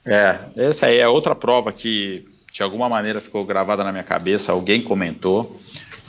É, 0.03 0.39
essa 0.55 0.87
aí 0.87 0.97
é 0.97 1.07
outra 1.07 1.35
prova 1.35 1.71
que 1.71 2.25
de 2.51 2.63
alguma 2.63 2.89
maneira 2.89 3.21
ficou 3.21 3.45
gravada 3.45 3.83
na 3.83 3.91
minha 3.91 4.03
cabeça, 4.03 4.51
alguém 4.51 4.81
comentou, 4.81 5.59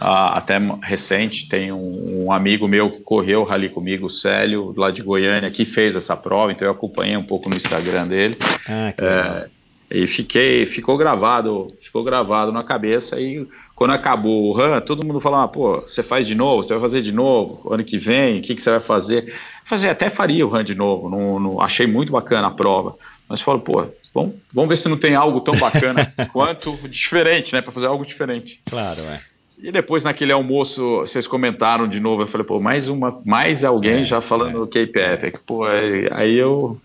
uh, 0.01 0.32
até 0.32 0.57
recente, 0.82 1.49
tem 1.49 1.70
um, 1.70 2.24
um, 2.24 2.32
amigo 2.32 2.66
meu 2.66 2.90
que 2.90 3.03
correu 3.03 3.42
o 3.42 3.44
rally 3.44 3.68
comigo, 3.68 4.07
o 4.07 4.11
Célio, 4.11 4.72
lá 4.74 4.90
de 4.90 5.03
Goiânia, 5.03 5.51
que 5.51 5.66
fez 5.66 5.96
essa 5.96 6.16
prova, 6.16 6.51
então 6.51 6.66
eu 6.66 6.72
acompanhei 6.72 7.16
um 7.16 7.24
pouco 7.24 7.51
no 7.51 7.57
Instagram 7.57 8.07
dele. 8.07 8.38
Ah, 8.66 8.92
que 8.96 9.05
é, 9.05 9.49
e 9.91 10.07
fiquei, 10.07 10.66
ficou 10.66 10.97
gravado, 10.99 11.72
ficou 11.80 12.05
gravado 12.05 12.53
na 12.53 12.62
cabeça 12.62 13.18
e 13.18 13.47
quando 13.74 13.93
acabou 13.93 14.45
o 14.45 14.53
run, 14.53 14.80
todo 14.82 15.05
mundo 15.05 15.20
falava, 15.20 15.45
ah, 15.45 15.49
pô, 15.49 15.80
você 15.80 16.03
faz 16.03 16.26
de 16.26 16.34
novo, 16.34 16.62
você 16.62 16.74
vai 16.74 16.82
fazer 16.82 17.01
de 17.01 17.12
novo, 17.12 17.72
ano 17.72 17.82
que 17.82 17.97
vem, 17.97 18.39
o 18.39 18.43
que, 18.43 18.55
que 18.55 18.62
você 18.62 18.70
vai 18.70 18.80
fazer? 18.80 19.32
Fazer, 19.64 19.89
até 19.89 20.11
faria 20.11 20.47
o 20.47 20.49
run 20.49 20.62
de 20.62 20.74
novo, 20.74 21.09
não, 21.09 21.41
não 21.41 21.61
achei 21.61 21.86
muito 21.86 22.12
bacana 22.12 22.49
a 22.49 22.51
prova, 22.51 22.97
mas 23.26 23.41
falou, 23.41 23.61
pô, 23.61 23.86
vamos, 24.12 24.34
vamos 24.53 24.68
ver 24.68 24.76
se 24.76 24.89
não 24.89 24.97
tem 24.97 25.14
algo 25.14 25.41
tão 25.41 25.57
bacana 25.57 26.12
quanto 26.32 26.76
diferente, 26.89 27.55
né, 27.55 27.62
para 27.62 27.72
fazer 27.72 27.86
algo 27.86 28.05
diferente. 28.05 28.61
Claro, 28.66 29.01
é. 29.03 29.22
E 29.61 29.72
depois 29.72 30.05
naquele 30.05 30.32
almoço, 30.32 30.99
vocês 30.99 31.26
comentaram 31.26 31.89
de 31.89 31.99
novo, 31.99 32.22
eu 32.22 32.28
falei, 32.28 32.47
pô, 32.47 32.61
mais 32.61 32.89
uma, 32.89 33.20
mais 33.24 33.64
alguém 33.64 34.01
é, 34.01 34.05
já 34.05 34.20
falando 34.20 34.51
é. 34.51 34.61
do 34.61 34.66
K-Pep, 34.66 35.39
pô, 35.47 35.64
aí, 35.64 36.09
aí 36.12 36.36
eu 36.36 36.78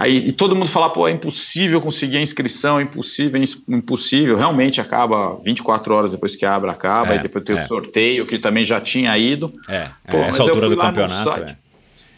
Aí 0.00 0.28
e 0.28 0.32
todo 0.32 0.56
mundo 0.56 0.70
fala, 0.70 0.88
pô, 0.88 1.06
é 1.06 1.10
impossível 1.10 1.78
conseguir 1.78 2.16
a 2.16 2.22
inscrição, 2.22 2.80
é 2.80 2.84
impossível, 2.84 3.38
é 3.38 3.74
impossível. 3.74 4.34
Realmente 4.34 4.80
acaba 4.80 5.38
24 5.44 5.94
horas 5.94 6.10
depois 6.10 6.34
que 6.34 6.46
abre, 6.46 6.70
acaba, 6.70 7.12
é, 7.12 7.16
e 7.16 7.18
depois 7.18 7.44
tem 7.44 7.54
é. 7.54 7.62
o 7.62 7.66
sorteio, 7.66 8.24
que 8.24 8.38
também 8.38 8.64
já 8.64 8.80
tinha 8.80 9.16
ido. 9.18 9.52
É, 9.68 9.88
pô, 10.10 10.16
é, 10.16 10.28
essa 10.28 10.42
altura 10.42 10.70
do 10.70 10.76
campeonato. 10.78 11.22
Site, 11.22 11.50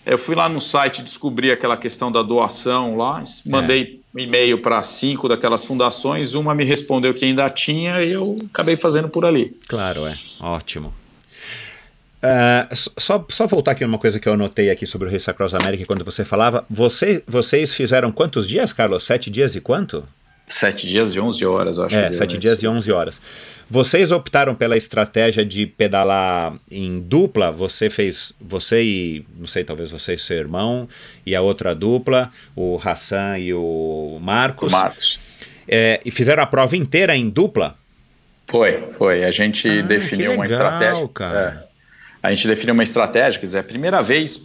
é. 0.07 0.13
Eu 0.13 0.17
fui 0.17 0.37
lá 0.37 0.49
no 0.49 0.61
site 0.61 1.03
descobri 1.03 1.51
aquela 1.51 1.77
questão 1.77 2.11
da 2.11 2.23
doação 2.23 2.97
lá, 2.97 3.25
mandei 3.49 4.01
um 4.15 4.19
e-mail 4.21 4.59
para 4.59 4.81
cinco 4.85 5.29
daquelas 5.29 5.65
fundações, 5.65 6.35
uma 6.35 6.55
me 6.55 6.63
respondeu 6.65 7.13
que 7.13 7.25
ainda 7.25 7.51
tinha 7.51 8.01
e 8.01 8.13
eu 8.13 8.37
acabei 8.53 8.77
fazendo 8.77 9.09
por 9.09 9.25
ali. 9.25 9.57
Claro, 9.67 10.07
é. 10.07 10.17
Ótimo. 10.39 10.95
Uh, 12.23 12.77
só, 13.01 13.27
só 13.29 13.47
voltar 13.49 13.73
aqui 13.73 13.85
numa 13.85 13.99
coisa 13.99 14.21
que 14.21 14.29
eu 14.29 14.35
anotei 14.35 14.71
aqui 14.71 14.87
sobre 14.87 15.09
o 15.09 15.11
Race 15.11 15.29
Across 15.29 15.55
America 15.55 15.85
quando 15.85 16.05
você 16.05 16.25
falava. 16.25 16.65
Você, 16.71 17.23
vocês 17.27 17.75
fizeram 17.75 18.13
quantos 18.13 18.47
dias, 18.47 18.73
Carlos? 18.73 19.03
Sete 19.03 19.29
dias 19.29 19.57
e 19.57 19.61
quanto? 19.61 20.07
Sete 20.47 20.87
dias 20.87 21.15
e 21.15 21.21
onze 21.21 21.45
horas, 21.45 21.79
eu 21.79 21.85
acho. 21.85 21.97
É, 21.97 22.13
sete 22.13 22.35
né? 22.35 22.41
dias 22.41 22.63
e 22.63 22.69
onze 22.69 22.93
horas. 22.93 23.21
Vocês 23.69 24.13
optaram 24.13 24.55
pela 24.55 24.77
estratégia 24.77 25.45
de 25.45 25.67
pedalar 25.67 26.55
em 26.71 27.01
dupla? 27.01 27.51
Você 27.51 27.91
fez, 27.91 28.33
você 28.41 28.83
e, 28.83 29.27
não 29.37 29.47
sei, 29.47 29.65
talvez 29.65 29.91
você 29.91 30.15
e 30.15 30.19
seu 30.19 30.37
irmão, 30.37 30.89
e 31.27 31.35
a 31.35 31.41
outra 31.41 31.75
dupla, 31.75 32.31
o 32.55 32.79
Hassan 32.85 33.39
e 33.39 33.53
o 33.53 34.19
Marcos. 34.21 34.73
O 34.73 34.77
Marcos. 34.77 35.19
É, 35.67 36.01
e 36.05 36.11
fizeram 36.11 36.43
a 36.43 36.47
prova 36.47 36.77
inteira 36.77 37.17
em 37.17 37.29
dupla? 37.29 37.75
Foi, 38.47 38.81
foi. 38.99 39.25
A 39.25 39.31
gente 39.31 39.67
ah, 39.69 39.83
definiu 39.83 40.31
legal, 40.31 40.37
uma 40.37 40.47
estratégia. 40.47 41.09
Cara. 41.09 41.67
É 41.69 41.72
a 42.23 42.31
gente 42.31 42.47
definiu 42.47 42.75
uma 42.75 42.83
estratégia, 42.83 43.41
quer 43.41 43.47
dizer, 43.47 43.59
é 43.59 43.61
a 43.61 43.65
primeira 43.65 44.03
vez 44.03 44.41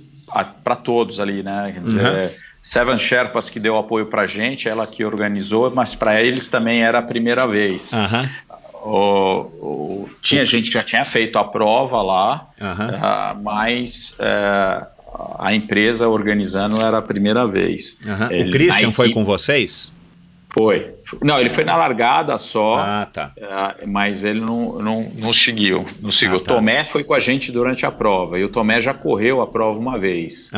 para 0.64 0.76
todos 0.76 1.20
ali, 1.20 1.44
né? 1.44 1.72
Quer 1.74 1.84
dizer, 1.84 2.06
uhum. 2.06 2.30
Seven 2.62 2.98
Sherpas 2.98 3.50
que 3.50 3.60
deu 3.60 3.78
apoio 3.78 4.08
para 4.08 4.24
a 4.24 4.26
gente, 4.26 4.68
ela 4.68 4.86
que 4.86 5.06
organizou, 5.06 5.72
mas 5.74 5.96
para 5.96 6.22
eles 6.22 6.48
também 6.48 6.82
era 6.82 7.00
a 7.00 7.04
primeira 7.04 7.48
vez. 7.48 7.92
Uhum. 7.94 8.48
O, 8.84 9.40
o, 9.62 10.10
tinha 10.22 10.46
gente 10.46 10.68
que 10.68 10.74
já 10.74 10.84
tinha 10.84 11.06
feito 11.06 11.38
a 11.38 11.44
prova 11.44 12.02
lá, 12.02 12.48
uhum. 12.60 12.70
uh, 12.70 13.44
mas 13.44 14.16
uh, 14.20 14.88
a 15.40 15.54
empresa 15.54 16.08
organizando 16.08 16.82
era 16.82 16.98
a 16.98 17.02
primeira 17.02 17.46
vez. 17.46 17.98
Ele, 18.30 18.50
o 18.50 18.52
Christian 18.52 18.92
foi 18.92 19.12
com 19.12 19.24
vocês? 19.24 19.92
Foi. 20.58 20.94
Não, 21.22 21.40
ele 21.40 21.50
foi 21.50 21.64
na 21.64 21.76
largada 21.76 22.38
só. 22.38 22.80
Ah, 22.80 23.08
tá. 23.12 23.32
É, 23.38 23.86
mas 23.86 24.24
ele 24.24 24.42
não, 24.42 24.80
não, 24.80 25.12
não 25.16 25.32
seguiu. 25.32 25.86
Não 26.02 26.12
seguiu. 26.12 26.38
Ah, 26.38 26.42
tá. 26.42 26.52
O 26.54 26.56
Tomé 26.56 26.84
foi 26.84 27.04
com 27.04 27.14
a 27.14 27.20
gente 27.20 27.52
durante 27.52 27.86
a 27.86 27.92
prova. 27.92 28.40
E 28.40 28.44
o 28.44 28.50
Tomé 28.50 28.82
já 28.82 28.94
correu 28.94 29.42
a 29.42 29.48
prova 29.48 29.80
uma 29.80 29.98
vez. 29.98 30.52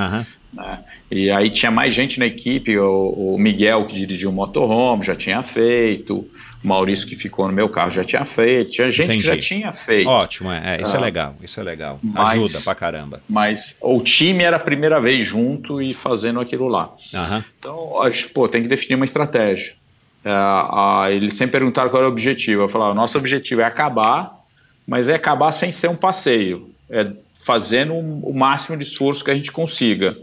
Né? 0.51 0.79
E 1.11 1.29
aí 1.29 1.49
tinha 1.51 1.71
mais 1.71 1.93
gente 1.93 2.19
na 2.19 2.25
equipe. 2.25 2.77
O, 2.77 3.35
o, 3.35 3.39
Miguel, 3.39 3.85
que 3.85 3.93
dirigiu 3.93 4.29
o 4.29 4.33
motorhome, 4.33 5.03
já 5.03 5.15
tinha 5.15 5.43
feito. 5.43 6.27
O 6.63 6.67
Maurício, 6.67 7.07
que 7.07 7.15
ficou 7.15 7.47
no 7.47 7.53
meu 7.53 7.69
carro, 7.69 7.91
já 7.91 8.03
tinha 8.03 8.25
feito. 8.25 8.71
Tinha 8.71 8.89
gente 8.89 9.17
Entendi. 9.17 9.23
que 9.23 9.27
já 9.27 9.37
tinha 9.37 9.71
feito. 9.71 10.07
Ótimo, 10.07 10.51
é, 10.51 10.77
é 10.77 10.81
isso 10.81 10.95
é 10.95 10.97
ah, 10.97 11.01
é 11.01 11.03
legal. 11.03 11.35
Isso 11.41 11.59
é 11.59 11.63
legal. 11.63 11.99
Mas, 12.01 12.39
Ajuda 12.39 12.61
pra 12.63 12.75
caramba. 12.75 13.21
Mas 13.29 13.75
o 13.79 14.01
time 14.01 14.43
era 14.43 14.57
a 14.57 14.59
primeira 14.59 14.99
vez 14.99 15.25
junto 15.25 15.81
e 15.81 15.93
fazendo 15.93 16.39
aquilo 16.39 16.67
lá. 16.67 16.93
Uhum. 17.13 17.43
Então, 17.59 18.01
acho, 18.01 18.29
pô, 18.29 18.47
tem 18.47 18.63
que 18.63 18.67
definir 18.67 18.95
uma 18.95 19.05
estratégia. 19.05 19.78
É, 20.23 21.13
eles 21.13 21.33
sempre 21.33 21.53
perguntaram 21.53 21.89
qual 21.89 22.01
era 22.01 22.09
o 22.09 22.11
objetivo. 22.11 22.63
Eu 22.63 22.69
falava, 22.69 22.91
o 22.91 22.95
nosso 22.95 23.17
objetivo 23.17 23.61
é 23.61 23.65
acabar, 23.65 24.39
mas 24.85 25.09
é 25.09 25.15
acabar 25.15 25.51
sem 25.51 25.71
ser 25.71 25.89
um 25.89 25.95
passeio. 25.95 26.69
É 26.89 27.07
fazendo 27.49 27.95
o 27.95 28.31
máximo 28.31 28.77
de 28.77 28.83
esforço 28.83 29.23
que 29.23 29.31
a 29.31 29.33
gente 29.35 29.51
consiga. 29.51 30.15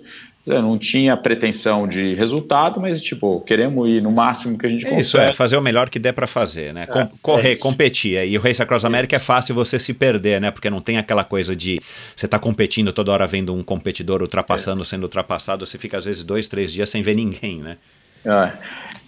Eu 0.46 0.62
não 0.62 0.78
tinha 0.78 1.16
pretensão 1.16 1.88
de 1.88 2.14
resultado, 2.14 2.80
mas 2.80 3.00
tipo, 3.00 3.40
queremos 3.40 3.88
ir 3.88 4.00
no 4.00 4.12
máximo 4.12 4.56
que 4.56 4.64
a 4.64 4.68
gente 4.68 4.84
consegue. 4.84 5.00
Isso 5.00 5.18
é, 5.18 5.32
fazer 5.32 5.56
o 5.56 5.60
melhor 5.60 5.90
que 5.90 5.98
der 5.98 6.12
para 6.12 6.28
fazer, 6.28 6.72
né? 6.72 6.86
Com, 6.86 7.08
correr, 7.20 7.54
isso. 7.54 7.62
competir. 7.62 8.24
E 8.28 8.38
o 8.38 8.40
Race 8.40 8.62
Across 8.62 8.84
America 8.84 9.16
é 9.16 9.18
fácil 9.18 9.56
você 9.56 9.76
se 9.80 9.92
perder, 9.92 10.40
né? 10.40 10.52
Porque 10.52 10.70
não 10.70 10.80
tem 10.80 10.98
aquela 10.98 11.24
coisa 11.24 11.56
de 11.56 11.80
você 12.14 12.28
tá 12.28 12.38
competindo 12.38 12.92
toda 12.92 13.10
hora 13.10 13.26
vendo 13.26 13.52
um 13.52 13.64
competidor 13.64 14.22
ultrapassando, 14.22 14.84
sendo 14.84 15.02
ultrapassado, 15.02 15.66
você 15.66 15.78
fica 15.78 15.98
às 15.98 16.04
vezes 16.04 16.22
dois, 16.22 16.46
três 16.46 16.72
dias 16.72 16.88
sem 16.88 17.02
ver 17.02 17.16
ninguém, 17.16 17.60
né? 17.60 17.76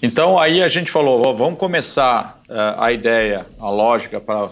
Então 0.02 0.38
aí 0.38 0.62
a 0.62 0.68
gente 0.68 0.90
falou, 0.90 1.26
ó, 1.26 1.32
vamos 1.32 1.58
começar 1.58 2.40
eh, 2.48 2.74
a 2.78 2.92
ideia, 2.92 3.46
a 3.58 3.68
lógica 3.68 4.20
para 4.20 4.48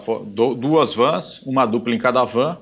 duas 0.57 0.93
vans, 0.93 1.41
uma 1.45 1.65
dupla 1.65 1.95
em 1.95 1.97
cada 1.97 2.23
van, 2.25 2.57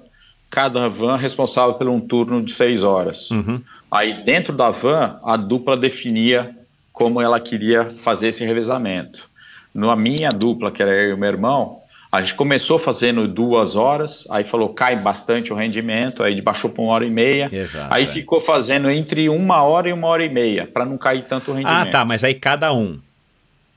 cada 0.50 0.88
van 0.88 1.16
responsável 1.16 1.74
por 1.74 1.88
um 1.88 2.00
turno 2.00 2.44
de 2.44 2.52
seis 2.52 2.84
horas. 2.84 3.32
Uhum. 3.32 3.60
Aí 3.90 4.24
dentro 4.24 4.54
da 4.54 4.70
van 4.70 5.20
a 5.24 5.36
dupla 5.36 5.76
definia 5.76 6.56
como 6.94 7.20
ela 7.20 7.40
queria 7.40 7.86
fazer 7.86 8.30
esse 8.30 8.46
revezamento. 8.46 9.30
Na 9.74 9.96
minha 9.96 10.30
dupla, 10.30 10.72
que 10.72 10.82
era 10.82 10.92
eu 10.92 11.10
e 11.10 11.14
o 11.14 11.18
meu 11.18 11.30
irmão, 11.30 11.82
a 12.16 12.22
gente 12.22 12.36
começou 12.36 12.80
fazendo 12.80 13.28
duas 13.28 13.76
horas, 13.76 14.26
aí 14.30 14.44
falou 14.44 14.70
cai 14.70 14.96
bastante 14.96 15.52
o 15.52 15.56
rendimento, 15.56 16.24
aí 16.24 16.42
baixou 16.42 16.70
para 16.70 16.82
uma 16.84 16.94
hora 16.94 17.06
e 17.06 17.10
meia, 17.10 17.50
Exato, 17.52 17.94
aí 17.94 18.04
é. 18.04 18.06
ficou 18.06 18.40
fazendo 18.42 18.90
entre 18.90 19.28
uma 19.30 19.62
hora 19.64 19.90
e 19.90 19.94
uma 19.94 20.08
hora 20.08 20.24
e 20.24 20.30
meia, 20.30 20.66
para 20.66 20.86
não 20.86 20.98
cair 20.98 21.24
tanto 21.26 21.52
o 21.52 21.54
rendimento. 21.54 21.88
Ah, 21.88 21.90
tá, 21.90 22.06
mas 22.06 22.24
aí 22.24 22.34
cada 22.34 22.74
um. 22.74 23.00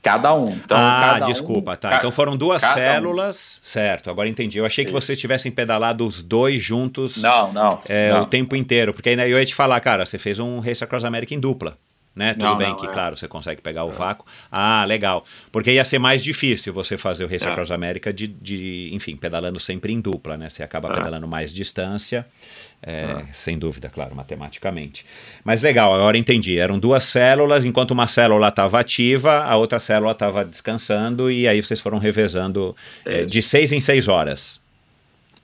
Cada 0.01 0.33
um. 0.33 0.49
Então, 0.51 0.77
ah, 0.77 1.11
cada 1.15 1.25
um- 1.25 1.27
desculpa, 1.29 1.75
tá. 1.75 1.89
ca- 1.89 1.97
Então 1.97 2.11
foram 2.11 2.37
duas 2.37 2.61
cada 2.61 2.73
um. 2.73 2.77
células, 2.77 3.59
certo, 3.61 4.09
agora 4.09 4.29
entendi. 4.29 4.57
Eu 4.57 4.65
achei 4.65 4.85
que 4.85 4.91
Isso. 4.91 5.01
vocês 5.01 5.19
tivessem 5.19 5.51
pedalado 5.51 6.07
os 6.07 6.23
dois 6.23 6.63
juntos 6.63 7.17
Não, 7.17 7.51
não. 7.51 7.81
é, 7.87 8.13
não. 8.13 8.21
o 8.21 8.25
tempo 8.25 8.55
inteiro, 8.55 8.93
porque 8.93 9.09
aí 9.09 9.15
né, 9.17 9.29
eu 9.29 9.37
ia 9.37 9.45
te 9.45 9.53
falar, 9.53 9.77
cara, 9.81 10.05
você 10.05 10.17
fez 10.17 10.39
um 10.39 10.59
Race 10.59 10.81
Across 10.81 11.03
America 11.03 11.33
em 11.33 11.39
dupla. 11.39 11.77
Né? 12.19 12.33
Tudo 12.33 12.43
Não, 12.43 12.57
bem 12.57 12.67
não, 12.67 12.75
que, 12.75 12.85
é. 12.85 12.89
claro, 12.91 13.15
você 13.15 13.29
consegue 13.29 13.61
pegar 13.61 13.85
o 13.85 13.91
vácuo. 13.91 14.25
Ah, 14.51 14.83
legal. 14.83 15.23
Porque 15.53 15.71
ia 15.71 15.85
ser 15.85 15.99
mais 15.99 16.21
difícil 16.21 16.73
você 16.73 16.97
fazer 16.97 17.23
o 17.23 17.29
Race 17.29 17.47
É. 17.47 17.49
Across 17.49 17.71
America 17.71 18.11
de, 18.11 18.27
de, 18.27 18.89
enfim, 18.91 19.15
pedalando 19.15 19.57
sempre 19.57 19.93
em 19.93 20.01
dupla, 20.01 20.35
né? 20.35 20.49
Você 20.49 20.61
acaba 20.61 20.89
É. 20.89 20.93
pedalando 20.95 21.25
mais 21.29 21.53
distância, 21.53 22.27
é, 22.83 23.23
sem 23.31 23.57
dúvida, 23.57 23.87
claro, 23.87 24.13
matematicamente. 24.13 25.05
Mas 25.45 25.61
legal, 25.61 25.95
agora 25.95 26.17
entendi. 26.17 26.59
Eram 26.59 26.77
duas 26.77 27.05
células, 27.05 27.63
enquanto 27.63 27.91
uma 27.91 28.05
célula 28.07 28.49
estava 28.49 28.81
ativa, 28.81 29.45
a 29.45 29.55
outra 29.55 29.79
célula 29.79 30.11
estava 30.11 30.43
descansando, 30.43 31.31
e 31.31 31.47
aí 31.47 31.63
vocês 31.63 31.79
foram 31.79 31.99
revezando 31.99 32.75
é, 33.05 33.23
de 33.23 33.41
seis 33.41 33.71
em 33.71 33.79
seis 33.79 34.09
horas. 34.09 34.59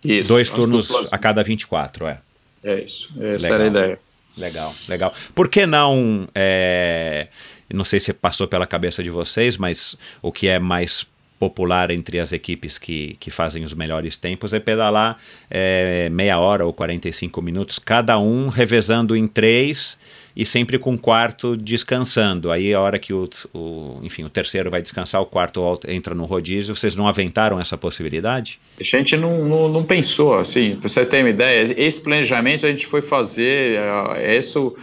Isso, 0.04 0.28
Dois 0.28 0.50
as 0.50 0.56
turnos 0.56 0.88
duplas- 0.90 1.14
a 1.14 1.18
cada 1.18 1.42
24, 1.42 2.06
é. 2.08 2.20
É 2.66 2.82
isso. 2.82 3.14
Essa 3.18 3.44
Legal. 3.44 3.54
era 3.54 3.64
a 3.64 3.68
ideia. 3.68 4.00
Legal, 4.38 4.76
legal. 4.88 5.14
Por 5.34 5.48
que 5.48 5.66
não? 5.66 6.28
é, 6.36 7.28
não 7.74 7.86
sei 7.86 8.00
se 8.00 8.14
passou 8.14 8.48
pela 8.48 8.68
cabeça 8.68 9.02
de 9.02 9.10
vocês, 9.10 9.58
mas 9.58 9.96
o 10.22 10.32
que 10.32 10.48
é 10.48 10.60
mais 10.60 11.06
popular 11.40 11.92
entre 11.92 12.20
as 12.20 12.32
equipes 12.32 12.78
que, 12.78 13.18
que 13.20 13.30
fazem 13.30 13.64
os 13.64 13.74
melhores 13.74 14.16
tempos 14.18 14.54
é 14.54 14.60
pedalar 14.60 15.18
é, 15.50 16.10
meia 16.10 16.40
hora 16.40 16.66
ou 16.66 16.74
45 16.74 17.42
minutos, 17.42 17.80
cada 17.80 18.18
um 18.18 18.48
revezando 18.48 19.16
em 19.16 19.28
três 19.28 19.98
e 20.36 20.46
sempre 20.46 20.78
com 20.78 20.94
o 20.94 20.98
quarto 20.98 21.56
descansando. 21.56 22.52
Aí 22.52 22.74
a 22.74 22.82
hora 22.82 23.00
que 23.00 23.14
o, 23.14 23.30
o 23.54 24.00
enfim, 24.04 24.24
o 24.24 24.30
terceiro 24.30 24.70
vai 24.70 24.82
descansar, 24.82 25.22
o 25.22 25.26
quarto 25.26 25.80
entra 25.88 26.14
no 26.14 26.26
rodízio. 26.26 26.76
Vocês 26.76 26.94
não 26.94 27.08
aventaram 27.08 27.60
essa 27.60 27.78
possibilidade? 27.78 28.60
A 28.78 28.84
gente 28.84 29.16
não, 29.16 29.46
não, 29.46 29.70
não 29.70 29.84
pensou, 29.84 30.38
assim, 30.38 30.76
para 30.76 30.90
você 30.90 31.06
ter 31.06 31.22
uma 31.22 31.30
ideia, 31.30 31.64
esse 31.78 32.02
planejamento 32.02 32.66
a 32.66 32.70
gente 32.70 32.86
foi 32.86 33.02
fazer 33.02 33.80
eh, 33.80 34.38
isso 34.38 34.76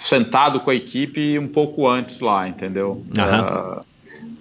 sentado 0.00 0.60
com 0.60 0.70
a 0.70 0.74
equipe 0.74 1.38
um 1.38 1.46
pouco 1.46 1.86
antes 1.86 2.20
lá, 2.20 2.48
entendeu? 2.48 3.04
Ah, 3.18 3.82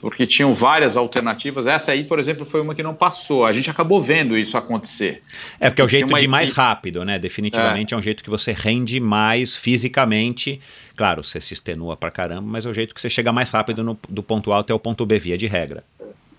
porque 0.02 0.26
tinham 0.26 0.54
várias 0.54 0.96
alternativas. 0.96 1.68
Essa 1.68 1.92
aí, 1.92 2.04
por 2.04 2.20
exemplo, 2.20 2.46
foi 2.46 2.62
uma 2.62 2.74
que 2.74 2.82
não 2.84 2.94
passou. 2.94 3.46
A 3.46 3.52
gente 3.52 3.70
acabou 3.70 4.02
vendo 4.02 4.38
isso 4.38 4.58
acontecer. 4.58 5.22
É, 5.60 5.70
porque 5.70 5.82
é 5.82 5.86
o 5.86 5.88
jeito 5.88 6.14
de 6.14 6.24
ir 6.24 6.28
mais 6.28 6.52
rápido, 6.52 7.04
né? 7.04 7.20
Definitivamente 7.20 7.94
é. 7.94 7.98
um 7.98 8.02
jeito 8.02 8.24
que 8.24 8.30
você 8.30 8.52
rende 8.52 9.00
mais 9.00 9.56
fisicamente. 9.56 10.60
Claro, 10.96 11.24
você 11.24 11.40
se 11.42 11.54
extenua 11.54 11.96
pra 11.98 12.12
caramba, 12.12 12.48
mas 12.48 12.66
é 12.66 12.70
o 12.70 12.74
jeito 12.74 12.94
que 12.96 13.02
você 13.02 13.10
chega 13.10 13.32
mais 13.32 13.52
rápido 13.52 13.84
no- 13.84 14.00
do 14.08 14.24
ponto 14.24 14.52
A 14.52 14.60
até 14.60 14.74
o 14.74 14.80
ponto 14.80 15.06
B, 15.06 15.20
via 15.20 15.38
de 15.38 15.48
regra. 15.48 15.84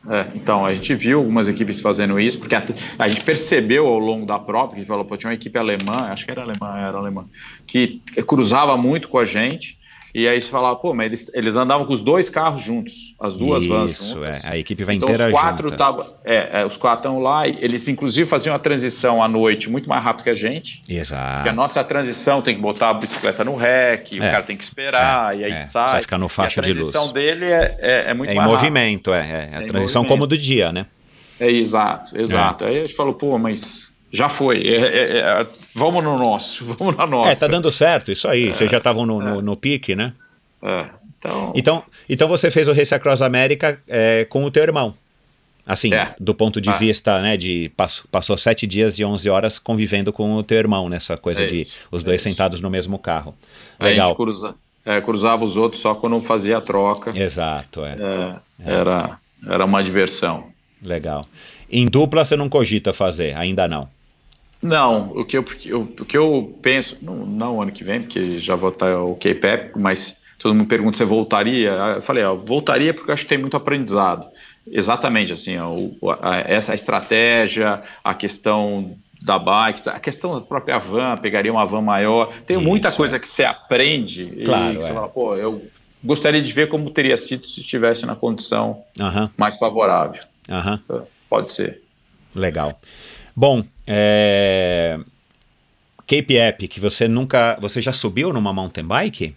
É, 0.09 0.31
então, 0.35 0.65
a 0.65 0.73
gente 0.73 0.95
viu 0.95 1.19
algumas 1.19 1.47
equipes 1.47 1.79
fazendo 1.81 2.19
isso, 2.19 2.39
porque 2.39 2.55
a, 2.55 2.65
a 2.99 3.09
gente 3.09 3.23
percebeu 3.23 3.87
ao 3.87 3.99
longo 3.99 4.25
da 4.25 4.39
prova, 4.39 4.75
que 4.75 4.85
falou, 4.87 5.05
pô, 5.05 5.17
tinha 5.17 5.29
uma 5.29 5.35
equipe 5.35 5.59
alemã, 5.59 5.95
acho 6.09 6.25
que 6.25 6.31
era 6.31 6.41
alemã, 6.41 6.79
era 6.79 6.97
alemã, 6.97 7.27
que 7.67 8.01
cruzava 8.27 8.77
muito 8.79 9.09
com 9.09 9.19
a 9.19 9.27
gente, 9.27 9.79
e 10.15 10.27
aí 10.29 10.41
você 10.41 10.49
falava, 10.51 10.77
pô, 10.77 10.93
mas 10.95 11.07
eles, 11.07 11.31
eles 11.35 11.57
andavam 11.57 11.87
com 11.87 11.93
os 11.93 12.03
dois 12.03 12.29
carros 12.31 12.63
juntos, 12.63 13.15
as 13.21 13.37
duas 13.37 13.65
vans 13.67 13.91
Isso, 13.91 14.15
juntas. 14.15 14.45
é. 14.45 14.51
A 14.51 14.57
equipe 14.59 14.83
vai 14.85 14.95
Então 14.97 15.09
inteira 15.09 15.27
os 15.29 15.33
quatro 15.33 15.71
tava, 15.71 16.15
é, 16.25 16.61
é, 16.63 16.67
os 16.67 16.77
quatro 16.77 17.09
estão 17.09 17.21
lá, 17.23 17.47
e 17.47 17.57
eles 17.61 17.87
inclusive 17.89 18.29
faziam 18.29 18.55
a 18.55 18.59
transição 18.59 19.23
à 19.23 19.29
noite 19.29 19.69
muito 19.71 19.89
mais 19.89 20.03
rápido 20.03 20.25
que 20.25 20.31
a 20.31 20.35
gente, 20.35 20.83
Exato. 20.89 21.35
porque 21.37 21.49
a 21.49 21.53
nossa 21.55 21.83
transição 21.85 22.43
tem 22.43 22.55
que 22.55 22.61
botar 22.61 22.91
a 22.91 22.95
bicicleta 22.95 23.45
no 23.45 23.55
rec, 23.57 24.09
o 24.13 24.23
É. 24.23 24.31
cara 24.31 24.43
tem 24.43 24.57
que 24.57 24.65
esperar, 24.65 25.39
e 25.39 25.45
aí 25.45 25.53
é. 25.53 25.57
sai. 25.65 25.93
Vai 25.93 26.01
ficar 26.03 26.19
no 26.19 26.29
faixa 26.29 26.61
a 26.61 26.65
de 26.65 26.71
luz. 26.73 26.91
transição 26.91 27.13
dele 27.13 27.45
é, 27.47 27.77
é, 27.81 28.11
é 28.11 28.15
muito 28.15 28.31
É 28.31 28.35
em 28.35 28.37
mais 28.37 28.49
rápida. 28.51 28.69
movimento, 28.71 29.13
é. 29.15 29.19
é. 29.53 29.57
A 29.57 29.61
É 29.61 29.63
em 29.65 29.67
transição 29.67 30.05
como 30.05 30.27
do 30.27 30.37
dia, 30.37 30.73
né? 30.73 30.87
É, 31.39 31.51
exato, 31.51 32.21
exato. 32.21 32.65
Aí 32.65 32.77
a 32.79 32.81
gente 32.83 32.95
falou, 32.95 33.15
pô, 33.15 33.39
mas 33.39 33.90
já 34.11 34.29
foi. 34.29 34.67
É, 34.67 34.77
é, 34.81 35.19
é, 35.19 35.47
vamos 35.75 36.03
no 36.03 36.17
nosso, 36.19 36.65
vamos 36.75 36.97
na 36.97 37.07
nossa. 37.07 37.33
É, 37.33 37.35
tá 37.37 37.47
dando 37.47 37.71
certo, 37.71 38.11
isso 38.11 38.27
aí. 38.29 38.49
Vocês 38.49 38.71
já 38.71 38.79
estavam 38.79 39.07
no, 39.07 39.21
no, 39.21 39.43
no 39.43 39.57
pique, 39.57 39.95
né? 39.95 40.13
É, 40.63 40.87
então, 41.19 41.53
Então, 41.55 41.83
então 42.09 42.29
você 42.29 42.51
fez 42.51 42.69
o 42.69 42.73
Race 42.73 42.95
Across 42.95 43.23
América 43.23 43.81
é, 43.89 44.25
com 44.25 44.45
o 44.45 44.51
teu 44.51 44.63
irmão. 44.63 44.95
Assim, 45.67 45.93
É. 45.95 46.15
do 46.19 46.35
ponto 46.35 46.61
de 46.61 46.69
Ah. 46.71 46.73
vista, 46.73 47.21
né, 47.21 47.37
de 47.37 47.71
passou, 47.77 48.05
passou 48.11 48.37
sete 48.37 48.67
dias 48.67 48.99
e 48.99 49.05
11 49.05 49.29
horas 49.31 49.59
convivendo 49.59 50.13
com 50.13 50.35
o 50.35 50.43
teu 50.43 50.59
irmão, 50.59 50.89
nessa 50.89 51.17
coisa 51.17 51.43
É 51.43 51.47
de 51.47 51.61
isso, 51.61 51.77
os 51.93 52.03
é 52.03 52.07
dois 52.07 52.21
isso. 52.21 52.29
sentados 52.29 52.61
no 52.61 52.69
mesmo 52.69 52.99
carro. 52.99 53.35
a 53.79 53.85
gente 53.87 53.93
Legal. 53.99 54.17
cruza, 54.17 54.55
é, 54.85 55.01
cruzava 55.01 55.45
os 55.45 55.57
outros 55.57 55.81
só 55.81 55.95
quando 55.95 56.21
fazia 56.23 56.59
a 56.59 56.61
troca. 56.61 57.17
Exato, 57.17 57.85
é. 57.85 57.95
É, 58.65 58.73
Era, 58.73 59.19
era 59.47 59.65
uma 59.65 59.83
diversão. 59.85 60.47
Legal. 60.83 61.21
Em 61.71 61.87
dupla 61.87 62.25
você 62.25 62.35
não 62.37 62.49
cogita 62.49 62.93
fazer, 62.93 63.37
ainda 63.37 63.69
não. 63.69 63.89
Não, 64.63 65.11
o 65.13 65.25
que 65.25 65.39
eu, 65.39 65.43
o 65.43 66.05
que 66.05 66.17
eu 66.19 66.59
penso, 66.63 66.97
não, 67.01 67.17
não 67.27 67.63
ano 67.63 67.73
que 67.73 67.83
vem, 67.85 68.03
porque 68.03 68.39
já 68.39 68.55
vou 68.55 68.69
estar 68.71 68.99
o 68.99 69.15
K-PEP, 69.17 69.79
mas 69.79 70.19
todo 70.39 70.55
mundo 70.55 70.69
pergunta 70.69 70.99
se 70.99 71.05
voltaria. 71.05 71.71
Eu 71.97 72.03
falei, 72.03 72.23
ó, 72.25 72.35
voltaria 72.35 72.93
porque 72.93 73.11
eu 73.11 73.15
acho 73.15 73.23
que 73.25 73.29
tem 73.31 73.39
muito 73.39 73.57
aprendizado. 73.57 74.27
Exatamente, 74.71 75.33
assim, 75.33 75.57
ó, 75.59 75.75
a- 76.21 76.41
essa 76.47 76.75
estratégia, 76.75 77.83
a 78.05 78.15
questão 78.15 78.97
da 79.23 79.39
bike, 79.39 79.89
a 79.89 79.99
questão 79.99 80.39
da 80.39 80.45
própria 80.45 80.79
van, 80.79 81.17
pegaria 81.17 81.53
uma 81.53 81.65
van 81.67 81.83
maior. 81.83 82.29
Tem 82.47 82.57
muita 82.59 82.89
Isso, 82.89 82.97
coisa 82.97 83.19
que 83.19 83.29
você 83.29 83.45
aprende 83.45 84.27
Claro, 84.45 84.75
e 84.75 84.77
que 84.77 84.85
você 84.85 84.91
é. 84.93 84.95
fala, 84.95 85.09
pô, 85.09 85.37
eu 85.37 85.71
gostaria 86.05 86.41
de 86.41 86.53
ver 86.53 86.69
como 86.69 86.91
teria 86.91 87.17
sido 87.17 87.47
se 87.47 87.61
estivesse 87.61 88.07
na 88.07 88.15
condição 88.17 88.83
Aham, 88.99 89.31
mais 89.39 89.57
favorável. 89.59 90.23
aham. 90.51 90.81
Pode 91.29 91.53
ser. 91.53 91.83
Legal. 92.35 92.81
Bom, 93.37 93.63
é... 93.93 94.99
Cape 96.07 96.37
App, 96.37 96.67
que 96.69 96.81
você 96.81 97.07
nunca. 97.07 97.57
Você 97.61 97.81
já 97.81 97.93
subiu 97.93 98.33
numa 98.33 98.53
mountain 98.53 98.85
bike? 98.85 99.35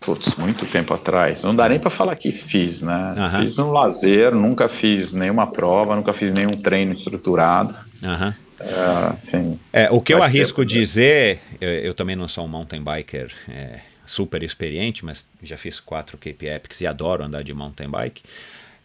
Putz, 0.00 0.36
muito 0.36 0.64
tempo 0.66 0.94
atrás. 0.94 1.42
Não 1.42 1.54
dá 1.54 1.68
nem 1.68 1.78
para 1.78 1.90
falar 1.90 2.14
que 2.16 2.30
fiz, 2.32 2.82
né? 2.82 3.12
Aham. 3.16 3.40
Fiz 3.40 3.58
um 3.58 3.70
lazer, 3.72 4.32
nunca 4.34 4.68
fiz 4.68 5.12
nenhuma 5.12 5.46
prova, 5.46 5.94
nunca 5.96 6.12
fiz 6.12 6.30
nenhum 6.30 6.52
treino 6.52 6.92
estruturado. 6.92 7.74
Aham. 8.04 8.34
É, 8.60 9.14
assim, 9.16 9.58
É, 9.72 9.88
o 9.90 10.00
que 10.00 10.12
eu 10.12 10.18
Vai 10.18 10.30
ser- 10.30 10.38
arrisco 10.38 10.64
dizer, 10.64 11.40
eu, 11.60 11.68
eu 11.68 11.94
também 11.94 12.16
não 12.16 12.26
sou 12.26 12.44
um 12.44 12.48
mountain 12.48 12.82
biker 12.82 13.32
é, 13.48 13.78
super 14.04 14.42
experiente, 14.42 15.04
mas 15.04 15.24
já 15.42 15.56
fiz 15.56 15.78
quatro 15.78 16.16
Cape 16.18 16.46
Epics 16.46 16.80
e 16.80 16.86
adoro 16.86 17.24
andar 17.24 17.42
de 17.44 17.54
mountain 17.54 17.88
bike. 17.88 18.22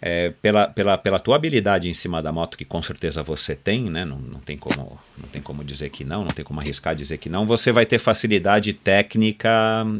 É, 0.05 0.33
pela, 0.41 0.67
pela, 0.67 0.97
pela 0.97 1.17
tua 1.17 1.37
habilidade 1.37 1.87
em 1.87 1.93
cima 1.93 2.21
da 2.21 2.29
moto, 2.29 2.57
que 2.57 2.65
com 2.65 2.81
certeza 2.81 3.23
você 3.23 3.55
tem, 3.55 3.89
né? 3.89 4.03
Não, 4.03 4.19
não, 4.19 4.39
tem 4.41 4.57
como, 4.57 4.99
não 5.17 5.29
tem 5.29 5.41
como 5.41 5.63
dizer 5.63 5.91
que 5.91 6.03
não, 6.03 6.25
não 6.25 6.33
tem 6.33 6.43
como 6.43 6.59
arriscar 6.59 6.93
dizer 6.93 7.17
que 7.19 7.29
não, 7.29 7.45
você 7.45 7.71
vai 7.71 7.85
ter 7.85 7.99
facilidade 7.99 8.73
técnica 8.73 9.49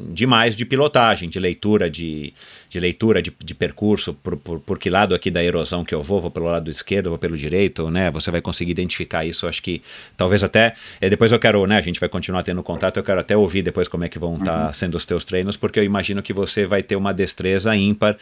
demais 0.10 0.58
de 0.58 0.66
pilotagem, 0.66 1.30
de 1.30 1.40
leitura 1.40 1.90
de, 1.90 2.34
de 2.70 2.80
leitura 2.82 3.22
de, 3.22 3.32
de 3.42 3.56
percurso, 3.56 4.14
por, 4.14 4.36
por, 4.36 4.60
por 4.60 4.78
que 4.78 4.90
lado 4.90 5.16
aqui 5.16 5.32
da 5.32 5.42
erosão 5.42 5.86
que 5.86 5.96
eu 5.96 6.04
vou, 6.04 6.20
vou 6.20 6.30
pelo 6.30 6.48
lado 6.48 6.70
esquerdo, 6.70 7.10
vou 7.10 7.18
pelo 7.18 7.38
direito, 7.38 7.90
né? 7.90 8.12
Você 8.12 8.30
vai 8.30 8.42
conseguir 8.42 8.72
identificar 8.72 9.24
isso, 9.24 9.48
acho 9.48 9.64
que 9.64 9.82
talvez 10.18 10.44
até, 10.44 10.74
é, 11.00 11.10
depois 11.10 11.32
eu 11.32 11.40
quero, 11.40 11.66
né, 11.66 11.78
a 11.78 11.82
gente 11.82 12.02
vai 12.02 12.10
continuar 12.10 12.44
tendo 12.44 12.62
contato, 12.62 12.98
eu 12.98 13.04
quero 13.04 13.22
até 13.22 13.38
ouvir 13.38 13.62
depois 13.62 13.88
como 13.88 14.04
é 14.04 14.10
que 14.10 14.20
vão 14.20 14.36
estar 14.36 14.76
sendo 14.76 14.96
os 14.96 15.06
teus 15.06 15.24
treinos, 15.24 15.56
porque 15.56 15.80
eu 15.80 15.84
imagino 15.86 16.22
que 16.22 16.34
você 16.34 16.66
vai 16.66 16.84
ter 16.84 16.98
uma 16.98 17.14
destreza 17.14 17.74
ímpar 17.74 18.18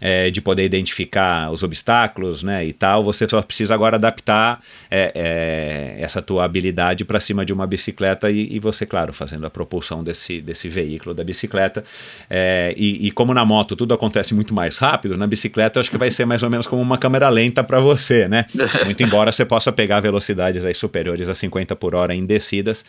é, 0.00 0.30
de 0.30 0.40
poder 0.40 0.64
identificar 0.64 1.50
os 1.50 1.62
obstáculos, 1.62 2.42
né, 2.42 2.64
e 2.64 2.72
tal. 2.72 3.04
Você 3.04 3.28
só 3.28 3.40
precisa 3.42 3.74
agora 3.74 3.96
adaptar 3.96 4.60
é, 4.90 5.12
é, 5.14 6.02
essa 6.02 6.20
tua 6.20 6.44
habilidade 6.44 7.04
para 7.04 7.20
cima 7.20 7.44
de 7.44 7.52
uma 7.52 7.66
bicicleta 7.66 8.30
e, 8.30 8.56
e, 8.56 8.58
você, 8.58 8.84
claro, 8.84 9.12
fazendo 9.12 9.46
a 9.46 9.50
propulsão 9.50 10.02
desse, 10.02 10.40
desse 10.40 10.68
veículo 10.68 11.14
da 11.14 11.24
bicicleta. 11.24 11.84
É, 12.28 12.74
e, 12.76 13.06
e, 13.06 13.10
como 13.10 13.32
na 13.32 13.44
moto 13.44 13.76
tudo 13.76 13.94
acontece 13.94 14.34
muito 14.34 14.54
mais 14.54 14.78
rápido, 14.78 15.16
na 15.16 15.26
bicicleta 15.26 15.78
eu 15.78 15.80
acho 15.80 15.90
que 15.90 15.98
vai 15.98 16.10
ser 16.10 16.24
mais 16.24 16.42
ou 16.42 16.50
menos 16.50 16.66
como 16.66 16.82
uma 16.82 16.98
câmera 16.98 17.28
lenta 17.28 17.62
para 17.62 17.80
você, 17.80 18.28
né? 18.28 18.44
Muito 18.84 19.02
embora 19.02 19.30
você 19.30 19.44
possa 19.44 19.72
pegar 19.72 20.00
velocidades 20.00 20.64
aí 20.64 20.74
superiores 20.74 21.28
a 21.28 21.34
50 21.34 21.76
por 21.76 21.94
hora 21.94 22.14
em 22.14 22.24
descidas. 22.24 22.84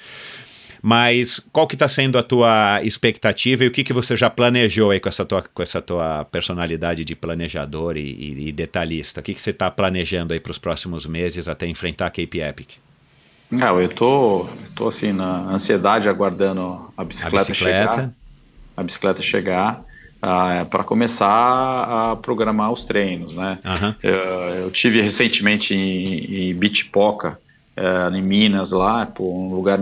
Mas 0.85 1.39
qual 1.53 1.65
que 1.65 1.75
está 1.75 1.87
sendo 1.87 2.17
a 2.17 2.23
tua 2.23 2.81
expectativa 2.83 3.63
e 3.63 3.67
o 3.67 3.71
que, 3.71 3.85
que 3.85 3.93
você 3.93 4.17
já 4.17 4.29
planejou 4.29 4.91
aí 4.91 4.99
com 4.99 5.07
essa 5.07 5.23
tua, 5.23 5.41
com 5.41 5.63
essa 5.63 5.81
tua 5.81 6.25
personalidade 6.25 7.05
de 7.05 7.15
planejador 7.15 7.95
e, 7.95 8.01
e, 8.01 8.49
e 8.49 8.51
detalhista? 8.51 9.21
O 9.21 9.23
que, 9.23 9.33
que 9.33 9.41
você 9.41 9.51
está 9.51 9.71
planejando 9.71 10.33
aí 10.33 10.41
para 10.41 10.51
os 10.51 10.57
próximos 10.57 11.07
meses 11.07 11.47
até 11.47 11.65
enfrentar 11.67 12.07
a 12.07 12.09
Cape 12.09 12.41
Epic? 12.41 12.71
Não, 13.49 13.79
eu 13.79 13.87
tô, 13.87 14.49
tô 14.75 14.89
assim 14.89 15.13
na 15.13 15.51
ansiedade 15.51 16.09
aguardando 16.09 16.91
a 16.97 17.03
bicicleta, 17.05 17.45
a 17.45 17.49
bicicleta. 17.49 17.93
chegar. 17.93 18.13
A 18.75 18.83
bicicleta 18.83 19.21
chegar. 19.21 19.85
Uh, 20.21 20.65
para 20.65 20.83
começar 20.83 22.11
a 22.11 22.15
programar 22.17 22.73
os 22.73 22.83
treinos, 22.83 23.33
né? 23.33 23.57
Uhum. 23.63 23.95
Eu, 24.03 24.15
eu, 24.63 24.71
tive 24.71 25.01
recentemente 25.01 25.73
em, 25.73 26.49
em 26.49 26.53
Bitpoca, 26.53 27.39
é, 27.75 28.15
em 28.15 28.21
Minas 28.21 28.71
lá, 28.71 29.05
pô, 29.05 29.33
um 29.33 29.53
lugar 29.53 29.79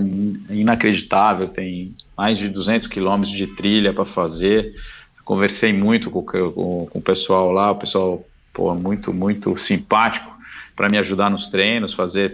inacreditável, 0.49 1.47
tem 1.47 1.93
mais 2.17 2.37
de 2.37 2.47
200 2.47 2.87
quilômetros 2.87 3.35
de 3.35 3.47
trilha 3.47 3.93
para 3.93 4.05
fazer. 4.05 4.73
Conversei 5.25 5.73
muito 5.73 6.09
com, 6.09 6.23
com, 6.23 6.87
com, 6.87 6.99
o 6.99 7.01
pessoal 7.01 7.51
lá, 7.51 7.71
o 7.71 7.75
pessoal 7.75 8.25
pô, 8.53 8.73
muito, 8.73 9.13
muito 9.13 9.55
simpático 9.57 10.31
para 10.75 10.89
me 10.89 10.97
ajudar 10.97 11.29
nos 11.29 11.49
treinos, 11.49 11.93
fazer, 11.93 12.33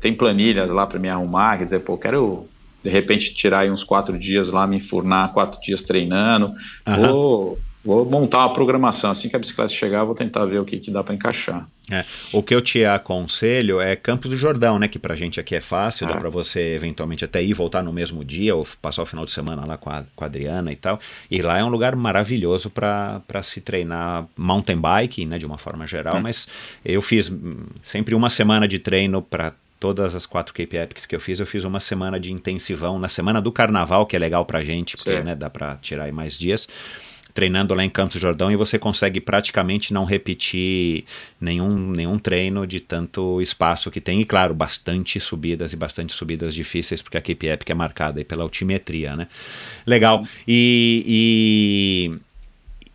tem 0.00 0.14
planilhas 0.14 0.70
lá 0.70 0.86
para 0.86 0.98
me 0.98 1.08
arrumar, 1.08 1.58
quer 1.58 1.66
dizer, 1.66 1.80
pô, 1.80 1.96
quero 1.96 2.48
de 2.82 2.90
repente 2.90 3.34
tirar 3.34 3.60
aí 3.60 3.70
uns 3.70 3.84
quatro 3.84 4.18
dias 4.18 4.48
lá, 4.48 4.66
me 4.66 4.76
enfurnar 4.76 5.32
quatro 5.32 5.60
dias 5.60 5.82
treinando, 5.82 6.52
uhum. 6.86 7.06
vou 7.06 7.58
Vou 7.86 8.04
montar 8.04 8.38
uma 8.38 8.52
programação. 8.52 9.12
Assim 9.12 9.28
que 9.28 9.36
a 9.36 9.38
bicicleta 9.38 9.72
chegar, 9.72 10.02
vou 10.02 10.14
tentar 10.14 10.44
ver 10.44 10.58
o 10.58 10.64
que, 10.64 10.80
que 10.80 10.90
dá 10.90 11.04
para 11.04 11.14
encaixar. 11.14 11.68
É, 11.88 12.04
o 12.32 12.42
que 12.42 12.52
eu 12.52 12.60
te 12.60 12.84
aconselho 12.84 13.80
é 13.80 13.94
Campos 13.94 14.28
do 14.28 14.36
Jordão, 14.36 14.76
né? 14.76 14.88
Que 14.88 14.98
pra 14.98 15.14
gente 15.14 15.38
aqui 15.38 15.54
é 15.54 15.60
fácil, 15.60 16.04
é. 16.04 16.12
dá 16.12 16.16
para 16.16 16.28
você 16.28 16.74
eventualmente 16.74 17.24
até 17.24 17.40
ir 17.40 17.54
voltar 17.54 17.84
no 17.84 17.92
mesmo 17.92 18.24
dia 18.24 18.56
ou 18.56 18.66
passar 18.82 19.04
o 19.04 19.06
final 19.06 19.24
de 19.24 19.30
semana 19.30 19.64
lá 19.64 19.76
com 19.76 19.88
a, 19.88 20.02
com 20.16 20.24
a 20.24 20.26
Adriana 20.26 20.72
e 20.72 20.76
tal. 20.76 20.98
E 21.30 21.40
lá 21.40 21.58
é 21.58 21.62
um 21.62 21.68
lugar 21.68 21.94
maravilhoso 21.94 22.68
para 22.70 23.22
se 23.44 23.60
treinar 23.60 24.26
mountain 24.36 24.78
bike, 24.78 25.24
né? 25.24 25.38
De 25.38 25.46
uma 25.46 25.56
forma 25.56 25.86
geral, 25.86 26.16
é. 26.16 26.20
mas 26.20 26.48
eu 26.84 27.00
fiz 27.00 27.30
sempre 27.84 28.16
uma 28.16 28.28
semana 28.28 28.66
de 28.66 28.80
treino 28.80 29.22
para 29.22 29.52
todas 29.78 30.16
as 30.16 30.26
quatro 30.26 30.52
Cape 30.52 30.76
Epics 30.76 31.06
que 31.06 31.14
eu 31.14 31.20
fiz, 31.20 31.38
eu 31.38 31.46
fiz 31.46 31.62
uma 31.62 31.78
semana 31.78 32.18
de 32.18 32.32
intensivão 32.32 32.98
na 32.98 33.08
semana 33.08 33.40
do 33.40 33.52
carnaval, 33.52 34.06
que 34.06 34.16
é 34.16 34.18
legal 34.18 34.44
pra 34.44 34.64
gente, 34.64 34.96
porque 34.96 35.20
né, 35.20 35.36
dá 35.36 35.48
para 35.48 35.76
tirar 35.76 36.04
aí 36.04 36.12
mais 36.12 36.36
dias 36.36 36.66
treinando 37.36 37.74
lá 37.74 37.84
em 37.84 37.90
Campos 37.90 38.16
do 38.16 38.20
Jordão 38.20 38.50
e 38.50 38.56
você 38.56 38.78
consegue 38.78 39.20
praticamente 39.20 39.92
não 39.92 40.06
repetir 40.06 41.04
nenhum, 41.38 41.90
nenhum 41.90 42.18
treino 42.18 42.66
de 42.66 42.80
tanto 42.80 43.42
espaço 43.42 43.90
que 43.90 44.00
tem. 44.00 44.22
E 44.22 44.24
claro, 44.24 44.54
bastante 44.54 45.20
subidas 45.20 45.74
e 45.74 45.76
bastante 45.76 46.14
subidas 46.14 46.54
difíceis, 46.54 47.02
porque 47.02 47.18
a 47.18 47.20
Cape 47.20 47.46
Epic 47.46 47.68
é 47.68 47.74
marcada 47.74 48.24
pela 48.24 48.42
altimetria, 48.42 49.14
né? 49.14 49.28
Legal. 49.86 50.26
E, 50.48 52.18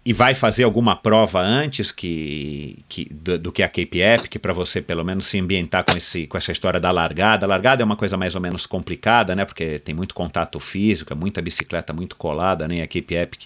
e, 0.03 0.13
vai 0.13 0.33
fazer 0.33 0.63
alguma 0.63 0.95
prova 0.95 1.39
antes 1.39 1.91
que, 1.91 2.83
que 2.89 3.05
do, 3.11 3.37
do 3.37 3.51
que 3.51 3.63
a 3.63 3.67
Cape 3.67 4.01
Epic 4.01 4.37
para 4.39 4.53
você 4.53 4.81
pelo 4.81 5.03
menos 5.03 5.27
se 5.27 5.39
ambientar 5.39 5.83
com, 5.83 5.95
esse, 5.95 6.27
com 6.27 6.37
essa 6.37 6.51
história 6.51 6.79
da 6.79 6.91
largada. 6.91 7.45
A 7.45 7.49
largada 7.49 7.83
é 7.83 7.85
uma 7.85 7.95
coisa 7.95 8.17
mais 8.17 8.35
ou 8.35 8.41
menos 8.41 8.65
complicada, 8.65 9.35
né? 9.35 9.45
Porque 9.45 9.79
tem 9.79 9.93
muito 9.93 10.15
contato 10.15 10.59
físico, 10.59 11.13
é 11.13 11.15
muita 11.15 11.41
bicicleta 11.41 11.93
muito 11.93 12.15
colada, 12.15 12.67
né? 12.67 12.81
A 12.81 12.87
Cape 12.87 13.15
Epic 13.15 13.43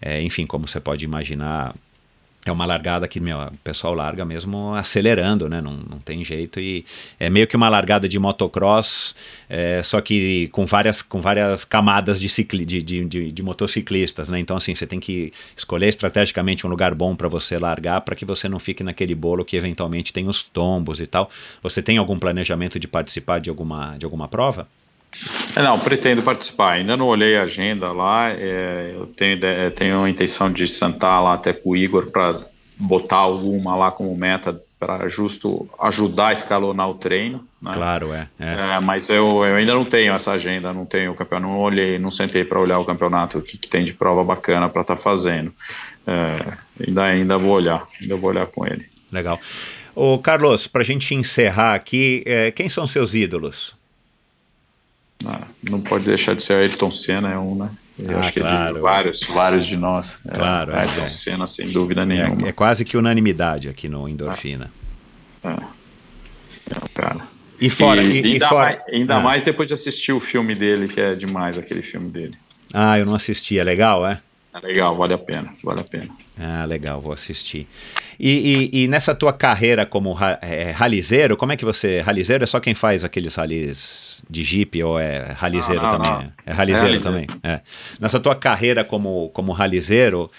é, 0.00 0.22
enfim, 0.22 0.46
como 0.46 0.68
você 0.68 0.80
pode 0.80 1.04
imaginar, 1.04 1.74
é 2.46 2.52
uma 2.52 2.64
largada 2.64 3.08
que 3.08 3.18
meu, 3.18 3.38
o 3.38 3.58
pessoal 3.64 3.92
larga 3.92 4.24
mesmo 4.24 4.72
acelerando, 4.74 5.48
né? 5.48 5.60
Não, 5.60 5.72
não 5.72 5.98
tem 5.98 6.24
jeito. 6.24 6.60
E 6.60 6.84
é 7.18 7.28
meio 7.28 7.46
que 7.46 7.56
uma 7.56 7.68
largada 7.68 8.08
de 8.08 8.18
motocross, 8.18 9.14
é, 9.48 9.82
só 9.82 10.00
que 10.00 10.48
com 10.52 10.64
várias, 10.64 11.02
com 11.02 11.20
várias 11.20 11.64
camadas 11.64 12.20
de, 12.20 12.28
cicli, 12.28 12.64
de, 12.64 12.82
de, 12.82 13.04
de, 13.04 13.32
de 13.32 13.42
motociclistas, 13.42 14.28
né? 14.28 14.38
Então, 14.38 14.56
assim, 14.56 14.74
você 14.74 14.86
tem 14.86 15.00
que 15.00 15.32
escolher 15.56 15.88
estrategicamente 15.88 16.66
um 16.66 16.70
lugar 16.70 16.94
bom 16.94 17.16
para 17.16 17.28
você 17.28 17.58
largar, 17.58 18.00
para 18.02 18.14
que 18.14 18.24
você 18.24 18.48
não 18.48 18.60
fique 18.60 18.84
naquele 18.84 19.14
bolo 19.14 19.44
que 19.44 19.56
eventualmente 19.56 20.12
tem 20.12 20.28
os 20.28 20.42
tombos 20.42 21.00
e 21.00 21.06
tal. 21.06 21.28
Você 21.62 21.82
tem 21.82 21.98
algum 21.98 22.18
planejamento 22.18 22.78
de 22.78 22.86
participar 22.86 23.40
de 23.40 23.50
alguma, 23.50 23.98
de 23.98 24.04
alguma 24.04 24.28
prova? 24.28 24.68
É, 25.54 25.62
não, 25.62 25.78
pretendo 25.78 26.22
participar. 26.22 26.72
Ainda 26.72 26.96
não 26.96 27.06
olhei 27.06 27.36
a 27.36 27.42
agenda 27.42 27.92
lá. 27.92 28.30
É, 28.30 28.92
eu 28.94 29.06
tenho, 29.06 29.38
tenho 29.74 30.02
a 30.02 30.10
intenção 30.10 30.52
de 30.52 30.66
sentar 30.68 31.22
lá 31.22 31.34
até 31.34 31.52
com 31.52 31.70
o 31.70 31.76
Igor 31.76 32.06
para 32.10 32.40
botar 32.78 33.16
alguma 33.16 33.74
lá 33.74 33.90
como 33.90 34.14
meta 34.14 34.60
para 34.78 35.08
justo 35.08 35.68
ajudar 35.80 36.28
a 36.28 36.32
escalonar 36.32 36.88
o 36.88 36.94
treino. 36.94 37.46
Né? 37.62 37.72
Claro, 37.72 38.12
é. 38.12 38.28
é. 38.38 38.76
é 38.76 38.80
mas 38.80 39.08
eu, 39.08 39.44
eu, 39.44 39.56
ainda 39.56 39.74
não 39.74 39.84
tenho 39.84 40.12
essa 40.12 40.32
agenda, 40.32 40.72
não 40.72 40.84
tenho 40.84 41.12
o 41.12 41.14
campeonato, 41.14 41.50
não 41.50 41.58
olhei, 41.58 41.98
não 41.98 42.10
sentei 42.10 42.44
para 42.44 42.60
olhar 42.60 42.78
o 42.78 42.84
campeonato, 42.84 43.38
o 43.38 43.42
que, 43.42 43.56
que, 43.56 43.68
tem 43.68 43.84
de 43.84 43.94
prova 43.94 44.22
bacana 44.22 44.68
para 44.68 44.82
estar 44.82 44.96
tá 44.96 45.02
fazendo. 45.02 45.52
É, 46.06 46.86
ainda, 46.86 47.04
ainda 47.04 47.38
vou 47.38 47.52
olhar, 47.52 47.86
ainda 48.00 48.16
vou 48.16 48.30
olhar 48.30 48.46
com 48.46 48.66
ele. 48.66 48.86
Legal. 49.10 49.40
Ô 49.94 50.18
Carlos, 50.18 50.66
para 50.66 50.82
a 50.82 50.84
gente 50.84 51.14
encerrar 51.14 51.74
aqui, 51.74 52.22
é, 52.26 52.50
quem 52.50 52.68
são 52.68 52.86
seus 52.86 53.14
ídolos? 53.14 53.74
Ah, 55.24 55.46
não 55.62 55.80
pode 55.80 56.04
deixar 56.04 56.34
de 56.34 56.42
ser 56.42 56.54
Ayrton 56.54 56.90
Senna, 56.90 57.32
é 57.32 57.38
um, 57.38 57.54
né? 57.54 57.70
Eu 57.98 58.16
ah, 58.16 58.20
acho 58.20 58.32
que 58.32 58.40
claro. 58.40 58.70
é 58.70 58.72
de 58.74 58.80
vários, 58.80 59.22
vários 59.22 59.66
de 59.66 59.76
nós. 59.76 60.18
É, 60.26 60.34
claro, 60.34 60.72
é, 60.72 60.80
Ayrton 60.80 61.04
é. 61.04 61.08
Senna, 61.08 61.46
sem 61.46 61.72
dúvida 61.72 62.04
nenhuma. 62.04 62.46
É, 62.46 62.50
é, 62.50 62.52
quase 62.52 62.84
que 62.84 62.96
unanimidade 62.96 63.68
aqui 63.68 63.88
no 63.88 64.08
Endorfina. 64.08 64.70
É, 65.42 65.48
é 65.48 65.60
cara. 66.92 67.20
E 67.58 67.70
fora, 67.70 68.02
e, 68.02 68.20
e, 68.20 68.32
ainda, 68.32 68.48
fora... 68.48 68.64
Mais, 68.64 68.94
ainda 68.94 69.16
ah. 69.16 69.20
mais 69.20 69.44
depois 69.44 69.66
de 69.66 69.74
assistir 69.74 70.12
o 70.12 70.20
filme 70.20 70.54
dele, 70.54 70.88
que 70.88 71.00
é 71.00 71.14
demais 71.14 71.56
aquele 71.56 71.82
filme 71.82 72.10
dele. 72.10 72.36
Ah, 72.72 72.98
eu 72.98 73.06
não 73.06 73.14
assisti, 73.14 73.58
é 73.58 73.64
legal, 73.64 74.06
é? 74.06 74.20
É 74.52 74.66
legal, 74.66 74.94
vale 74.96 75.14
a 75.14 75.18
pena, 75.18 75.54
vale 75.62 75.80
a 75.80 75.84
pena. 75.84 76.10
Ah, 76.38 76.64
legal, 76.66 77.00
vou 77.00 77.12
assistir. 77.12 77.66
E, 78.20 78.70
e, 78.72 78.82
e 78.82 78.88
nessa 78.88 79.14
tua 79.14 79.32
carreira 79.32 79.86
como 79.86 80.12
ra, 80.12 80.38
é, 80.42 80.70
ralizeiro, 80.70 81.36
como 81.36 81.52
é 81.52 81.56
que 81.56 81.64
você. 81.64 82.00
Ralizeiro 82.00 82.44
é 82.44 82.46
só 82.46 82.60
quem 82.60 82.74
faz 82.74 83.04
aqueles 83.04 83.34
ralis 83.34 84.22
de 84.28 84.44
Jeep 84.44 84.82
ou 84.82 84.98
é 84.98 85.32
ralizeiro 85.32 85.82
não, 85.82 85.92
não, 85.92 85.98
também? 85.98 86.12
Não. 86.12 86.32
É 86.44 86.52
ralizeiro, 86.52 86.94
é 86.94 86.98
também. 86.98 87.26
É. 87.42 87.60
Nessa 87.98 88.20
tua 88.20 88.34
carreira 88.34 88.84
como, 88.84 89.30
como 89.30 89.52
ralizeiro, 89.52 90.30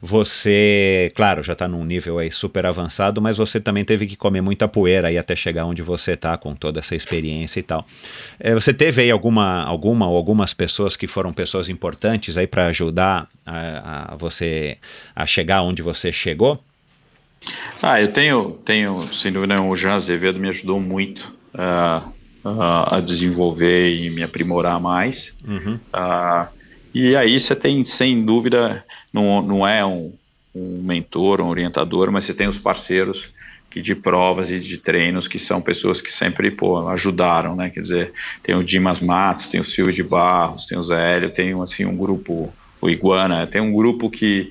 você, 0.00 1.10
claro, 1.14 1.42
já 1.42 1.52
está 1.52 1.66
num 1.66 1.84
nível 1.84 2.18
aí 2.18 2.30
super 2.30 2.66
avançado, 2.66 3.20
mas 3.20 3.36
você 3.36 3.60
também 3.60 3.84
teve 3.84 4.06
que 4.06 4.16
comer 4.16 4.40
muita 4.40 4.68
poeira 4.68 5.08
aí 5.08 5.18
até 5.18 5.34
chegar 5.34 5.64
onde 5.64 5.82
você 5.82 6.12
está 6.12 6.36
com 6.36 6.54
toda 6.54 6.80
essa 6.80 6.94
experiência 6.94 7.60
e 7.60 7.62
tal. 7.62 7.86
É, 8.38 8.54
você 8.54 8.72
teve 8.72 9.02
aí 9.02 9.10
alguma, 9.10 9.62
alguma 9.62 10.08
ou 10.08 10.16
algumas 10.16 10.52
pessoas 10.54 10.96
que 10.96 11.06
foram 11.06 11.32
pessoas 11.32 11.68
importantes 11.68 12.36
aí 12.36 12.46
para 12.46 12.66
ajudar 12.66 13.28
a, 13.44 14.12
a, 14.12 14.16
você 14.16 14.78
a 15.14 15.26
chegar 15.26 15.62
onde 15.62 15.82
você 15.82 16.12
chegou? 16.12 16.62
Ah, 17.82 18.00
eu 18.00 18.12
tenho, 18.12 18.52
tenho 18.64 19.12
sem 19.12 19.32
dúvida, 19.32 19.60
o 19.60 19.76
Jean 19.76 19.94
Azevedo 19.94 20.40
me 20.40 20.48
ajudou 20.48 20.80
muito 20.80 21.32
uh, 21.54 22.08
uh, 22.44 22.94
a 22.94 23.00
desenvolver 23.00 23.94
e 23.94 24.10
me 24.10 24.22
aprimorar 24.22 24.80
mais. 24.80 25.32
Uhum. 25.46 25.78
Uh, 25.94 26.55
e 26.98 27.14
aí 27.14 27.38
você 27.38 27.54
tem, 27.54 27.84
sem 27.84 28.24
dúvida, 28.24 28.84
não, 29.12 29.42
não 29.42 29.66
é 29.66 29.84
um, 29.84 30.12
um 30.54 30.82
mentor, 30.82 31.42
um 31.42 31.48
orientador, 31.48 32.10
mas 32.10 32.24
você 32.24 32.32
tem 32.32 32.48
os 32.48 32.58
parceiros 32.58 33.30
que 33.68 33.82
de 33.82 33.94
provas 33.94 34.50
e 34.50 34.58
de 34.58 34.78
treinos 34.78 35.28
que 35.28 35.38
são 35.38 35.60
pessoas 35.60 36.00
que 36.00 36.10
sempre 36.10 36.50
pô, 36.50 36.88
ajudaram, 36.88 37.54
né? 37.54 37.68
Quer 37.68 37.82
dizer, 37.82 38.12
tem 38.42 38.54
o 38.54 38.64
Dimas 38.64 39.00
Matos, 39.00 39.48
tem 39.48 39.60
o 39.60 39.64
Silvio 39.66 39.92
de 39.92 40.02
Barros, 40.02 40.64
tem 40.64 40.78
o 40.78 40.82
Zé 40.82 41.16
Hélio, 41.16 41.30
tem 41.30 41.52
assim 41.60 41.84
um 41.84 41.94
grupo, 41.94 42.50
o 42.80 42.88
Iguana, 42.88 43.46
tem 43.46 43.60
um 43.60 43.74
grupo 43.74 44.08
que 44.08 44.50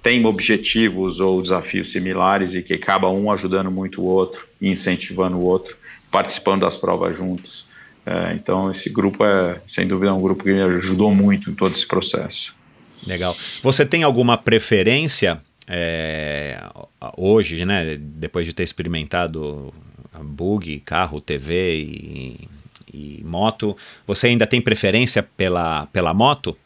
tem 0.00 0.24
objetivos 0.24 1.18
ou 1.18 1.42
desafios 1.42 1.90
similares 1.90 2.54
e 2.54 2.62
que 2.62 2.74
acaba 2.74 3.08
um 3.08 3.32
ajudando 3.32 3.72
muito 3.72 4.00
o 4.00 4.04
outro, 4.04 4.46
incentivando 4.60 5.36
o 5.36 5.44
outro, 5.44 5.76
participando 6.12 6.60
das 6.60 6.76
provas 6.76 7.16
juntos. 7.16 7.66
É, 8.04 8.34
então, 8.34 8.70
esse 8.70 8.90
grupo 8.90 9.24
é, 9.24 9.60
sem 9.66 9.86
dúvida, 9.86 10.12
um 10.12 10.20
grupo 10.20 10.42
que 10.42 10.52
me 10.52 10.62
ajudou 10.62 11.14
muito 11.14 11.50
em 11.50 11.54
todo 11.54 11.74
esse 11.74 11.86
processo. 11.86 12.54
Legal. 13.06 13.36
Você 13.62 13.84
tem 13.84 14.02
alguma 14.02 14.36
preferência 14.36 15.40
é, 15.66 16.60
hoje, 17.16 17.64
né, 17.64 17.96
depois 17.98 18.46
de 18.46 18.52
ter 18.52 18.62
experimentado 18.62 19.72
bug, 20.20 20.80
carro, 20.80 21.20
TV 21.20 21.76
e, 21.76 22.48
e, 22.92 23.22
moto, 23.24 23.76
você 24.06 24.28
ainda 24.28 24.46
tem 24.46 24.60
preferência 24.60 25.22
pela, 25.22 25.86
pela 25.86 26.12
moto? 26.12 26.56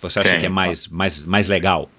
Você 0.00 0.18
acha 0.18 0.38
que 0.38 0.46
é 0.46 0.48
mais, 0.48 0.88
mais, 0.88 1.24
mais 1.24 1.48
legal? 1.48 1.90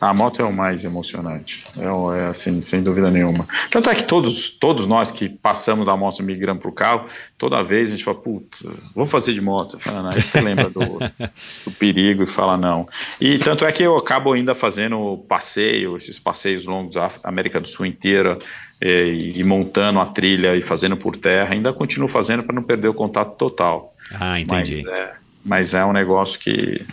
A 0.00 0.14
moto 0.14 0.40
é 0.40 0.44
o 0.44 0.52
mais 0.52 0.84
emocionante, 0.84 1.64
é, 1.76 2.18
é, 2.18 2.26
assim, 2.28 2.62
sem 2.62 2.82
dúvida 2.82 3.10
nenhuma. 3.10 3.48
Tanto 3.68 3.90
é 3.90 3.94
que 3.96 4.04
todos, 4.04 4.48
todos 4.48 4.86
nós 4.86 5.10
que 5.10 5.28
passamos 5.28 5.84
da 5.84 5.96
moto 5.96 6.22
migrando 6.22 6.60
para 6.60 6.68
o 6.68 6.72
carro, 6.72 7.06
toda 7.36 7.64
vez 7.64 7.88
a 7.88 7.90
gente 7.92 8.04
fala, 8.04 8.16
putz, 8.18 8.64
vamos 8.94 9.10
fazer 9.10 9.34
de 9.34 9.40
moto. 9.40 9.76
Fala, 9.80 10.14
aí 10.14 10.20
você 10.20 10.40
lembra 10.40 10.70
do, 10.70 10.98
do, 11.66 11.72
perigo 11.72 12.22
e 12.22 12.26
fala 12.26 12.56
não. 12.56 12.88
E 13.20 13.38
tanto 13.38 13.64
é 13.64 13.72
que 13.72 13.82
eu 13.82 13.96
acabo 13.96 14.32
ainda 14.32 14.54
fazendo 14.54 15.18
passeio, 15.28 15.96
esses 15.96 16.18
passeios 16.18 16.64
longos 16.64 16.94
da 16.94 17.10
América 17.24 17.60
do 17.60 17.66
Sul 17.66 17.84
inteira, 17.84 18.38
e, 18.80 19.32
e 19.34 19.42
montando 19.42 19.98
a 19.98 20.06
trilha 20.06 20.54
e 20.54 20.62
fazendo 20.62 20.96
por 20.96 21.16
terra, 21.16 21.54
ainda 21.54 21.72
continuo 21.72 22.08
fazendo 22.08 22.44
para 22.44 22.54
não 22.54 22.62
perder 22.62 22.86
o 22.86 22.94
contato 22.94 23.36
total. 23.36 23.92
Ah, 24.12 24.38
entendi. 24.38 24.84
Mas 24.84 24.86
é, 24.86 25.12
mas 25.44 25.74
é 25.74 25.84
um 25.84 25.92
negócio 25.92 26.38
que, 26.38 26.86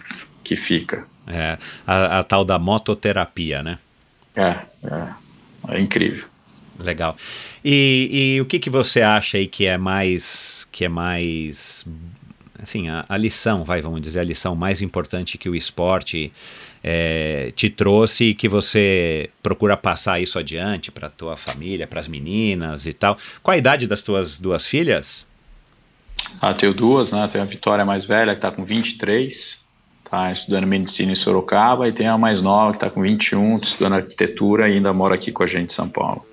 que 0.44 0.56
fica. 0.56 1.06
É, 1.28 1.58
a, 1.86 2.20
a, 2.20 2.24
tal 2.24 2.46
da 2.46 2.60
mototerapia, 2.60 3.64
né? 3.64 3.78
É, 4.36 4.60
é, 4.84 5.08
é 5.70 5.80
incrível. 5.80 6.26
Legal. 6.80 7.16
E, 7.64 8.36
e, 8.36 8.42
o 8.42 8.46
que, 8.46 8.60
que 8.60 8.70
você 8.70 9.02
acha 9.02 9.38
aí 9.38 9.48
que 9.48 9.66
é 9.66 9.78
mais, 9.78 10.68
que 10.72 10.86
é 10.86 10.90
mais, 10.90 11.86
assim, 12.62 12.90
a, 12.90 13.06
a 13.08 13.18
lição, 13.18 13.64
vai, 13.64 13.82
vamos 13.82 14.02
dizer, 14.02 14.20
a 14.20 14.24
lição 14.24 14.56
mais 14.56 14.82
importante 14.82 15.38
que 15.38 15.48
o 15.48 15.56
esporte 15.56 16.32
é, 16.84 17.52
te 17.56 17.70
trouxe 17.70 18.26
e 18.26 18.34
que 18.36 18.48
você 18.48 19.30
procura 19.42 19.76
passar 19.76 20.20
isso 20.20 20.38
adiante 20.38 20.92
para 20.92 21.10
tua 21.10 21.36
família, 21.36 21.88
para 21.88 22.00
as 22.00 22.08
meninas 22.08 22.86
e 22.86 22.94
tal. 22.94 23.18
Qual 23.42 23.56
a 23.56 23.58
idade 23.58 23.88
das 23.88 24.02
tuas 24.02 24.38
duas 24.38 24.68
filhas? 24.68 25.26
Ah, 26.42 26.54
tenho 26.54 26.74
duas, 26.74 27.12
né? 27.12 27.28
Tenho 27.32 27.44
a 27.44 27.48
Vitória 27.48 27.86
mais 27.86 28.06
velha, 28.06 28.34
que 28.34 28.38
está 28.38 28.52
com 28.52 28.64
23, 28.64 29.60
tá 30.16 30.32
estudando 30.32 30.66
medicina 30.66 31.12
em 31.12 31.16
Sorocaba, 31.16 31.88
e 31.88 31.92
tem 31.92 32.08
a 32.08 32.18
mais 32.18 32.42
nova, 32.42 32.72
que 32.72 32.78
está 32.78 32.90
com 32.90 33.02
21, 33.02 33.58
estudando 33.58 33.94
arquitetura 33.94 34.70
e 34.70 34.76
ainda 34.76 34.94
mora 34.94 35.16
aqui 35.16 35.32
com 35.32 35.44
a 35.44 35.48
gente 35.48 35.72
em 35.72 35.74
São 35.74 35.90
Paulo. 35.90 36.26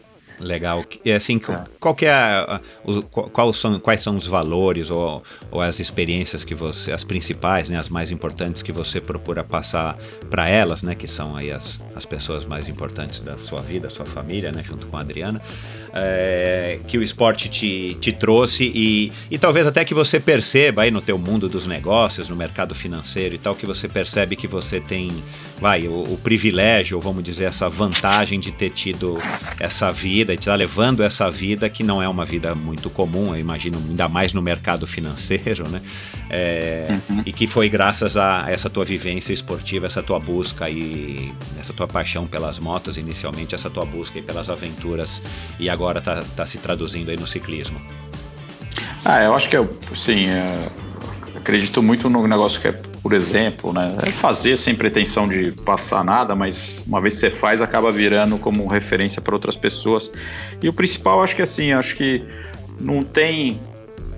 Legal. 0.43 0.85
E 1.05 1.12
assim, 1.12 1.36
é. 1.36 1.64
qual 1.78 1.94
que 1.94 2.05
é 2.05 2.12
a, 2.12 2.60
o, 2.85 3.02
qual 3.02 3.52
são, 3.52 3.78
quais 3.78 4.01
são 4.01 4.16
os 4.16 4.27
valores 4.27 4.90
ou, 4.90 5.23
ou, 5.51 5.60
as 5.60 5.78
experiências 5.78 6.44
que 6.44 6.55
você, 6.55 6.90
as 6.90 7.05
principais, 7.05 7.70
né, 7.70 7.78
as 7.78 7.89
mais 7.89 8.10
importantes 8.10 8.60
que 8.60 8.73
você 8.73 9.01
procura 9.01 9.44
passar 9.44 9.97
para 10.28 10.48
elas, 10.48 10.82
né, 10.82 10.94
que 10.97 11.06
são 11.06 11.36
aí 11.36 11.52
as, 11.52 11.81
as 11.94 12.05
pessoas 12.05 12.44
mais 12.44 12.69
importantes 12.69 13.20
da 13.20 13.39
sua 13.39 13.60
vida, 13.60 13.89
sua 13.89 14.05
família, 14.05 14.51
né, 14.51 14.62
junto 14.64 14.86
com 14.89 14.97
a 14.97 15.01
Adriana, 15.01 15.40
é, 15.93 16.81
que 16.89 16.98
o 16.98 17.02
esporte 17.02 17.48
te, 17.48 17.97
te 18.01 18.10
trouxe 18.12 18.70
e, 18.74 19.12
e 19.31 19.39
talvez 19.39 19.66
até 19.66 19.85
que 19.85 19.94
você 19.94 20.19
perceba 20.19 20.82
aí 20.82 20.90
no 20.90 21.01
teu 21.01 21.16
mundo 21.16 21.48
dos 21.48 21.66
negócios, 21.66 22.28
no 22.28 22.35
mercado 22.35 22.74
financeiro 22.74 23.36
e 23.36 23.39
tal, 23.39 23.55
que 23.55 23.66
você 23.66 23.89
percebe 23.89 24.35
que 24.35 24.48
você 24.48 24.81
tem, 24.81 25.09
vai, 25.62 25.86
o, 25.86 26.02
o 26.02 26.18
privilégio, 26.18 26.98
vamos 26.98 27.22
dizer, 27.22 27.44
essa 27.44 27.68
vantagem 27.68 28.40
de 28.40 28.51
ter 28.51 28.70
tido 28.70 29.16
essa 29.60 29.93
vida 29.93 30.32
e 30.32 30.34
estar 30.34 30.56
levando 30.56 31.05
essa 31.05 31.30
vida 31.30 31.70
que 31.70 31.84
não 31.84 32.02
é 32.02 32.09
uma 32.09 32.24
vida 32.24 32.52
muito 32.52 32.90
comum, 32.90 33.32
eu 33.32 33.39
imagino, 33.39 33.78
ainda 33.78 34.09
mais 34.09 34.32
no 34.32 34.43
mercado 34.43 34.89
financeiro, 34.89 35.68
né? 35.68 35.80
É, 36.28 36.98
uhum. 37.09 37.22
E 37.24 37.32
que 37.32 37.47
foi 37.47 37.68
graças 37.68 38.16
a 38.16 38.47
essa 38.48 38.68
tua 38.68 38.84
vivência 38.84 39.32
esportiva, 39.32 39.86
essa 39.86 40.02
tua 40.02 40.18
busca 40.18 40.68
e 40.68 41.32
essa 41.60 41.72
tua 41.72 41.86
paixão 41.86 42.26
pelas 42.26 42.59
motos, 42.59 42.97
inicialmente, 42.97 43.55
essa 43.55 43.70
tua 43.70 43.84
busca 43.84 44.18
e 44.18 44.22
pelas 44.22 44.51
aventuras 44.51 45.22
e 45.60 45.70
agora 45.70 46.01
está 46.01 46.24
tá 46.36 46.44
se 46.44 46.59
traduzindo 46.59 47.09
aí 47.10 47.16
no 47.16 47.26
ciclismo? 47.26 47.80
Ah, 49.05 49.22
eu 49.22 49.32
acho 49.32 49.48
que, 49.48 49.56
sim, 49.94 50.26
é, 50.26 50.68
acredito 51.36 51.80
muito 51.80 52.10
no 52.10 52.26
negócio 52.26 52.60
que 52.60 52.66
é, 52.66 52.82
por 53.02 53.12
exemplo, 53.12 53.72
né, 53.72 53.96
é 54.06 54.12
fazer 54.12 54.56
sem 54.56 54.74
pretensão 54.74 55.26
de 55.26 55.50
passar 55.50 56.04
nada, 56.04 56.36
mas 56.36 56.84
uma 56.86 57.00
vez 57.00 57.14
que 57.14 57.20
você 57.20 57.30
faz, 57.30 57.60
acaba 57.60 57.90
virando 57.90 58.38
como 58.38 58.66
referência 58.68 59.20
para 59.20 59.34
outras 59.34 59.56
pessoas. 59.56 60.10
E 60.62 60.68
o 60.68 60.72
principal, 60.72 61.22
acho 61.22 61.34
que 61.34 61.42
assim, 61.42 61.72
acho 61.72 61.96
que 61.96 62.24
não 62.80 63.02
tem 63.02 63.58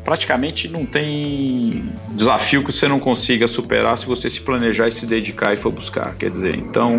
praticamente 0.04 0.68
não 0.68 0.84
tem 0.84 1.90
desafio 2.10 2.62
que 2.62 2.70
você 2.70 2.86
não 2.86 3.00
consiga 3.00 3.46
superar 3.46 3.96
se 3.96 4.04
você 4.04 4.28
se 4.28 4.38
planejar 4.38 4.86
e 4.86 4.92
se 4.92 5.06
dedicar 5.06 5.54
e 5.54 5.56
for 5.56 5.72
buscar. 5.72 6.14
Quer 6.16 6.30
dizer, 6.30 6.54
então 6.54 6.98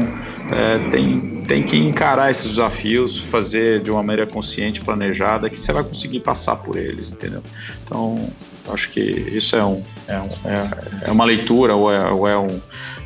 é, 0.52 0.90
tem, 0.90 1.44
tem 1.48 1.64
que 1.64 1.78
encarar 1.78 2.32
esses 2.32 2.50
desafios, 2.50 3.20
fazer 3.20 3.82
de 3.82 3.92
uma 3.92 4.02
maneira 4.02 4.30
consciente, 4.30 4.82
planejada, 4.82 5.50
que 5.52 5.60
você 5.60 5.72
vai 5.72 5.84
conseguir 5.84 6.22
passar 6.22 6.56
por 6.56 6.76
eles, 6.76 7.10
entendeu? 7.10 7.44
Então, 7.84 8.28
acho 8.70 8.90
que 8.90 9.00
isso 9.00 9.56
é, 9.56 9.64
um, 9.64 9.84
é, 10.08 10.20
um, 10.20 10.30
é, 10.46 11.08
é 11.08 11.12
uma 11.12 11.26
leitura 11.26 11.76
ou 11.76 11.92
é, 11.92 12.10
ou 12.10 12.28
é 12.28 12.38
um, 12.38 12.62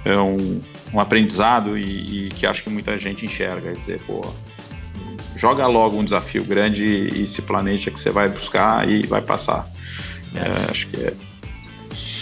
é 0.05 0.17
um, 0.17 0.61
um 0.93 0.99
aprendizado 0.99 1.77
e, 1.77 2.27
e, 2.27 2.29
que 2.29 2.45
acho 2.45 2.63
que 2.63 2.69
muita 2.69 2.97
gente 2.97 3.25
enxerga. 3.25 3.71
Quer 3.71 3.79
dizer, 3.79 4.01
pô, 4.03 4.21
joga 5.35 5.67
logo 5.67 5.97
um 5.97 6.03
desafio 6.03 6.43
grande 6.43 6.83
e, 6.83 7.23
e 7.23 7.27
se 7.27 7.41
planeja 7.41 7.91
que 7.91 7.99
você 7.99 8.09
vai 8.09 8.29
buscar 8.29 8.87
e 8.89 9.05
vai 9.05 9.21
passar. 9.21 9.67
É, 10.35 10.71
acho 10.71 10.87
que 10.87 10.97
é. 10.97 11.13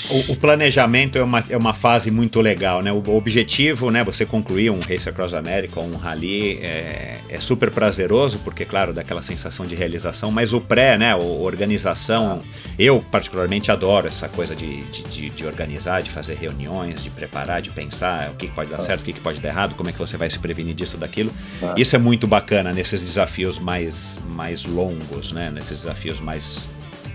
O, 0.10 0.32
o, 0.32 0.36
planejamento 0.36 1.18
é 1.18 1.24
uma, 1.24 1.44
é 1.50 1.58
uma 1.58 1.74
fase 1.74 2.10
muito 2.10 2.40
legal, 2.40 2.82
né? 2.82 2.92
O, 2.92 3.04
o 3.06 3.18
objetivo, 3.18 3.92
né? 3.92 4.04
Você 4.04 4.26
concluir 4.26 4.70
um 4.70 4.80
Race 4.80 5.08
Across 5.08 5.34
America 5.34 5.80
ou 5.80 5.86
um 5.86 5.98
rally 5.98 6.60
é, 6.62 7.20
é, 7.28 7.40
super 7.40 7.70
prazeroso, 7.72 8.40
porque, 8.40 8.64
claro, 8.64 8.94
dá 8.94 9.02
aquela 9.02 9.22
sensação 9.22 9.66
de 9.66 9.76
realização, 9.76 10.32
mas 10.32 10.54
o 10.54 10.62
pré, 10.62 10.98
né? 10.98 11.12
A 11.12 11.18
organização, 11.18 12.42
eu 12.80 13.04
particularmente 13.12 13.72
adoro 13.72 14.08
essa 14.08 14.30
coisa 14.30 14.56
de, 14.56 14.82
de, 14.84 15.04
de, 15.04 15.30
de 15.30 15.46
organizar, 15.46 16.02
de 16.02 16.10
fazer 16.10 16.36
reuniões, 16.36 17.04
de 17.04 17.10
preparar, 17.10 17.62
de 17.62 17.70
pensar 17.70 18.32
o 18.32 18.36
que 18.36 18.48
pode 18.48 18.70
dar 18.70 18.82
certo, 18.82 19.02
o 19.02 19.04
que 19.04 19.20
pode 19.20 19.42
dar 19.42 19.50
errado, 19.50 19.76
como 19.76 19.90
é 19.90 19.92
que 19.92 20.00
você 20.00 20.16
vai 20.16 20.30
se 20.30 20.40
prevenir 20.40 20.74
disso, 20.74 20.98
daquilo. 20.98 21.34
Isso 21.76 21.96
é 21.96 22.00
muito 22.00 22.28
bacana 22.28 22.72
nesses 22.72 23.02
desafios 23.02 23.60
mais, 23.60 24.18
mais 24.30 24.64
longos, 24.64 25.34
né? 25.34 25.52
Nesses 25.52 25.80
desafios 25.80 26.20
mais 26.20 26.66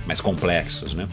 mais 0.06 0.20
complexos, 0.20 0.94
né? 0.94 1.06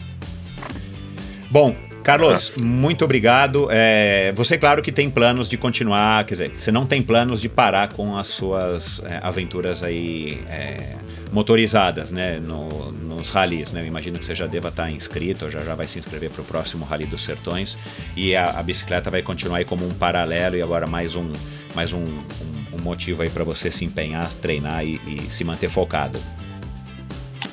Bom, 1.50 1.74
Carlos, 2.04 2.52
muito 2.60 3.04
obrigado. 3.04 3.68
É, 3.70 4.32
você, 4.36 4.56
claro 4.56 4.82
que 4.82 4.92
tem 4.92 5.10
planos 5.10 5.48
de 5.48 5.56
continuar, 5.56 6.24
quer 6.24 6.34
dizer, 6.34 6.50
você 6.56 6.70
não 6.70 6.86
tem 6.86 7.02
planos 7.02 7.40
de 7.40 7.48
parar 7.48 7.92
com 7.92 8.16
as 8.16 8.28
suas 8.28 9.02
é, 9.04 9.18
aventuras 9.20 9.82
aí 9.82 10.42
é, 10.48 10.96
motorizadas, 11.32 12.12
né, 12.12 12.38
no, 12.38 12.92
nos 12.92 13.30
ralis, 13.30 13.72
né? 13.72 13.82
Eu 13.82 13.86
imagino 13.86 14.18
que 14.18 14.24
você 14.24 14.34
já 14.34 14.46
deva 14.46 14.68
estar 14.68 14.90
inscrito, 14.90 15.50
já 15.50 15.60
já 15.60 15.74
vai 15.74 15.88
se 15.88 15.98
inscrever 15.98 16.30
para 16.30 16.40
o 16.40 16.44
próximo 16.44 16.84
Rally 16.84 17.06
dos 17.06 17.24
Sertões 17.24 17.76
e 18.16 18.34
a, 18.36 18.44
a, 18.58 18.62
bicicleta 18.62 19.10
vai 19.10 19.20
continuar 19.20 19.58
aí 19.58 19.64
como 19.64 19.84
um 19.84 19.92
paralelo 19.92 20.56
e 20.56 20.62
agora 20.62 20.86
mais 20.86 21.16
um, 21.16 21.32
mais 21.74 21.92
um, 21.92 21.98
um, 21.98 22.78
um 22.78 22.82
motivo 22.82 23.22
aí 23.22 23.28
para 23.28 23.44
você 23.44 23.70
se 23.72 23.84
empenhar, 23.84 24.32
treinar 24.34 24.84
e, 24.84 25.00
e 25.04 25.20
se 25.30 25.42
manter 25.42 25.68
focado. 25.68 26.18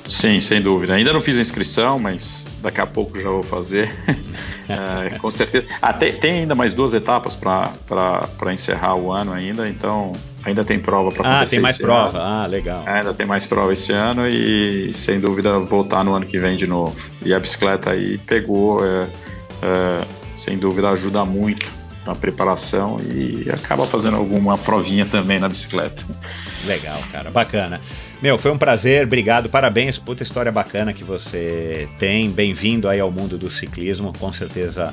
Sim, 0.08 0.40
sem 0.40 0.62
dúvida. 0.62 0.94
Ainda 0.94 1.12
não 1.12 1.20
fiz 1.20 1.38
a 1.38 1.42
inscrição, 1.42 1.98
mas 1.98 2.44
daqui 2.62 2.80
a 2.80 2.86
pouco 2.86 3.20
já 3.20 3.28
vou 3.28 3.42
fazer. 3.42 3.94
é, 4.68 5.18
com 5.18 5.30
certeza. 5.30 5.66
Ah, 5.82 5.92
tem, 5.92 6.18
tem, 6.18 6.40
ainda 6.40 6.54
mais 6.54 6.72
duas 6.72 6.94
etapas 6.94 7.36
para 7.36 8.52
encerrar 8.52 8.96
o 8.96 9.12
ano 9.12 9.32
ainda, 9.32 9.68
então 9.68 10.12
ainda 10.42 10.64
tem 10.64 10.78
prova 10.78 11.12
para 11.12 11.28
acontecer. 11.28 11.44
Ah, 11.44 11.48
tem 11.50 11.60
mais 11.60 11.76
prova. 11.76 12.18
Ano. 12.18 12.42
Ah, 12.42 12.46
legal. 12.46 12.82
É, 12.86 12.98
ainda 12.98 13.12
tem 13.12 13.26
mais 13.26 13.44
prova 13.44 13.72
esse 13.72 13.92
ano 13.92 14.26
e 14.26 14.92
sem 14.94 15.20
dúvida 15.20 15.58
voltar 15.58 16.02
no 16.02 16.14
ano 16.14 16.24
que 16.24 16.38
vem 16.38 16.56
de 16.56 16.66
novo. 16.66 16.96
E 17.22 17.34
a 17.34 17.38
bicicleta 17.38 17.90
aí 17.90 18.16
pegou, 18.16 18.82
é, 18.84 19.08
é, 19.62 20.04
sem 20.34 20.56
dúvida 20.56 20.88
ajuda 20.88 21.22
muito 21.24 21.70
na 22.06 22.14
preparação 22.14 22.98
e 23.00 23.46
acaba 23.50 23.86
fazendo 23.86 24.16
alguma 24.16 24.56
provinha 24.56 25.04
também 25.04 25.38
na 25.38 25.48
bicicleta. 25.48 26.06
Legal, 26.64 26.98
cara, 27.12 27.30
bacana. 27.30 27.80
Meu, 28.20 28.36
foi 28.36 28.50
um 28.50 28.58
prazer, 28.58 29.04
obrigado, 29.04 29.48
parabéns, 29.48 29.96
puta 29.96 30.24
história 30.24 30.50
bacana 30.50 30.92
que 30.92 31.04
você 31.04 31.88
tem. 31.98 32.28
Bem-vindo 32.30 32.88
aí 32.88 32.98
ao 32.98 33.12
mundo 33.12 33.38
do 33.38 33.48
ciclismo, 33.48 34.12
com 34.18 34.32
certeza 34.32 34.92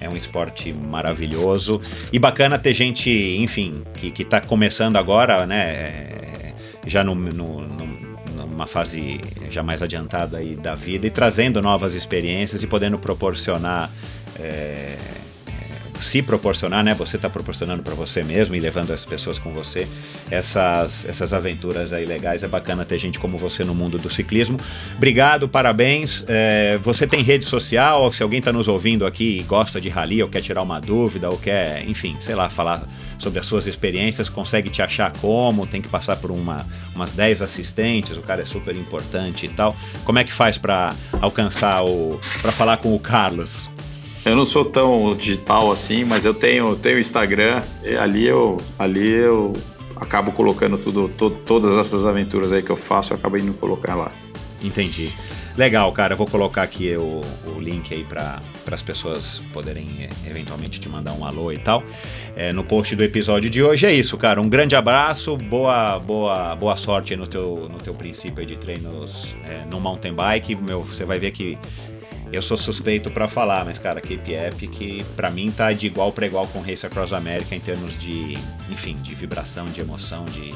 é 0.00 0.08
um 0.08 0.16
esporte 0.16 0.72
maravilhoso 0.72 1.80
e 2.12 2.18
bacana 2.18 2.58
ter 2.60 2.72
gente, 2.72 3.10
enfim, 3.10 3.82
que, 3.94 4.12
que 4.12 4.24
tá 4.24 4.40
começando 4.40 4.96
agora, 4.96 5.44
né, 5.46 5.68
é, 5.68 6.54
já 6.86 7.02
no, 7.02 7.14
no, 7.14 7.60
no 7.60 7.90
numa 8.60 8.66
fase 8.66 9.20
já 9.50 9.62
mais 9.62 9.82
adiantada 9.82 10.38
aí 10.38 10.54
da 10.54 10.74
vida 10.74 11.06
e 11.06 11.10
trazendo 11.10 11.62
novas 11.62 11.94
experiências 11.94 12.62
e 12.62 12.66
podendo 12.66 12.98
proporcionar 12.98 13.90
é, 14.38 14.96
se 16.00 16.22
proporcionar, 16.22 16.82
né? 16.82 16.94
Você 16.94 17.16
está 17.16 17.28
proporcionando 17.28 17.82
para 17.82 17.94
você 17.94 18.22
mesmo 18.22 18.54
e 18.54 18.60
levando 18.60 18.92
as 18.92 19.04
pessoas 19.04 19.38
com 19.38 19.52
você 19.52 19.86
essas, 20.30 21.04
essas 21.04 21.32
aventuras 21.32 21.92
aí 21.92 22.06
legais. 22.06 22.42
É 22.42 22.48
bacana 22.48 22.84
ter 22.84 22.98
gente 22.98 23.18
como 23.18 23.36
você 23.36 23.64
no 23.64 23.74
mundo 23.74 23.98
do 23.98 24.10
ciclismo. 24.10 24.58
Obrigado, 24.96 25.48
parabéns. 25.48 26.24
É, 26.28 26.78
você 26.82 27.06
tem 27.06 27.22
rede 27.22 27.44
social? 27.44 28.10
Se 28.12 28.22
alguém 28.22 28.38
está 28.38 28.52
nos 28.52 28.68
ouvindo 28.68 29.06
aqui 29.06 29.38
e 29.40 29.42
gosta 29.42 29.80
de 29.80 29.88
rally 29.88 30.22
ou 30.22 30.28
quer 30.28 30.42
tirar 30.42 30.62
uma 30.62 30.80
dúvida 30.80 31.28
ou 31.28 31.36
quer, 31.36 31.88
enfim, 31.88 32.16
sei 32.20 32.34
lá, 32.34 32.48
falar 32.48 32.82
sobre 33.18 33.38
as 33.38 33.46
suas 33.46 33.66
experiências, 33.66 34.28
consegue 34.28 34.70
te 34.70 34.82
achar 34.82 35.12
como, 35.20 35.66
tem 35.66 35.82
que 35.82 35.88
passar 35.88 36.16
por 36.16 36.30
uma, 36.30 36.66
umas 36.94 37.12
10 37.12 37.42
assistentes, 37.42 38.16
o 38.16 38.22
cara 38.22 38.42
é 38.42 38.46
super 38.46 38.74
importante 38.76 39.46
e 39.46 39.48
tal. 39.50 39.76
Como 40.04 40.18
é 40.18 40.24
que 40.24 40.32
faz 40.32 40.56
para 40.56 40.94
alcançar 41.20 41.84
o. 41.84 42.18
para 42.40 42.50
falar 42.50 42.78
com 42.78 42.94
o 42.94 42.98
Carlos? 42.98 43.68
Eu 44.24 44.36
não 44.36 44.44
sou 44.44 44.64
tão 44.64 45.14
digital 45.14 45.72
assim, 45.72 46.04
mas 46.04 46.24
eu 46.24 46.34
tenho, 46.34 46.76
tenho 46.76 46.98
Instagram 46.98 47.62
e 47.82 47.96
ali 47.96 48.26
eu, 48.26 48.58
ali 48.78 49.08
eu 49.08 49.52
acabo 49.96 50.32
colocando 50.32 50.76
tudo, 50.76 51.08
to, 51.08 51.30
todas 51.30 51.76
essas 51.76 52.04
aventuras 52.04 52.52
aí 52.52 52.62
que 52.62 52.70
eu 52.70 52.76
faço, 52.76 53.12
eu 53.12 53.16
acabo 53.16 53.38
indo 53.38 53.52
colocar 53.54 53.94
lá. 53.94 54.10
Entendi. 54.62 55.12
Legal, 55.56 55.90
cara. 55.92 56.14
Eu 56.14 56.16
vou 56.16 56.26
colocar 56.26 56.62
aqui 56.62 56.94
o, 56.96 57.20
o 57.46 57.60
link 57.60 57.92
aí 57.92 58.04
para 58.04 58.40
as 58.70 58.82
pessoas 58.82 59.42
poderem 59.52 60.04
é, 60.04 60.28
eventualmente 60.30 60.78
te 60.78 60.88
mandar 60.88 61.12
um 61.12 61.24
alô 61.24 61.50
e 61.50 61.58
tal. 61.58 61.82
É, 62.36 62.52
no 62.52 62.62
post 62.62 62.94
do 62.94 63.02
episódio 63.02 63.50
de 63.50 63.62
hoje 63.62 63.86
é 63.86 63.92
isso, 63.92 64.16
cara. 64.16 64.40
Um 64.40 64.48
grande 64.48 64.76
abraço, 64.76 65.36
boa 65.36 65.98
boa 65.98 66.54
boa 66.56 66.76
sorte 66.76 67.16
no 67.16 67.26
teu, 67.26 67.68
no 67.70 67.78
teu 67.78 67.94
princípio 67.94 68.44
de 68.46 68.56
treinos 68.56 69.34
é, 69.48 69.64
no 69.70 69.80
mountain 69.80 70.14
bike. 70.14 70.54
Meu, 70.56 70.82
você 70.82 71.04
vai 71.04 71.18
ver 71.18 71.30
que 71.32 71.58
eu 72.32 72.40
sou 72.40 72.56
suspeito 72.56 73.10
para 73.10 73.26
falar, 73.26 73.64
mas 73.64 73.78
cara, 73.78 74.00
Cape 74.00 74.32
Epic 74.32 75.04
para 75.16 75.30
mim 75.30 75.50
tá 75.50 75.72
de 75.72 75.86
igual 75.86 76.12
para 76.12 76.26
igual 76.26 76.46
com 76.46 76.60
Race 76.60 76.84
Across 76.86 77.12
America 77.12 77.54
em 77.54 77.60
termos 77.60 77.98
de, 77.98 78.38
enfim, 78.70 78.96
de 79.02 79.14
vibração, 79.14 79.66
de 79.66 79.80
emoção, 79.80 80.24
de, 80.26 80.54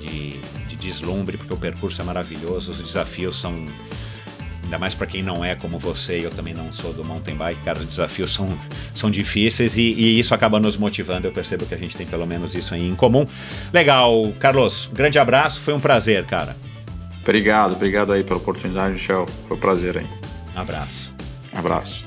de, 0.00 0.40
de 0.66 0.76
deslumbre, 0.76 1.36
porque 1.36 1.52
o 1.52 1.56
percurso 1.56 2.00
é 2.00 2.04
maravilhoso, 2.04 2.72
os 2.72 2.82
desafios 2.82 3.40
são 3.40 3.64
ainda 4.64 4.78
mais 4.78 4.94
para 4.94 5.06
quem 5.06 5.22
não 5.22 5.44
é 5.44 5.54
como 5.54 5.78
você, 5.78 6.24
eu 6.24 6.30
também 6.30 6.52
não 6.52 6.72
sou 6.72 6.92
do 6.92 7.04
mountain 7.04 7.36
bike, 7.36 7.60
cara, 7.62 7.78
os 7.78 7.86
desafios 7.86 8.32
são, 8.32 8.58
são 8.94 9.10
difíceis 9.10 9.76
e, 9.76 9.82
e, 9.82 10.18
isso 10.18 10.34
acaba 10.34 10.58
nos 10.58 10.76
motivando. 10.76 11.28
Eu 11.28 11.32
percebo 11.32 11.66
que 11.66 11.74
a 11.74 11.78
gente 11.78 11.96
tem 11.96 12.06
pelo 12.06 12.26
menos 12.26 12.54
isso 12.54 12.74
aí 12.74 12.88
em 12.88 12.96
comum. 12.96 13.26
Legal, 13.72 14.32
Carlos, 14.40 14.88
grande 14.92 15.18
abraço, 15.18 15.60
foi 15.60 15.74
um 15.74 15.80
prazer, 15.80 16.24
cara. 16.24 16.56
Obrigado, 17.22 17.72
obrigado 17.72 18.12
aí 18.12 18.24
pela 18.24 18.38
oportunidade, 18.38 18.94
Michel. 18.94 19.26
Foi 19.46 19.56
um 19.56 19.60
prazer 19.60 19.98
aí. 19.98 20.23
Abraço. 20.54 21.12
Abraço. 21.52 22.04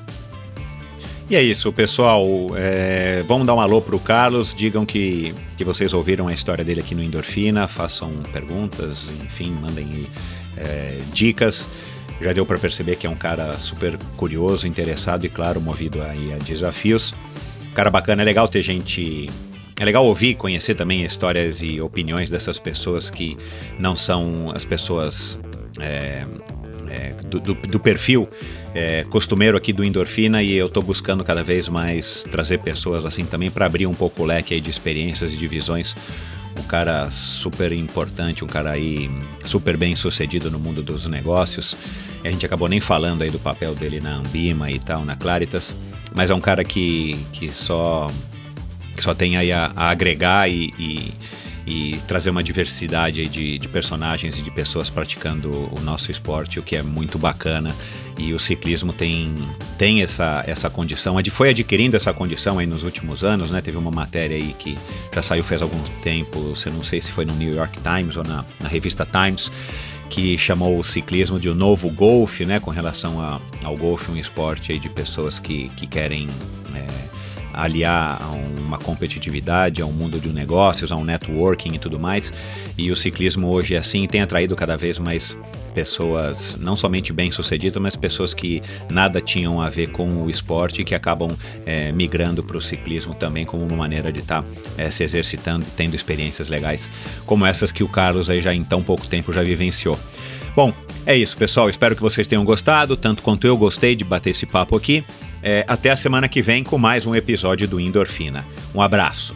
E 1.29 1.35
é 1.35 1.41
isso, 1.41 1.73
pessoal. 1.73 2.25
É, 2.55 3.21
vamos 3.27 3.45
dar 3.45 3.53
um 3.53 3.59
alô 3.59 3.81
pro 3.81 3.99
Carlos. 3.99 4.53
Digam 4.53 4.85
que, 4.85 5.33
que 5.57 5.63
vocês 5.65 5.93
ouviram 5.93 6.29
a 6.29 6.33
história 6.33 6.63
dele 6.63 6.79
aqui 6.79 6.95
no 6.95 7.03
Endorfina. 7.03 7.67
Façam 7.67 8.11
perguntas, 8.31 9.09
enfim, 9.23 9.51
mandem 9.51 10.07
é, 10.55 10.99
dicas. 11.11 11.67
Já 12.21 12.31
deu 12.31 12.45
para 12.45 12.57
perceber 12.57 12.95
que 12.95 13.05
é 13.05 13.09
um 13.09 13.15
cara 13.15 13.59
super 13.59 13.97
curioso, 14.15 14.65
interessado 14.65 15.25
e, 15.25 15.29
claro, 15.29 15.59
movido 15.59 16.01
aí 16.01 16.33
a 16.33 16.37
desafios. 16.37 17.13
Cara 17.75 17.89
bacana, 17.89 18.21
é 18.21 18.25
legal 18.25 18.47
ter 18.47 18.61
gente. 18.61 19.29
É 19.79 19.85
legal 19.85 20.05
ouvir, 20.05 20.35
conhecer 20.35 20.75
também 20.75 21.03
histórias 21.03 21.61
e 21.61 21.79
opiniões 21.81 22.29
dessas 22.29 22.57
pessoas 22.57 23.09
que 23.09 23.37
não 23.77 23.95
são 23.95 24.49
as 24.55 24.65
pessoas 24.65 25.37
é, 25.79 26.23
é, 26.97 27.13
do, 27.23 27.39
do, 27.39 27.53
do, 27.53 27.79
perfil 27.79 28.27
é, 28.73 29.03
costumeiro 29.09 29.55
aqui 29.55 29.71
do 29.71 29.83
Endorfina 29.83 30.41
e 30.41 30.53
eu 30.53 30.67
estou 30.67 30.81
buscando 30.81 31.23
cada 31.23 31.43
vez 31.43 31.69
mais 31.69 32.23
trazer 32.31 32.57
pessoas 32.59 33.05
assim 33.05 33.25
também 33.25 33.51
para 33.51 33.65
abrir 33.65 33.85
um 33.85 33.93
pouco 33.93 34.23
o 34.23 34.25
leque 34.25 34.59
de 34.59 34.69
experiências 34.69 35.31
e 35.31 35.37
de 35.37 35.47
visões 35.47 35.95
um 36.59 36.63
cara 36.63 37.09
super 37.11 37.71
importante, 37.71 38.43
um 38.43 38.47
cara 38.47 38.71
aí 38.71 39.09
super 39.45 39.77
bem 39.77 39.95
sucedido 39.95 40.49
no 40.49 40.57
mundo 40.57 40.81
dos 40.81 41.05
negócios. 41.05 41.77
A 42.23 42.29
gente 42.29 42.45
acabou 42.45 42.67
nem 42.67 42.79
falando 42.79 43.21
aí 43.21 43.29
do 43.29 43.37
papel 43.37 43.75
dele 43.75 43.99
na 43.99 44.15
Ambima 44.15 44.71
e 44.71 44.79
tal, 44.79 45.05
na 45.05 45.15
Claritas, 45.15 45.75
mas 46.15 46.31
é 46.31 46.33
um 46.33 46.41
cara 46.41 46.63
que, 46.63 47.15
que 47.31 47.51
só 47.51 48.07
que 48.95 49.03
só 49.03 49.13
tem 49.13 49.37
aí 49.37 49.51
a, 49.51 49.71
a 49.75 49.89
agregar 49.89 50.49
e, 50.49 50.73
e, 50.79 51.13
e, 51.67 51.99
trazer 52.07 52.29
uma 52.29 52.41
diversidade 52.41 53.27
de, 53.27 53.59
de 53.59 53.67
personagens 53.67 54.39
e 54.39 54.41
de 54.41 54.49
pessoas 54.49 54.89
praticando 54.89 55.69
o 55.77 55.81
nosso 55.81 56.09
esporte, 56.09 56.59
o 56.59 56.63
que 56.63 56.77
é 56.77 56.81
muito 56.81 57.19
bacana 57.19 57.75
e 58.17 58.33
o 58.33 58.39
ciclismo 58.39 58.93
tem, 58.93 59.35
tem 59.77 60.01
essa, 60.01 60.43
essa 60.47 60.69
condição, 60.69 61.17
foi 61.29 61.49
adquirindo 61.49 61.95
essa 61.97 62.13
condição 62.13 62.57
aí 62.57 62.65
nos 62.65 62.83
últimos 62.83 63.23
anos, 63.23 63.51
né? 63.51 63.61
Teve 63.61 63.77
uma 63.77 63.91
matéria 63.91 64.35
aí 64.35 64.55
que 64.57 64.77
já 65.13 65.21
saiu 65.21 65.43
faz 65.43 65.61
algum 65.61 65.81
tempo, 66.01 66.39
você 66.39 66.69
não 66.69 66.83
sei 66.83 67.01
se 67.01 67.11
foi 67.11 67.25
no 67.25 67.35
New 67.35 67.53
York 67.53 67.79
Times 67.81 68.15
ou 68.15 68.23
na, 68.23 68.43
na 68.59 68.67
revista 68.67 69.05
Times, 69.05 69.51
que 70.09 70.37
chamou 70.37 70.79
o 70.79 70.83
ciclismo 70.83 71.39
de 71.39 71.49
um 71.49 71.53
novo 71.53 71.89
golfe, 71.91 72.45
né? 72.45 72.59
Com 72.59 72.71
relação 72.71 73.19
a, 73.21 73.41
ao 73.61 73.75
golfe, 73.75 74.09
um 74.09 74.17
esporte 74.17 74.71
aí 74.71 74.79
de 74.79 74.89
pessoas 74.89 75.37
que, 75.37 75.69
que 75.75 75.85
querem 75.85 76.27
é, 76.73 77.16
aliar 77.57 78.21
a 78.21 78.27
uma 78.27 78.77
competitividade, 78.77 79.81
a 79.81 79.85
um 79.85 79.91
mundo 79.91 80.19
de 80.19 80.29
negócios, 80.29 80.91
a 80.91 80.95
um 80.95 81.03
networking 81.03 81.73
e 81.73 81.79
tudo 81.79 81.99
mais. 81.99 82.31
E 82.77 82.91
o 82.91 82.95
ciclismo 82.95 83.47
hoje 83.47 83.75
é 83.75 83.77
assim, 83.77 84.05
tem 84.07 84.21
atraído 84.21 84.55
cada 84.55 84.77
vez 84.77 84.99
mais 84.99 85.35
pessoas 85.73 86.57
não 86.59 86.75
somente 86.75 87.13
bem-sucedidas, 87.13 87.81
mas 87.81 87.95
pessoas 87.95 88.33
que 88.33 88.63
nada 88.89 89.21
tinham 89.21 89.61
a 89.61 89.69
ver 89.69 89.89
com 89.89 90.23
o 90.23 90.29
esporte 90.29 90.81
e 90.81 90.83
que 90.83 90.95
acabam 90.95 91.29
é, 91.65 91.91
migrando 91.91 92.43
para 92.43 92.57
o 92.57 92.61
ciclismo 92.61 93.13
também 93.13 93.45
como 93.45 93.63
uma 93.63 93.75
maneira 93.75 94.11
de 94.11 94.21
estar 94.21 94.41
tá, 94.41 94.47
é, 94.75 94.89
se 94.89 95.03
exercitando 95.03 95.63
tendo 95.75 95.95
experiências 95.95 96.49
legais 96.49 96.89
como 97.27 97.45
essas 97.45 97.71
que 97.71 97.83
o 97.83 97.87
Carlos 97.87 98.27
aí 98.27 98.41
já 98.41 98.53
em 98.53 98.63
tão 98.63 98.81
pouco 98.81 99.05
tempo 99.07 99.31
já 99.31 99.43
vivenciou. 99.43 99.97
Bom, 100.57 100.73
é 101.05 101.15
isso, 101.15 101.37
pessoal. 101.37 101.69
Espero 101.69 101.95
que 101.95 102.01
vocês 102.01 102.25
tenham 102.25 102.43
gostado, 102.43 102.97
tanto 102.97 103.21
quanto 103.21 103.45
eu 103.45 103.55
gostei 103.55 103.95
de 103.95 104.03
bater 104.03 104.31
esse 104.31 104.47
papo 104.47 104.75
aqui. 104.75 105.05
É, 105.43 105.63
até 105.67 105.91
a 105.91 105.95
semana 105.95 106.27
que 106.27 106.41
vem 106.41 106.63
com 106.63 106.79
mais 106.79 107.05
um 107.05 107.13
episódio 107.13 107.67
do 107.67 107.79
Endorfina. 107.79 108.43
Um 108.73 108.81
abraço. 108.81 109.35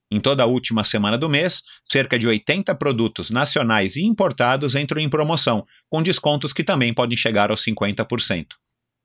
em 0.11 0.19
toda 0.19 0.43
a 0.43 0.45
última 0.45 0.83
semana 0.83 1.17
do 1.17 1.29
mês, 1.29 1.63
cerca 1.89 2.19
de 2.19 2.27
80 2.27 2.75
produtos 2.75 3.31
nacionais 3.31 3.95
e 3.95 4.03
importados 4.03 4.75
entram 4.75 5.01
em 5.01 5.09
promoção, 5.09 5.65
com 5.89 6.03
descontos 6.03 6.51
que 6.51 6.63
também 6.63 6.93
podem 6.93 7.17
chegar 7.17 7.49
aos 7.49 7.63
50%. 7.63 8.47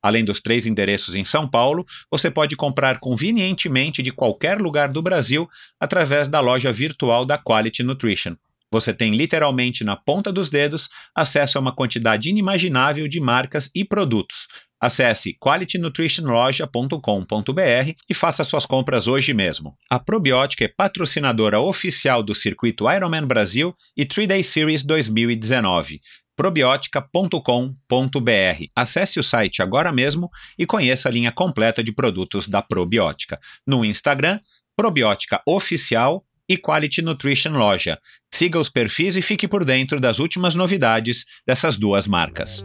Além 0.03 0.25
dos 0.25 0.41
três 0.41 0.67
endereços 0.67 1.15
em 1.15 1.25
São 1.25 1.49
Paulo, 1.49 1.85
você 2.11 2.31
pode 2.31 2.57
comprar 2.57 2.99
convenientemente 2.99 4.03
de 4.03 4.11
qualquer 4.11 4.61
lugar 4.61 4.89
do 4.89 5.01
Brasil 5.01 5.49
através 5.81 6.29
da 6.29 6.41
loja 6.41 6.73
virtual 6.73 7.25
da 7.25 7.39
Quality 7.39 7.83
Nutrition. 7.83 8.37
Você 8.73 8.93
tem 8.93 9.13
literalmente 9.13 9.85
na 9.85 9.95
ponta 9.95 10.33
dos 10.33 10.51
dedos 10.51 10.89
acesso 11.15 11.57
a 11.57 11.61
uma 11.61 11.75
quantidade 11.75 12.29
inimaginável 12.29 13.07
de 13.07 13.21
marcas 13.21 13.71
e 13.75 13.85
produtos, 13.85 14.49
Acesse 14.81 15.37
qualitynutritionloja.com.br 15.41 17.93
e 18.09 18.15
faça 18.15 18.45
suas 18.45 18.65
compras 18.67 19.09
hoje 19.09 19.33
mesmo. 19.33 19.75
A 19.89 19.99
Probiótica 19.99 20.65
é 20.65 20.69
patrocinadora 20.69 21.59
oficial 21.61 22.23
do 22.23 22.35
circuito 22.35 22.85
Ironman 22.91 23.27
Brasil 23.27 23.75
e 23.97 24.05
3 24.05 24.29
Day 24.29 24.45
Series 24.45 24.85
2019. 24.85 26.03
probiotica.com.br. 26.37 28.67
Acesse 28.75 29.19
o 29.19 29.23
site 29.23 29.63
agora 29.63 29.91
mesmo 29.91 30.29
e 30.59 30.67
conheça 30.67 31.09
a 31.09 31.13
linha 31.13 31.33
completa 31.33 31.83
de 31.83 31.95
produtos 31.95 32.47
da 32.47 32.61
Probiótica. 32.61 33.41
No 33.67 33.83
Instagram, 33.83 34.39
Probiótica 34.77 35.41
Oficial 35.49 36.26
e 36.49 36.57
Quality 36.57 37.03
Nutrition 37.03 37.53
Loja. 37.53 37.99
Siga 38.33 38.59
os 38.59 38.69
perfis 38.69 39.17
e 39.17 39.23
fique 39.23 39.49
por 39.49 39.65
dentro 39.65 40.01
das 40.01 40.19
últimas 40.19 40.55
novidades 40.55 41.25
dessas 41.47 41.79
duas 41.79 42.07
marcas. 42.07 42.65